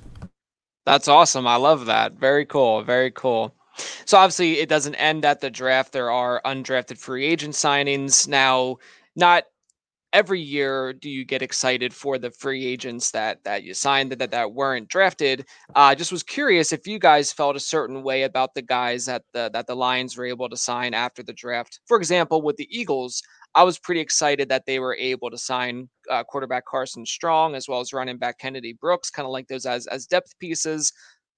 That's 0.85 1.09
awesome. 1.09 1.47
I 1.47 1.57
love 1.57 1.87
that. 1.87 2.15
Very 2.15 2.45
cool. 2.45 2.83
Very 2.83 3.11
cool. 3.11 3.55
So 4.05 4.19
obviously 4.19 4.59
it 4.59 4.69
doesn't 4.69 4.97
end 4.97 5.25
at 5.25 5.41
the 5.41 5.51
draft. 5.51 5.93
There 5.93 6.11
are 6.11 6.43
undrafted 6.45 6.99
free 6.99 7.25
agent 7.25 7.55
signings. 7.55 8.27
Now, 8.27 8.77
not 9.17 9.45
every 10.13 10.41
year 10.41 10.93
do 10.93 11.09
you 11.09 11.25
get 11.25 11.43
excited 11.43 11.95
for 11.95 12.19
the 12.19 12.31
free 12.31 12.67
agents 12.67 13.11
that 13.13 13.43
that 13.45 13.63
you 13.63 13.75
signed 13.75 14.13
that 14.13 14.31
that 14.31 14.53
weren't 14.53 14.89
drafted. 14.89 15.47
I 15.75 15.93
uh, 15.93 15.95
just 15.95 16.13
was 16.13 16.23
curious 16.23 16.73
if 16.73 16.87
you 16.87 16.99
guys 16.99 17.33
felt 17.33 17.57
a 17.57 17.61
certain 17.61 18.03
way 18.03 18.25
about 18.25 18.55
the 18.55 18.63
guys 18.63 19.07
that 19.07 19.23
the 19.33 19.51
that 19.53 19.67
the 19.67 19.77
Lions 19.77 20.17
were 20.17 20.27
able 20.27 20.49
to 20.49 20.57
sign 20.57 20.95
after 20.95 21.23
the 21.23 21.33
draft. 21.33 21.81
For 21.87 21.97
example, 21.97 22.43
with 22.43 22.57
the 22.57 22.69
Eagles, 22.71 23.23
I 23.55 23.65
was 23.65 23.79
pretty 23.79 24.01
excited 24.01 24.49
that 24.49 24.67
they 24.67 24.79
were 24.79 24.97
able 24.97 25.31
to 25.31 25.39
sign 25.39 25.89
uh, 26.09 26.23
quarterback 26.25 26.65
Carson 26.67 27.05
Strong 27.05 27.55
as 27.55 27.69
well 27.69 27.81
as 27.81 27.93
running 27.93 28.19
back 28.19 28.39
Kennedy 28.39 28.73
Brooks, 28.81 29.11
kind 29.11 29.27
of 29.27 29.33
like 29.33 29.49
those 29.49 29.67
as 29.67 29.87
as 29.89 30.07
depth 30.07 30.39
pieces. 30.39 30.93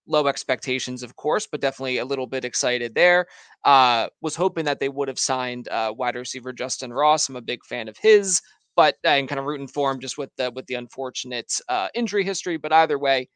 Low 0.07 0.27
expectations, 0.27 1.05
of 1.05 1.14
course, 1.16 1.46
but 1.51 1.61
definitely 1.61 1.98
a 1.98 2.05
little 2.05 2.27
bit 2.27 2.44
excited 2.44 2.94
there. 2.94 3.27
Uh, 3.64 4.09
was 4.20 4.35
hoping 4.35 4.64
that 4.64 4.81
they 4.81 4.88
would 4.88 5.07
have 5.09 5.18
signed 5.18 5.68
uh, 5.68 5.94
wide 5.96 6.16
receiver 6.16 6.53
Justin 6.53 6.92
Ross. 6.92 7.29
I'm 7.29 7.37
a 7.37 7.40
big 7.40 7.64
fan 7.64 7.88
of 7.88 7.96
his, 7.98 8.40
but 8.75 8.96
uh, 9.05 9.11
and 9.11 9.29
kind 9.29 9.38
of 9.38 9.44
rooting 9.46 9.68
for 9.68 9.90
him 9.92 10.01
just 10.01 10.18
with 10.18 10.31
the 10.37 10.51
with 10.55 10.66
the 10.66 10.75
unfortunate 10.75 11.53
uh, 11.68 11.88
injury 11.94 12.25
history. 12.25 12.57
But 12.57 12.72
either 12.72 12.98
way, 12.98 13.29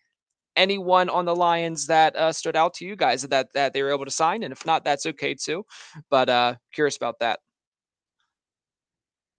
anyone 0.56 1.08
on 1.08 1.24
the 1.26 1.36
Lions 1.36 1.86
that 1.88 2.16
uh, 2.16 2.32
stood 2.32 2.56
out 2.56 2.74
to 2.74 2.86
you 2.86 2.96
guys 2.96 3.22
that 3.22 3.48
that 3.54 3.72
they 3.72 3.82
were 3.82 3.92
able 3.92 4.04
to 4.06 4.10
sign, 4.10 4.42
and 4.42 4.52
if 4.52 4.66
not, 4.66 4.84
that's 4.84 5.06
okay 5.06 5.34
too. 5.34 5.64
But 6.10 6.28
uh, 6.28 6.54
curious 6.74 6.96
about 6.96 7.18
that 7.20 7.40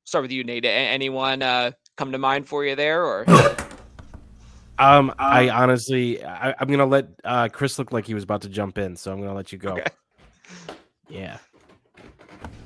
start 0.08 0.24
with 0.24 0.32
you, 0.32 0.44
Nate. 0.44 0.66
Anyone 0.66 1.42
uh, 1.42 1.72
come 1.98 2.14
to 2.14 2.18
mind 2.18 2.48
for 2.48 2.66
you 2.66 2.76
there, 2.76 3.04
or? 3.06 3.26
Um, 4.80 5.12
I 5.18 5.50
honestly, 5.50 6.24
I, 6.24 6.54
am 6.62 6.68
gonna 6.68 6.86
let 6.86 7.08
uh, 7.24 7.50
Chris 7.52 7.80
look 7.80 7.92
like 7.92 8.06
he 8.06 8.14
was 8.14 8.24
about 8.24 8.44
to 8.44 8.50
jump 8.50 8.78
in, 8.78 8.96
so 8.96 9.12
I'm 9.12 9.20
gonna 9.20 9.34
let 9.34 9.52
you 9.52 9.58
go. 9.58 9.72
Okay. 9.72 9.86
Yeah. 11.10 11.38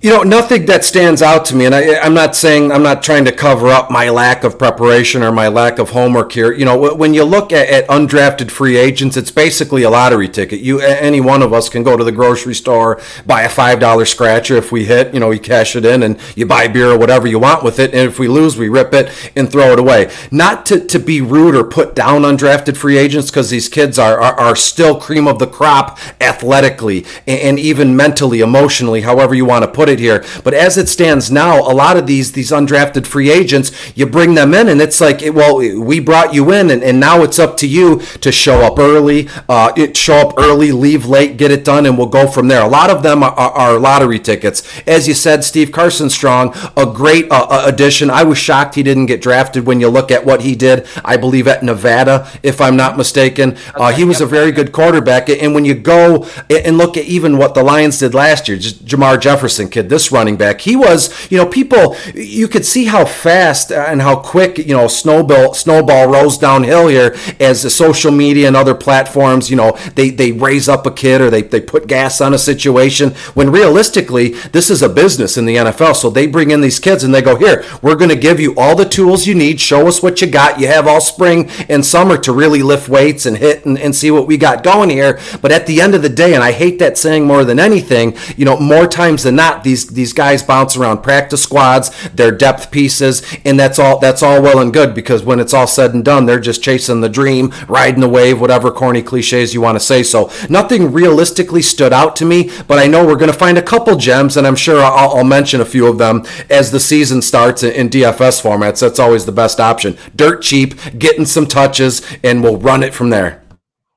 You 0.03 0.09
know, 0.09 0.23
nothing 0.23 0.65
that 0.65 0.83
stands 0.83 1.21
out 1.21 1.45
to 1.45 1.55
me, 1.55 1.67
and 1.67 1.75
I, 1.75 1.81
am 1.81 2.15
not 2.15 2.35
saying 2.35 2.71
I'm 2.71 2.81
not 2.81 3.03
trying 3.03 3.23
to 3.25 3.31
cover 3.31 3.67
up 3.67 3.91
my 3.91 4.09
lack 4.09 4.43
of 4.43 4.57
preparation 4.57 5.21
or 5.21 5.31
my 5.31 5.47
lack 5.47 5.77
of 5.77 5.91
homework 5.91 6.31
here. 6.31 6.51
You 6.51 6.65
know, 6.65 6.95
when 6.95 7.13
you 7.13 7.23
look 7.23 7.53
at, 7.53 7.69
at, 7.69 7.87
undrafted 7.87 8.49
free 8.49 8.77
agents, 8.77 9.15
it's 9.15 9.29
basically 9.29 9.83
a 9.83 9.91
lottery 9.91 10.27
ticket. 10.27 10.59
You, 10.59 10.79
any 10.79 11.21
one 11.21 11.43
of 11.43 11.53
us, 11.53 11.69
can 11.69 11.83
go 11.83 11.97
to 11.97 12.03
the 12.03 12.11
grocery 12.11 12.55
store, 12.55 12.99
buy 13.27 13.43
a 13.43 13.49
five 13.49 13.79
dollar 13.79 14.05
scratcher. 14.05 14.57
If 14.57 14.71
we 14.71 14.85
hit, 14.85 15.13
you 15.13 15.19
know, 15.19 15.29
you 15.29 15.39
cash 15.39 15.75
it 15.75 15.85
in, 15.85 16.01
and 16.01 16.19
you 16.35 16.47
buy 16.47 16.67
beer 16.67 16.89
or 16.89 16.97
whatever 16.97 17.27
you 17.27 17.37
want 17.37 17.63
with 17.63 17.77
it. 17.77 17.93
And 17.93 18.09
if 18.09 18.17
we 18.17 18.27
lose, 18.27 18.57
we 18.57 18.69
rip 18.69 18.95
it 18.95 19.11
and 19.35 19.51
throw 19.51 19.71
it 19.71 19.77
away. 19.77 20.11
Not 20.31 20.65
to, 20.65 20.83
to 20.83 20.97
be 20.97 21.21
rude 21.21 21.53
or 21.53 21.63
put 21.63 21.93
down 21.93 22.23
undrafted 22.23 22.75
free 22.75 22.97
agents, 22.97 23.29
because 23.29 23.51
these 23.51 23.69
kids 23.69 23.99
are, 23.99 24.19
are, 24.19 24.33
are 24.39 24.55
still 24.55 24.99
cream 24.99 25.27
of 25.27 25.37
the 25.37 25.45
crop 25.45 25.99
athletically 26.19 27.05
and, 27.27 27.39
and 27.39 27.59
even 27.59 27.95
mentally, 27.95 28.39
emotionally, 28.39 29.01
however 29.01 29.35
you 29.35 29.45
want 29.45 29.63
to 29.63 29.69
put 29.69 29.89
it 29.89 29.90
here. 29.99 30.23
But 30.43 30.53
as 30.53 30.77
it 30.77 30.89
stands 30.89 31.31
now, 31.31 31.59
a 31.59 31.73
lot 31.73 31.97
of 31.97 32.07
these 32.07 32.31
these 32.31 32.51
undrafted 32.51 33.05
free 33.07 33.31
agents, 33.31 33.71
you 33.95 34.05
bring 34.05 34.35
them 34.35 34.53
in, 34.53 34.67
and 34.69 34.81
it's 34.81 35.01
like, 35.01 35.21
well, 35.33 35.57
we 35.57 35.99
brought 35.99 36.33
you 36.33 36.51
in, 36.51 36.69
and, 36.69 36.83
and 36.83 36.99
now 36.99 37.23
it's 37.23 37.39
up 37.39 37.57
to 37.57 37.67
you 37.67 37.99
to 38.21 38.31
show 38.31 38.61
up 38.61 38.79
early, 38.79 39.29
uh, 39.49 39.73
show 39.93 40.15
up 40.15 40.33
early, 40.37 40.71
leave 40.71 41.05
late, 41.05 41.37
get 41.37 41.51
it 41.51 41.63
done, 41.63 41.85
and 41.85 41.97
we'll 41.97 42.07
go 42.07 42.27
from 42.27 42.47
there. 42.47 42.61
A 42.61 42.67
lot 42.67 42.89
of 42.89 43.03
them 43.03 43.23
are, 43.23 43.31
are 43.31 43.77
lottery 43.79 44.19
tickets. 44.19 44.63
As 44.87 45.07
you 45.07 45.13
said, 45.13 45.43
Steve 45.43 45.71
Carson 45.71 46.09
Strong, 46.09 46.55
a 46.77 46.85
great 46.85 47.31
uh, 47.31 47.47
uh, 47.49 47.63
addition. 47.65 48.09
I 48.09 48.23
was 48.23 48.37
shocked 48.37 48.75
he 48.75 48.83
didn't 48.83 49.07
get 49.07 49.21
drafted 49.21 49.65
when 49.65 49.79
you 49.79 49.89
look 49.89 50.11
at 50.11 50.25
what 50.25 50.41
he 50.41 50.55
did, 50.55 50.87
I 51.03 51.17
believe, 51.17 51.47
at 51.47 51.63
Nevada, 51.63 52.29
if 52.43 52.61
I'm 52.61 52.75
not 52.75 52.97
mistaken. 52.97 53.57
Uh, 53.75 53.91
he 53.91 54.03
was 54.03 54.21
a 54.21 54.25
very 54.25 54.51
good 54.51 54.71
quarterback. 54.71 55.29
And 55.29 55.53
when 55.53 55.65
you 55.65 55.73
go 55.73 56.27
and 56.49 56.77
look 56.77 56.97
at 56.97 57.05
even 57.05 57.37
what 57.37 57.53
the 57.53 57.63
Lions 57.63 57.99
did 57.99 58.13
last 58.13 58.47
year, 58.47 58.57
Jermar 58.57 59.19
Jefferson 59.19 59.69
kid, 59.81 59.89
this 59.89 60.11
running 60.11 60.37
back. 60.37 60.61
He 60.61 60.75
was, 60.75 61.09
you 61.31 61.37
know, 61.37 61.45
people, 61.45 61.95
you 62.13 62.47
could 62.47 62.65
see 62.65 62.85
how 62.85 63.05
fast 63.05 63.71
and 63.71 64.01
how 64.01 64.15
quick, 64.15 64.57
you 64.57 64.75
know, 64.75 64.87
snowball 64.87 65.53
snowball 65.53 66.07
rolls 66.07 66.37
downhill 66.37 66.87
here 66.87 67.15
as 67.39 67.63
the 67.63 67.69
social 67.69 68.11
media 68.11 68.47
and 68.47 68.55
other 68.55 68.75
platforms, 68.75 69.49
you 69.49 69.55
know, 69.55 69.77
they, 69.95 70.09
they 70.09 70.31
raise 70.31 70.69
up 70.69 70.85
a 70.85 70.91
kid 70.91 71.21
or 71.21 71.29
they, 71.29 71.41
they 71.41 71.61
put 71.61 71.87
gas 71.87 72.21
on 72.21 72.33
a 72.33 72.37
situation 72.37 73.11
when 73.33 73.49
realistically, 73.49 74.29
this 74.51 74.69
is 74.69 74.81
a 74.81 74.89
business 74.89 75.37
in 75.37 75.45
the 75.45 75.55
NFL. 75.55 75.95
So 75.95 76.09
they 76.09 76.27
bring 76.27 76.51
in 76.51 76.61
these 76.61 76.79
kids 76.79 77.03
and 77.03 77.13
they 77.13 77.21
go, 77.21 77.35
here, 77.35 77.63
we're 77.81 77.95
going 77.95 78.09
to 78.09 78.15
give 78.15 78.39
you 78.39 78.55
all 78.57 78.75
the 78.75 78.85
tools 78.85 79.27
you 79.27 79.35
need. 79.35 79.59
Show 79.59 79.87
us 79.87 80.03
what 80.03 80.21
you 80.21 80.27
got. 80.27 80.59
You 80.59 80.67
have 80.67 80.87
all 80.87 81.01
spring 81.01 81.49
and 81.69 81.85
summer 81.85 82.17
to 82.17 82.31
really 82.31 82.61
lift 82.61 82.89
weights 82.89 83.25
and 83.25 83.37
hit 83.37 83.65
and, 83.65 83.77
and 83.77 83.95
see 83.95 84.11
what 84.11 84.27
we 84.27 84.37
got 84.37 84.63
going 84.63 84.89
here. 84.89 85.19
But 85.41 85.51
at 85.51 85.67
the 85.67 85.81
end 85.81 85.95
of 85.95 86.01
the 86.01 86.09
day, 86.09 86.33
and 86.33 86.43
I 86.43 86.51
hate 86.51 86.79
that 86.79 86.97
saying 86.97 87.25
more 87.25 87.43
than 87.43 87.59
anything, 87.59 88.15
you 88.37 88.45
know, 88.45 88.57
more 88.57 88.87
times 88.87 89.23
than 89.23 89.35
not, 89.35 89.63
these 89.71 89.87
these 89.87 90.13
guys 90.13 90.43
bounce 90.43 90.75
around 90.75 91.01
practice 91.01 91.43
squads, 91.43 91.89
they're 92.09 92.31
depth 92.31 92.71
pieces, 92.71 93.23
and 93.45 93.59
that's 93.59 93.79
all 93.79 93.99
that's 93.99 94.21
all 94.21 94.41
well 94.41 94.59
and 94.59 94.73
good 94.73 94.93
because 94.93 95.23
when 95.23 95.39
it's 95.39 95.53
all 95.53 95.67
said 95.67 95.93
and 95.93 96.03
done, 96.03 96.25
they're 96.25 96.39
just 96.39 96.63
chasing 96.63 96.99
the 97.01 97.09
dream, 97.09 97.53
riding 97.67 98.01
the 98.01 98.09
wave, 98.09 98.41
whatever 98.41 98.69
corny 98.71 99.01
cliches 99.01 99.53
you 99.53 99.61
want 99.61 99.77
to 99.77 99.79
say. 99.79 100.03
So 100.03 100.29
nothing 100.49 100.91
realistically 100.91 101.61
stood 101.61 101.93
out 101.93 102.15
to 102.17 102.25
me, 102.25 102.51
but 102.67 102.79
I 102.79 102.87
know 102.87 103.05
we're 103.05 103.15
going 103.15 103.31
to 103.31 103.37
find 103.37 103.57
a 103.57 103.61
couple 103.61 103.95
gems, 103.95 104.35
and 104.35 104.45
I'm 104.45 104.55
sure 104.55 104.81
I'll, 104.81 105.17
I'll 105.17 105.23
mention 105.23 105.61
a 105.61 105.65
few 105.65 105.87
of 105.87 105.97
them 105.97 106.25
as 106.49 106.71
the 106.71 106.79
season 106.79 107.21
starts 107.21 107.63
in, 107.63 107.71
in 107.71 107.89
DFS 107.89 108.41
formats. 108.41 108.81
That's 108.81 108.99
always 108.99 109.25
the 109.25 109.31
best 109.31 109.59
option. 109.59 109.97
Dirt 110.15 110.41
cheap, 110.41 110.75
getting 110.97 111.25
some 111.25 111.47
touches, 111.47 112.01
and 112.23 112.43
we'll 112.43 112.57
run 112.57 112.83
it 112.83 112.93
from 112.93 113.09
there. 113.09 113.41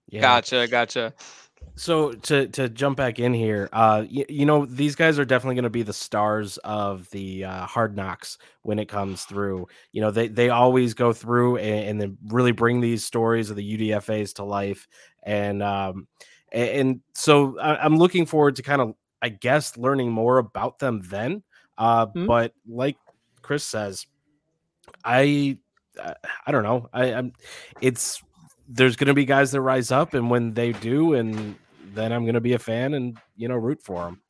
Yeah. 0.08 0.20
Gotcha, 0.20 0.68
gotcha. 0.68 1.14
So 1.76 2.12
to 2.12 2.46
to 2.48 2.68
jump 2.68 2.96
back 2.96 3.18
in 3.18 3.34
here, 3.34 3.68
uh, 3.72 4.04
you, 4.08 4.24
you 4.28 4.46
know 4.46 4.64
these 4.64 4.94
guys 4.94 5.18
are 5.18 5.24
definitely 5.24 5.56
going 5.56 5.64
to 5.64 5.70
be 5.70 5.82
the 5.82 5.92
stars 5.92 6.56
of 6.58 7.10
the 7.10 7.44
uh, 7.44 7.66
hard 7.66 7.96
knocks 7.96 8.38
when 8.62 8.78
it 8.78 8.88
comes 8.88 9.24
through. 9.24 9.66
You 9.90 10.00
know 10.00 10.12
they 10.12 10.28
they 10.28 10.50
always 10.50 10.94
go 10.94 11.12
through 11.12 11.56
and, 11.56 11.88
and 11.88 12.00
then 12.00 12.18
really 12.28 12.52
bring 12.52 12.80
these 12.80 13.04
stories 13.04 13.50
of 13.50 13.56
the 13.56 13.76
UDFA's 13.76 14.34
to 14.34 14.44
life, 14.44 14.86
and 15.24 15.64
um, 15.64 16.06
and, 16.52 16.68
and 16.68 17.00
so 17.14 17.58
I, 17.58 17.84
am 17.84 17.96
looking 17.96 18.24
forward 18.24 18.54
to 18.56 18.62
kind 18.62 18.80
of 18.80 18.94
I 19.20 19.30
guess 19.30 19.76
learning 19.76 20.12
more 20.12 20.38
about 20.38 20.78
them 20.78 21.02
then. 21.04 21.42
Uh, 21.76 22.06
mm-hmm. 22.06 22.26
But 22.26 22.52
like 22.68 22.98
Chris 23.42 23.64
says, 23.64 24.06
I 25.04 25.58
I 26.46 26.52
don't 26.52 26.62
know. 26.62 26.88
I, 26.92 27.14
I'm 27.14 27.32
it's 27.80 28.22
there's 28.68 28.94
going 28.96 29.08
to 29.08 29.14
be 29.14 29.24
guys 29.24 29.50
that 29.52 29.60
rise 29.60 29.90
up, 29.90 30.14
and 30.14 30.30
when 30.30 30.54
they 30.54 30.72
do, 30.72 31.14
and 31.14 31.56
then 31.94 32.12
I'm 32.12 32.24
going 32.24 32.34
to 32.34 32.40
be 32.40 32.54
a 32.54 32.58
fan 32.58 32.94
and 32.94 33.18
you 33.36 33.48
know 33.48 33.56
root 33.56 33.82
for 33.82 34.08
him. 34.08 34.20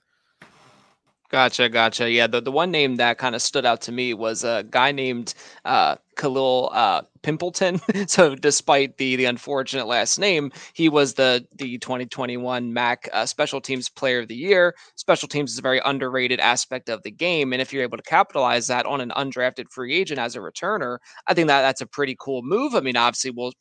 Gotcha, 1.35 1.69
gotcha. 1.69 2.09
Yeah, 2.09 2.29
the, 2.29 2.41
the 2.41 2.53
one 2.53 2.71
name 2.71 2.95
that 2.97 3.19
kind 3.19 3.35
of 3.35 3.43
stood 3.43 3.67
out 3.67 3.81
to 3.83 3.93
me 3.93 4.15
was 4.15 4.45
a 4.45 4.65
guy 4.71 4.93
named 4.93 5.35
uh, 5.65 5.97
Kalil 6.17 6.71
uh, 6.73 7.03
Pimpleton. 7.25 7.81
so, 8.09 8.37
despite 8.37 8.99
the 8.99 9.17
the 9.17 9.25
unfortunate 9.25 9.89
last 9.89 10.17
name, 10.17 10.53
he 10.75 10.89
was 10.89 11.15
the 11.15 11.45
the 11.57 11.79
2021 11.79 12.73
MAC 12.73 13.09
uh, 13.13 13.27
Special 13.27 13.61
Teams 13.61 13.89
Player 13.89 14.21
of 14.21 14.29
the 14.29 14.37
Year. 14.37 14.77
Special 14.95 15.27
teams 15.27 15.51
is 15.51 15.59
a 15.59 15.63
very 15.63 15.81
underrated 15.85 16.39
aspect 16.39 16.89
of 16.89 17.03
the 17.03 17.11
game, 17.11 17.53
and 17.53 17.61
if 17.61 17.73
you're 17.73 17.83
able 17.83 17.97
to 17.97 18.05
capitalize 18.05 18.69
that 18.69 18.87
on 18.87 19.01
an 19.01 19.11
undrafted 19.17 19.71
free 19.73 19.93
agent 19.93 20.21
as 20.21 20.37
a 20.37 20.41
returner, 20.41 20.99
I 21.27 21.35
think 21.35 21.49
that 21.49 21.63
that's 21.63 21.81
a 21.81 21.87
pretty 21.87 22.17
cool 22.17 22.43
move. 22.43 22.77
I 22.77 22.81
mean, 22.81 22.97
obviously, 22.97 23.33
we'll 23.33 23.55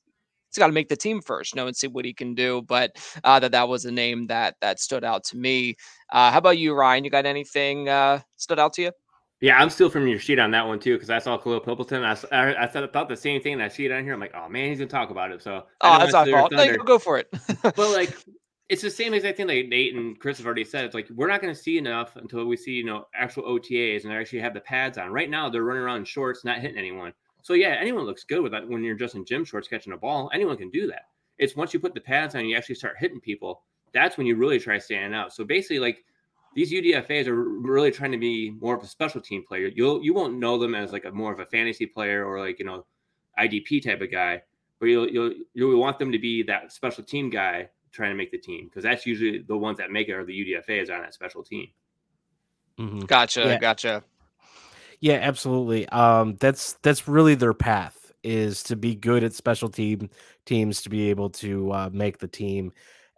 he's 0.54 0.62
got 0.62 0.68
to 0.68 0.74
make 0.74 0.90
the 0.90 0.96
team 0.96 1.22
first, 1.22 1.54
you 1.54 1.62
know, 1.62 1.68
and 1.68 1.76
see 1.76 1.88
what 1.88 2.06
he 2.06 2.14
can 2.14 2.36
do. 2.36 2.62
But 2.62 2.96
uh, 3.24 3.40
that 3.40 3.52
that 3.52 3.68
was 3.68 3.86
a 3.86 3.92
name 3.92 4.28
that 4.28 4.56
that 4.62 4.80
stood 4.80 5.04
out 5.04 5.24
to 5.26 5.38
me. 5.38 5.76
Uh, 6.12 6.32
how 6.32 6.38
about 6.38 6.58
you, 6.58 6.74
Ryan? 6.74 7.04
You 7.04 7.10
got 7.10 7.26
anything 7.26 7.90
uh, 7.90 8.20
stood 8.38 8.60
out 8.60 8.74
to 8.74 8.84
you? 8.84 8.92
Yeah, 9.42 9.58
I'm 9.58 9.70
still 9.70 9.90
from 9.90 10.08
your 10.08 10.20
sheet 10.20 10.40
on 10.40 10.52
that 10.52 10.66
one 10.66 10.80
too 10.80 10.94
because 10.94 11.10
I 11.10 11.20
saw 11.20 11.38
Kalil 11.38 11.60
Pimpleton. 11.60 12.04
I, 12.04 12.36
I, 12.36 12.64
I 12.64 12.68
thought, 12.68 13.10
the 13.10 13.18
same 13.18 13.42
thing. 13.42 13.54
And 13.54 13.64
I 13.64 13.68
see 13.68 13.86
it 13.86 13.92
on 13.92 14.04
here. 14.04 14.14
I'm 14.14 14.20
like, 14.20 14.34
oh 14.36 14.48
man, 14.48 14.70
he's 14.70 14.78
gonna 14.78 14.90
talk 14.90 15.10
about 15.10 15.32
it. 15.32 15.42
So 15.42 15.66
oh, 15.82 16.00
that's 16.00 16.14
not 16.14 16.30
fault. 16.30 16.52
No, 16.52 16.78
go 16.78 17.00
for 17.00 17.18
it. 17.18 17.28
but 17.62 17.78
like, 17.78 18.16
it's 18.70 18.82
the 18.82 18.90
same 18.90 19.14
exact 19.14 19.38
thing 19.38 19.48
like 19.48 19.68
Nate 19.68 19.96
and 19.96 20.18
Chris 20.20 20.38
have 20.38 20.46
already 20.46 20.64
said. 20.64 20.86
It's 20.86 20.96
like 20.96 21.10
we're 21.10 21.28
not 21.28 21.42
going 21.42 21.54
to 21.54 21.60
see 21.60 21.78
enough 21.78 22.16
until 22.16 22.46
we 22.46 22.56
see 22.56 22.72
you 22.72 22.86
know 22.86 23.08
actual 23.14 23.44
OTAs 23.44 24.04
and 24.04 24.12
they 24.12 24.16
actually 24.16 24.40
have 24.40 24.54
the 24.54 24.62
pads 24.62 24.98
on. 24.98 25.12
Right 25.12 25.30
now, 25.30 25.50
they're 25.50 25.64
running 25.64 25.84
around 25.84 25.98
in 25.98 26.06
shorts, 26.06 26.46
not 26.46 26.60
hitting 26.60 26.78
anyone. 26.78 27.12
So 27.44 27.54
yeah, 27.54 27.76
anyone 27.80 28.06
looks 28.06 28.24
good 28.24 28.42
with 28.42 28.54
that 28.54 28.68
when 28.68 28.84
you're 28.84 28.96
just 28.96 29.16
in 29.16 29.26
gym 29.26 29.44
shorts 29.46 29.68
catching 29.68 29.94
a 29.94 29.98
ball. 29.98 30.32
Anyone 30.34 30.58
can 30.58 30.70
do 30.70 30.88
that. 30.88 31.04
It's 31.38 31.56
once 31.56 31.74
you 31.74 31.80
put 31.80 31.94
the 31.94 32.02
pads 32.02 32.36
on, 32.36 32.42
and 32.42 32.50
you 32.50 32.56
actually 32.56 32.76
start 32.76 32.96
hitting 32.98 33.20
people. 33.20 33.64
That's 33.94 34.18
when 34.18 34.26
you 34.26 34.36
really 34.36 34.60
try 34.60 34.78
standing 34.80 35.14
out. 35.14 35.34
So 35.34 35.44
basically, 35.44 35.80
like 35.80 36.04
these 36.56 36.72
UDFA's 36.72 37.28
are 37.28 37.36
really 37.36 37.92
trying 37.92 38.14
to 38.14 38.18
be 38.18 38.52
more 38.62 38.76
of 38.76 38.84
a 38.84 38.88
special 38.88 39.20
team 39.20 39.44
player. 39.46 39.70
You'll 39.76 40.02
you 40.02 40.14
won't 40.14 40.40
know 40.40 40.58
them 40.58 40.74
as 40.74 40.94
like 40.94 41.06
a 41.06 41.12
more 41.12 41.34
of 41.34 41.40
a 41.40 41.46
fantasy 41.46 41.86
player 41.86 42.26
or 42.26 42.40
like 42.40 42.60
you 42.60 42.66
know 42.66 42.86
IDP 43.38 43.84
type 43.84 44.02
of 44.02 44.10
guy, 44.10 44.42
but 44.80 44.86
you'll 44.86 45.10
you'll 45.10 45.34
you'll 45.54 45.80
want 45.80 46.00
them 46.00 46.14
to 46.14 46.20
be 46.20 46.44
that 46.44 46.72
special 46.72 47.04
team 47.04 47.30
guy 47.30 47.70
trying 47.92 48.12
to 48.12 48.16
make 48.16 48.32
the 48.32 48.38
team 48.38 48.66
because 48.66 48.84
that's 48.84 49.06
usually 49.06 49.40
the 49.40 49.58
ones 49.58 49.78
that 49.80 49.92
make 49.92 50.08
it 50.08 50.14
are 50.14 50.26
the 50.26 50.34
UDFA's 50.34 50.90
on 50.90 51.02
that 51.02 51.14
special 51.14 51.44
team. 51.44 51.68
Mm-hmm. 52.80 53.00
Gotcha, 53.02 53.42
yeah. 53.42 53.60
gotcha. 53.60 54.04
Yeah, 55.04 55.16
absolutely. 55.16 55.86
Um, 55.90 56.38
that's 56.40 56.78
that's 56.82 57.10
really 57.10 57.36
their 57.36 57.54
path 57.54 58.14
is 58.24 58.64
to 58.64 58.78
be 58.78 58.96
good 58.96 59.22
at 59.26 59.34
special 59.34 59.68
team 59.68 60.10
teams 60.46 60.82
to 60.84 60.90
be 60.90 61.10
able 61.10 61.30
to 61.32 61.74
uh, 61.74 61.90
make 61.92 62.20
the 62.20 62.28
team. 62.30 62.72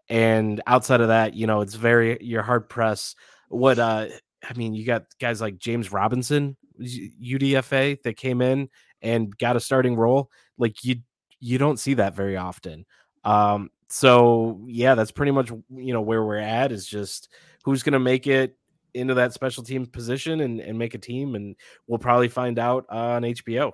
And 0.09 0.61
outside 0.65 1.01
of 1.01 1.09
that, 1.09 1.35
you 1.35 1.45
know, 1.45 1.61
it's 1.61 1.75
very 1.75 2.17
you're 2.21 2.41
hard 2.41 2.69
pressed. 2.69 3.17
What 3.49 3.77
uh, 3.77 4.07
I 4.43 4.53
mean, 4.55 4.73
you 4.73 4.83
got 4.83 5.03
guys 5.19 5.41
like 5.41 5.59
James 5.59 5.91
Robinson, 5.91 6.57
UDFA, 6.81 8.01
that 8.01 8.17
came 8.17 8.41
in 8.41 8.69
and 9.03 9.37
got 9.37 9.55
a 9.55 9.59
starting 9.59 9.95
role. 9.95 10.31
Like 10.57 10.83
you, 10.83 10.95
you 11.39 11.59
don't 11.59 11.79
see 11.79 11.93
that 11.95 12.15
very 12.15 12.35
often. 12.35 12.87
Um, 13.23 13.69
so 13.89 14.59
yeah, 14.65 14.95
that's 14.95 15.11
pretty 15.11 15.33
much 15.33 15.51
you 15.69 15.93
know 15.93 16.01
where 16.01 16.25
we're 16.25 16.37
at 16.37 16.71
is 16.71 16.87
just 16.87 17.29
who's 17.63 17.83
going 17.83 17.93
to 17.93 17.99
make 17.99 18.25
it 18.25 18.57
into 18.95 19.13
that 19.15 19.33
special 19.33 19.63
team 19.63 19.85
position 19.85 20.41
and, 20.41 20.59
and 20.59 20.77
make 20.77 20.93
a 20.93 20.97
team, 20.97 21.35
and 21.35 21.55
we'll 21.87 21.99
probably 21.99 22.29
find 22.29 22.57
out 22.57 22.85
on 22.89 23.23
HBO. 23.23 23.71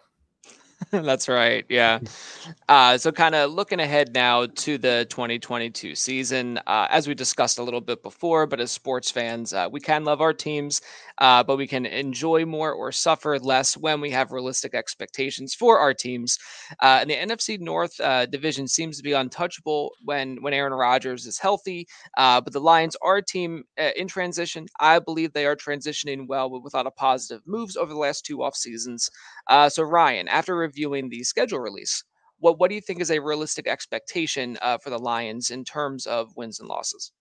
That's 0.91 1.27
right. 1.27 1.65
Yeah. 1.69 1.99
Uh, 2.67 2.97
so, 2.97 3.11
kind 3.11 3.35
of 3.35 3.51
looking 3.51 3.79
ahead 3.79 4.13
now 4.13 4.45
to 4.47 4.77
the 4.77 5.05
2022 5.09 5.95
season, 5.95 6.57
uh, 6.67 6.87
as 6.89 7.07
we 7.07 7.13
discussed 7.13 7.59
a 7.59 7.63
little 7.63 7.81
bit 7.81 8.01
before, 8.03 8.47
but 8.47 8.59
as 8.59 8.71
sports 8.71 9.11
fans, 9.11 9.53
uh, 9.53 9.67
we 9.71 9.79
can 9.79 10.03
love 10.05 10.21
our 10.21 10.33
teams, 10.33 10.81
uh, 11.19 11.43
but 11.43 11.57
we 11.57 11.67
can 11.67 11.85
enjoy 11.85 12.45
more 12.45 12.71
or 12.73 12.91
suffer 12.91 13.37
less 13.39 13.77
when 13.77 14.01
we 14.01 14.09
have 14.11 14.31
realistic 14.31 14.73
expectations 14.73 15.53
for 15.53 15.77
our 15.79 15.93
teams. 15.93 16.37
Uh, 16.81 16.99
and 17.01 17.09
the 17.09 17.15
NFC 17.15 17.57
North 17.57 17.99
uh, 17.99 18.25
division 18.25 18.67
seems 18.67 18.97
to 18.97 19.03
be 19.03 19.13
untouchable 19.13 19.91
when 20.03 20.41
when 20.41 20.53
Aaron 20.53 20.73
Rodgers 20.73 21.25
is 21.25 21.37
healthy, 21.37 21.87
but 22.17 22.51
the 22.51 22.59
Lions 22.59 22.95
are 23.01 23.17
a 23.17 23.23
team 23.23 23.63
in 23.95 24.07
transition. 24.07 24.65
I 24.79 24.99
believe 24.99 25.33
they 25.33 25.45
are 25.45 25.55
transitioning 25.55 26.27
well 26.27 26.49
with 26.49 26.63
without 26.63 26.87
a 26.87 26.91
positive 26.91 27.41
moves 27.45 27.75
over 27.77 27.91
the 27.91 27.99
last 27.99 28.25
two 28.25 28.43
off 28.43 28.55
seasons. 28.55 29.09
so, 29.69 29.83
Ryan, 29.83 30.27
after 30.27 30.55
reviewing 30.55 30.70
the 30.71 31.23
schedule 31.23 31.59
release, 31.59 32.03
what 32.39 32.59
what 32.59 32.69
do 32.69 32.75
you 32.75 32.81
think 32.81 32.99
is 32.99 33.11
a 33.11 33.19
realistic 33.19 33.67
expectation 33.67 34.57
uh, 34.61 34.77
for 34.77 34.89
the 34.89 34.97
Lions 34.99 35.51
in 35.51 35.63
terms 35.63 36.05
of 36.05 36.35
wins 36.35 36.59
and 36.59 36.67
losses? 36.67 37.11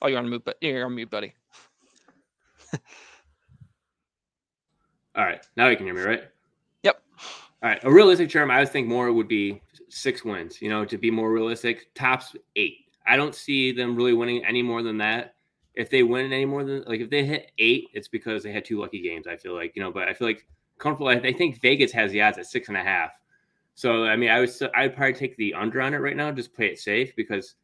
Oh, 0.00 0.08
you're 0.08 0.18
on 0.18 0.28
mute, 0.28 0.42
but 0.44 0.56
you're 0.60 0.86
on 0.86 0.94
mute, 0.94 1.10
buddy. 1.10 1.34
All 5.14 5.24
right, 5.24 5.46
now 5.56 5.68
you 5.68 5.76
can 5.76 5.86
hear 5.86 5.94
me, 5.94 6.00
right? 6.00 6.24
Yep. 6.82 7.02
All 7.62 7.68
right, 7.68 7.84
a 7.84 7.92
realistic 7.92 8.30
term, 8.30 8.50
I 8.50 8.60
would 8.60 8.70
think 8.70 8.88
more 8.88 9.12
would 9.12 9.28
be 9.28 9.60
six 9.88 10.24
wins. 10.24 10.60
You 10.60 10.70
know, 10.70 10.84
to 10.86 10.98
be 10.98 11.10
more 11.10 11.30
realistic, 11.30 11.94
tops 11.94 12.34
eight. 12.56 12.78
I 13.06 13.16
don't 13.16 13.34
see 13.34 13.72
them 13.72 13.94
really 13.94 14.14
winning 14.14 14.44
any 14.44 14.62
more 14.62 14.82
than 14.82 14.98
that. 14.98 15.34
If 15.74 15.88
they 15.90 16.02
win 16.02 16.32
any 16.32 16.44
more 16.44 16.64
than 16.64 16.84
like 16.86 17.00
if 17.00 17.10
they 17.10 17.24
hit 17.24 17.50
eight, 17.58 17.88
it's 17.94 18.08
because 18.08 18.42
they 18.42 18.52
had 18.52 18.64
two 18.64 18.80
lucky 18.80 19.00
games. 19.00 19.26
I 19.26 19.36
feel 19.36 19.54
like 19.54 19.72
you 19.74 19.82
know, 19.82 19.90
but 19.90 20.08
I 20.08 20.14
feel 20.14 20.28
like 20.28 20.46
comfortable. 20.78 21.08
I 21.08 21.32
think 21.32 21.60
Vegas 21.60 21.92
has 21.92 22.12
the 22.12 22.20
odds 22.20 22.38
at 22.38 22.46
six 22.46 22.68
and 22.68 22.76
a 22.76 22.82
half. 22.82 23.10
So 23.74 24.04
I 24.04 24.16
mean, 24.16 24.30
I 24.30 24.40
was 24.40 24.62
I'd 24.74 24.94
probably 24.94 25.14
take 25.14 25.36
the 25.36 25.54
under 25.54 25.80
on 25.80 25.94
it 25.94 25.98
right 25.98 26.16
now, 26.16 26.30
just 26.30 26.52
play 26.52 26.66
it 26.66 26.78
safe 26.78 27.16
because 27.16 27.54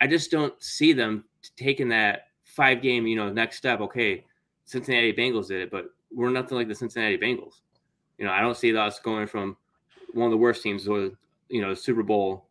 I 0.00 0.06
just 0.06 0.30
don't 0.30 0.54
see 0.62 0.92
them 0.92 1.24
taking 1.56 1.88
that 1.88 2.28
five 2.44 2.82
game, 2.82 3.06
you 3.06 3.16
know, 3.16 3.30
next 3.30 3.56
step. 3.56 3.80
Okay, 3.80 4.24
Cincinnati 4.64 5.12
Bengals 5.12 5.48
did 5.48 5.62
it, 5.62 5.70
but 5.70 5.86
we're 6.12 6.30
nothing 6.30 6.56
like 6.56 6.68
the 6.68 6.74
Cincinnati 6.74 7.18
Bengals. 7.18 7.60
You 8.18 8.26
know, 8.26 8.32
I 8.32 8.40
don't 8.40 8.56
see 8.56 8.76
us 8.76 9.00
going 9.00 9.26
from 9.26 9.56
one 10.12 10.26
of 10.26 10.30
the 10.30 10.36
worst 10.36 10.62
teams 10.62 10.84
to 10.84 11.16
you 11.48 11.60
know 11.60 11.74
Super 11.74 12.02
Bowl 12.02 12.46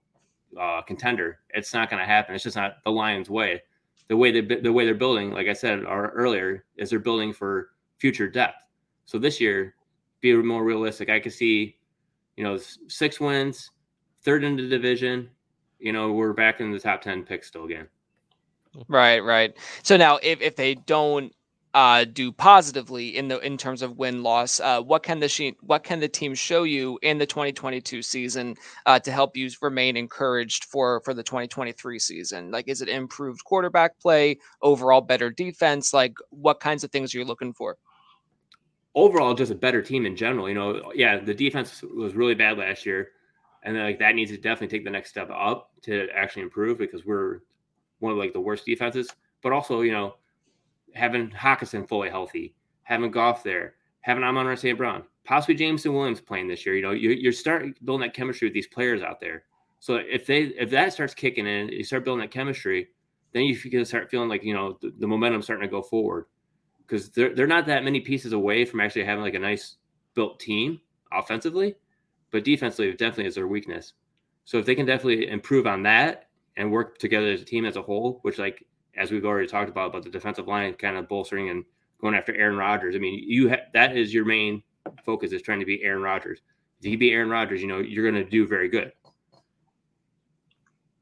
uh, 0.60 0.82
contender. 0.82 1.40
It's 1.52 1.74
not 1.74 1.90
going 1.90 2.02
to 2.02 2.06
happen. 2.06 2.36
It's 2.36 2.44
just 2.44 2.56
not 2.56 2.84
the 2.84 2.92
Lions' 2.92 3.30
way. 3.30 3.62
The 4.10 4.18
way 4.18 4.32
they 4.32 4.56
the 4.56 4.74
way 4.74 4.86
they're 4.86 4.96
building, 4.96 5.32
like 5.32 5.48
I 5.48 5.54
said 5.54 5.84
earlier, 5.88 6.66
is 6.78 6.90
they're 6.90 7.00
building 7.00 7.32
for 7.32 7.70
future 7.98 8.28
depth. 8.28 8.58
So 9.06 9.18
this 9.20 9.40
year, 9.40 9.76
be 10.22 10.34
more 10.36 10.64
realistic. 10.64 11.10
I 11.10 11.20
could 11.20 11.34
see, 11.34 11.78
you 12.36 12.44
know, 12.44 12.58
six 12.88 13.20
wins, 13.20 13.72
third 14.24 14.44
in 14.44 14.56
the 14.56 14.68
division. 14.68 15.30
You 15.80 15.94
know, 15.94 16.12
we're 16.12 16.34
back 16.34 16.60
in 16.60 16.72
the 16.72 16.80
top 16.80 17.02
ten 17.02 17.24
picks 17.24 17.48
still 17.48 17.66
again. 17.66 17.88
Right, 18.88 19.20
right. 19.20 19.56
So 19.84 19.96
now, 19.96 20.20
if 20.22 20.42
if 20.42 20.56
they 20.56 20.76
don't 20.76 21.34
uh, 21.74 22.04
do 22.04 22.32
positively 22.32 23.16
in 23.16 23.28
the 23.28 23.40
in 23.40 23.58
terms 23.58 23.82
of 23.82 23.98
win 23.98 24.24
loss? 24.24 24.60
Uh, 24.60 24.82
what 24.82 25.04
can 25.04 25.20
the 25.20 25.30
she, 25.30 25.56
what 25.62 25.84
can 25.84 26.00
the 26.00 26.08
team 26.08 26.34
show 26.34 26.64
you 26.64 26.98
in 27.04 27.18
the 27.18 27.26
2022 27.26 28.02
season 28.02 28.56
uh, 28.86 29.00
to 29.00 29.12
help 29.12 29.38
you 29.38 29.50
remain 29.62 29.96
encouraged 29.96 30.66
for 30.66 31.02
for 31.02 31.14
the 31.14 31.24
2023 31.24 32.00
season? 32.00 32.52
Like, 32.52 32.68
is 32.68 32.82
it 32.82 32.90
improved 32.90 33.44
quarterback 33.44 34.00
play, 34.00 34.40
overall 34.62 35.02
better 35.02 35.30
defense? 35.30 35.94
Like, 35.94 36.16
what 36.32 36.60
kinds 36.60 36.84
of 36.84 36.92
things 36.92 37.14
are 37.14 37.20
you 37.20 37.26
looking 37.26 37.54
for? 37.54 37.78
Overall, 38.96 39.36
just 39.36 39.52
a 39.52 39.56
better 39.56 39.84
team 39.84 40.08
in 40.08 40.16
general. 40.16 40.50
You 40.50 40.56
know, 40.56 40.92
yeah, 40.96 41.20
the 41.20 41.36
defense 41.36 41.84
was 41.84 42.16
really 42.16 42.34
bad 42.34 42.58
last 42.58 42.86
year, 42.86 43.12
and 43.62 43.76
then, 43.76 43.84
like 43.84 44.00
that 44.00 44.16
needs 44.16 44.32
to 44.32 44.38
definitely 44.38 44.76
take 44.76 44.86
the 44.86 44.92
next 44.92 45.12
step 45.12 45.30
up 45.30 45.70
to 45.84 46.08
actually 46.16 46.42
improve 46.42 46.80
because 46.80 47.06
we're 47.06 47.42
one 48.00 48.12
of 48.12 48.18
like 48.18 48.34
the 48.34 48.42
worst 48.42 48.66
defenses. 48.66 49.10
But 49.44 49.52
also, 49.52 49.82
you 49.82 49.92
know 49.92 50.16
having 50.96 51.30
Hockenson 51.30 51.88
fully 51.88 52.10
healthy, 52.10 52.54
having 52.84 53.12
Goff 53.12 53.44
there, 53.44 53.76
having 54.02 54.24
Amon-Ra 54.24 54.56
St. 54.56 54.78
Brown, 54.78 55.04
possibly 55.24 55.56
Jameson 55.56 55.94
Williams 55.94 56.22
playing 56.22 56.48
this 56.48 56.66
year. 56.66 56.76
You 56.76 56.82
know, 56.82 56.92
you, 56.92 57.12
you're 57.12 57.34
starting 57.34 57.74
building 57.84 58.08
that 58.08 58.14
chemistry 58.14 58.48
with 58.48 58.54
these 58.54 58.68
players 58.68 59.02
out 59.02 59.20
there. 59.20 59.44
So 59.80 59.96
if 59.96 60.26
they 60.26 60.44
if 60.58 60.70
that 60.72 60.94
starts 60.94 61.14
kicking 61.14 61.48
in, 61.48 61.70
you 61.70 61.84
start 61.84 62.04
building 62.04 62.22
that 62.22 62.32
chemistry, 62.32 62.90
then 63.32 63.44
you 63.44 63.56
can 63.56 63.86
start 63.86 64.10
feeling 64.10 64.30
like 64.30 64.44
you 64.44 64.54
know 64.54 64.78
the, 64.82 64.94
the 65.00 65.08
momentum 65.08 65.42
starting 65.42 65.68
to 65.68 65.72
go 65.72 65.82
forward 65.82 66.26
because 66.86 67.10
they're 67.10 67.34
they're 67.34 67.48
not 67.48 67.66
that 67.68 67.84
many 67.84 68.00
pieces 68.00 68.34
away 68.34 68.66
from 68.66 68.82
actually 68.82 69.06
having 69.06 69.24
like 69.24 69.36
a 69.36 69.40
nice 69.40 69.78
built 70.16 70.40
team 70.40 70.82
offensively, 71.12 71.76
but 72.32 72.44
defensively 72.44 72.92
definitely 72.92 73.26
is 73.26 73.36
their 73.36 73.48
weakness. 73.48 73.94
So 74.44 74.58
if 74.58 74.66
they 74.66 74.76
can 74.76 74.86
definitely 74.86 75.30
improve 75.30 75.68
on 75.68 75.84
that 75.84 76.28
and 76.58 76.72
work 76.72 76.98
together 76.98 77.28
as 77.28 77.42
a 77.42 77.46
team 77.46 77.66
as 77.66 77.78
a 77.78 77.82
whole, 77.82 78.20
which 78.24 78.38
like 78.38 78.66
as 79.00 79.12
we've 79.12 79.26
already 79.26 79.48
talked 79.48 79.70
about, 79.70 79.88
about 79.88 80.04
the 80.04 80.10
defensive 80.10 80.48
line 80.48 80.74
kind 80.74 80.98
of 80.98 81.08
bolstering 81.08 81.50
and 81.50 81.64
going 82.02 82.14
after 82.14 82.36
Aaron 82.36 82.58
Rodgers. 82.58 82.96
I 82.96 83.00
mean, 83.00 83.24
you 83.26 83.50
ha- 83.50 83.66
that 83.74 83.98
is 83.98 84.14
your 84.14 84.26
main 84.26 84.62
focus 85.04 85.32
is 85.32 85.42
trying 85.42 85.60
to 85.60 85.66
be 85.66 85.82
Aaron 85.84 86.04
Rodgers. 86.04 86.42
If 86.82 86.92
you 86.92 86.98
be 86.98 87.12
Aaron 87.12 87.30
Rodgers, 87.30 87.62
you 87.62 87.68
know 87.68 87.80
you're 87.80 88.10
going 88.10 88.24
to 88.24 88.30
do 88.30 88.46
very 88.46 88.68
good. 88.68 88.92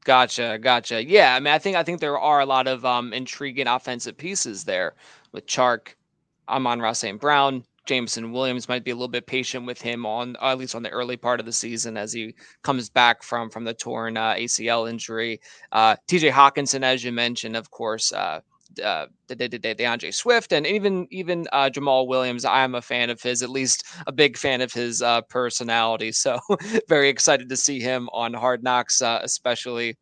Gotcha, 0.04 0.58
gotcha. 0.60 1.04
Yeah, 1.04 1.34
I 1.34 1.40
mean, 1.40 1.52
I 1.52 1.58
think 1.58 1.76
I 1.76 1.82
think 1.82 2.00
there 2.00 2.18
are 2.18 2.40
a 2.40 2.46
lot 2.46 2.66
of 2.66 2.84
um, 2.84 3.12
intriguing 3.12 3.66
offensive 3.66 4.16
pieces 4.16 4.64
there 4.64 4.94
with 5.32 5.46
Chark, 5.46 5.94
Amon-Ra 6.48 6.92
St. 6.92 7.20
Brown, 7.20 7.64
Jameson 7.88 8.32
Williams 8.32 8.68
might 8.68 8.84
be 8.84 8.90
a 8.90 8.94
little 8.94 9.08
bit 9.08 9.26
patient 9.26 9.66
with 9.66 9.80
him 9.80 10.04
on 10.04 10.36
at 10.42 10.58
least 10.58 10.74
on 10.74 10.82
the 10.82 10.90
early 10.90 11.16
part 11.16 11.40
of 11.40 11.46
the 11.46 11.52
season 11.52 11.96
as 11.96 12.12
he 12.12 12.34
comes 12.62 12.90
back 12.90 13.22
from 13.22 13.50
from 13.50 13.64
the 13.64 13.74
torn 13.74 14.16
uh, 14.16 14.34
ACL 14.34 14.88
injury. 14.88 15.40
Uh, 15.72 15.96
TJ 16.06 16.30
Hockenson, 16.30 16.82
as 16.82 17.02
you 17.02 17.10
mentioned, 17.10 17.56
of 17.56 17.70
course. 17.70 18.12
Uh, 18.12 18.40
uh, 18.84 19.06
D'Andre 19.26 20.10
Swift 20.10 20.52
and 20.52 20.66
even 20.66 21.08
even 21.10 21.46
uh, 21.52 21.70
Jamaal 21.72 22.06
Williams. 22.06 22.44
I 22.44 22.62
am 22.62 22.74
a 22.74 22.82
fan 22.82 23.10
of 23.10 23.20
his, 23.20 23.42
at 23.42 23.48
least 23.48 23.84
a 24.06 24.12
big 24.12 24.36
fan 24.36 24.60
of 24.60 24.72
his 24.72 25.02
uh, 25.02 25.22
personality. 25.22 26.12
So 26.18 26.38
very 26.88 27.08
excited 27.08 27.48
to 27.48 27.56
see 27.56 27.80
him 27.80 28.08
on 28.12 28.34
Hard 28.34 28.62
Knocks, 28.62 29.00
uh, 29.00 29.20
especially. 29.22 29.96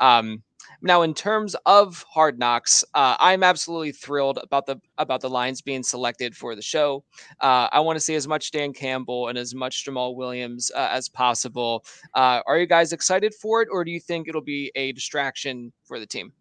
Um, 0.00 0.42
now, 0.82 1.02
in 1.02 1.14
terms 1.14 1.54
of 1.64 2.04
Hard 2.10 2.38
Knocks, 2.38 2.84
uh, 2.94 3.16
I'm 3.20 3.44
absolutely 3.44 3.92
thrilled 3.92 4.38
about 4.42 4.66
the 4.66 4.76
about 4.98 5.20
the 5.20 5.30
Lions 5.30 5.62
being 5.62 5.82
selected 5.84 6.36
for 6.36 6.56
the 6.56 6.62
show. 6.62 7.04
Uh, 7.40 7.68
I 7.70 7.80
want 7.80 7.96
to 7.96 8.00
see 8.00 8.16
as 8.16 8.26
much 8.26 8.50
Dan 8.50 8.72
Campbell 8.72 9.28
and 9.28 9.38
as 9.38 9.54
much 9.54 9.86
Jamaal 9.86 10.16
Williams 10.16 10.72
uh, 10.74 10.88
as 10.90 11.08
possible. 11.08 11.84
Uh, 12.14 12.40
are 12.46 12.58
you 12.58 12.66
guys 12.66 12.92
excited 12.92 13.32
for 13.34 13.62
it, 13.62 13.68
or 13.70 13.84
do 13.84 13.92
you 13.92 14.00
think 14.00 14.28
it'll 14.28 14.40
be 14.40 14.72
a 14.74 14.92
distraction 14.92 15.72
for 15.84 16.00
the 16.00 16.06
team? 16.06 16.32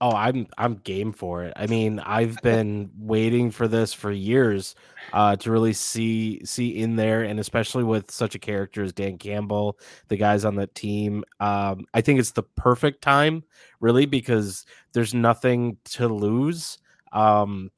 Oh, 0.00 0.12
I'm 0.14 0.46
I'm 0.58 0.74
game 0.74 1.12
for 1.12 1.44
it. 1.44 1.54
I 1.56 1.66
mean, 1.66 2.00
I've 2.00 2.36
been 2.42 2.90
waiting 2.98 3.50
for 3.50 3.66
this 3.66 3.94
for 3.94 4.10
years 4.12 4.74
uh, 5.12 5.36
to 5.36 5.50
really 5.50 5.72
see 5.72 6.44
see 6.44 6.76
in 6.78 6.96
there, 6.96 7.22
and 7.22 7.40
especially 7.40 7.84
with 7.84 8.10
such 8.10 8.34
a 8.34 8.38
character 8.38 8.82
as 8.82 8.92
Dan 8.92 9.16
Campbell, 9.16 9.78
the 10.08 10.16
guys 10.16 10.44
on 10.44 10.54
the 10.56 10.66
team. 10.66 11.24
Um, 11.40 11.86
I 11.94 12.02
think 12.02 12.20
it's 12.20 12.32
the 12.32 12.42
perfect 12.42 13.02
time, 13.02 13.42
really, 13.80 14.04
because 14.06 14.66
there's 14.92 15.14
nothing 15.14 15.78
to 15.84 16.08
lose. 16.08 16.78
Um, 17.12 17.70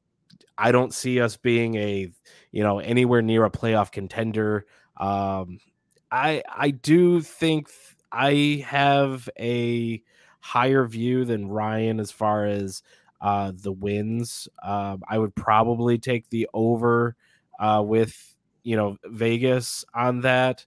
I 0.57 0.71
don't 0.73 0.93
see 0.93 1.21
us 1.21 1.37
being 1.37 1.75
a 1.75 2.11
you 2.51 2.63
know 2.63 2.79
anywhere 2.79 3.21
near 3.21 3.45
a 3.45 3.49
playoff 3.51 3.91
contender. 3.91 4.65
Um, 4.97 5.59
I 6.11 6.43
I 6.53 6.71
do 6.71 7.21
think 7.21 7.69
I 8.11 8.65
have 8.67 9.29
a 9.39 10.03
higher 10.39 10.85
view 10.85 11.25
than 11.25 11.49
Ryan 11.49 11.99
as 11.99 12.11
far 12.11 12.45
as 12.45 12.83
uh, 13.21 13.51
the 13.55 13.71
wins. 13.71 14.47
Um, 14.63 15.03
I 15.07 15.17
would 15.17 15.35
probably 15.35 15.97
take 15.97 16.29
the 16.29 16.47
over 16.53 17.15
uh, 17.59 17.83
with 17.85 18.35
you 18.63 18.75
know 18.75 18.97
Vegas 19.05 19.85
on 19.93 20.21
that. 20.21 20.65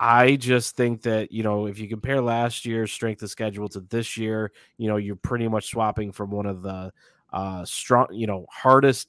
I 0.00 0.36
just 0.36 0.76
think 0.76 1.02
that 1.02 1.32
you 1.32 1.42
know 1.42 1.66
if 1.66 1.78
you 1.78 1.88
compare 1.88 2.20
last 2.20 2.66
year's 2.66 2.92
strength 2.92 3.22
of 3.22 3.30
schedule 3.30 3.68
to 3.70 3.80
this 3.80 4.16
year, 4.16 4.52
you 4.76 4.88
know 4.88 4.96
you're 4.96 5.16
pretty 5.16 5.48
much 5.48 5.70
swapping 5.70 6.12
from 6.12 6.30
one 6.30 6.46
of 6.46 6.62
the 6.62 6.92
uh, 7.32 7.64
strong, 7.64 8.06
you 8.12 8.26
know, 8.26 8.46
hardest 8.50 9.08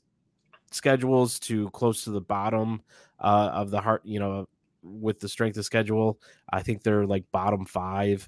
schedules 0.71 1.39
to 1.39 1.69
close 1.71 2.03
to 2.03 2.11
the 2.11 2.21
bottom 2.21 2.81
uh, 3.19 3.51
of 3.53 3.69
the 3.69 3.79
heart, 3.79 4.01
you 4.03 4.19
know, 4.19 4.47
with 4.83 5.19
the 5.19 5.29
strength 5.29 5.57
of 5.57 5.65
schedule. 5.65 6.19
I 6.51 6.61
think 6.63 6.83
they're 6.83 7.05
like 7.05 7.23
bottom 7.31 7.65
five 7.65 8.27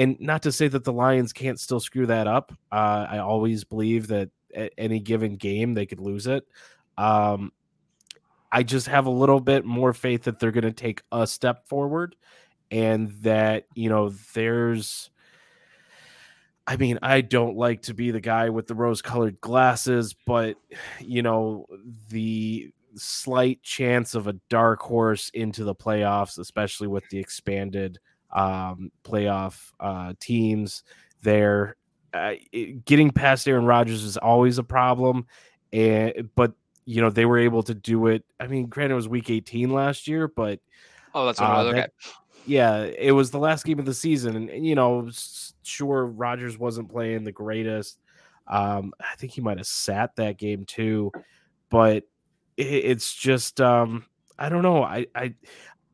and 0.00 0.18
not 0.18 0.42
to 0.44 0.50
say 0.50 0.66
that 0.66 0.82
the 0.82 0.94
Lions 0.94 1.34
can't 1.34 1.60
still 1.60 1.78
screw 1.78 2.06
that 2.06 2.26
up. 2.26 2.52
Uh, 2.72 3.06
I 3.10 3.18
always 3.18 3.64
believe 3.64 4.06
that 4.06 4.30
at 4.54 4.72
any 4.78 4.98
given 4.98 5.36
game 5.36 5.74
they 5.74 5.84
could 5.84 6.00
lose 6.00 6.26
it. 6.26 6.48
Um, 6.96 7.52
I 8.50 8.62
just 8.62 8.86
have 8.86 9.04
a 9.04 9.10
little 9.10 9.40
bit 9.40 9.66
more 9.66 9.92
faith 9.92 10.22
that 10.22 10.38
they're 10.38 10.52
going 10.52 10.64
to 10.64 10.72
take 10.72 11.02
a 11.12 11.26
step 11.26 11.68
forward, 11.68 12.16
and 12.70 13.10
that 13.22 13.66
you 13.74 13.90
know 13.90 14.08
there's. 14.32 15.10
I 16.66 16.76
mean, 16.76 16.98
I 17.02 17.20
don't 17.20 17.56
like 17.56 17.82
to 17.82 17.94
be 17.94 18.10
the 18.10 18.20
guy 18.20 18.48
with 18.48 18.68
the 18.68 18.74
rose-colored 18.74 19.40
glasses, 19.42 20.14
but 20.26 20.56
you 20.98 21.20
know 21.20 21.66
the 22.08 22.72
slight 22.94 23.62
chance 23.62 24.14
of 24.14 24.28
a 24.28 24.34
dark 24.48 24.80
horse 24.80 25.30
into 25.34 25.62
the 25.64 25.74
playoffs, 25.74 26.38
especially 26.38 26.86
with 26.86 27.06
the 27.10 27.18
expanded 27.18 27.98
um, 28.32 28.90
playoff 29.04 29.72
uh, 29.80 30.14
teams 30.20 30.82
there. 31.22 31.76
Uh, 32.12 32.34
it, 32.52 32.84
getting 32.84 33.10
past 33.10 33.46
Aaron 33.46 33.66
Rodgers 33.66 34.02
is 34.02 34.16
always 34.16 34.58
a 34.58 34.64
problem, 34.64 35.26
and 35.72 36.30
but 36.34 36.52
you 36.84 37.00
know 37.00 37.10
they 37.10 37.24
were 37.24 37.38
able 37.38 37.62
to 37.64 37.74
do 37.74 38.08
it. 38.08 38.24
I 38.38 38.46
mean, 38.46 38.66
granted, 38.66 38.92
it 38.92 38.96
was 38.96 39.08
Week 39.08 39.30
18 39.30 39.70
last 39.70 40.08
year, 40.08 40.28
but 40.28 40.60
oh, 41.14 41.26
that's 41.26 41.40
what 41.40 41.50
uh, 41.50 41.54
I 41.54 41.62
look 41.62 41.76
at. 41.76 41.92
Yeah, 42.46 42.82
it 42.82 43.12
was 43.12 43.30
the 43.30 43.38
last 43.38 43.64
game 43.64 43.78
of 43.78 43.84
the 43.84 43.94
season, 43.94 44.34
and, 44.34 44.50
and 44.50 44.66
you 44.66 44.74
know, 44.74 45.08
sure, 45.62 46.06
Rodgers 46.06 46.58
wasn't 46.58 46.90
playing 46.90 47.24
the 47.24 47.32
greatest. 47.32 47.98
Um, 48.46 48.92
I 48.98 49.14
think 49.16 49.32
he 49.32 49.40
might 49.40 49.58
have 49.58 49.66
sat 49.66 50.16
that 50.16 50.36
game 50.36 50.64
too, 50.64 51.12
but 51.68 52.04
it, 52.56 52.64
it's 52.66 53.14
just 53.14 53.60
um, 53.60 54.06
I 54.38 54.48
don't 54.48 54.62
know. 54.62 54.82
I 54.82 55.06
I 55.14 55.34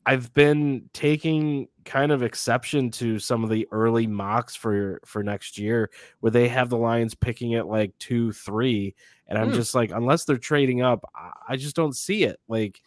I've 0.07 0.33
been 0.35 0.89
taking 0.93 1.67
kind 1.85 2.13
of 2.13 2.23
exception 2.23 2.91
to 2.93 3.19
some 3.19 3.43
of 3.45 3.51
the 3.51 3.67
early 3.73 4.07
mocks 4.07 4.55
for 4.55 5.01
for 5.05 5.23
next 5.25 5.59
year 5.59 5.91
where 6.21 6.31
they 6.31 6.47
have 6.49 6.69
the 6.71 6.77
Lions 6.79 7.15
picking 7.15 7.53
it 7.53 7.67
like 7.67 7.93
two, 7.99 8.33
three, 8.33 8.95
and 9.27 9.37
I'm 9.39 9.49
Hmm. 9.49 9.55
just 9.55 9.75
like, 9.75 9.91
unless 9.91 10.25
they're 10.25 10.37
trading 10.39 10.81
up, 10.81 11.05
I- 11.49 11.57
just 11.57 11.75
don't 11.77 11.95
see 11.97 12.23
it. 12.23 12.39
Like, 12.49 12.81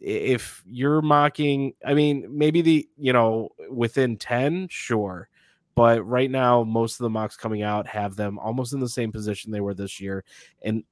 if 0.00 0.62
you're 0.66 1.02
mocking, 1.02 1.74
I 1.84 1.94
mean, 1.94 2.26
maybe 2.30 2.60
the 2.62 2.88
you 2.98 3.12
know 3.12 3.50
within 3.70 4.16
ten, 4.16 4.66
sure, 4.68 5.28
but 5.76 6.04
right 6.06 6.30
now 6.30 6.64
most 6.64 6.98
of 7.00 7.04
the 7.04 7.10
mocks 7.10 7.36
coming 7.36 7.62
out 7.62 7.86
have 7.86 8.16
them 8.16 8.38
almost 8.38 8.72
in 8.72 8.80
the 8.80 8.88
same 8.88 9.12
position 9.12 9.52
they 9.52 9.60
were 9.60 9.74
this 9.74 10.00
year, 10.00 10.24
and 10.62 10.82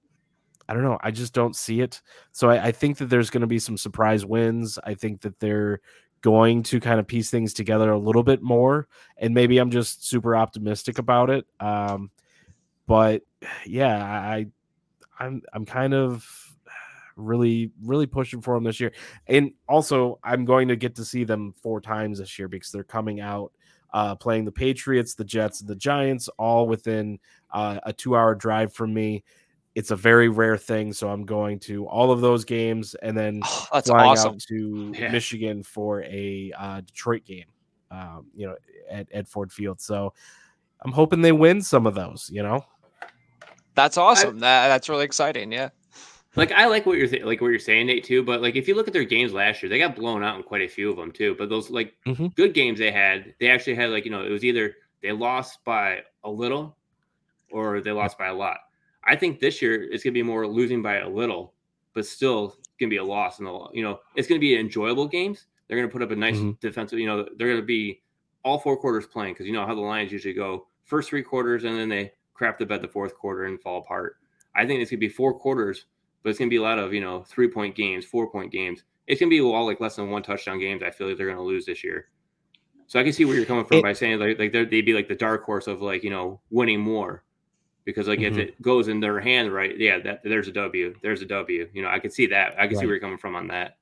I 0.68 0.74
don't 0.74 0.82
know. 0.82 0.98
I 1.00 1.10
just 1.10 1.32
don't 1.32 1.54
see 1.54 1.80
it. 1.80 2.00
So 2.32 2.50
I, 2.50 2.66
I 2.66 2.72
think 2.72 2.98
that 2.98 3.06
there's 3.06 3.30
going 3.30 3.42
to 3.42 3.46
be 3.46 3.58
some 3.58 3.76
surprise 3.76 4.24
wins. 4.24 4.78
I 4.84 4.94
think 4.94 5.20
that 5.22 5.38
they're 5.38 5.80
going 6.22 6.62
to 6.64 6.80
kind 6.80 6.98
of 6.98 7.06
piece 7.06 7.30
things 7.30 7.52
together 7.52 7.90
a 7.90 7.98
little 7.98 8.22
bit 8.22 8.42
more, 8.42 8.88
and 9.16 9.32
maybe 9.32 9.58
I'm 9.58 9.70
just 9.70 10.08
super 10.08 10.34
optimistic 10.34 10.98
about 10.98 11.30
it. 11.30 11.46
Um, 11.60 12.10
but 12.86 13.22
yeah, 13.66 14.02
I 14.02 14.46
I'm 15.18 15.42
I'm 15.52 15.64
kind 15.64 15.94
of 15.94 16.28
really 17.16 17.70
really 17.82 18.06
pushing 18.06 18.40
for 18.40 18.54
them 18.54 18.64
this 18.64 18.80
year, 18.80 18.92
and 19.26 19.52
also 19.68 20.18
I'm 20.24 20.44
going 20.44 20.68
to 20.68 20.76
get 20.76 20.96
to 20.96 21.04
see 21.04 21.24
them 21.24 21.54
four 21.62 21.80
times 21.80 22.18
this 22.18 22.38
year 22.38 22.48
because 22.48 22.70
they're 22.70 22.84
coming 22.84 23.20
out. 23.20 23.52
Uh, 23.94 24.14
playing 24.14 24.44
the 24.44 24.52
Patriots, 24.52 25.14
the 25.14 25.24
Jets, 25.24 25.60
and 25.60 25.70
the 25.70 25.76
Giants, 25.76 26.28
all 26.38 26.66
within 26.66 27.18
uh, 27.52 27.78
a 27.84 27.92
two-hour 27.94 28.34
drive 28.34 28.74
from 28.74 28.92
me 28.92 29.22
it's 29.76 29.90
a 29.92 29.96
very 29.96 30.28
rare 30.28 30.56
thing. 30.56 30.92
So 30.92 31.08
I'm 31.10 31.24
going 31.24 31.58
to 31.60 31.86
all 31.86 32.10
of 32.10 32.20
those 32.22 32.44
games 32.44 32.94
and 32.96 33.16
then 33.16 33.40
Oh, 33.44 33.66
that's 33.74 33.88
flying 33.90 34.10
awesome. 34.10 34.32
out 34.34 34.40
to 34.48 34.92
Yeah. 34.98 35.12
Michigan 35.12 35.62
for 35.62 36.02
a 36.02 36.50
uh, 36.58 36.80
Detroit 36.80 37.24
game, 37.26 37.44
um, 37.90 38.26
you 38.34 38.46
know, 38.48 38.56
at, 38.90 39.06
at 39.12 39.28
Ford 39.28 39.52
Field. 39.52 39.80
So 39.80 40.14
I'm 40.80 40.92
hoping 40.92 41.20
they 41.20 41.32
win 41.32 41.60
some 41.62 41.86
of 41.86 41.94
those, 41.94 42.28
you 42.32 42.42
know. 42.42 42.64
That's 43.74 43.98
awesome. 43.98 44.38
that, 44.38 44.68
that's 44.68 44.88
really 44.88 45.04
exciting. 45.04 45.52
Yeah. 45.52 45.68
Like 46.36 46.52
I 46.52 46.66
like 46.66 46.84
what 46.86 46.98
you're 46.98 47.08
th- 47.08 47.24
like 47.24 47.40
what 47.40 47.48
you're 47.48 47.58
saying, 47.58 47.86
Nate, 47.86 48.04
too. 48.04 48.22
But 48.22 48.42
like 48.42 48.56
if 48.56 48.68
you 48.68 48.74
look 48.74 48.86
at 48.88 48.92
their 48.94 49.04
games 49.04 49.32
last 49.32 49.62
year, 49.62 49.70
they 49.70 49.78
got 49.78 49.96
blown 49.96 50.22
out 50.22 50.36
in 50.36 50.42
quite 50.42 50.62
a 50.62 50.68
few 50.68 50.90
of 50.90 50.96
them 50.96 51.10
too. 51.12 51.34
But 51.38 51.48
those 51.48 51.70
like 51.70 51.94
Mhm. 52.06 52.34
good 52.34 52.52
games 52.54 52.78
they 52.78 52.90
had, 52.90 53.34
they 53.40 53.48
actually 53.50 53.74
had 53.74 53.88
like 53.90 54.04
you 54.04 54.10
know 54.10 54.22
it 54.22 54.30
was 54.30 54.44
either 54.44 54.74
they 55.02 55.12
lost 55.12 55.64
by 55.64 56.00
a 56.24 56.30
little 56.30 56.76
or 57.50 57.80
they 57.80 57.92
lost 57.92 58.18
by 58.18 58.26
a 58.28 58.34
lot. 58.34 58.58
I 59.06 59.16
think 59.16 59.40
this 59.40 59.62
year 59.62 59.82
it's 59.90 60.02
gonna 60.04 60.12
be 60.14 60.22
more 60.22 60.46
losing 60.46 60.82
by 60.82 60.96
a 60.96 61.08
little, 61.08 61.54
but 61.94 62.04
still 62.06 62.56
gonna 62.78 62.90
be 62.90 62.96
a 62.96 63.04
loss. 63.04 63.38
And 63.38 63.48
you 63.72 63.82
know 63.82 64.00
it's 64.16 64.28
gonna 64.28 64.40
be 64.40 64.56
enjoyable 64.56 65.06
games. 65.08 65.46
They're 65.68 65.76
gonna 65.78 65.88
put 65.92 66.02
up 66.02 66.10
a 66.10 66.16
nice 66.16 66.36
Mhm. 66.36 66.58
defensive. 66.60 66.98
You 66.98 67.06
know 67.06 67.28
they're 67.36 67.48
gonna 67.48 67.62
be 67.62 68.02
all 68.44 68.58
four 68.58 68.76
quarters 68.76 69.06
playing 69.06 69.34
because 69.34 69.46
you 69.46 69.52
know 69.52 69.66
how 69.66 69.74
the 69.74 69.80
Lions 69.80 70.12
usually 70.12 70.34
go 70.34 70.66
first 70.84 71.08
three 71.08 71.22
quarters 71.22 71.64
and 71.64 71.76
then 71.76 71.88
they 71.88 72.12
crap 72.34 72.58
the 72.58 72.66
bed 72.66 72.82
the 72.82 72.88
fourth 72.88 73.14
quarter 73.16 73.44
and 73.44 73.60
fall 73.60 73.78
apart. 73.78 74.16
I 74.54 74.66
think 74.66 74.80
it's 74.80 74.90
gonna 74.90 74.98
be 75.00 75.08
four 75.08 75.34
quarters 75.38 75.86
but 76.22 76.30
it's 76.30 76.38
gonna 76.40 76.48
be 76.48 76.56
a 76.56 76.62
lot 76.62 76.78
of 76.78 76.92
you 76.92 77.00
know 77.00 77.22
three 77.22 77.48
point 77.48 77.74
games, 77.76 78.04
four 78.04 78.28
point 78.30 78.50
games. 78.52 78.82
It's 79.06 79.20
gonna 79.20 79.30
be 79.30 79.40
all 79.40 79.64
like 79.66 79.80
less 79.80 79.94
than 79.96 80.10
one 80.10 80.22
touchdown 80.24 80.58
games. 80.58 80.82
I 80.82 80.90
feel 80.90 81.06
like 81.08 81.16
they're 81.16 81.28
gonna 81.28 81.42
lose 81.42 81.66
this 81.66 81.84
year. 81.84 82.08
So 82.88 82.98
I 83.00 83.04
can 83.04 83.12
see 83.12 83.24
where 83.24 83.34
you're 83.36 83.44
coming 83.46 83.64
from 83.64 83.78
It- 83.78 83.82
by 83.82 83.92
saying 83.92 84.18
like 84.18 84.38
like 84.38 84.52
they'd 84.52 84.70
be 84.84 84.92
like 84.92 85.08
the 85.08 85.14
dark 85.14 85.44
horse 85.44 85.66
of 85.68 85.82
like 85.82 86.02
you 86.04 86.10
know 86.10 86.40
winning 86.50 86.80
more, 86.80 87.22
because 87.86 88.08
like 88.08 88.18
Mhm. 88.18 88.32
if 88.32 88.36
it 88.36 88.60
goes 88.60 88.88
in 88.88 89.00
their 89.00 89.18
hand 89.20 89.50
right, 89.50 89.78
yeah, 89.78 89.98
that 90.00 90.20
there's 90.22 90.48
a 90.48 90.52
W, 90.52 90.94
there's 91.00 91.22
a 91.22 91.26
W. 91.26 91.66
You 91.72 91.82
know, 91.82 91.88
I 91.88 91.98
can 91.98 92.10
see 92.10 92.26
that. 92.26 92.60
I 92.60 92.66
can 92.66 92.76
see 92.76 92.84
where 92.84 92.96
you're 92.96 93.00
coming 93.00 93.16
from 93.16 93.34
on 93.34 93.46
that. 93.48 93.78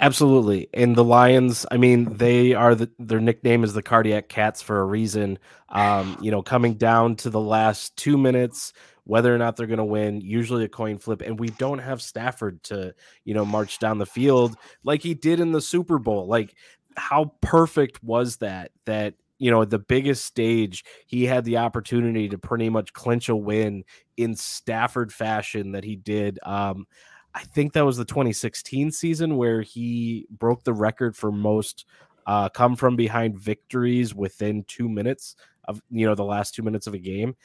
Absolutely. 0.00 0.68
And 0.74 0.96
the 0.96 1.04
Lions, 1.04 1.64
I 1.70 1.76
mean, 1.76 2.16
they 2.16 2.52
are 2.52 2.74
the 2.74 2.90
their 2.98 3.20
nickname 3.20 3.62
is 3.62 3.72
the 3.72 3.82
cardiac 3.82 4.28
cats 4.28 4.60
for 4.60 4.80
a 4.80 4.84
reason. 4.84 5.38
Um, 5.68 6.18
you 6.20 6.30
know, 6.32 6.42
coming 6.42 6.74
down 6.74 7.14
to 7.16 7.30
the 7.30 7.40
last 7.40 7.96
two 7.96 8.18
minutes, 8.18 8.72
whether 9.04 9.32
or 9.32 9.38
not 9.38 9.56
they're 9.56 9.68
gonna 9.68 9.84
win, 9.84 10.20
usually 10.20 10.64
a 10.64 10.68
coin 10.68 10.98
flip, 10.98 11.22
and 11.22 11.38
we 11.38 11.48
don't 11.50 11.78
have 11.78 12.02
Stafford 12.02 12.62
to, 12.64 12.92
you 13.24 13.34
know, 13.34 13.44
march 13.44 13.78
down 13.78 13.98
the 13.98 14.06
field 14.06 14.56
like 14.82 15.00
he 15.00 15.14
did 15.14 15.38
in 15.38 15.52
the 15.52 15.60
Super 15.60 15.98
Bowl. 16.00 16.26
Like, 16.26 16.54
how 16.96 17.32
perfect 17.40 18.02
was 18.02 18.38
that? 18.38 18.72
That 18.86 19.14
you 19.38 19.50
know, 19.50 19.64
the 19.64 19.78
biggest 19.78 20.24
stage, 20.24 20.84
he 21.06 21.24
had 21.24 21.44
the 21.44 21.58
opportunity 21.58 22.28
to 22.28 22.38
pretty 22.38 22.68
much 22.68 22.92
clinch 22.92 23.28
a 23.28 23.36
win 23.36 23.84
in 24.16 24.36
Stafford 24.36 25.12
fashion 25.12 25.72
that 25.72 25.84
he 25.84 25.96
did. 25.96 26.38
Um, 26.44 26.86
I 27.34 27.40
think 27.40 27.72
that 27.72 27.84
was 27.84 27.96
the 27.96 28.04
2016 28.04 28.92
season 28.92 29.36
where 29.36 29.62
he 29.62 30.26
broke 30.30 30.62
the 30.62 30.72
record 30.72 31.16
for 31.16 31.32
most 31.32 31.84
uh, 32.26 32.48
come 32.48 32.76
from 32.76 32.96
behind 32.96 33.38
victories 33.38 34.14
within 34.14 34.64
two 34.64 34.88
minutes 34.88 35.36
of 35.66 35.82
you 35.90 36.06
know 36.06 36.14
the 36.14 36.24
last 36.24 36.54
two 36.54 36.62
minutes 36.62 36.86
of 36.86 36.94
a 36.94 36.98
game, 36.98 37.36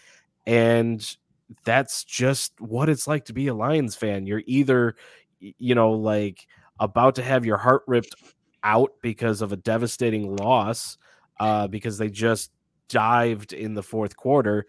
and 0.46 1.18
that's 1.66 2.04
just 2.04 2.54
what 2.60 2.90
it's 2.90 3.08
like 3.08 3.26
to 3.26 3.34
be 3.34 3.48
a 3.48 3.54
Lions 3.54 3.96
fan. 3.96 4.26
You're 4.26 4.44
either 4.46 4.96
you 5.40 5.76
know 5.76 5.92
like 5.92 6.48
about 6.80 7.16
to 7.16 7.24
have 7.24 7.46
your 7.46 7.58
heart 7.58 7.84
ripped 7.88 8.16
out 8.64 8.92
because 9.02 9.42
of 9.42 9.52
a 9.52 9.58
devastating 9.58 10.36
loss 10.36 10.98
uh, 11.40 11.68
because 11.68 11.98
they 11.98 12.10
just 12.10 12.52
dived 12.90 13.54
in 13.54 13.74
the 13.74 13.84
fourth 13.84 14.16
quarter, 14.16 14.66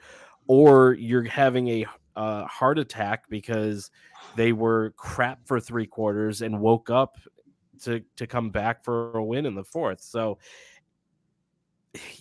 or 0.47 0.95
you're 0.95 1.25
having 1.25 1.69
a 1.69 1.87
uh, 2.17 2.45
heart 2.47 2.79
attack 2.79 3.25
because 3.29 3.91
they 4.37 4.53
were 4.53 4.93
crap 4.97 5.47
for 5.47 5.59
three 5.61 5.87
quarters 5.87 6.43
and 6.43 6.61
woke 6.61 6.91
up 6.91 7.17
to 7.83 8.01
to 8.17 8.27
come 8.27 8.51
back 8.51 8.85
for 8.85 9.17
a 9.17 9.25
win 9.25 9.47
in 9.47 9.55
the 9.55 9.65
fourth. 9.65 10.01
So 10.01 10.39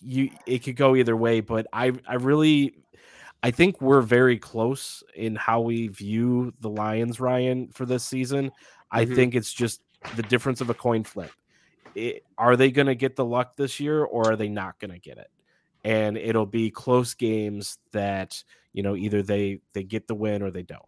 you 0.02 0.32
it 0.48 0.60
could 0.60 0.76
go 0.76 0.96
either 0.96 1.16
way, 1.16 1.42
but 1.42 1.68
I 1.74 1.94
I 2.08 2.16
really 2.16 2.76
I 3.44 3.52
think 3.52 3.80
we're 3.82 4.02
very 4.02 4.38
close 4.38 5.04
in 5.16 5.36
how 5.36 5.62
we 5.62 5.88
view 5.88 6.54
the 6.60 6.70
Lions, 6.70 7.20
Ryan, 7.20 7.70
for 7.70 7.86
this 7.86 8.04
season. 8.04 8.52
I 8.92 9.06
Mhm. 9.06 9.16
think 9.16 9.36
it's 9.36 9.54
just 9.54 9.82
the 10.16 10.24
difference 10.24 10.62
of 10.62 10.70
a 10.70 10.74
coin 10.74 11.04
flip. 11.04 11.32
It, 11.96 12.24
are 12.38 12.56
they 12.56 12.72
going 12.72 12.88
to 12.88 12.96
get 12.96 13.16
the 13.16 13.26
luck 13.26 13.56
this 13.56 13.80
year 13.80 14.04
or 14.04 14.32
are 14.32 14.36
they 14.36 14.50
not 14.50 14.80
going 14.80 14.92
to 14.92 15.00
get 15.00 15.18
it? 15.18 15.30
And 15.84 16.18
it'll 16.18 16.46
be 16.46 16.70
close 16.70 17.14
games 17.14 17.78
that, 17.92 18.44
you 18.74 18.84
know, 18.84 18.96
either 18.96 19.24
they 19.24 19.60
they 19.74 19.84
get 19.84 20.08
the 20.08 20.16
win 20.16 20.42
or 20.42 20.52
they 20.52 20.64
don't. 20.64 20.84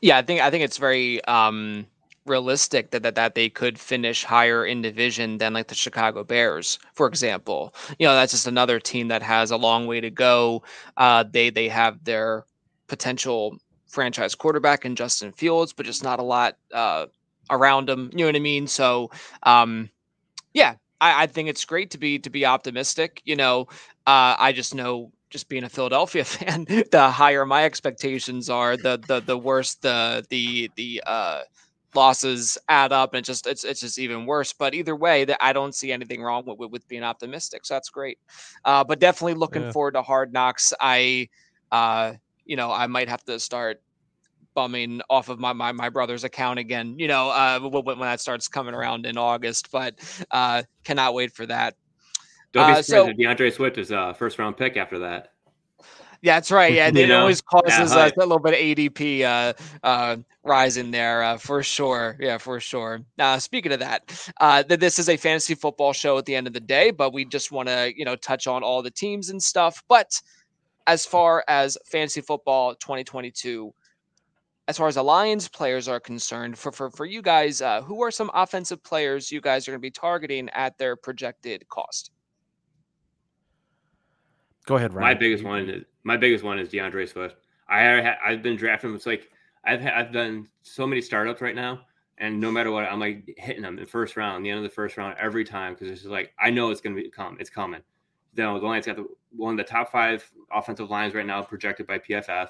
Yeah, 0.00 0.18
I 0.18 0.22
think 0.22 0.40
I 0.40 0.50
think 0.50 0.64
it's 0.64 0.78
very 0.78 1.24
um 1.26 1.86
realistic 2.26 2.90
that, 2.90 3.02
that 3.02 3.14
that 3.16 3.34
they 3.34 3.48
could 3.48 3.78
finish 3.78 4.24
higher 4.24 4.64
in 4.64 4.82
division 4.82 5.38
than 5.38 5.52
like 5.54 5.68
the 5.68 5.74
Chicago 5.74 6.24
Bears, 6.24 6.78
for 6.94 7.06
example. 7.06 7.74
You 7.98 8.06
know, 8.06 8.14
that's 8.14 8.32
just 8.32 8.46
another 8.46 8.78
team 8.80 9.08
that 9.08 9.22
has 9.22 9.50
a 9.50 9.56
long 9.56 9.86
way 9.86 10.00
to 10.00 10.10
go. 10.10 10.62
Uh 10.96 11.24
they 11.30 11.50
they 11.50 11.68
have 11.68 12.02
their 12.04 12.44
potential 12.88 13.56
franchise 13.86 14.34
quarterback 14.34 14.84
in 14.84 14.96
Justin 14.96 15.32
Fields, 15.32 15.72
but 15.72 15.86
just 15.86 16.02
not 16.02 16.18
a 16.18 16.24
lot 16.24 16.56
uh 16.72 17.06
around 17.50 17.88
him. 17.90 18.10
You 18.12 18.18
know 18.20 18.26
what 18.26 18.36
I 18.36 18.40
mean? 18.40 18.66
So 18.66 19.10
um 19.42 19.90
yeah, 20.54 20.74
I, 21.00 21.24
I 21.24 21.26
think 21.26 21.48
it's 21.48 21.64
great 21.64 21.90
to 21.92 21.98
be 21.98 22.18
to 22.20 22.30
be 22.30 22.46
optimistic. 22.46 23.20
You 23.24 23.36
know, 23.36 23.62
uh 24.06 24.36
I 24.38 24.52
just 24.52 24.74
know 24.74 25.12
just 25.30 25.48
being 25.48 25.64
a 25.64 25.68
Philadelphia 25.68 26.24
fan, 26.26 26.64
the 26.90 27.10
higher 27.10 27.44
my 27.46 27.64
expectations 27.64 28.50
are, 28.50 28.76
the 28.76 29.02
the 29.06 29.20
the 29.22 29.38
worse 29.38 29.74
the 29.76 30.24
the 30.30 30.70
the 30.76 31.02
uh 31.06 31.40
losses 31.94 32.56
add 32.68 32.92
up 32.92 33.14
and 33.14 33.20
it 33.20 33.26
just 33.26 33.46
it's 33.46 33.64
it's 33.64 33.80
just 33.80 33.98
even 33.98 34.26
worse. 34.26 34.52
But 34.52 34.74
either 34.74 34.96
way, 34.96 35.24
that 35.24 35.38
I 35.40 35.52
don't 35.52 35.74
see 35.74 35.92
anything 35.92 36.22
wrong 36.22 36.44
with, 36.46 36.58
with, 36.58 36.70
with 36.70 36.88
being 36.88 37.02
optimistic. 37.04 37.64
So 37.66 37.74
that's 37.74 37.90
great. 37.90 38.18
Uh 38.64 38.84
but 38.84 39.00
definitely 39.00 39.34
looking 39.34 39.64
Yeah. 39.64 39.72
forward 39.72 39.92
to 39.94 40.02
hard 40.02 40.32
knocks. 40.32 40.72
I 40.80 41.28
uh 41.70 42.14
you 42.44 42.56
know, 42.56 42.70
I 42.72 42.86
might 42.86 43.08
have 43.08 43.22
to 43.24 43.38
start 43.38 43.80
bumming 44.54 45.00
off 45.10 45.28
of 45.28 45.38
my, 45.38 45.52
my 45.52 45.72
my 45.72 45.88
brother's 45.88 46.24
account 46.24 46.58
again, 46.58 46.98
you 46.98 47.08
know, 47.08 47.30
uh 47.30 47.58
when, 47.60 47.84
when 47.84 47.98
that 48.00 48.20
starts 48.20 48.48
coming 48.48 48.74
around 48.74 49.06
in 49.06 49.16
August. 49.18 49.70
But 49.70 49.94
uh 50.30 50.62
cannot 50.84 51.14
wait 51.14 51.32
for 51.32 51.46
that. 51.46 51.74
Don't 52.52 52.66
be 52.66 52.72
Uh, 52.72 52.82
surprised 52.82 52.88
so- 53.06 53.08
if 53.10 53.16
D'Andre 53.16 53.50
Swift 53.50 53.78
is 53.78 53.90
a 53.90 54.14
first 54.18 54.38
round 54.38 54.56
pick 54.56 54.76
after 54.76 54.98
that. 55.00 55.28
Yeah, 56.24 56.36
that's 56.36 56.52
right. 56.52 56.72
Yeah, 56.72 56.86
it 56.94 57.08
know, 57.08 57.20
always 57.22 57.40
causes 57.40 57.92
uh, 57.92 58.08
a 58.16 58.20
little 58.20 58.38
bit 58.38 58.52
of 58.54 58.60
ADP 58.60 59.22
uh, 59.22 59.52
uh, 59.82 60.16
rise 60.44 60.76
in 60.76 60.92
there 60.92 61.20
uh, 61.24 61.36
for 61.36 61.64
sure. 61.64 62.16
Yeah, 62.20 62.38
for 62.38 62.60
sure. 62.60 63.00
Uh, 63.18 63.40
speaking 63.40 63.72
of 63.72 63.80
that, 63.80 64.32
uh, 64.40 64.62
th- 64.62 64.78
this 64.78 65.00
is 65.00 65.08
a 65.08 65.16
fantasy 65.16 65.56
football 65.56 65.92
show 65.92 66.16
at 66.18 66.24
the 66.24 66.36
end 66.36 66.46
of 66.46 66.52
the 66.52 66.60
day, 66.60 66.92
but 66.92 67.12
we 67.12 67.24
just 67.24 67.50
want 67.50 67.66
to 67.68 67.92
you 67.96 68.04
know 68.04 68.14
touch 68.14 68.46
on 68.46 68.62
all 68.62 68.82
the 68.82 68.90
teams 68.90 69.30
and 69.30 69.42
stuff. 69.42 69.82
But 69.88 70.12
as 70.86 71.04
far 71.04 71.42
as 71.48 71.76
fantasy 71.86 72.20
football 72.20 72.76
2022, 72.76 73.74
as 74.68 74.78
far 74.78 74.88
as 74.88 74.94
the 74.94 75.02
Lions 75.02 75.48
players 75.48 75.88
are 75.88 76.00
concerned, 76.00 76.58
for 76.58 76.72
for 76.72 76.90
for 76.90 77.04
you 77.06 77.22
guys, 77.22 77.60
uh, 77.60 77.82
who 77.82 78.02
are 78.02 78.10
some 78.10 78.30
offensive 78.34 78.82
players 78.82 79.30
you 79.32 79.40
guys 79.40 79.66
are 79.66 79.72
going 79.72 79.80
to 79.80 79.82
be 79.82 79.90
targeting 79.90 80.48
at 80.50 80.78
their 80.78 80.96
projected 80.96 81.68
cost? 81.68 82.10
Go 84.66 84.76
ahead, 84.76 84.94
Ryan. 84.94 85.08
My 85.08 85.14
biggest 85.14 85.44
one 85.44 85.68
is 85.68 85.84
my 86.04 86.16
biggest 86.16 86.44
one 86.44 86.58
is 86.58 86.68
D'Andre 86.68 87.06
Swift. 87.06 87.36
I 87.68 88.00
ha- 88.00 88.18
I've 88.24 88.42
been 88.42 88.56
drafting. 88.56 88.94
It's 88.94 89.06
like 89.06 89.30
I've 89.64 89.84
I've 89.86 90.12
done 90.12 90.48
so 90.62 90.86
many 90.86 91.00
startups 91.00 91.40
right 91.40 91.54
now 91.54 91.82
And 92.18 92.40
no 92.40 92.52
matter 92.52 92.70
what, 92.70 92.84
I'm 92.84 93.00
like 93.00 93.34
hitting 93.38 93.62
them 93.62 93.78
in 93.78 93.84
the 93.84 93.90
first 93.90 94.16
round, 94.16 94.44
the 94.44 94.50
end 94.50 94.58
of 94.58 94.64
the 94.64 94.70
first 94.70 94.96
round 94.96 95.16
every 95.18 95.44
time 95.44 95.74
because 95.74 95.90
it's 95.90 96.02
just 96.02 96.10
like 96.10 96.32
I 96.38 96.50
know 96.50 96.70
it's 96.70 96.80
going 96.80 96.94
to 96.94 97.02
be 97.02 97.10
come, 97.10 97.36
it's 97.40 97.50
coming. 97.50 97.80
You 98.34 98.44
know, 98.44 98.60
the 98.60 98.66
Lions 98.66 98.86
got 98.86 98.96
the, 98.96 99.06
one 99.34 99.58
of 99.58 99.58
the 99.58 99.70
top 99.70 99.90
five 99.90 100.30
offensive 100.52 100.90
lines 100.90 101.14
right 101.14 101.26
now 101.26 101.42
projected 101.42 101.86
by 101.86 101.98
PFF. 101.98 102.48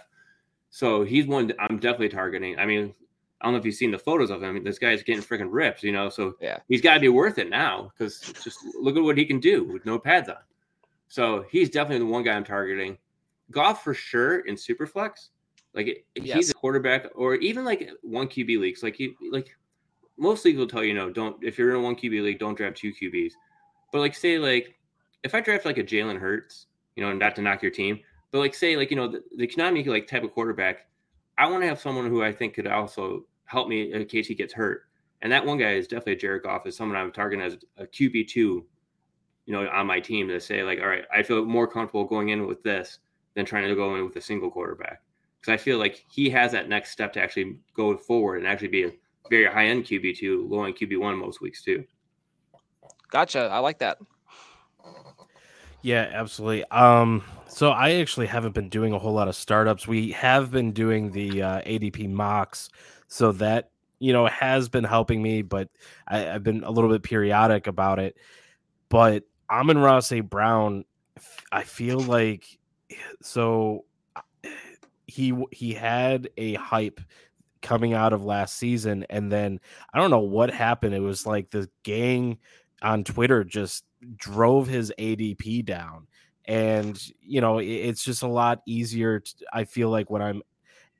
So 0.72 1.04
he's 1.04 1.26
one 1.26 1.52
I'm 1.60 1.76
definitely 1.76 2.08
targeting. 2.08 2.58
I 2.58 2.64
mean, 2.64 2.94
I 3.40 3.44
don't 3.44 3.52
know 3.52 3.58
if 3.58 3.66
you've 3.66 3.74
seen 3.74 3.90
the 3.90 3.98
photos 3.98 4.30
of 4.30 4.42
him. 4.42 4.64
This 4.64 4.78
guy's 4.78 5.02
getting 5.02 5.22
freaking 5.22 5.48
ripped, 5.50 5.82
you 5.82 5.92
know. 5.92 6.08
So 6.08 6.34
yeah, 6.40 6.60
he's 6.66 6.80
got 6.80 6.94
to 6.94 7.00
be 7.00 7.10
worth 7.10 7.36
it 7.36 7.50
now 7.50 7.92
because 7.92 8.20
just 8.42 8.58
look 8.80 8.96
at 8.96 9.02
what 9.02 9.18
he 9.18 9.26
can 9.26 9.38
do 9.38 9.64
with 9.64 9.84
no 9.84 9.98
pads 9.98 10.30
on. 10.30 10.36
So 11.08 11.44
he's 11.50 11.68
definitely 11.68 12.06
the 12.06 12.10
one 12.10 12.22
guy 12.22 12.32
I'm 12.32 12.42
targeting. 12.42 12.96
Goff 13.50 13.84
for 13.84 13.92
sure 13.92 14.40
in 14.40 14.54
Superflex. 14.54 15.28
Like 15.74 16.06
yes. 16.14 16.36
he's 16.36 16.50
a 16.50 16.54
quarterback 16.54 17.06
or 17.14 17.34
even 17.34 17.66
like 17.66 17.90
one 18.00 18.26
QB 18.26 18.58
leagues, 18.58 18.82
like 18.82 18.98
you 18.98 19.14
like 19.30 19.54
most 20.16 20.42
leagues 20.46 20.58
will 20.58 20.66
tell 20.66 20.82
you 20.82 20.94
no, 20.94 21.10
don't 21.10 21.36
if 21.44 21.58
you're 21.58 21.68
in 21.68 21.76
a 21.76 21.80
one 21.80 21.96
QB 21.96 22.22
league, 22.22 22.38
don't 22.38 22.54
draft 22.54 22.78
two 22.78 22.94
QBs. 22.94 23.32
But 23.92 23.98
like 23.98 24.14
say 24.14 24.38
like 24.38 24.74
if 25.22 25.34
I 25.34 25.42
draft 25.42 25.66
like 25.66 25.76
a 25.76 25.84
Jalen 25.84 26.18
Hurts, 26.18 26.66
you 26.96 27.02
know, 27.02 27.12
not 27.12 27.36
to 27.36 27.42
knock 27.42 27.60
your 27.60 27.72
team, 27.72 28.00
but 28.32 28.38
like 28.38 28.54
say 28.54 28.76
like 28.76 28.90
you 28.90 28.96
know 28.96 29.06
the, 29.06 29.22
the 29.36 29.46
Konami 29.46 29.86
like 29.86 30.08
type 30.08 30.24
of 30.24 30.32
quarterback, 30.32 30.86
I 31.38 31.46
want 31.46 31.62
to 31.62 31.68
have 31.68 31.80
someone 31.80 32.08
who 32.08 32.24
I 32.24 32.32
think 32.32 32.54
could 32.54 32.66
also 32.66 33.26
help 33.44 33.68
me 33.68 33.92
in 33.92 34.04
case 34.06 34.26
he 34.26 34.34
gets 34.34 34.52
hurt. 34.52 34.82
And 35.20 35.30
that 35.30 35.46
one 35.46 35.58
guy 35.58 35.74
is 35.74 35.86
definitely 35.86 36.16
Jared 36.16 36.42
Goff, 36.42 36.66
is 36.66 36.76
someone 36.76 36.98
I'm 36.98 37.12
targeting 37.12 37.44
as 37.44 37.56
a 37.76 37.86
QB 37.86 38.26
two, 38.28 38.66
you 39.46 39.52
know, 39.52 39.68
on 39.68 39.86
my 39.86 40.00
team 40.00 40.26
to 40.28 40.40
say 40.40 40.64
like, 40.64 40.80
all 40.80 40.88
right, 40.88 41.04
I 41.14 41.22
feel 41.22 41.44
more 41.44 41.68
comfortable 41.68 42.04
going 42.04 42.30
in 42.30 42.46
with 42.46 42.62
this 42.64 42.98
than 43.34 43.44
trying 43.44 43.68
to 43.68 43.74
go 43.76 43.94
in 43.94 44.04
with 44.04 44.16
a 44.16 44.20
single 44.20 44.50
quarterback 44.50 45.00
because 45.40 45.52
I 45.52 45.62
feel 45.62 45.78
like 45.78 46.04
he 46.10 46.30
has 46.30 46.52
that 46.52 46.68
next 46.68 46.90
step 46.90 47.12
to 47.14 47.22
actually 47.22 47.56
go 47.74 47.96
forward 47.96 48.38
and 48.38 48.46
actually 48.46 48.68
be 48.68 48.84
a 48.84 48.92
very 49.30 49.46
high 49.46 49.66
end 49.66 49.84
QB 49.84 50.16
two, 50.18 50.46
low 50.48 50.64
end 50.64 50.76
QB 50.76 50.98
one 50.98 51.16
most 51.16 51.40
weeks 51.40 51.62
too. 51.62 51.84
Gotcha. 53.10 53.48
I 53.52 53.58
like 53.58 53.78
that. 53.78 53.98
Yeah, 55.82 56.08
absolutely. 56.12 56.64
Um, 56.70 57.22
so 57.52 57.70
I 57.70 57.92
actually 57.96 58.26
haven't 58.26 58.54
been 58.54 58.70
doing 58.70 58.94
a 58.94 58.98
whole 58.98 59.12
lot 59.12 59.28
of 59.28 59.36
startups. 59.36 59.86
We 59.86 60.12
have 60.12 60.50
been 60.50 60.72
doing 60.72 61.10
the 61.10 61.42
uh, 61.42 61.60
ADP 61.62 62.08
mocks, 62.10 62.70
so 63.08 63.32
that 63.32 63.70
you 63.98 64.12
know 64.12 64.26
has 64.26 64.68
been 64.68 64.84
helping 64.84 65.22
me, 65.22 65.42
but 65.42 65.68
I, 66.08 66.18
have 66.18 66.42
been 66.42 66.64
a 66.64 66.70
little 66.70 66.90
bit 66.90 67.02
periodic 67.02 67.66
about 67.66 67.98
it. 67.98 68.16
But 68.88 69.24
Amon-Ra 69.50 70.00
St. 70.00 70.28
Brown, 70.28 70.84
I 71.52 71.64
feel 71.64 72.00
like 72.00 72.46
so 73.20 73.84
he 75.06 75.34
he 75.50 75.74
had 75.74 76.30
a 76.38 76.54
hype 76.54 77.00
coming 77.60 77.92
out 77.92 78.12
of 78.12 78.24
last 78.24 78.56
season 78.56 79.04
and 79.08 79.30
then 79.30 79.60
I 79.92 79.98
don't 79.98 80.10
know 80.10 80.18
what 80.18 80.50
happened 80.50 80.94
it 80.94 81.00
was 81.00 81.26
like 81.26 81.50
the 81.50 81.68
gang 81.84 82.38
on 82.82 83.04
Twitter 83.04 83.44
just 83.44 83.84
drove 84.16 84.66
his 84.66 84.92
ADP 84.98 85.64
down 85.64 86.08
and 86.46 87.00
you 87.20 87.40
know 87.40 87.58
it's 87.58 88.04
just 88.04 88.22
a 88.22 88.28
lot 88.28 88.62
easier 88.66 89.20
to, 89.20 89.34
I 89.52 89.64
feel 89.64 89.90
like 89.90 90.10
when 90.10 90.22
I'm 90.22 90.42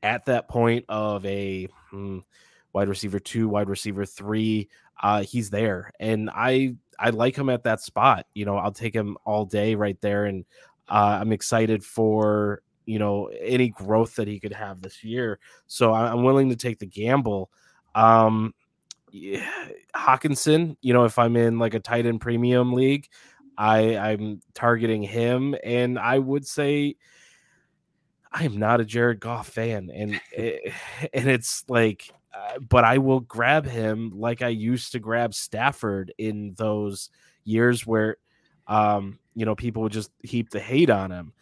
at 0.03 0.25
that 0.27 0.49
point 0.49 0.85
of 0.89 1.25
a 1.27 1.69
hmm, 1.91 2.19
wide 2.73 2.89
receiver 2.89 3.19
2 3.19 3.49
wide 3.49 3.69
receiver 3.69 4.05
3 4.05 4.69
uh 5.03 5.23
he's 5.23 5.51
there 5.51 5.93
and 5.99 6.31
I 6.33 6.77
I 6.99 7.11
like 7.11 7.37
him 7.37 7.49
at 7.49 7.65
that 7.65 7.81
spot 7.81 8.27
you 8.35 8.45
know 8.45 8.57
I'll 8.57 8.73
take 8.73 8.95
him 8.95 9.17
all 9.25 9.45
day 9.45 9.75
right 9.75 10.01
there 10.01 10.27
and 10.27 10.45
uh, 10.89 11.19
I'm 11.21 11.33
excited 11.33 11.85
for 11.85 12.63
you 12.87 12.99
know 12.99 13.27
any 13.41 13.69
growth 13.69 14.17
that 14.17 14.29
he 14.29 14.39
could 14.41 14.53
have 14.53 14.83
this 14.83 15.03
year. 15.05 15.39
So 15.67 15.93
I'm 15.93 16.23
willing 16.23 16.51
to 16.51 16.57
take 16.57 16.79
the 16.79 16.87
gamble. 16.87 17.51
Um, 17.95 18.55
yeah, 19.11 19.69
Hockenson, 19.95 20.77
you 20.81 20.93
know, 20.93 21.05
if 21.05 21.19
I'm 21.19 21.37
in 21.37 21.59
like 21.59 21.75
a 21.75 21.81
tight 21.81 22.07
end 22.07 22.21
premium 22.21 22.73
league, 22.73 23.09
I 23.57 23.97
I'm 23.97 24.41
targeting 24.55 25.03
him, 25.03 25.55
and 25.63 25.99
I 25.99 26.19
would 26.19 26.47
say 26.47 26.97
I 28.31 28.45
am 28.45 28.59
not 28.59 28.81
a 28.81 28.85
Jared 28.85 29.21
Goff 29.21 29.49
fan, 29.49 29.91
and 29.93 30.21
it, 30.33 30.73
and 31.13 31.29
it's 31.29 31.65
like, 31.69 32.11
uh, 32.35 32.59
but 32.59 32.85
I 32.85 32.99
will 32.99 33.21
grab 33.21 33.67
him 33.67 34.13
like 34.15 34.43
I 34.43 34.49
used 34.49 34.93
to 34.93 34.99
grab 34.99 35.35
Stafford 35.35 36.13
in 36.19 36.55
those 36.57 37.11
years 37.45 37.87
where, 37.87 38.17
um, 38.67 39.19
you 39.35 39.45
know, 39.45 39.55
people 39.55 39.83
would 39.83 39.93
just 39.93 40.11
heap 40.23 40.51
the 40.51 40.61
hate 40.61 40.91
on 40.91 41.11
him 41.11 41.33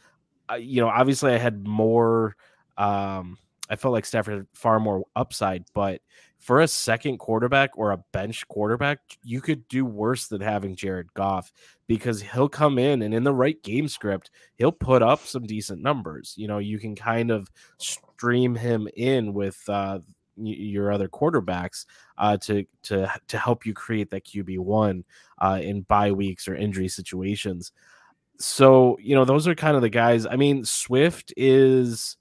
you 0.59 0.81
know, 0.81 0.89
obviously 0.89 1.33
I 1.33 1.39
had 1.39 1.67
more. 1.67 2.37
Um, 2.77 3.39
I 3.69 3.77
felt 3.77 3.93
like 3.93 4.05
Stafford 4.05 4.35
had 4.35 4.47
far 4.53 4.81
more 4.81 5.05
upside, 5.15 5.65
but 5.75 6.01
for 6.41 6.61
a 6.61 6.69
second 6.69 7.19
quarterback 7.19 7.71
or 7.77 7.93
a 7.93 8.03
bench 8.13 8.49
quarterback, 8.49 8.99
you 9.23 9.41
could 9.41 9.69
do 9.69 9.85
worse 9.85 10.27
than 10.27 10.41
having 10.41 10.75
Jared 10.75 11.13
Goff 11.15 11.53
because 11.87 12.23
he'll 12.23 12.49
come 12.49 12.79
in 12.79 13.03
and 13.03 13.13
in 13.13 13.25
the 13.25 13.33
right 13.33 13.63
game 13.63 13.89
script, 13.89 14.31
he'll 14.57 14.73
put 14.73 15.03
up 15.03 15.27
some 15.27 15.45
decent 15.45 15.83
numbers. 15.83 16.35
You 16.37 16.49
know, 16.49 16.59
you 16.59 16.79
can 16.79 16.97
kind 16.97 17.31
of 17.31 17.49
stream 17.77 18.55
him 18.55 18.89
in 18.97 19.35
with 19.35 19.63
uh, 19.69 20.01
your 20.37 20.91
other 20.91 21.09
quarterbacks 21.09 21.85
uh, 22.17 22.39
to 22.39 22.65
to 22.85 23.13
to 23.29 23.39
help 23.39 23.67
you 23.67 23.75
create 23.75 24.11
that 24.11 24.25
QB 24.25 24.59
one 24.61 25.05
uh, 25.39 25.61
in 25.63 25.83
bye 25.83 26.13
weeks 26.13 26.49
or 26.49 26.55
injury 26.55 26.89
situations 26.89 27.73
so 28.39 28.97
you 29.03 29.15
know 29.15 29.27
those 29.27 29.47
are 29.47 29.55
kind 29.55 29.77
of 29.77 29.83
the 29.83 29.91
guys 29.91 30.25
i 30.25 30.35
mean 30.35 30.65
swift 30.65 31.31
is 31.37 32.17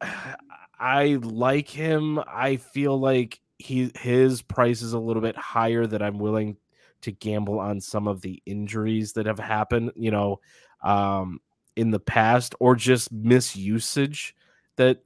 i 0.78 1.18
like 1.22 1.68
him. 1.68 2.20
I 2.26 2.56
feel 2.56 2.98
like 2.98 3.40
he 3.58 3.90
his 3.94 4.42
price 4.42 4.82
is 4.82 4.92
a 4.92 4.98
little 4.98 5.22
bit 5.22 5.36
higher 5.36 5.86
that 5.86 6.02
i'm 6.02 6.18
willing 6.18 6.56
to 7.00 7.10
gamble 7.10 7.58
on 7.58 7.80
some 7.80 8.06
of 8.06 8.20
the 8.20 8.42
injuries 8.44 9.14
that 9.14 9.26
have 9.26 9.38
happened 9.38 9.92
you 9.96 10.10
know 10.10 10.40
um 10.82 11.40
in 11.74 11.90
the 11.90 12.00
past 12.00 12.54
or 12.60 12.76
just 12.76 13.14
misusage 13.14 14.32
that 14.76 15.00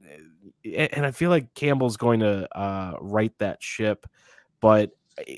and 0.65 1.05
i 1.05 1.11
feel 1.11 1.29
like 1.29 1.53
campbell's 1.53 1.97
going 1.97 2.19
to 2.19 2.47
uh 2.57 2.97
that 3.39 3.63
ship 3.63 4.05
but 4.59 4.91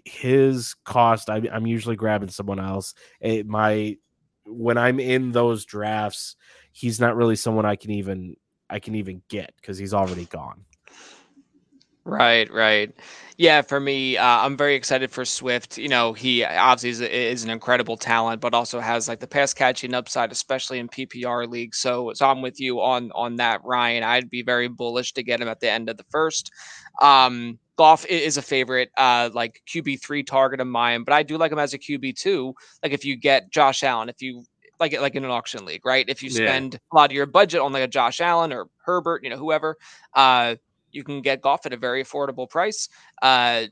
his 0.05 0.75
cost 0.85 1.29
I, 1.29 1.37
am 1.51 1.67
usually 1.67 1.95
grabbing 1.95 2.29
someone 2.29 2.59
else. 2.59 2.93
It, 3.19 3.47
my 3.47 3.97
when 4.45 4.77
i'm 4.77 4.99
in 4.99 5.31
those 5.31 5.65
drafts 5.65 6.35
he's 6.73 6.99
not 6.99 7.15
really 7.15 7.37
someone 7.37 7.65
i 7.65 7.77
can 7.77 7.91
even 7.91 8.35
i 8.73 8.79
can 8.79 8.95
even 8.95 9.21
get 9.29 9.53
because 9.55 9.77
he's 9.77 9.93
already 9.93 10.25
gone 10.25 10.65
Right, 12.05 12.51
right. 12.51 12.93
Yeah, 13.37 13.61
for 13.61 13.79
me, 13.79 14.17
uh, 14.17 14.25
I'm 14.25 14.57
very 14.57 14.75
excited 14.75 15.09
for 15.09 15.23
Swift. 15.23 15.77
You 15.77 15.87
know, 15.87 16.11
he 16.11 16.43
obviously 16.43 16.89
is, 16.89 17.01
is, 17.01 17.43
an 17.45 17.49
incredible 17.49 17.95
talent, 17.95 18.41
but 18.41 18.53
also 18.53 18.81
has 18.81 19.07
like 19.07 19.21
the 19.21 19.27
pass 19.27 19.53
catching 19.53 19.93
upside, 19.93 20.31
especially 20.31 20.79
in 20.79 20.89
PPR 20.89 21.47
leagues. 21.47 21.77
So, 21.77 22.11
so 22.13 22.27
I'm 22.27 22.41
with 22.41 22.59
you 22.59 22.81
on 22.81 23.11
on 23.13 23.37
that, 23.37 23.63
Ryan. 23.63 24.03
I'd 24.03 24.29
be 24.29 24.41
very 24.43 24.67
bullish 24.67 25.13
to 25.13 25.23
get 25.23 25.39
him 25.39 25.47
at 25.47 25.61
the 25.61 25.71
end 25.71 25.89
of 25.89 25.95
the 25.95 26.05
first. 26.11 26.51
Um, 27.01 27.57
Goff 27.77 28.05
is 28.05 28.37
a 28.37 28.41
favorite, 28.41 28.91
uh, 28.97 29.29
like 29.33 29.61
QB 29.67 30.01
three 30.01 30.23
target 30.23 30.59
of 30.59 30.67
mine, 30.67 31.03
but 31.03 31.13
I 31.13 31.23
do 31.23 31.37
like 31.37 31.53
him 31.53 31.59
as 31.59 31.73
a 31.73 31.79
QB 31.79 32.17
two. 32.17 32.53
Like 32.83 32.91
if 32.91 33.05
you 33.05 33.15
get 33.15 33.49
Josh 33.49 33.81
Allen, 33.81 34.09
if 34.09 34.21
you 34.21 34.43
like 34.79 34.93
it 34.93 35.01
like 35.01 35.15
in 35.15 35.23
an 35.23 35.31
auction 35.31 35.65
league, 35.65 35.85
right? 35.85 36.05
If 36.07 36.23
you 36.23 36.29
spend 36.29 36.73
yeah. 36.73 36.79
a 36.91 36.95
lot 36.95 37.11
of 37.11 37.15
your 37.15 37.25
budget 37.25 37.61
on 37.61 37.73
like 37.73 37.83
a 37.83 37.87
Josh 37.87 38.21
Allen 38.21 38.51
or 38.51 38.67
Herbert, 38.77 39.23
you 39.23 39.29
know, 39.29 39.37
whoever, 39.37 39.77
uh, 40.13 40.55
you 40.91 41.03
can 41.03 41.21
get 41.21 41.41
Goff 41.41 41.65
at 41.65 41.73
a 41.73 41.77
very 41.77 42.03
affordable 42.03 42.49
price. 42.49 42.89
Uh, 43.21 43.65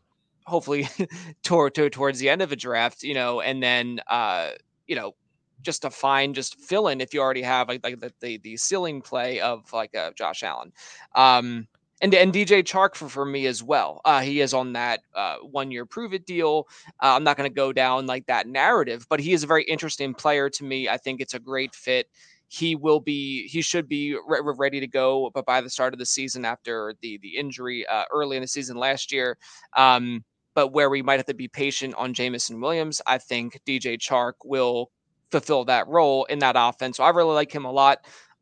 hopefully, 0.46 0.88
toward, 1.44 1.76
to, 1.76 1.90
towards 1.90 2.20
the 2.20 2.30
end 2.30 2.42
of 2.42 2.52
a 2.52 2.56
draft, 2.56 3.04
you 3.04 3.14
know, 3.14 3.42
and 3.42 3.62
then 3.62 4.00
uh, 4.08 4.52
you 4.88 4.96
know, 4.96 5.16
just 5.62 5.84
to 5.84 5.90
find 5.90 6.36
just 6.36 6.60
fill 6.60 6.88
in 6.88 7.02
if 7.02 7.14
you 7.14 7.22
already 7.22 7.44
have 7.44 7.68
like, 7.68 7.84
like 7.84 8.00
the, 8.00 8.12
the, 8.20 8.38
the 8.38 8.58
ceiling 8.58 9.02
play 9.02 9.40
of 9.40 9.72
like 9.74 9.94
a 9.94 10.12
Josh 10.16 10.44
Allen. 10.44 10.74
Um, 11.16 11.68
and 12.02 12.14
and 12.14 12.34
DJ 12.34 12.64
Chark 12.64 12.96
for, 12.96 13.10
for 13.10 13.26
me 13.26 13.46
as 13.46 13.64
well. 13.64 14.02
Uh, 14.06 14.22
he 14.22 14.42
is 14.42 14.54
on 14.54 14.74
that 14.74 15.02
uh, 15.16 15.38
one 15.38 15.72
year 15.72 15.86
prove 15.86 16.14
it 16.14 16.26
deal. 16.26 16.68
Uh, 17.02 17.16
I'm 17.16 17.24
not 17.24 17.38
going 17.38 17.50
to 17.50 17.54
go 17.54 17.72
down 17.72 18.06
like 18.06 18.26
that 18.28 18.48
narrative, 18.48 19.06
but 19.10 19.20
he 19.20 19.34
is 19.34 19.44
a 19.44 19.48
very 19.48 19.64
interesting 19.64 20.14
player 20.14 20.50
to 20.50 20.64
me. 20.64 20.90
I 20.90 20.98
think 20.98 21.22
it's 21.22 21.34
a 21.34 21.40
great 21.40 21.76
fit 21.76 22.08
he 22.52 22.76
will 22.76 23.00
be 23.00 23.48
he 23.48 23.62
should 23.62 23.88
be 23.88 24.14
re- 24.28 24.42
ready 24.58 24.82
to 24.82 24.88
go 24.88 25.32
but 25.34 25.46
by 25.46 25.62
the 25.62 25.70
start 25.70 25.94
of 25.94 26.00
the 26.00 26.06
season 26.06 26.44
after 26.44 26.94
the 27.02 27.18
the 27.20 27.38
injury 27.38 27.88
uh, 27.88 28.04
early 28.12 28.36
in 28.36 28.42
the 28.42 28.48
season 28.48 28.76
last 28.76 29.10
year 29.10 29.38
um, 29.78 30.22
but 30.54 30.74
where 30.74 30.90
we 30.90 31.02
might 31.02 31.18
have 31.18 31.26
to 31.26 31.34
be 31.34 31.48
patient 31.48 31.96
on 31.96 32.14
Jameson 32.14 32.60
Williams 32.60 33.02
I 33.08 33.20
think 33.20 33.58
DJ 33.66 33.98
Chark 33.98 34.34
will 34.44 34.92
fulfill 35.32 35.64
that 35.64 35.88
role 35.88 36.26
in 36.26 36.40
that 36.40 36.58
offense 36.58 36.98
so 36.98 37.06
I 37.06 37.12
really 37.12 37.34
like 37.34 37.54
him 37.54 37.64
a 37.64 37.72
lot 37.72 38.00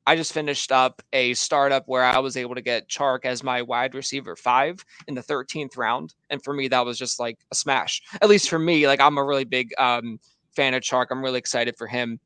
I 0.09 0.15
just 0.15 0.33
finished 0.33 0.71
up 0.71 1.01
a 1.13 1.33
startup 1.35 1.83
where 1.87 2.03
I 2.03 2.19
was 2.19 2.35
able 2.35 2.55
to 2.55 2.61
get 2.61 2.89
Chark 2.89 3.25
as 3.25 3.43
my 3.43 3.61
wide 3.61 3.93
receiver 3.95 4.35
five 4.35 4.83
in 5.07 5.15
the 5.15 5.21
13th 5.21 5.77
round. 5.77 6.15
And 6.29 6.43
for 6.43 6.53
me, 6.53 6.67
that 6.69 6.85
was 6.85 6.97
just 6.97 7.19
like 7.19 7.37
a 7.51 7.55
smash. 7.55 8.01
At 8.21 8.29
least 8.29 8.49
for 8.49 8.59
me, 8.59 8.87
like 8.87 9.01
I'm 9.01 9.17
a 9.17 9.23
really 9.23 9.45
big 9.45 9.71
um, 9.77 10.19
fan 10.55 10.73
of 10.73 10.81
Chark. 10.81 11.07
I'm 11.11 11.23
really 11.23 11.39
excited 11.39 11.75
for 11.77 11.87
him. 11.87 12.19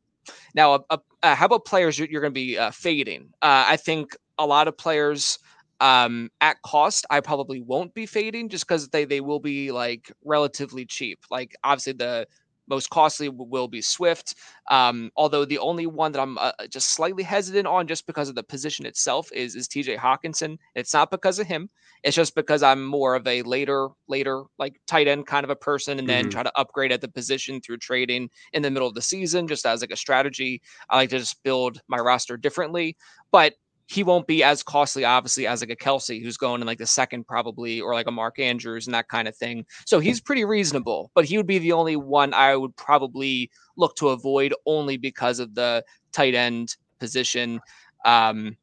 Now, 0.55 0.85
uh, 0.89 0.97
uh, 1.23 1.35
how 1.35 1.47
about 1.47 1.65
players 1.65 1.99
you're, 1.99 2.07
you're 2.09 2.21
going 2.21 2.33
to 2.33 2.39
be 2.39 2.57
uh, 2.57 2.71
fading? 2.71 3.29
Uh, 3.41 3.65
I 3.67 3.77
think 3.77 4.15
a 4.37 4.45
lot 4.45 4.67
of 4.67 4.77
players 4.77 5.39
Um, 5.79 6.29
at 6.39 6.61
cost, 6.61 7.05
I 7.09 7.19
probably 7.19 7.61
won't 7.61 7.93
be 7.93 8.05
fading 8.05 8.49
just 8.49 8.65
because 8.65 8.87
they 8.89 9.05
they 9.05 9.19
will 9.21 9.41
be 9.41 9.71
like 9.73 10.11
relatively 10.23 10.85
cheap. 10.85 11.19
Like 11.29 11.55
obviously 11.63 11.93
the 11.93 12.27
most 12.67 12.89
costly 12.89 13.29
will 13.29 13.67
be 13.67 13.81
Swift. 13.81 14.35
Um, 14.69 15.11
although 15.15 15.45
the 15.45 15.57
only 15.57 15.87
one 15.87 16.11
that 16.11 16.21
I'm 16.21 16.37
uh, 16.37 16.51
just 16.69 16.89
slightly 16.89 17.23
hesitant 17.23 17.67
on, 17.67 17.87
just 17.87 18.07
because 18.07 18.29
of 18.29 18.35
the 18.35 18.43
position 18.43 18.85
itself, 18.85 19.31
is 19.31 19.55
is 19.55 19.67
T.J. 19.67 19.97
Hockenson. 19.97 20.57
It's 20.75 20.93
not 20.93 21.11
because 21.11 21.39
of 21.39 21.47
him. 21.47 21.69
It's 22.03 22.15
just 22.15 22.35
because 22.35 22.63
I'm 22.63 22.85
more 22.85 23.15
of 23.15 23.25
a 23.27 23.41
later, 23.43 23.89
later 24.07 24.43
like 24.59 24.79
tight 24.87 25.07
end 25.07 25.27
kind 25.27 25.43
of 25.43 25.49
a 25.49 25.55
person, 25.55 25.99
and 25.99 26.07
then 26.07 26.23
mm-hmm. 26.23 26.31
try 26.31 26.43
to 26.43 26.59
upgrade 26.59 26.91
at 26.91 27.01
the 27.01 27.07
position 27.07 27.61
through 27.61 27.77
trading 27.77 28.29
in 28.53 28.61
the 28.61 28.71
middle 28.71 28.87
of 28.87 28.95
the 28.95 29.01
season, 29.01 29.47
just 29.47 29.65
as 29.65 29.81
like 29.81 29.91
a 29.91 29.97
strategy. 29.97 30.61
I 30.89 30.97
like 30.97 31.09
to 31.09 31.19
just 31.19 31.41
build 31.43 31.81
my 31.87 31.97
roster 31.97 32.37
differently. 32.37 32.97
But 33.31 33.55
he 33.87 34.03
won't 34.03 34.27
be 34.27 34.43
as 34.43 34.63
costly, 34.63 35.03
obviously, 35.03 35.45
as 35.45 35.61
like 35.61 35.69
a 35.69 35.75
Kelce 35.75 36.21
who's 36.21 36.37
going 36.37 36.61
in 36.61 36.67
like 36.67 36.77
the 36.77 36.87
second, 36.87 37.27
probably, 37.27 37.81
or 37.81 37.93
like 37.93 38.07
a 38.07 38.11
Mark 38.11 38.39
Andrews 38.39 38.87
and 38.87 38.93
that 38.93 39.09
kind 39.09 39.27
of 39.27 39.35
thing. 39.35 39.65
So 39.85 39.99
he's 39.99 40.21
pretty 40.21 40.45
reasonable, 40.45 41.11
but 41.13 41.25
he 41.25 41.37
would 41.37 41.47
be 41.47 41.59
the 41.59 41.73
only 41.73 41.95
one 41.95 42.33
I 42.33 42.55
would 42.55 42.75
probably 42.75 43.51
look 43.75 43.95
to 43.97 44.09
avoid 44.09 44.53
only 44.65 44.97
because 44.97 45.39
of 45.39 45.55
the 45.55 45.83
tight 46.11 46.33
end 46.33 46.75
position. 46.99 47.59
Um, 48.05 48.57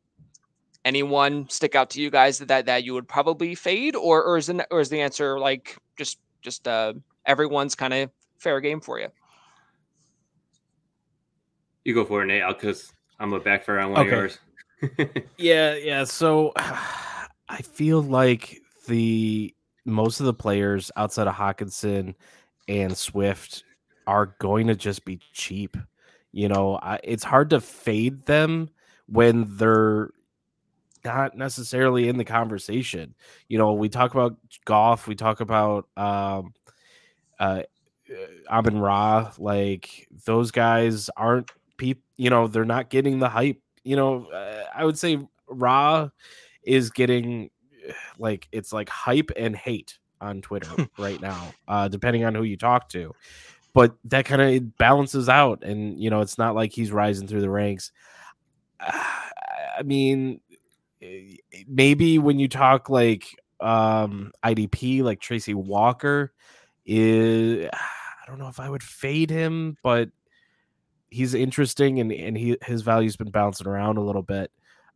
anyone 0.85 1.49
stick 1.51 1.75
out 1.75 1.91
to 1.91 2.01
you 2.01 2.11
guys 2.11 2.39
that 2.39 2.49
that, 2.49 2.67
that 2.67 2.85
you 2.85 2.95
would 2.95 3.09
probably 3.09 3.55
fade, 3.55 3.97
or 3.97 4.23
or 4.23 4.39
is 4.39 4.47
the 4.47 4.67
or 4.71 4.81
is 4.81 4.89
the 4.89 5.01
answer 5.01 5.39
like 5.39 5.77
just 5.99 6.19
just 6.41 6.67
uh, 6.67 6.95
everyone's 7.27 7.75
kind 7.75 7.93
of 7.93 8.11
fair 8.39 8.61
game 8.61 8.81
for 8.81 8.99
you? 8.99 9.09
You 11.85 11.95
go 11.95 12.05
for 12.05 12.23
it, 12.23 12.27
Nate, 12.27 12.43
because 12.49 12.93
I'm 13.19 13.33
a 13.33 13.41
backfire 13.41 13.81
on 13.81 13.93
one 13.93 14.01
okay. 14.01 14.11
of 14.11 14.19
yours 14.19 14.39
yeah, 15.37 15.75
yeah. 15.75 16.05
So 16.05 16.53
I 16.57 17.63
feel 17.63 18.03
like 18.03 18.61
the 18.87 19.55
most 19.85 20.21
of 20.21 20.27
the 20.27 20.35
players 20.35 20.91
outside 20.97 21.27
of 21.27 21.35
Hockenson 21.35 22.15
and 22.69 22.97
Swift 22.97 23.65
are 24.07 24.35
going 24.39 24.67
to 24.69 24.75
just 24.75 25.05
be 25.05 25.21
cheap. 25.33 25.77
You 26.33 26.49
know, 26.49 26.79
I, 26.81 27.01
it's 27.03 27.25
hard 27.25 27.51
to 27.51 27.61
fade 27.61 28.25
them 28.27 28.71
when 29.07 29.57
they're 29.57 30.11
not 31.05 31.37
necessarily 31.37 32.09
in 32.09 32.17
the 32.17 32.25
conversation. 32.25 33.15
You 33.49 33.59
know, 33.59 33.73
we 33.73 33.89
talk 33.89 34.15
about 34.15 34.37
Goff, 34.65 35.07
we 35.07 35.15
talk 35.15 35.41
about 35.41 35.89
um, 35.97 36.55
uh, 37.39 37.63
Amon 38.49 38.79
Ra, 38.79 39.33
like 39.39 40.09
those 40.27 40.51
guys 40.51 41.11
aren't 41.17 41.51
people. 41.77 42.03
You 42.17 42.31
know, 42.31 42.47
they're 42.47 42.65
not 42.65 42.91
getting 42.91 43.19
the 43.19 43.29
hype 43.29 43.61
you 43.85 43.97
know, 43.97 44.27
uh, 44.27 44.65
I 44.75 44.85
would 44.85 44.99
say 44.99 45.19
Ra 45.49 46.09
is 46.63 46.91
getting 46.91 47.51
like 48.19 48.49
it's 48.53 48.73
like 48.73 48.89
hype 48.89 49.31
and 49.37 49.57
hate 49.57 49.99
on 50.21 50.41
Twitter 50.43 50.89
right 50.99 51.21
now, 51.21 51.53
uh, 51.69 51.89
depending 51.89 52.25
on 52.25 52.35
who 52.35 52.43
you 52.43 52.57
talk 52.57 52.89
to. 52.91 53.15
But 53.73 53.95
that 54.05 54.25
kind 54.25 54.43
of 54.43 54.77
balances 54.79 55.29
out, 55.29 55.63
and 55.63 55.99
you 55.99 56.11
know, 56.11 56.21
it's 56.21 56.39
not 56.39 56.55
like 56.55 56.73
he's 56.73 56.91
rising 56.93 57.27
through 57.27 57.43
the 57.43 57.51
ranks. 57.51 57.93
Uh, 58.83 59.05
I 59.79 59.83
mean, 59.83 60.41
eh, 61.03 61.37
maybe 61.67 62.19
when 62.19 62.39
you 62.39 62.49
talk 62.49 62.89
like 62.89 63.27
um 63.61 64.33
IDP, 64.45 65.03
like 65.03 65.21
Tracy 65.21 65.55
Walker, 65.55 66.33
is 66.87 67.69
I 67.73 68.27
don't 68.27 68.39
know 68.39 68.49
if 68.49 68.61
I 68.61 68.71
would 68.71 68.83
fade 68.83 69.31
him, 69.31 69.77
but 69.83 70.09
he's 71.11 71.35
interesting 71.35 72.01
and 72.01 72.13
and 72.13 72.37
he 72.37 72.57
his 72.65 72.83
value's 72.83 73.17
been 73.17 73.31
bouncing 73.31 73.67
around 73.67 73.99
a 73.99 74.03
little 74.03 74.23
bit. 74.23 74.51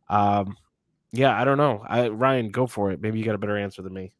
Um, 0.09 0.57
yeah, 1.11 1.39
I 1.39 1.45
don't 1.45 1.57
know. 1.57 1.83
I 1.87 2.09
Ryan, 2.09 2.49
go 2.49 2.67
for 2.67 2.91
it. 2.91 3.01
Maybe 3.01 3.19
you 3.19 3.25
got 3.25 3.35
a 3.35 3.39
better 3.39 3.57
answer 3.57 3.81
than 3.81 3.93
me. 3.93 4.13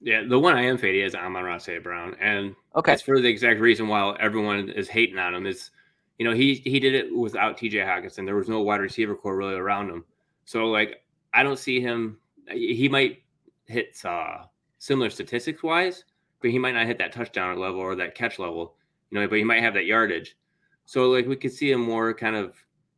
Yeah, 0.00 0.22
the 0.28 0.38
one 0.38 0.54
I 0.54 0.62
am 0.62 0.78
fading 0.78 1.04
is 1.04 1.14
Amon-Ra 1.14 1.58
St. 1.58 1.82
Brown, 1.82 2.16
and 2.20 2.56
okay, 2.74 2.94
it's 2.94 3.02
for 3.02 3.20
the 3.20 3.28
exact 3.28 3.60
reason 3.60 3.86
why 3.86 4.16
everyone 4.18 4.68
is 4.70 4.88
hating 4.88 5.18
on 5.18 5.34
him. 5.34 5.46
Is 5.46 5.70
you 6.18 6.26
know 6.26 6.34
he 6.34 6.54
he 6.54 6.80
did 6.80 6.94
it 6.94 7.16
without 7.16 7.56
T.J. 7.56 7.78
Hockenson. 7.78 8.26
There 8.26 8.36
was 8.36 8.48
no 8.48 8.62
wide 8.62 8.80
receiver 8.80 9.14
core 9.14 9.36
really 9.36 9.54
around 9.54 9.90
him, 9.90 10.04
so 10.44 10.66
like 10.66 11.02
I 11.32 11.42
don't 11.42 11.58
see 11.58 11.80
him. 11.80 12.18
He 12.50 12.88
might 12.88 13.22
hit 13.66 13.96
uh, 14.04 14.38
similar 14.78 15.08
statistics 15.08 15.62
wise, 15.62 16.04
but 16.40 16.50
he 16.50 16.58
might 16.58 16.74
not 16.74 16.86
hit 16.86 16.98
that 16.98 17.12
touchdown 17.12 17.58
level 17.58 17.80
or 17.80 17.94
that 17.94 18.16
catch 18.16 18.38
level. 18.38 18.74
You 19.10 19.20
know, 19.20 19.28
but 19.28 19.38
he 19.38 19.44
might 19.44 19.62
have 19.62 19.74
that 19.74 19.86
yardage. 19.86 20.36
So 20.84 21.10
like 21.10 21.26
we 21.26 21.36
could 21.36 21.52
see 21.52 21.70
him 21.70 21.80
more 21.80 22.12
kind 22.14 22.36
of 22.36 22.54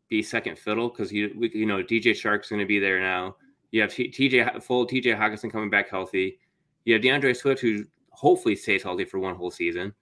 be 0.08 0.22
second 0.22 0.58
fiddle 0.58 0.88
because 0.88 1.12
you 1.12 1.34
we, 1.36 1.50
you 1.54 1.66
know 1.66 1.82
DJ 1.82 2.12
Chark's 2.12 2.48
going 2.48 2.60
to 2.60 2.66
be 2.66 2.78
there 2.78 3.00
now. 3.00 3.36
You 3.70 3.82
have 3.82 3.92
T- 3.92 4.10
TJ 4.10 4.62
full 4.62 4.86
TJ 4.86 5.16
Hockenson 5.18 5.50
coming 5.50 5.70
back 5.70 5.88
healthy. 5.88 6.38
You 6.84 6.94
have 6.94 7.02
D'Andre 7.02 7.34
Swift 7.34 7.60
who 7.60 7.84
hopefully 8.10 8.56
stays 8.56 8.82
healthy 8.82 9.04
for 9.04 9.18
one 9.18 9.34
whole 9.34 9.50
season. 9.50 9.92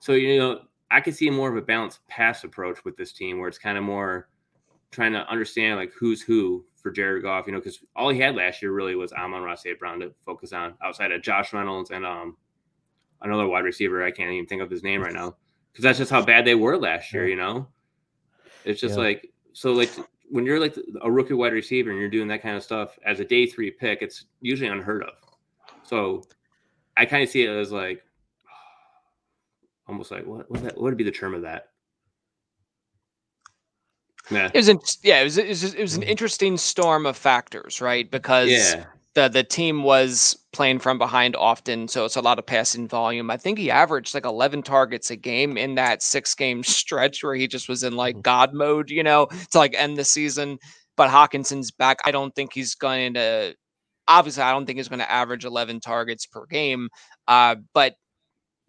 So 0.00 0.12
you 0.12 0.38
know 0.38 0.60
I 0.90 1.00
could 1.00 1.14
see 1.14 1.30
more 1.30 1.50
of 1.50 1.56
a 1.56 1.62
balanced 1.62 2.06
pass 2.08 2.44
approach 2.44 2.84
with 2.84 2.96
this 2.96 3.12
team 3.12 3.38
where 3.38 3.48
it's 3.48 3.58
kind 3.58 3.78
of 3.78 3.84
more 3.84 4.28
trying 4.90 5.12
to 5.12 5.28
understand 5.28 5.78
like 5.78 5.92
who's 5.92 6.22
who 6.22 6.64
for 6.76 6.90
Jared 6.90 7.22
Goff. 7.22 7.46
You 7.46 7.52
know 7.52 7.58
because 7.58 7.80
all 7.94 8.10
he 8.10 8.20
had 8.20 8.36
last 8.36 8.62
year 8.62 8.72
really 8.72 8.94
was 8.94 9.12
Amon-Ra 9.12 9.54
St. 9.54 9.78
Brown 9.78 10.00
to 10.00 10.12
focus 10.24 10.52
on 10.52 10.74
outside 10.82 11.12
of 11.12 11.22
Josh 11.22 11.52
Reynolds 11.52 11.90
and 11.90 12.06
um 12.06 12.36
another 13.22 13.46
wide 13.46 13.64
receiver 13.64 14.02
I 14.02 14.10
can't 14.10 14.30
even 14.30 14.46
think 14.46 14.62
of 14.62 14.70
his 14.70 14.82
name 14.82 15.02
right 15.02 15.12
now 15.12 15.36
because 15.70 15.82
that's 15.82 15.98
just 15.98 16.10
how 16.10 16.22
bad 16.22 16.44
they 16.44 16.54
were 16.54 16.76
last 16.76 17.12
year. 17.12 17.28
You 17.28 17.36
know, 17.36 17.66
it's 18.64 18.80
just 18.80 18.96
yeah. 18.96 19.04
like 19.04 19.32
so 19.52 19.72
like 19.72 19.90
when 20.30 20.44
you're 20.44 20.60
like 20.60 20.76
a 21.02 21.10
rookie 21.10 21.34
wide 21.34 21.52
receiver 21.52 21.90
and 21.90 21.98
you're 21.98 22.08
doing 22.08 22.28
that 22.28 22.42
kind 22.42 22.56
of 22.56 22.62
stuff 22.62 22.98
as 23.04 23.20
a 23.20 23.24
day 23.24 23.46
three 23.46 23.70
pick, 23.70 24.02
it's 24.02 24.26
usually 24.40 24.70
unheard 24.70 25.02
of. 25.02 25.14
So 25.82 26.22
I 26.96 27.04
kind 27.04 27.22
of 27.22 27.28
see 27.28 27.44
it 27.44 27.50
as 27.50 27.72
like 27.72 28.02
almost 29.88 30.10
like 30.10 30.26
what 30.26 30.50
what, 30.50 30.62
what 30.62 30.78
would 30.78 30.96
be 30.96 31.04
the 31.04 31.10
term 31.10 31.34
of 31.34 31.42
that? 31.42 31.68
Yeah. 34.30 34.48
It 34.54 34.58
was 34.58 34.68
in, 34.68 34.80
yeah, 35.02 35.20
it 35.20 35.24
was 35.24 35.38
it 35.38 35.48
was, 35.48 35.74
it 35.74 35.80
was 35.80 35.94
an 35.96 36.02
mm-hmm. 36.02 36.10
interesting 36.10 36.56
storm 36.56 37.04
of 37.04 37.16
factors, 37.16 37.80
right? 37.80 38.08
Because 38.08 38.50
yeah 38.50 38.84
the 39.14 39.28
the 39.28 39.42
team 39.42 39.82
was 39.82 40.36
playing 40.52 40.78
from 40.78 40.98
behind 40.98 41.34
often, 41.36 41.88
so 41.88 42.04
it's 42.04 42.16
a 42.16 42.20
lot 42.20 42.38
of 42.38 42.46
passing 42.46 42.88
volume. 42.88 43.30
I 43.30 43.36
think 43.36 43.58
he 43.58 43.70
averaged 43.70 44.14
like 44.14 44.24
11 44.24 44.62
targets 44.62 45.10
a 45.10 45.16
game 45.16 45.56
in 45.56 45.74
that 45.76 46.02
six 46.02 46.34
game 46.34 46.62
stretch 46.64 47.22
where 47.22 47.34
he 47.34 47.48
just 47.48 47.68
was 47.68 47.82
in 47.82 47.96
like 47.96 48.16
mm-hmm. 48.16 48.22
God 48.22 48.54
mode, 48.54 48.90
you 48.90 49.02
know, 49.02 49.26
to 49.50 49.58
like 49.58 49.74
end 49.76 49.96
the 49.96 50.04
season. 50.04 50.58
But 50.96 51.10
Hockenson's 51.10 51.70
back. 51.70 51.98
I 52.04 52.10
don't 52.10 52.34
think 52.34 52.52
he's 52.52 52.74
going 52.74 53.14
to. 53.14 53.54
Obviously, 54.08 54.42
I 54.42 54.52
don't 54.52 54.66
think 54.66 54.78
he's 54.78 54.88
going 54.88 54.98
to 54.98 55.10
average 55.10 55.44
11 55.44 55.80
targets 55.80 56.26
per 56.26 56.44
game. 56.46 56.88
Uh, 57.28 57.56
but 57.74 57.94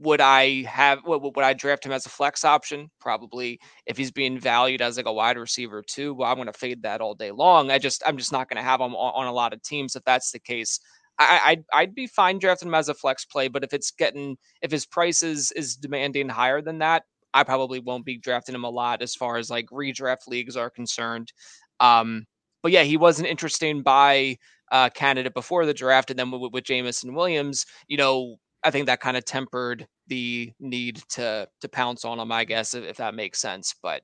would 0.01 0.19
I 0.19 0.63
have 0.63 0.99
would, 1.05 1.21
would 1.21 1.45
I 1.45 1.53
draft 1.53 1.85
him 1.85 1.91
as 1.91 2.05
a 2.05 2.09
flex 2.09 2.43
option? 2.43 2.89
Probably. 2.99 3.59
If 3.85 3.97
he's 3.97 4.11
being 4.11 4.39
valued 4.39 4.81
as 4.81 4.97
like 4.97 5.05
a 5.05 5.13
wide 5.13 5.37
receiver 5.37 5.83
too, 5.85 6.15
well, 6.15 6.29
I'm 6.29 6.37
going 6.37 6.47
to 6.47 6.53
fade 6.53 6.81
that 6.83 7.01
all 7.01 7.13
day 7.13 7.31
long. 7.31 7.69
I 7.69 7.77
just 7.77 8.01
I'm 8.05 8.17
just 8.17 8.31
not 8.31 8.49
going 8.49 8.57
to 8.57 8.63
have 8.63 8.81
him 8.81 8.95
on, 8.95 9.13
on, 9.15 9.27
a 9.27 9.31
lot 9.31 9.53
of 9.53 9.61
teams 9.61 9.95
if 9.95 10.03
that's 10.03 10.31
the 10.31 10.39
case. 10.39 10.79
I, 11.19 11.41
I'd 11.45 11.63
I'd 11.71 11.95
be 11.95 12.07
fine 12.07 12.39
drafting 12.39 12.69
him 12.69 12.73
as 12.73 12.89
a 12.89 12.95
flex 12.95 13.25
play, 13.25 13.47
but 13.47 13.63
if 13.63 13.73
it's 13.73 13.91
getting 13.91 14.37
if 14.61 14.71
his 14.71 14.87
price 14.87 15.21
is 15.21 15.51
is 15.51 15.75
demanding 15.75 16.29
higher 16.29 16.63
than 16.63 16.79
that, 16.79 17.03
I 17.33 17.43
probably 17.43 17.79
won't 17.79 18.05
be 18.05 18.17
drafting 18.17 18.55
him 18.55 18.63
a 18.63 18.69
lot 18.69 19.03
as 19.03 19.13
far 19.13 19.37
as 19.37 19.51
like 19.51 19.67
redraft 19.67 20.27
leagues 20.27 20.57
are 20.57 20.71
concerned. 20.71 21.31
Um, 21.79 22.25
but 22.63 22.71
yeah, 22.71 22.83
he 22.83 22.97
was 22.97 23.19
an 23.19 23.25
interesting 23.27 23.83
buy 23.83 24.37
uh, 24.71 24.89
candidate 24.89 25.35
before 25.35 25.65
the 25.65 25.73
draft, 25.75 26.09
and 26.09 26.17
then 26.17 26.31
with, 26.31 26.53
with 26.53 26.63
Jameson 26.63 27.13
Williams, 27.13 27.65
you 27.87 27.97
know, 27.97 28.37
I 28.63 28.71
think 28.71 28.85
that 28.87 28.99
kind 28.99 29.17
of 29.17 29.25
tempered 29.25 29.87
the 30.07 30.51
need 30.59 31.01
to 31.09 31.47
to 31.61 31.69
pounce 31.69 32.05
on 32.05 32.19
him, 32.19 32.31
I 32.31 32.45
guess, 32.45 32.73
if, 32.73 32.83
if 32.83 32.97
that 32.97 33.15
makes 33.15 33.39
sense. 33.39 33.75
But 33.81 34.01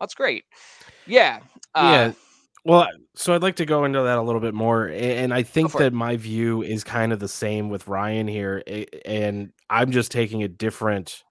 that's 0.00 0.14
great. 0.14 0.44
Yeah. 1.06 1.40
Uh, 1.74 1.90
yeah. 1.92 2.12
Well, 2.64 2.88
so 3.14 3.34
I'd 3.34 3.42
like 3.42 3.56
to 3.56 3.66
go 3.66 3.84
into 3.84 4.02
that 4.02 4.18
a 4.18 4.22
little 4.22 4.40
bit 4.40 4.52
more, 4.52 4.86
and 4.86 5.32
I 5.32 5.42
think 5.42 5.72
that 5.72 5.86
it. 5.86 5.92
my 5.94 6.16
view 6.16 6.62
is 6.62 6.84
kind 6.84 7.12
of 7.12 7.18
the 7.18 7.28
same 7.28 7.70
with 7.70 7.88
Ryan 7.88 8.28
here, 8.28 8.62
and 9.06 9.50
I'm 9.70 9.92
just 9.92 10.12
taking 10.12 10.42
a 10.42 10.48
different 10.48 11.24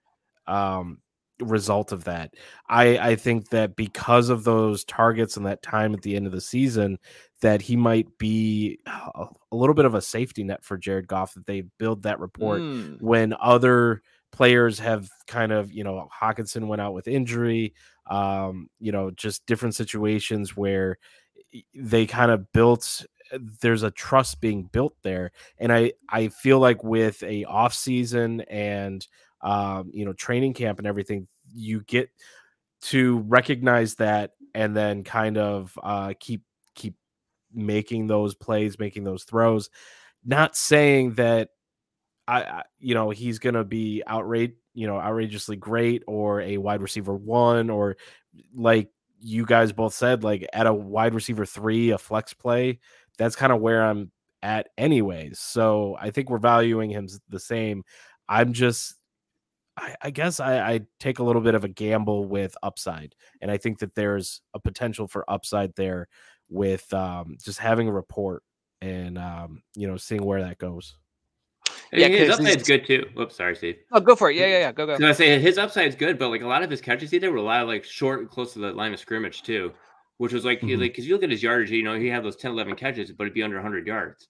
um, 0.47 0.97
result 1.39 1.91
of 1.91 2.05
that. 2.05 2.33
I 2.67 2.97
I 2.97 3.15
think 3.15 3.49
that 3.49 3.75
because 3.75 4.29
of 4.29 4.43
those 4.43 4.83
targets 4.85 5.37
and 5.37 5.45
that 5.45 5.61
time 5.61 5.93
at 5.93 6.01
the 6.01 6.15
end 6.15 6.25
of 6.25 6.31
the 6.31 6.41
season, 6.41 6.97
that 7.41 7.61
he 7.61 7.75
might 7.75 8.17
be 8.17 8.79
a, 8.85 9.25
a 9.51 9.55
little 9.55 9.75
bit 9.75 9.85
of 9.85 9.95
a 9.95 10.01
safety 10.01 10.43
net 10.43 10.63
for 10.63 10.77
Jared 10.77 11.07
Goff. 11.07 11.33
That 11.33 11.45
they 11.45 11.61
build 11.77 12.03
that 12.03 12.19
report 12.19 12.61
mm. 12.61 13.01
when 13.01 13.33
other 13.39 14.01
players 14.31 14.79
have 14.79 15.09
kind 15.27 15.51
of 15.51 15.71
you 15.71 15.83
know 15.83 16.07
Hockenson 16.21 16.67
went 16.67 16.81
out 16.81 16.93
with 16.93 17.07
injury, 17.07 17.73
um, 18.09 18.69
you 18.79 18.91
know, 18.91 19.11
just 19.11 19.45
different 19.45 19.75
situations 19.75 20.55
where 20.55 20.97
they 21.73 22.05
kind 22.05 22.31
of 22.31 22.51
built 22.51 23.05
there's 23.61 23.83
a 23.83 23.91
trust 23.91 24.41
being 24.41 24.63
built 24.63 24.95
there 25.03 25.31
and 25.59 25.71
i 25.71 25.91
i 26.09 26.27
feel 26.27 26.59
like 26.59 26.83
with 26.83 27.21
a 27.21 27.43
off 27.45 27.75
season 27.75 28.41
and 28.41 29.07
um, 29.41 29.89
you 29.93 30.05
know, 30.05 30.13
training 30.13 30.53
camp 30.53 30.79
and 30.79 30.87
everything, 30.87 31.27
you 31.53 31.81
get 31.81 32.09
to 32.81 33.19
recognize 33.19 33.95
that 33.95 34.31
and 34.53 34.75
then 34.75 35.03
kind 35.03 35.37
of 35.37 35.77
uh, 35.81 36.13
keep 36.19 36.43
making 37.53 38.07
those 38.07 38.35
plays, 38.35 38.79
making 38.79 39.03
those 39.03 39.23
throws. 39.23 39.69
Not 40.25 40.55
saying 40.55 41.13
that 41.13 41.49
I, 42.27 42.63
you 42.79 42.93
know, 42.93 43.09
he's 43.09 43.39
going 43.39 43.55
to 43.55 43.63
be 43.63 44.03
outrage, 44.05 44.53
you 44.75 44.85
know, 44.85 44.99
outrageously 44.99 45.55
great 45.55 46.03
or 46.05 46.41
a 46.41 46.57
wide 46.57 46.81
receiver 46.81 47.15
one 47.15 47.71
or 47.71 47.97
like 48.53 48.89
you 49.19 49.45
guys 49.45 49.71
both 49.71 49.95
said, 49.95 50.23
like 50.23 50.47
at 50.53 50.67
a 50.67 50.73
wide 50.73 51.15
receiver 51.15 51.45
three, 51.45 51.89
a 51.89 51.97
flex 51.97 52.33
play. 52.33 52.79
That's 53.17 53.35
kind 53.35 53.51
of 53.51 53.61
where 53.61 53.83
I'm 53.83 54.11
at, 54.43 54.69
anyways. 54.77 55.39
So 55.39 55.97
I 55.99 56.11
think 56.11 56.29
we're 56.29 56.37
valuing 56.37 56.91
him 56.91 57.07
the 57.29 57.39
same. 57.39 57.83
I'm 58.27 58.53
just 58.53 58.95
I, 59.75 59.95
I 60.03 60.09
guess 60.11 60.39
I, 60.39 60.59
I, 60.59 60.81
take 60.99 61.19
a 61.19 61.23
little 61.23 61.41
bit 61.41 61.55
of 61.55 61.63
a 61.63 61.69
gamble 61.69 62.25
with 62.25 62.55
upside, 62.61 63.15
and 63.41 63.49
I 63.49 63.57
think 63.57 63.79
that 63.79 63.95
there's 63.95 64.41
a 64.53 64.59
potential 64.59 65.07
for 65.07 65.29
upside 65.29 65.73
there 65.75 66.07
with 66.49 66.91
um, 66.93 67.37
just 67.43 67.59
having 67.59 67.87
a 67.87 67.91
report 67.91 68.43
and 68.81 69.17
um, 69.17 69.61
you 69.75 69.87
know 69.87 69.97
seeing 69.97 70.23
where 70.23 70.41
that 70.41 70.57
goes. 70.57 70.95
Yeah, 71.91 72.07
his 72.07 72.29
upside's 72.29 72.67
good 72.67 72.85
too. 72.85 73.05
Whoops, 73.15 73.35
sorry, 73.35 73.55
Steve. 73.55 73.77
Oh, 73.91 73.99
go 73.99 74.15
for 74.15 74.29
it. 74.29 74.35
Yeah, 74.35 74.45
yeah, 74.45 74.59
yeah. 74.59 74.71
Go, 74.71 74.85
go. 74.85 75.07
I 75.07 75.11
say 75.11 75.39
his 75.39 75.57
upside's 75.57 75.95
good, 75.95 76.19
but 76.19 76.29
like 76.29 76.41
a 76.41 76.47
lot 76.47 76.61
of 76.61 76.69
his 76.69 76.81
catches, 76.81 77.09
he 77.09 77.19
did 77.19 77.29
were 77.29 77.37
a 77.37 77.41
lot 77.41 77.63
of 77.63 77.67
like 77.67 77.83
short 77.83 78.19
and 78.19 78.29
close 78.29 78.53
to 78.53 78.59
the 78.59 78.71
line 78.73 78.93
of 78.93 78.99
scrimmage 78.99 79.41
too, 79.41 79.71
which 80.17 80.31
was 80.31 80.45
like 80.45 80.61
mm-hmm. 80.61 80.79
like 80.79 80.91
because 80.91 81.07
you 81.07 81.13
look 81.13 81.23
at 81.23 81.31
his 81.31 81.41
yardage, 81.41 81.71
you 81.71 81.83
know, 81.83 81.97
he 81.97 82.07
had 82.07 82.23
those 82.23 82.35
10, 82.35 82.51
11 82.51 82.75
catches, 82.75 83.11
but 83.11 83.23
it'd 83.23 83.33
be 83.33 83.43
under 83.43 83.57
100 83.57 83.87
yards. 83.87 84.27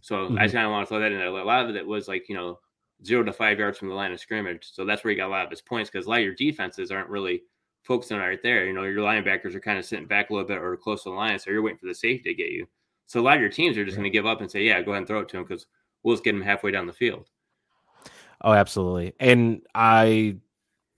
So 0.00 0.16
mm-hmm. 0.16 0.38
I 0.38 0.42
just 0.42 0.54
kind 0.54 0.66
of 0.66 0.72
want 0.72 0.86
to 0.86 0.88
throw 0.88 1.00
that 1.00 1.12
in 1.12 1.18
there. 1.18 1.28
A 1.28 1.44
lot 1.44 1.68
of 1.68 1.76
it 1.76 1.86
was 1.86 2.08
like 2.08 2.28
you 2.28 2.36
know 2.36 2.58
zero 3.04 3.22
to 3.22 3.32
five 3.32 3.58
yards 3.58 3.78
from 3.78 3.88
the 3.88 3.94
line 3.94 4.12
of 4.12 4.20
scrimmage. 4.20 4.70
So 4.72 4.84
that's 4.84 5.04
where 5.04 5.10
he 5.10 5.16
got 5.16 5.28
a 5.28 5.30
lot 5.30 5.44
of 5.44 5.50
his 5.50 5.60
points 5.60 5.90
because 5.90 6.06
a 6.06 6.10
lot 6.10 6.20
of 6.20 6.24
your 6.24 6.34
defenses 6.34 6.90
aren't 6.90 7.10
really 7.10 7.42
focusing 7.84 8.18
right 8.18 8.42
there. 8.42 8.66
You 8.66 8.72
know, 8.72 8.82
your 8.82 8.96
linebackers 8.96 9.54
are 9.54 9.60
kind 9.60 9.78
of 9.78 9.84
sitting 9.84 10.06
back 10.06 10.30
a 10.30 10.32
little 10.32 10.48
bit 10.48 10.58
or 10.58 10.76
close 10.76 11.04
to 11.04 11.10
the 11.10 11.14
line, 11.14 11.38
so 11.38 11.50
you're 11.50 11.62
waiting 11.62 11.78
for 11.78 11.86
the 11.86 11.94
safety 11.94 12.30
to 12.30 12.34
get 12.34 12.50
you. 12.50 12.66
So 13.06 13.20
a 13.20 13.22
lot 13.22 13.36
of 13.36 13.40
your 13.40 13.50
teams 13.50 13.76
are 13.76 13.84
just 13.84 13.96
going 13.96 14.10
to 14.10 14.10
give 14.10 14.26
up 14.26 14.40
and 14.40 14.50
say, 14.50 14.62
"Yeah, 14.62 14.80
go 14.82 14.92
ahead 14.92 14.98
and 14.98 15.06
throw 15.06 15.20
it 15.20 15.28
to 15.28 15.38
him 15.38 15.44
because 15.44 15.66
we'll 16.02 16.14
just 16.14 16.24
get 16.24 16.34
him 16.34 16.42
halfway 16.42 16.70
down 16.70 16.86
the 16.86 16.92
field." 16.92 17.28
Oh, 18.40 18.52
absolutely. 18.52 19.14
And 19.20 19.62
I, 19.74 20.36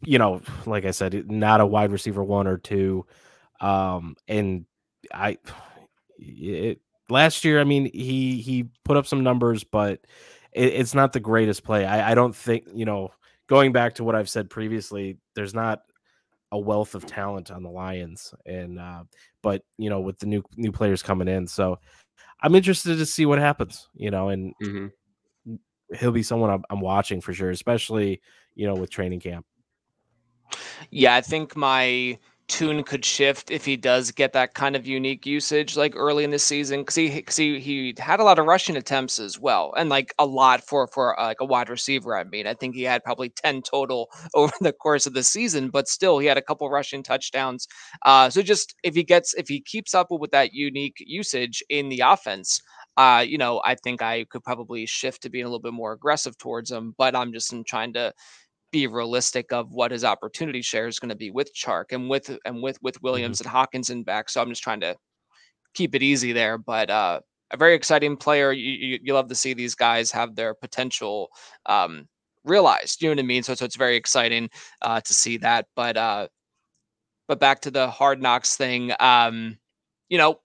you 0.03 0.19
know, 0.19 0.41
like 0.65 0.85
I 0.85 0.91
said, 0.93 1.31
not 1.31 1.61
a 1.61 1.67
wide 1.67 1.93
receiver 1.93 2.25
one 2.25 2.47
or 2.47 2.59
two. 2.59 3.07
Um, 3.61 4.17
and 4.29 4.67
I, 5.13 5.39
it, 6.19 6.81
last 7.09 7.45
year, 7.45 7.61
I 7.61 7.65
mean, 7.65 7.91
he 7.93 8.39
he 8.39 8.69
put 8.85 8.97
up 8.97 9.07
some 9.07 9.23
numbers, 9.23 9.65
but 9.65 10.01
it, 10.53 10.73
it's 10.75 10.95
not 10.95 11.13
the 11.13 11.21
greatest 11.21 11.65
play. 11.65 11.85
I, 11.85 12.13
I 12.13 12.15
don't 12.15 12.35
think 12.35 12.65
you 12.73 12.85
know. 12.85 13.11
Going 13.49 13.71
back 13.71 13.95
to 13.95 14.03
what 14.03 14.17
I've 14.17 14.29
said 14.29 14.51
previously, 14.51 15.19
there's 15.37 15.55
not 15.55 15.83
a 16.57 16.59
wealth 16.59 16.95
of 16.95 17.07
talent 17.07 17.51
on 17.51 17.63
the 17.63 17.71
Lions, 17.71 18.35
and 18.45 18.79
uh, 18.79 19.05
but 19.43 19.63
you 19.79 19.91
know 19.91 20.01
with 20.01 20.19
the 20.19 20.27
new 20.27 20.43
new 20.57 20.73
players 20.73 21.03
coming 21.03 21.29
in, 21.29 21.47
so 21.47 21.79
I'm 22.43 22.55
interested 22.55 22.99
to 22.99 23.07
see 23.07 23.27
what 23.27 23.39
happens. 23.39 23.89
You 23.95 24.11
know, 24.11 24.31
and 24.31 24.55
mm-hmm. 24.63 25.55
he'll 25.95 26.13
be 26.13 26.23
someone 26.23 26.51
I'm, 26.51 26.65
I'm 26.71 26.81
watching 26.81 27.21
for 27.21 27.33
sure, 27.33 27.51
especially 27.51 28.21
you 28.55 28.67
know 28.67 28.75
with 28.75 28.91
training 28.91 29.21
camp. 29.21 29.47
Yeah, 30.91 31.15
I 31.15 31.21
think 31.21 31.57
my 31.57 32.19
tune 32.49 32.83
could 32.85 33.05
shift 33.05 33.51
if 33.51 33.65
he 33.65 33.77
does 33.77 34.11
get 34.13 34.33
that 34.33 34.55
kind 34.55 34.77
of 34.77 34.87
unique 34.87 35.27
usage 35.27 35.77
like 35.77 35.95
early 35.97 36.23
in 36.25 36.31
the 36.31 36.39
season 36.39 36.81
because 36.81 36.95
he, 36.95 37.23
cause 37.23 37.37
he 37.37 37.59
he 37.59 37.95
had 37.99 38.21
a 38.21 38.25
lot 38.25 38.39
of 38.39 38.47
rushing 38.47 38.77
attempts 38.77 39.19
as 39.19 39.39
well 39.39 39.75
and 39.77 39.89
like 39.89 40.15
a 40.19 40.25
lot 40.27 40.63
for 40.63 40.87
for 40.87 41.19
uh, 41.19 41.25
like 41.27 41.41
a 41.41 41.45
wide 41.45 41.69
receiver 41.69 42.17
i 42.17 42.23
mean 42.25 42.47
i 42.47 42.55
think 42.55 42.75
he 42.75 42.83
had 42.83 43.03
probably 43.03 43.29
10 43.31 43.63
total 43.63 44.09
over 44.35 44.53
the 44.61 44.73
course 44.73 45.07
of 45.07 45.15
the 45.15 45.23
season 45.23 45.71
but 45.71 45.89
still 45.89 46.19
he 46.19 46.27
had 46.27 46.39
a 46.39 46.43
couple 46.43 46.69
rushing 46.71 47.03
touchdowns. 47.03 47.67
Uh 48.05 48.31
so 48.31 48.43
just 48.43 48.75
if 48.83 48.95
he 48.95 49.03
gets 49.03 49.35
if 49.35 49.49
he 49.49 49.61
keeps 49.61 49.95
up 49.95 50.07
with 50.11 50.31
that 50.31 50.53
unique 50.53 50.97
usage 51.01 51.63
in 51.69 51.89
the 51.89 52.01
offense 52.01 52.61
uh, 52.99 53.23
you 53.27 53.37
know, 53.37 53.61
I 53.63 53.75
think 53.75 54.01
I 54.01 54.25
could 54.25 54.43
probably 54.43 54.87
shift 54.87 55.23
to 55.23 55.29
being 55.29 55.45
a 55.45 55.49
little 55.49 55.61
bit 55.61 55.75
more 55.75 55.93
aggressive 55.93 56.39
towards 56.39 56.71
him, 56.71 56.95
but 56.97 57.15
I'm 57.15 57.31
just 57.31 57.53
trying 57.67 57.93
to 57.93 58.15
be 58.77 58.87
realistic 58.87 59.53
of 59.53 59.73
what 59.73 59.91
his 59.91 60.05
opportunity 60.05 60.61
share 60.61 60.87
is 60.87 60.99
going 60.99 61.09
to 61.09 61.17
be 61.17 61.31
with 61.31 61.55
Chark 61.55 61.87
and 61.93 62.11
with 62.11 62.31
and 62.45 62.63
with 62.63 62.79
with 62.83 62.97
mm-hmm. 62.97 63.07
Williams 63.07 63.41
mm-hmm. 63.41 63.93
and 63.93 64.05
back. 64.05 64.29
So 64.29 64.43
I'm 64.43 64.51
just 64.51 64.63
trying 64.63 64.81
to 64.81 64.97
keep 65.75 65.95
it 65.95 66.03
easy 66.03 66.33
there. 66.33 66.59
But 66.59 66.91
uh, 66.91 67.21
a 67.51 67.57
very 67.57 67.75
exciting 67.75 68.17
player. 68.17 68.53
You, 68.53 68.73
you, 68.73 68.99
you 69.03 69.15
love 69.15 69.29
to 69.29 69.35
see 69.35 69.55
these 69.55 69.75
guys 69.75 70.11
have 70.11 70.35
their 70.35 70.55
potential 70.55 71.29
um, 71.67 72.07
realized. 72.45 73.01
You 73.01 73.09
know 73.09 73.15
what 73.15 73.25
I 73.25 73.27
mean? 73.27 73.43
So 73.43 73.55
so 73.55 73.65
it's 73.65 73.77
very 73.77 73.97
exciting 73.97 74.51
uh, 74.83 75.01
to 75.01 75.15
see 75.15 75.39
that. 75.39 75.67
But 75.75 75.97
uh, 75.97 76.29
but 77.29 77.41
back 77.41 77.61
to 77.63 77.71
the 77.71 77.89
hard 77.89 78.21
knocks 78.21 78.57
thing. 78.57 78.93
Um, 79.01 79.57
you 80.11 80.19
know, 80.19 80.41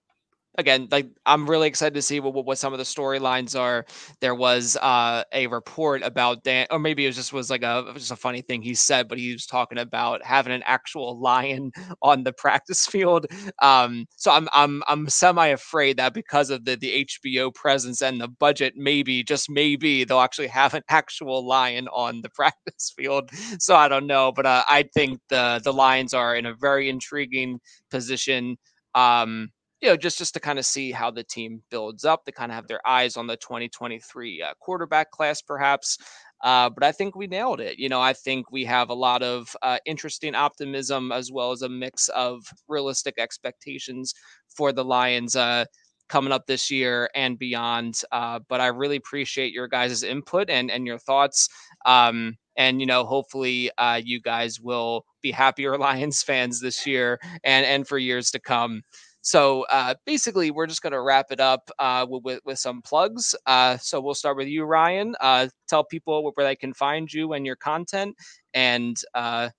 again, 0.58 0.88
like 0.90 1.08
I'm 1.24 1.48
really 1.48 1.68
excited 1.68 1.94
to 1.94 2.02
see 2.02 2.20
what, 2.20 2.34
what, 2.44 2.58
some 2.58 2.72
of 2.72 2.78
the 2.78 2.84
storylines 2.84 3.58
are. 3.58 3.86
There 4.20 4.34
was 4.34 4.76
uh, 4.76 5.24
a 5.32 5.46
report 5.46 6.02
about 6.02 6.42
Dan, 6.44 6.66
or 6.70 6.78
maybe 6.78 7.04
it 7.04 7.08
was 7.08 7.16
just 7.16 7.32
was 7.32 7.50
like 7.50 7.62
a 7.62 7.92
just 7.94 8.10
a 8.10 8.16
funny 8.16 8.42
thing 8.42 8.62
he 8.62 8.74
said, 8.74 9.08
but 9.08 9.18
he 9.18 9.32
was 9.32 9.46
talking 9.46 9.78
about 9.78 10.24
having 10.24 10.52
an 10.52 10.62
actual 10.64 11.18
lion 11.20 11.72
on 12.02 12.24
the 12.24 12.32
practice 12.32 12.86
field. 12.86 13.26
Um, 13.62 14.06
so 14.16 14.30
I'm 14.30 14.48
I'm 14.52 14.82
I'm 14.88 15.08
semi 15.08 15.48
afraid 15.48 15.96
that 15.96 16.14
because 16.14 16.50
of 16.50 16.64
the 16.64 16.76
the 16.76 17.06
HBO 17.06 17.54
presence 17.54 18.02
and 18.02 18.20
the 18.20 18.28
budget, 18.28 18.74
maybe 18.76 19.22
just 19.24 19.48
maybe 19.50 20.04
they'll 20.04 20.20
actually 20.20 20.48
have 20.48 20.74
an 20.74 20.82
actual 20.88 21.46
lion 21.46 21.88
on 21.88 22.20
the 22.22 22.30
practice 22.34 22.92
field. 22.96 23.30
So 23.58 23.74
I 23.74 23.88
don't 23.88 24.06
know, 24.06 24.32
but 24.32 24.46
uh, 24.46 24.64
I 24.68 24.84
think 24.94 25.20
the 25.28 25.60
the 25.64 25.72
Lions 25.72 26.14
are 26.14 26.34
in 26.36 26.46
a 26.46 26.54
very 26.54 26.88
intriguing 26.88 27.60
position. 27.90 28.56
Um, 28.94 29.48
you 29.82 29.88
know, 29.88 29.96
just 29.96 30.18
just 30.18 30.34
to 30.34 30.40
kind 30.40 30.58
of 30.58 30.64
see 30.64 30.92
how 30.92 31.10
the 31.10 31.24
team 31.24 31.62
builds 31.70 32.04
up, 32.04 32.24
to 32.24 32.32
kind 32.32 32.52
of 32.52 32.56
have 32.56 32.68
their 32.68 32.86
eyes 32.86 33.16
on 33.16 33.26
the 33.26 33.36
2023 33.36 34.40
uh, 34.42 34.54
quarterback 34.60 35.10
class, 35.10 35.42
perhaps. 35.42 35.98
Uh, 36.42 36.70
but 36.70 36.84
I 36.84 36.92
think 36.92 37.14
we 37.16 37.26
nailed 37.26 37.60
it. 37.60 37.78
You 37.78 37.88
know, 37.88 38.00
I 38.00 38.12
think 38.14 38.50
we 38.50 38.64
have 38.64 38.90
a 38.90 38.94
lot 38.94 39.22
of 39.22 39.54
uh, 39.62 39.78
interesting 39.86 40.34
optimism 40.34 41.12
as 41.12 41.30
well 41.32 41.52
as 41.52 41.62
a 41.62 41.68
mix 41.68 42.08
of 42.10 42.44
realistic 42.68 43.14
expectations 43.18 44.14
for 44.56 44.72
the 44.72 44.84
Lions 44.84 45.36
uh, 45.36 45.64
coming 46.08 46.32
up 46.32 46.46
this 46.46 46.70
year 46.70 47.08
and 47.14 47.38
beyond. 47.38 48.00
Uh, 48.12 48.40
but 48.48 48.60
I 48.60 48.68
really 48.68 48.96
appreciate 48.96 49.52
your 49.52 49.68
guys' 49.68 50.02
input 50.04 50.48
and 50.50 50.70
and 50.70 50.86
your 50.86 50.98
thoughts. 50.98 51.48
Um, 51.86 52.36
and 52.56 52.80
you 52.80 52.86
know, 52.86 53.04
hopefully, 53.04 53.70
uh, 53.78 54.00
you 54.04 54.20
guys 54.20 54.60
will 54.60 55.04
be 55.22 55.32
happier 55.32 55.76
Lions 55.78 56.22
fans 56.22 56.60
this 56.60 56.86
year 56.86 57.18
and 57.42 57.66
and 57.66 57.88
for 57.88 57.98
years 57.98 58.30
to 58.32 58.38
come. 58.40 58.82
So 59.22 59.62
uh, 59.70 59.94
basically, 60.04 60.50
we're 60.50 60.66
just 60.66 60.82
going 60.82 60.92
to 60.92 61.00
wrap 61.00 61.26
it 61.30 61.38
up 61.38 61.70
uh, 61.78 62.04
with, 62.08 62.40
with, 62.44 62.58
some 62.58 62.82
plugs. 62.82 63.36
Uh, 63.46 63.76
so 63.78 64.00
we'll 64.00 64.14
start 64.14 64.36
with 64.36 64.48
you, 64.48 64.64
Ryan. 64.64 65.14
Uh, 65.20 65.48
tell 65.68 65.84
people 65.84 66.24
where 66.24 66.46
they 66.46 66.56
can 66.56 66.74
find 66.74 67.10
you 67.10 67.32
and 67.32 67.46
your 67.46 67.54
content. 67.54 68.16
And 68.52 68.96
uh, 69.14 69.50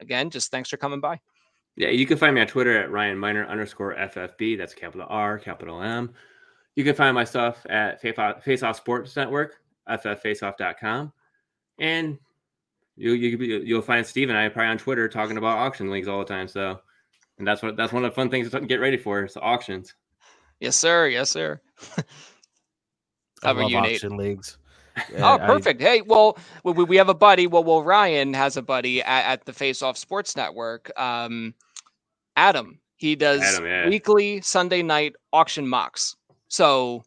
again, 0.00 0.30
just 0.30 0.50
thanks 0.50 0.70
for 0.70 0.78
coming 0.78 1.00
by. 1.00 1.20
Yeah, 1.76 1.88
you 1.88 2.06
can 2.06 2.16
find 2.16 2.34
me 2.34 2.40
on 2.40 2.46
Twitter 2.46 2.76
at 2.76 2.90
Ryan 2.90 3.18
Miner 3.18 3.46
underscore 3.46 3.94
FFB. 3.94 4.56
That's 4.56 4.74
capital 4.74 5.06
R, 5.08 5.38
capital 5.38 5.82
M. 5.82 6.12
You 6.74 6.84
can 6.84 6.94
find 6.94 7.14
my 7.14 7.24
stuff 7.24 7.64
at 7.68 8.00
Face 8.00 8.62
Off 8.62 8.76
Sports 8.76 9.14
Network, 9.14 9.56
fffaceoff.com. 9.88 11.12
And 11.78 12.18
you, 12.96 13.12
you, 13.12 13.36
you'll 13.64 13.82
find 13.82 14.06
Steve 14.06 14.30
and 14.30 14.38
I 14.38 14.48
probably 14.48 14.70
on 14.70 14.78
Twitter 14.78 15.06
talking 15.08 15.36
about 15.36 15.58
auction 15.58 15.90
leagues 15.90 16.08
all 16.08 16.18
the 16.18 16.24
time. 16.24 16.48
So 16.48 16.80
and 17.38 17.46
that's 17.46 17.62
what 17.62 17.76
that's 17.76 17.92
one 17.92 18.04
of 18.04 18.10
the 18.10 18.14
fun 18.14 18.30
things 18.30 18.50
to 18.50 18.60
get 18.60 18.80
ready 18.80 18.96
for 18.96 19.24
is 19.24 19.36
auctions. 19.36 19.94
Yes, 20.60 20.76
sir. 20.76 21.08
Yes, 21.08 21.30
sir. 21.30 21.60
How 23.42 23.52
about 23.52 23.70
you, 23.70 23.80
Nate? 23.80 23.96
Auction 23.96 24.16
leagues. 24.16 24.58
oh, 25.18 25.38
perfect. 25.38 25.80
I, 25.80 25.84
hey, 25.84 26.02
well, 26.02 26.38
we, 26.64 26.84
we 26.84 26.96
have 26.96 27.08
a 27.08 27.14
buddy. 27.14 27.46
Well, 27.46 27.64
well, 27.64 27.82
Ryan 27.82 28.34
has 28.34 28.56
a 28.56 28.62
buddy 28.62 29.02
at, 29.02 29.24
at 29.24 29.44
the 29.44 29.52
Face 29.52 29.82
Off 29.82 29.96
Sports 29.96 30.36
Network. 30.36 30.96
Um, 30.98 31.54
Adam. 32.36 32.78
He 32.96 33.16
does 33.16 33.42
Adam, 33.42 33.66
yeah. 33.66 33.88
weekly 33.88 34.40
Sunday 34.42 34.82
night 34.82 35.14
auction 35.32 35.66
mocks. 35.66 36.14
So 36.46 37.02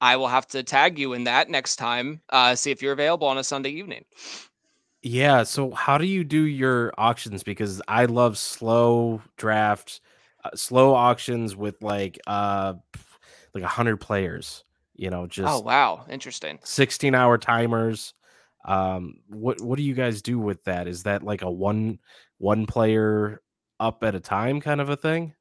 I 0.00 0.16
will 0.16 0.26
have 0.26 0.48
to 0.48 0.64
tag 0.64 0.98
you 0.98 1.12
in 1.12 1.24
that 1.24 1.48
next 1.48 1.76
time. 1.76 2.20
Uh, 2.30 2.56
see 2.56 2.72
if 2.72 2.82
you're 2.82 2.92
available 2.92 3.28
on 3.28 3.38
a 3.38 3.44
Sunday 3.44 3.70
evening. 3.70 4.04
Yeah. 5.02 5.42
So 5.42 5.72
how 5.72 5.98
do 5.98 6.06
you 6.06 6.24
do 6.24 6.42
your 6.42 6.92
auctions? 6.96 7.42
Because 7.42 7.82
I 7.88 8.04
love 8.06 8.38
slow 8.38 9.22
drafts, 9.36 10.00
uh, 10.44 10.50
slow 10.54 10.94
auctions 10.94 11.56
with 11.56 11.82
like 11.82 12.18
uh 12.26 12.74
like 13.54 13.64
a 13.64 13.68
hundred 13.68 13.98
players. 13.98 14.64
You 14.94 15.10
know, 15.10 15.22
oh, 15.22 15.26
just 15.26 15.52
oh 15.52 15.60
wow, 15.60 16.04
interesting. 16.08 16.58
Sixteen 16.62 17.14
hour 17.14 17.38
timers. 17.38 18.14
Um, 18.64 19.16
what 19.28 19.60
what 19.60 19.76
do 19.76 19.82
you 19.82 19.94
guys 19.94 20.22
do 20.22 20.38
with 20.38 20.62
that? 20.64 20.86
Is 20.86 21.02
that 21.04 21.22
like 21.22 21.42
a 21.42 21.50
one 21.50 21.98
one 22.38 22.66
player 22.66 23.42
up 23.80 24.04
at 24.04 24.14
a 24.14 24.20
time 24.20 24.60
kind 24.60 24.80
of 24.80 24.88
a 24.88 24.96
thing? 24.96 25.34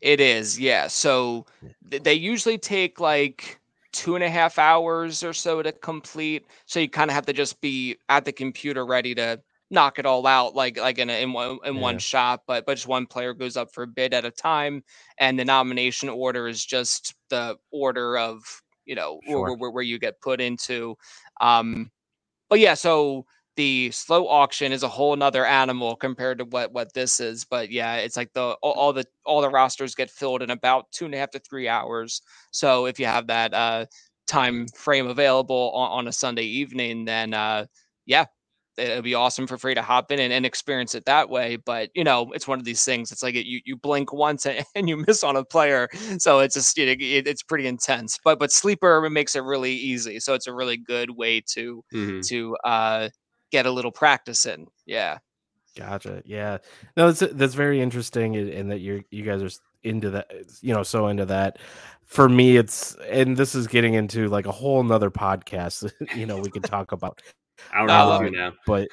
It 0.00 0.20
is, 0.20 0.58
yeah. 0.58 0.86
So 0.86 1.46
th- 1.90 2.02
they 2.02 2.14
usually 2.14 2.58
take 2.58 3.00
like 3.00 3.59
two 3.92 4.14
and 4.14 4.24
a 4.24 4.30
half 4.30 4.58
hours 4.58 5.22
or 5.22 5.32
so 5.32 5.62
to 5.62 5.72
complete. 5.72 6.46
So 6.66 6.80
you 6.80 6.88
kind 6.88 7.10
of 7.10 7.14
have 7.14 7.26
to 7.26 7.32
just 7.32 7.60
be 7.60 7.96
at 8.08 8.24
the 8.24 8.32
computer 8.32 8.84
ready 8.86 9.14
to 9.16 9.40
knock 9.70 9.98
it 9.98 10.06
all 10.06 10.26
out 10.26 10.54
like 10.54 10.78
like 10.78 10.98
in 10.98 11.10
a, 11.10 11.22
in 11.22 11.32
one 11.32 11.58
in 11.64 11.74
Yeah. 11.74 11.80
one 11.80 11.98
shot, 11.98 12.42
but 12.46 12.66
but 12.66 12.74
just 12.74 12.86
one 12.88 13.06
player 13.06 13.34
goes 13.34 13.56
up 13.56 13.72
for 13.72 13.84
a 13.84 13.86
bid 13.88 14.14
at 14.14 14.24
a 14.24 14.30
time, 14.30 14.82
and 15.18 15.38
the 15.38 15.44
nomination 15.44 16.08
order 16.08 16.48
is 16.48 16.64
just 16.64 17.14
the 17.30 17.56
order 17.70 18.18
of 18.18 18.42
you 18.84 18.94
know 18.94 19.20
where, 19.24 19.54
where, 19.54 19.70
where 19.70 19.82
you 19.82 19.98
get 19.98 20.20
put 20.20 20.40
into. 20.40 20.96
Um, 21.40 21.90
but 22.48 22.58
yeah, 22.60 22.74
so 22.74 23.26
the 23.56 23.90
slow 23.90 24.28
auction 24.28 24.72
is 24.72 24.82
a 24.82 24.88
whole 24.88 25.14
nother 25.16 25.44
animal 25.44 25.96
compared 25.96 26.38
to 26.38 26.44
what 26.46 26.72
what 26.72 26.92
this 26.94 27.20
is. 27.20 27.44
But 27.44 27.70
yeah, 27.70 27.96
it's 27.96 28.16
like 28.16 28.32
the 28.32 28.56
all, 28.62 28.72
all 28.72 28.92
the 28.92 29.04
all 29.26 29.40
the 29.42 29.50
rosters 29.50 29.94
get 29.94 30.10
filled 30.10 30.42
in 30.42 30.50
about 30.50 30.90
two 30.92 31.04
and 31.06 31.14
a 31.14 31.18
half 31.18 31.30
to 31.32 31.38
three 31.40 31.68
hours. 31.68 32.22
So 32.52 32.86
if 32.86 32.98
you 32.98 33.06
have 33.06 33.26
that 33.28 33.52
uh, 33.54 33.86
time 34.26 34.66
frame 34.68 35.06
available 35.08 35.72
on, 35.74 35.90
on 36.00 36.08
a 36.08 36.12
Sunday 36.12 36.44
evening, 36.44 37.04
then 37.04 37.34
uh, 37.34 37.66
yeah, 38.06 38.26
it'd 38.76 39.04
be 39.04 39.14
awesome 39.14 39.46
for 39.46 39.58
free 39.58 39.74
to 39.74 39.82
hop 39.82 40.10
in 40.10 40.18
and, 40.20 40.32
and 40.32 40.46
experience 40.46 40.94
it 40.94 41.04
that 41.04 41.28
way. 41.28 41.56
But 41.56 41.90
you 41.94 42.04
know, 42.04 42.30
it's 42.32 42.48
one 42.48 42.58
of 42.58 42.64
these 42.64 42.84
things. 42.84 43.12
It's 43.12 43.22
like 43.22 43.34
it, 43.34 43.46
you 43.46 43.60
you 43.64 43.76
blink 43.76 44.12
once 44.12 44.46
and, 44.46 44.64
and 44.74 44.88
you 44.88 44.96
miss 44.98 45.22
on 45.24 45.36
a 45.36 45.44
player, 45.44 45.88
so 46.18 46.40
it's 46.40 46.54
just 46.54 46.76
you 46.78 46.86
know, 46.86 46.92
it, 46.92 47.26
it's 47.26 47.42
pretty 47.42 47.66
intense. 47.66 48.18
But 48.24 48.38
but 48.38 48.52
sleeper 48.52 49.08
makes 49.10 49.34
it 49.36 49.42
really 49.44 49.72
easy, 49.72 50.20
so 50.20 50.34
it's 50.34 50.46
a 50.46 50.54
really 50.54 50.76
good 50.76 51.10
way 51.10 51.42
to 51.54 51.82
Mhm. 51.92 52.28
to 52.28 52.56
uh, 52.64 53.08
get 53.50 53.66
a 53.66 53.70
little 53.70 53.92
practice 53.92 54.46
in. 54.46 54.66
Yeah. 54.86 55.18
Gotcha. 55.76 56.22
Yeah. 56.26 56.58
No, 56.96 57.10
that's 57.10 57.32
that's 57.34 57.54
very 57.54 57.80
interesting, 57.80 58.36
and, 58.36 58.48
and 58.50 58.70
that 58.70 58.80
you 58.80 59.04
you 59.10 59.22
guys 59.24 59.42
are 59.42 59.50
into 59.82 60.10
that. 60.10 60.30
You 60.60 60.74
know, 60.74 60.82
so 60.82 61.06
into 61.08 61.26
that. 61.26 61.58
For 62.04 62.28
me, 62.28 62.56
it's 62.56 62.96
and 63.08 63.36
this 63.36 63.54
is 63.54 63.68
getting 63.68 63.94
into 63.94 64.28
like 64.28 64.46
a 64.46 64.52
whole 64.52 64.82
nother 64.82 65.10
podcast. 65.10 65.90
you 66.16 66.26
know, 66.26 66.38
we 66.38 66.50
could 66.50 66.64
talk 66.76 66.92
about, 66.92 67.22
I 67.72 67.78
don't 67.78 67.90
I 67.90 67.98
know 68.02 68.08
love 68.08 68.22
what 68.22 68.26
it. 68.26 68.30
to 68.32 68.36
now. 68.36 68.52
but 68.66 68.88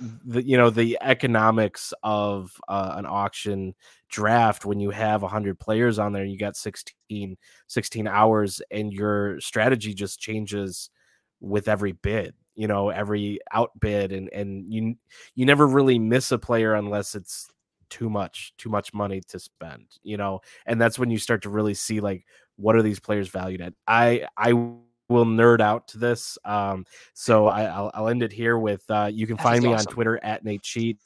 the 0.00 0.42
you 0.42 0.56
know 0.56 0.70
the 0.70 0.98
economics 1.02 1.92
of 2.02 2.52
uh, 2.68 2.94
an 2.96 3.06
auction 3.06 3.74
draft 4.08 4.64
when 4.64 4.80
you 4.80 4.90
have 4.90 5.22
100 5.22 5.58
players 5.58 5.98
on 5.98 6.12
there 6.12 6.24
you 6.24 6.38
got 6.38 6.56
16 6.56 7.36
16 7.68 8.06
hours 8.08 8.60
and 8.70 8.92
your 8.92 9.40
strategy 9.40 9.94
just 9.94 10.18
changes 10.18 10.90
with 11.42 11.68
every 11.68 11.92
bid 11.92 12.34
you 12.54 12.68
know 12.68 12.90
every 12.90 13.38
outbid 13.52 14.12
and 14.12 14.28
and 14.32 14.72
you 14.72 14.94
you 15.34 15.44
never 15.44 15.66
really 15.66 15.98
miss 15.98 16.32
a 16.32 16.38
player 16.38 16.74
unless 16.74 17.14
it's 17.14 17.48
too 17.90 18.08
much 18.08 18.54
too 18.56 18.70
much 18.70 18.94
money 18.94 19.20
to 19.28 19.38
spend 19.38 19.86
you 20.02 20.16
know 20.16 20.40
and 20.66 20.80
that's 20.80 20.98
when 20.98 21.10
you 21.10 21.18
start 21.18 21.42
to 21.42 21.50
really 21.50 21.74
see 21.74 22.00
like 22.00 22.24
what 22.56 22.76
are 22.76 22.82
these 22.82 23.00
players 23.00 23.28
valued 23.28 23.60
at 23.60 23.74
i 23.86 24.26
i 24.36 24.52
will 24.52 25.26
nerd 25.26 25.60
out 25.60 25.88
to 25.88 25.98
this 25.98 26.38
um 26.44 26.86
so 27.12 27.46
I, 27.46 27.64
I'll, 27.64 27.90
I'll 27.92 28.08
end 28.08 28.22
it 28.22 28.32
here 28.32 28.58
with 28.58 28.82
uh, 28.88 29.10
you 29.12 29.26
can 29.26 29.36
find 29.36 29.62
me 29.62 29.72
awesome. 29.72 29.88
on 29.88 29.94
Twitter 29.94 30.20
at 30.22 30.42
Nate 30.44 30.62
Cheat. 30.62 30.98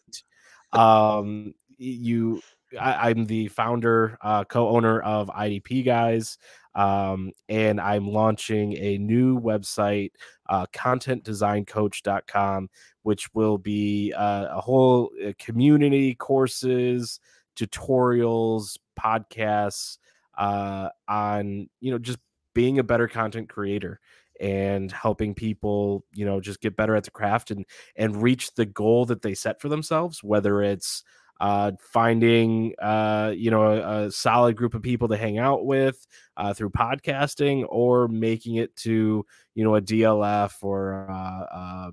Um, 0.72 1.54
you, 1.78 2.40
I, 2.78 3.10
I'm 3.10 3.26
the 3.26 3.48
founder, 3.48 4.18
uh, 4.22 4.44
co-owner 4.44 5.00
of 5.00 5.28
IDP 5.28 5.84
Guys, 5.84 6.38
um, 6.74 7.32
and 7.48 7.80
I'm 7.80 8.08
launching 8.08 8.76
a 8.76 8.98
new 8.98 9.40
website, 9.40 10.12
uh, 10.48 10.66
contentdesigncoach.com, 10.72 12.68
which 13.02 13.34
will 13.34 13.58
be 13.58 14.12
uh, 14.16 14.46
a 14.50 14.60
whole 14.60 15.10
uh, 15.24 15.32
community 15.38 16.14
courses, 16.14 17.20
tutorials, 17.56 18.76
podcasts 18.96 19.98
uh, 20.36 20.88
on 21.08 21.68
you 21.80 21.90
know 21.90 21.98
just 21.98 22.18
being 22.54 22.78
a 22.78 22.84
better 22.84 23.08
content 23.08 23.48
creator 23.48 24.00
and 24.40 24.92
helping 24.92 25.34
people 25.34 26.04
you 26.12 26.24
know 26.24 26.40
just 26.40 26.60
get 26.60 26.76
better 26.76 26.94
at 26.94 27.04
the 27.04 27.10
craft 27.10 27.50
and 27.50 27.64
and 27.96 28.22
reach 28.22 28.54
the 28.54 28.66
goal 28.66 29.06
that 29.06 29.22
they 29.22 29.34
set 29.34 29.60
for 29.60 29.68
themselves 29.68 30.22
whether 30.22 30.62
it's 30.62 31.04
uh 31.40 31.72
finding 31.80 32.74
uh 32.80 33.32
you 33.36 33.50
know 33.50 33.64
a, 33.64 34.06
a 34.06 34.10
solid 34.10 34.56
group 34.56 34.74
of 34.74 34.82
people 34.82 35.08
to 35.08 35.16
hang 35.16 35.38
out 35.38 35.66
with 35.66 36.06
uh 36.36 36.54
through 36.54 36.70
podcasting 36.70 37.64
or 37.68 38.08
making 38.08 38.56
it 38.56 38.74
to 38.76 39.24
you 39.54 39.64
know 39.64 39.74
a 39.76 39.82
dlf 39.82 40.54
or 40.62 41.06
uh, 41.10 41.90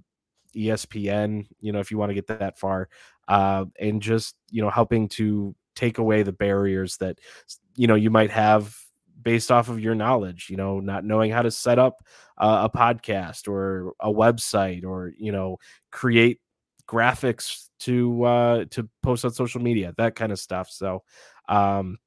espn 0.56 1.46
you 1.60 1.72
know 1.72 1.80
if 1.80 1.92
you 1.92 1.98
want 1.98 2.10
to 2.10 2.14
get 2.14 2.28
that 2.28 2.58
far 2.58 2.88
uh 3.28 3.66
and 3.80 4.02
just 4.02 4.36
you 4.52 4.62
know 4.62 4.70
helping 4.70 5.10
to 5.10 5.56
take 5.76 5.98
away 5.98 6.24
the 6.24 6.32
barriers 6.32 6.98
that 6.98 7.20
you 7.76 7.88
know 7.88 7.96
you 7.96 8.10
might 8.10 8.30
have 8.30 8.78
based 9.22 9.52
off 9.52 9.70
of 9.70 9.80
your 9.80 9.96
knowledge 9.96 10.48
you 10.50 10.58
know 10.58 10.80
not 10.80 11.04
knowing 11.04 11.32
how 11.32 11.42
to 11.42 11.50
set 11.50 11.80
up 11.80 12.04
uh, 12.38 12.68
a 12.72 12.78
podcast 12.78 13.48
or 13.48 13.94
a 14.00 14.12
website 14.12 14.84
or 14.84 15.14
you 15.18 15.32
know 15.32 15.58
create 15.92 16.40
graphics 16.88 17.70
to 17.80 18.24
uh 18.24 18.66
to 18.70 18.88
post 19.02 19.26
on 19.26 19.32
social 19.32 19.62
media 19.62 19.94
that 19.98 20.16
kind 20.16 20.32
of 20.32 20.40
stuff 20.40 20.70
so 20.70 21.04
um 21.50 21.98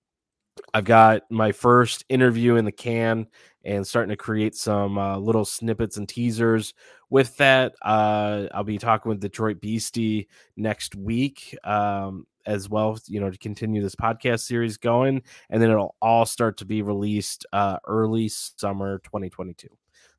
i've 0.75 0.85
got 0.85 1.23
my 1.31 1.53
first 1.53 2.05
interview 2.09 2.57
in 2.57 2.65
the 2.65 2.73
can 2.73 3.27
and 3.65 3.87
starting 3.87 4.11
to 4.11 4.17
create 4.17 4.55
some 4.55 4.97
uh, 4.97 5.19
little 5.19 5.45
snippets 5.45 5.97
and 5.97 6.09
teasers 6.09 6.75
with 7.11 7.37
that 7.37 7.75
uh 7.83 8.47
i'll 8.55 8.65
be 8.65 8.79
talking 8.79 9.09
with 9.09 9.21
detroit 9.21 9.61
beastie 9.61 10.29
next 10.57 10.95
week 10.95 11.57
um 11.65 12.27
as 12.47 12.69
well 12.69 12.99
you 13.07 13.19
know 13.19 13.31
to 13.31 13.39
continue 13.39 13.83
this 13.83 13.97
podcast 13.97 14.41
series 14.41 14.77
going 14.77 15.23
and 15.51 15.61
then 15.61 15.71
it'll 15.71 15.97
all 16.01 16.25
start 16.25 16.57
to 16.57 16.65
be 16.65 16.81
released 16.83 17.45
uh 17.53 17.79
early 17.87 18.29
summer 18.29 18.99
2022 19.01 19.69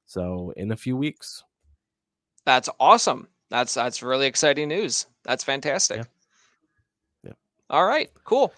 so 0.06 0.54
in 0.58 0.72
a 0.72 0.78
few 0.78 0.98
weeks 0.98 1.44
That's 2.48 2.70
awesome. 2.80 3.28
That's 3.50 3.74
that's 3.74 4.04
really 4.04 4.28
exciting 4.28 4.70
news. 4.70 5.08
That's 5.24 5.44
fantastic. 5.44 5.98
Yeah. 5.98 6.04
Yeah. 7.24 7.34
All 7.70 7.86
right, 7.86 8.10
cool. 8.24 8.54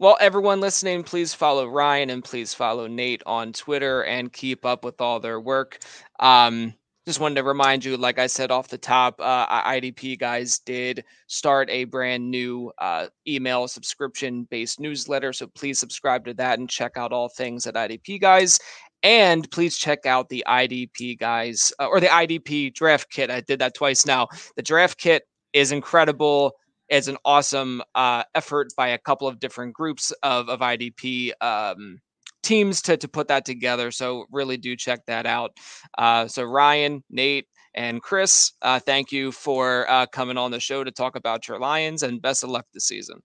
Well, 0.00 0.16
everyone 0.20 0.60
listening, 0.60 1.02
please 1.02 1.34
follow 1.34 1.66
Ryan 1.66 2.10
and 2.10 2.22
please 2.22 2.54
follow 2.54 2.86
Nate 2.86 3.22
on 3.26 3.52
Twitter 3.52 4.04
and 4.04 4.32
keep 4.32 4.64
up 4.64 4.84
with 4.84 5.00
all 5.00 5.18
their 5.18 5.40
work. 5.40 5.80
Um, 6.20 6.74
just 7.08 7.20
wanted 7.20 7.36
to 7.36 7.42
remind 7.42 7.86
you, 7.86 7.96
like 7.96 8.18
I 8.18 8.26
said 8.26 8.50
off 8.50 8.68
the 8.68 8.76
top, 8.76 9.18
uh, 9.18 9.62
IDP 9.64 10.18
guys 10.18 10.58
did 10.58 11.04
start 11.26 11.70
a 11.70 11.84
brand 11.84 12.30
new 12.30 12.70
uh, 12.76 13.06
email 13.26 13.66
subscription 13.66 14.44
based 14.50 14.78
newsletter. 14.78 15.32
So 15.32 15.46
please 15.46 15.78
subscribe 15.78 16.26
to 16.26 16.34
that 16.34 16.58
and 16.58 16.68
check 16.68 16.98
out 16.98 17.12
all 17.12 17.30
things 17.30 17.66
at 17.66 17.76
IDP 17.76 18.20
guys. 18.20 18.60
And 19.02 19.48
please 19.50 19.76
check 19.76 20.06
out 20.06 20.28
the 20.28 20.44
IDP 20.46 21.18
guys 21.18 21.72
uh, 21.78 21.86
or 21.86 22.00
the 22.00 22.06
IDP 22.06 22.74
draft 22.74 23.10
kit. 23.10 23.30
I 23.30 23.40
did 23.40 23.60
that 23.60 23.74
twice 23.74 24.04
now. 24.04 24.28
The 24.56 24.62
draft 24.62 24.98
kit 24.98 25.22
is 25.52 25.72
incredible. 25.72 26.52
It's 26.88 27.06
an 27.06 27.18
awesome 27.24 27.82
uh, 27.94 28.24
effort 28.34 28.68
by 28.76 28.88
a 28.88 28.98
couple 28.98 29.28
of 29.28 29.38
different 29.40 29.74
groups 29.74 30.10
of, 30.22 30.48
of 30.48 30.60
IDP 30.60 31.32
um, 31.40 32.00
teams 32.42 32.80
to, 32.82 32.96
to 32.96 33.08
put 33.08 33.28
that 33.28 33.44
together. 33.44 33.90
So 33.90 34.24
really 34.32 34.56
do 34.56 34.74
check 34.74 35.04
that 35.06 35.26
out. 35.26 35.52
Uh, 35.96 36.26
so 36.26 36.44
Ryan, 36.44 37.04
Nate, 37.10 37.46
and 37.74 38.02
Chris, 38.02 38.52
uh, 38.62 38.80
thank 38.80 39.12
you 39.12 39.30
for 39.30 39.88
uh, 39.90 40.06
coming 40.06 40.38
on 40.38 40.50
the 40.50 40.58
show 40.58 40.82
to 40.82 40.90
talk 40.90 41.14
about 41.14 41.46
your 41.46 41.60
Lions 41.60 42.02
and 42.02 42.20
best 42.20 42.42
of 42.42 42.50
luck 42.50 42.66
this 42.72 42.88
season. 42.88 43.22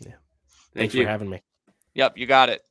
Yeah. 0.00 0.10
Thank 0.10 0.20
thanks 0.74 0.94
you. 0.94 1.04
for 1.04 1.08
having 1.08 1.30
me 1.30 1.42
Yep, 1.94 2.18
you 2.18 2.26
got 2.26 2.48
it. 2.48 2.62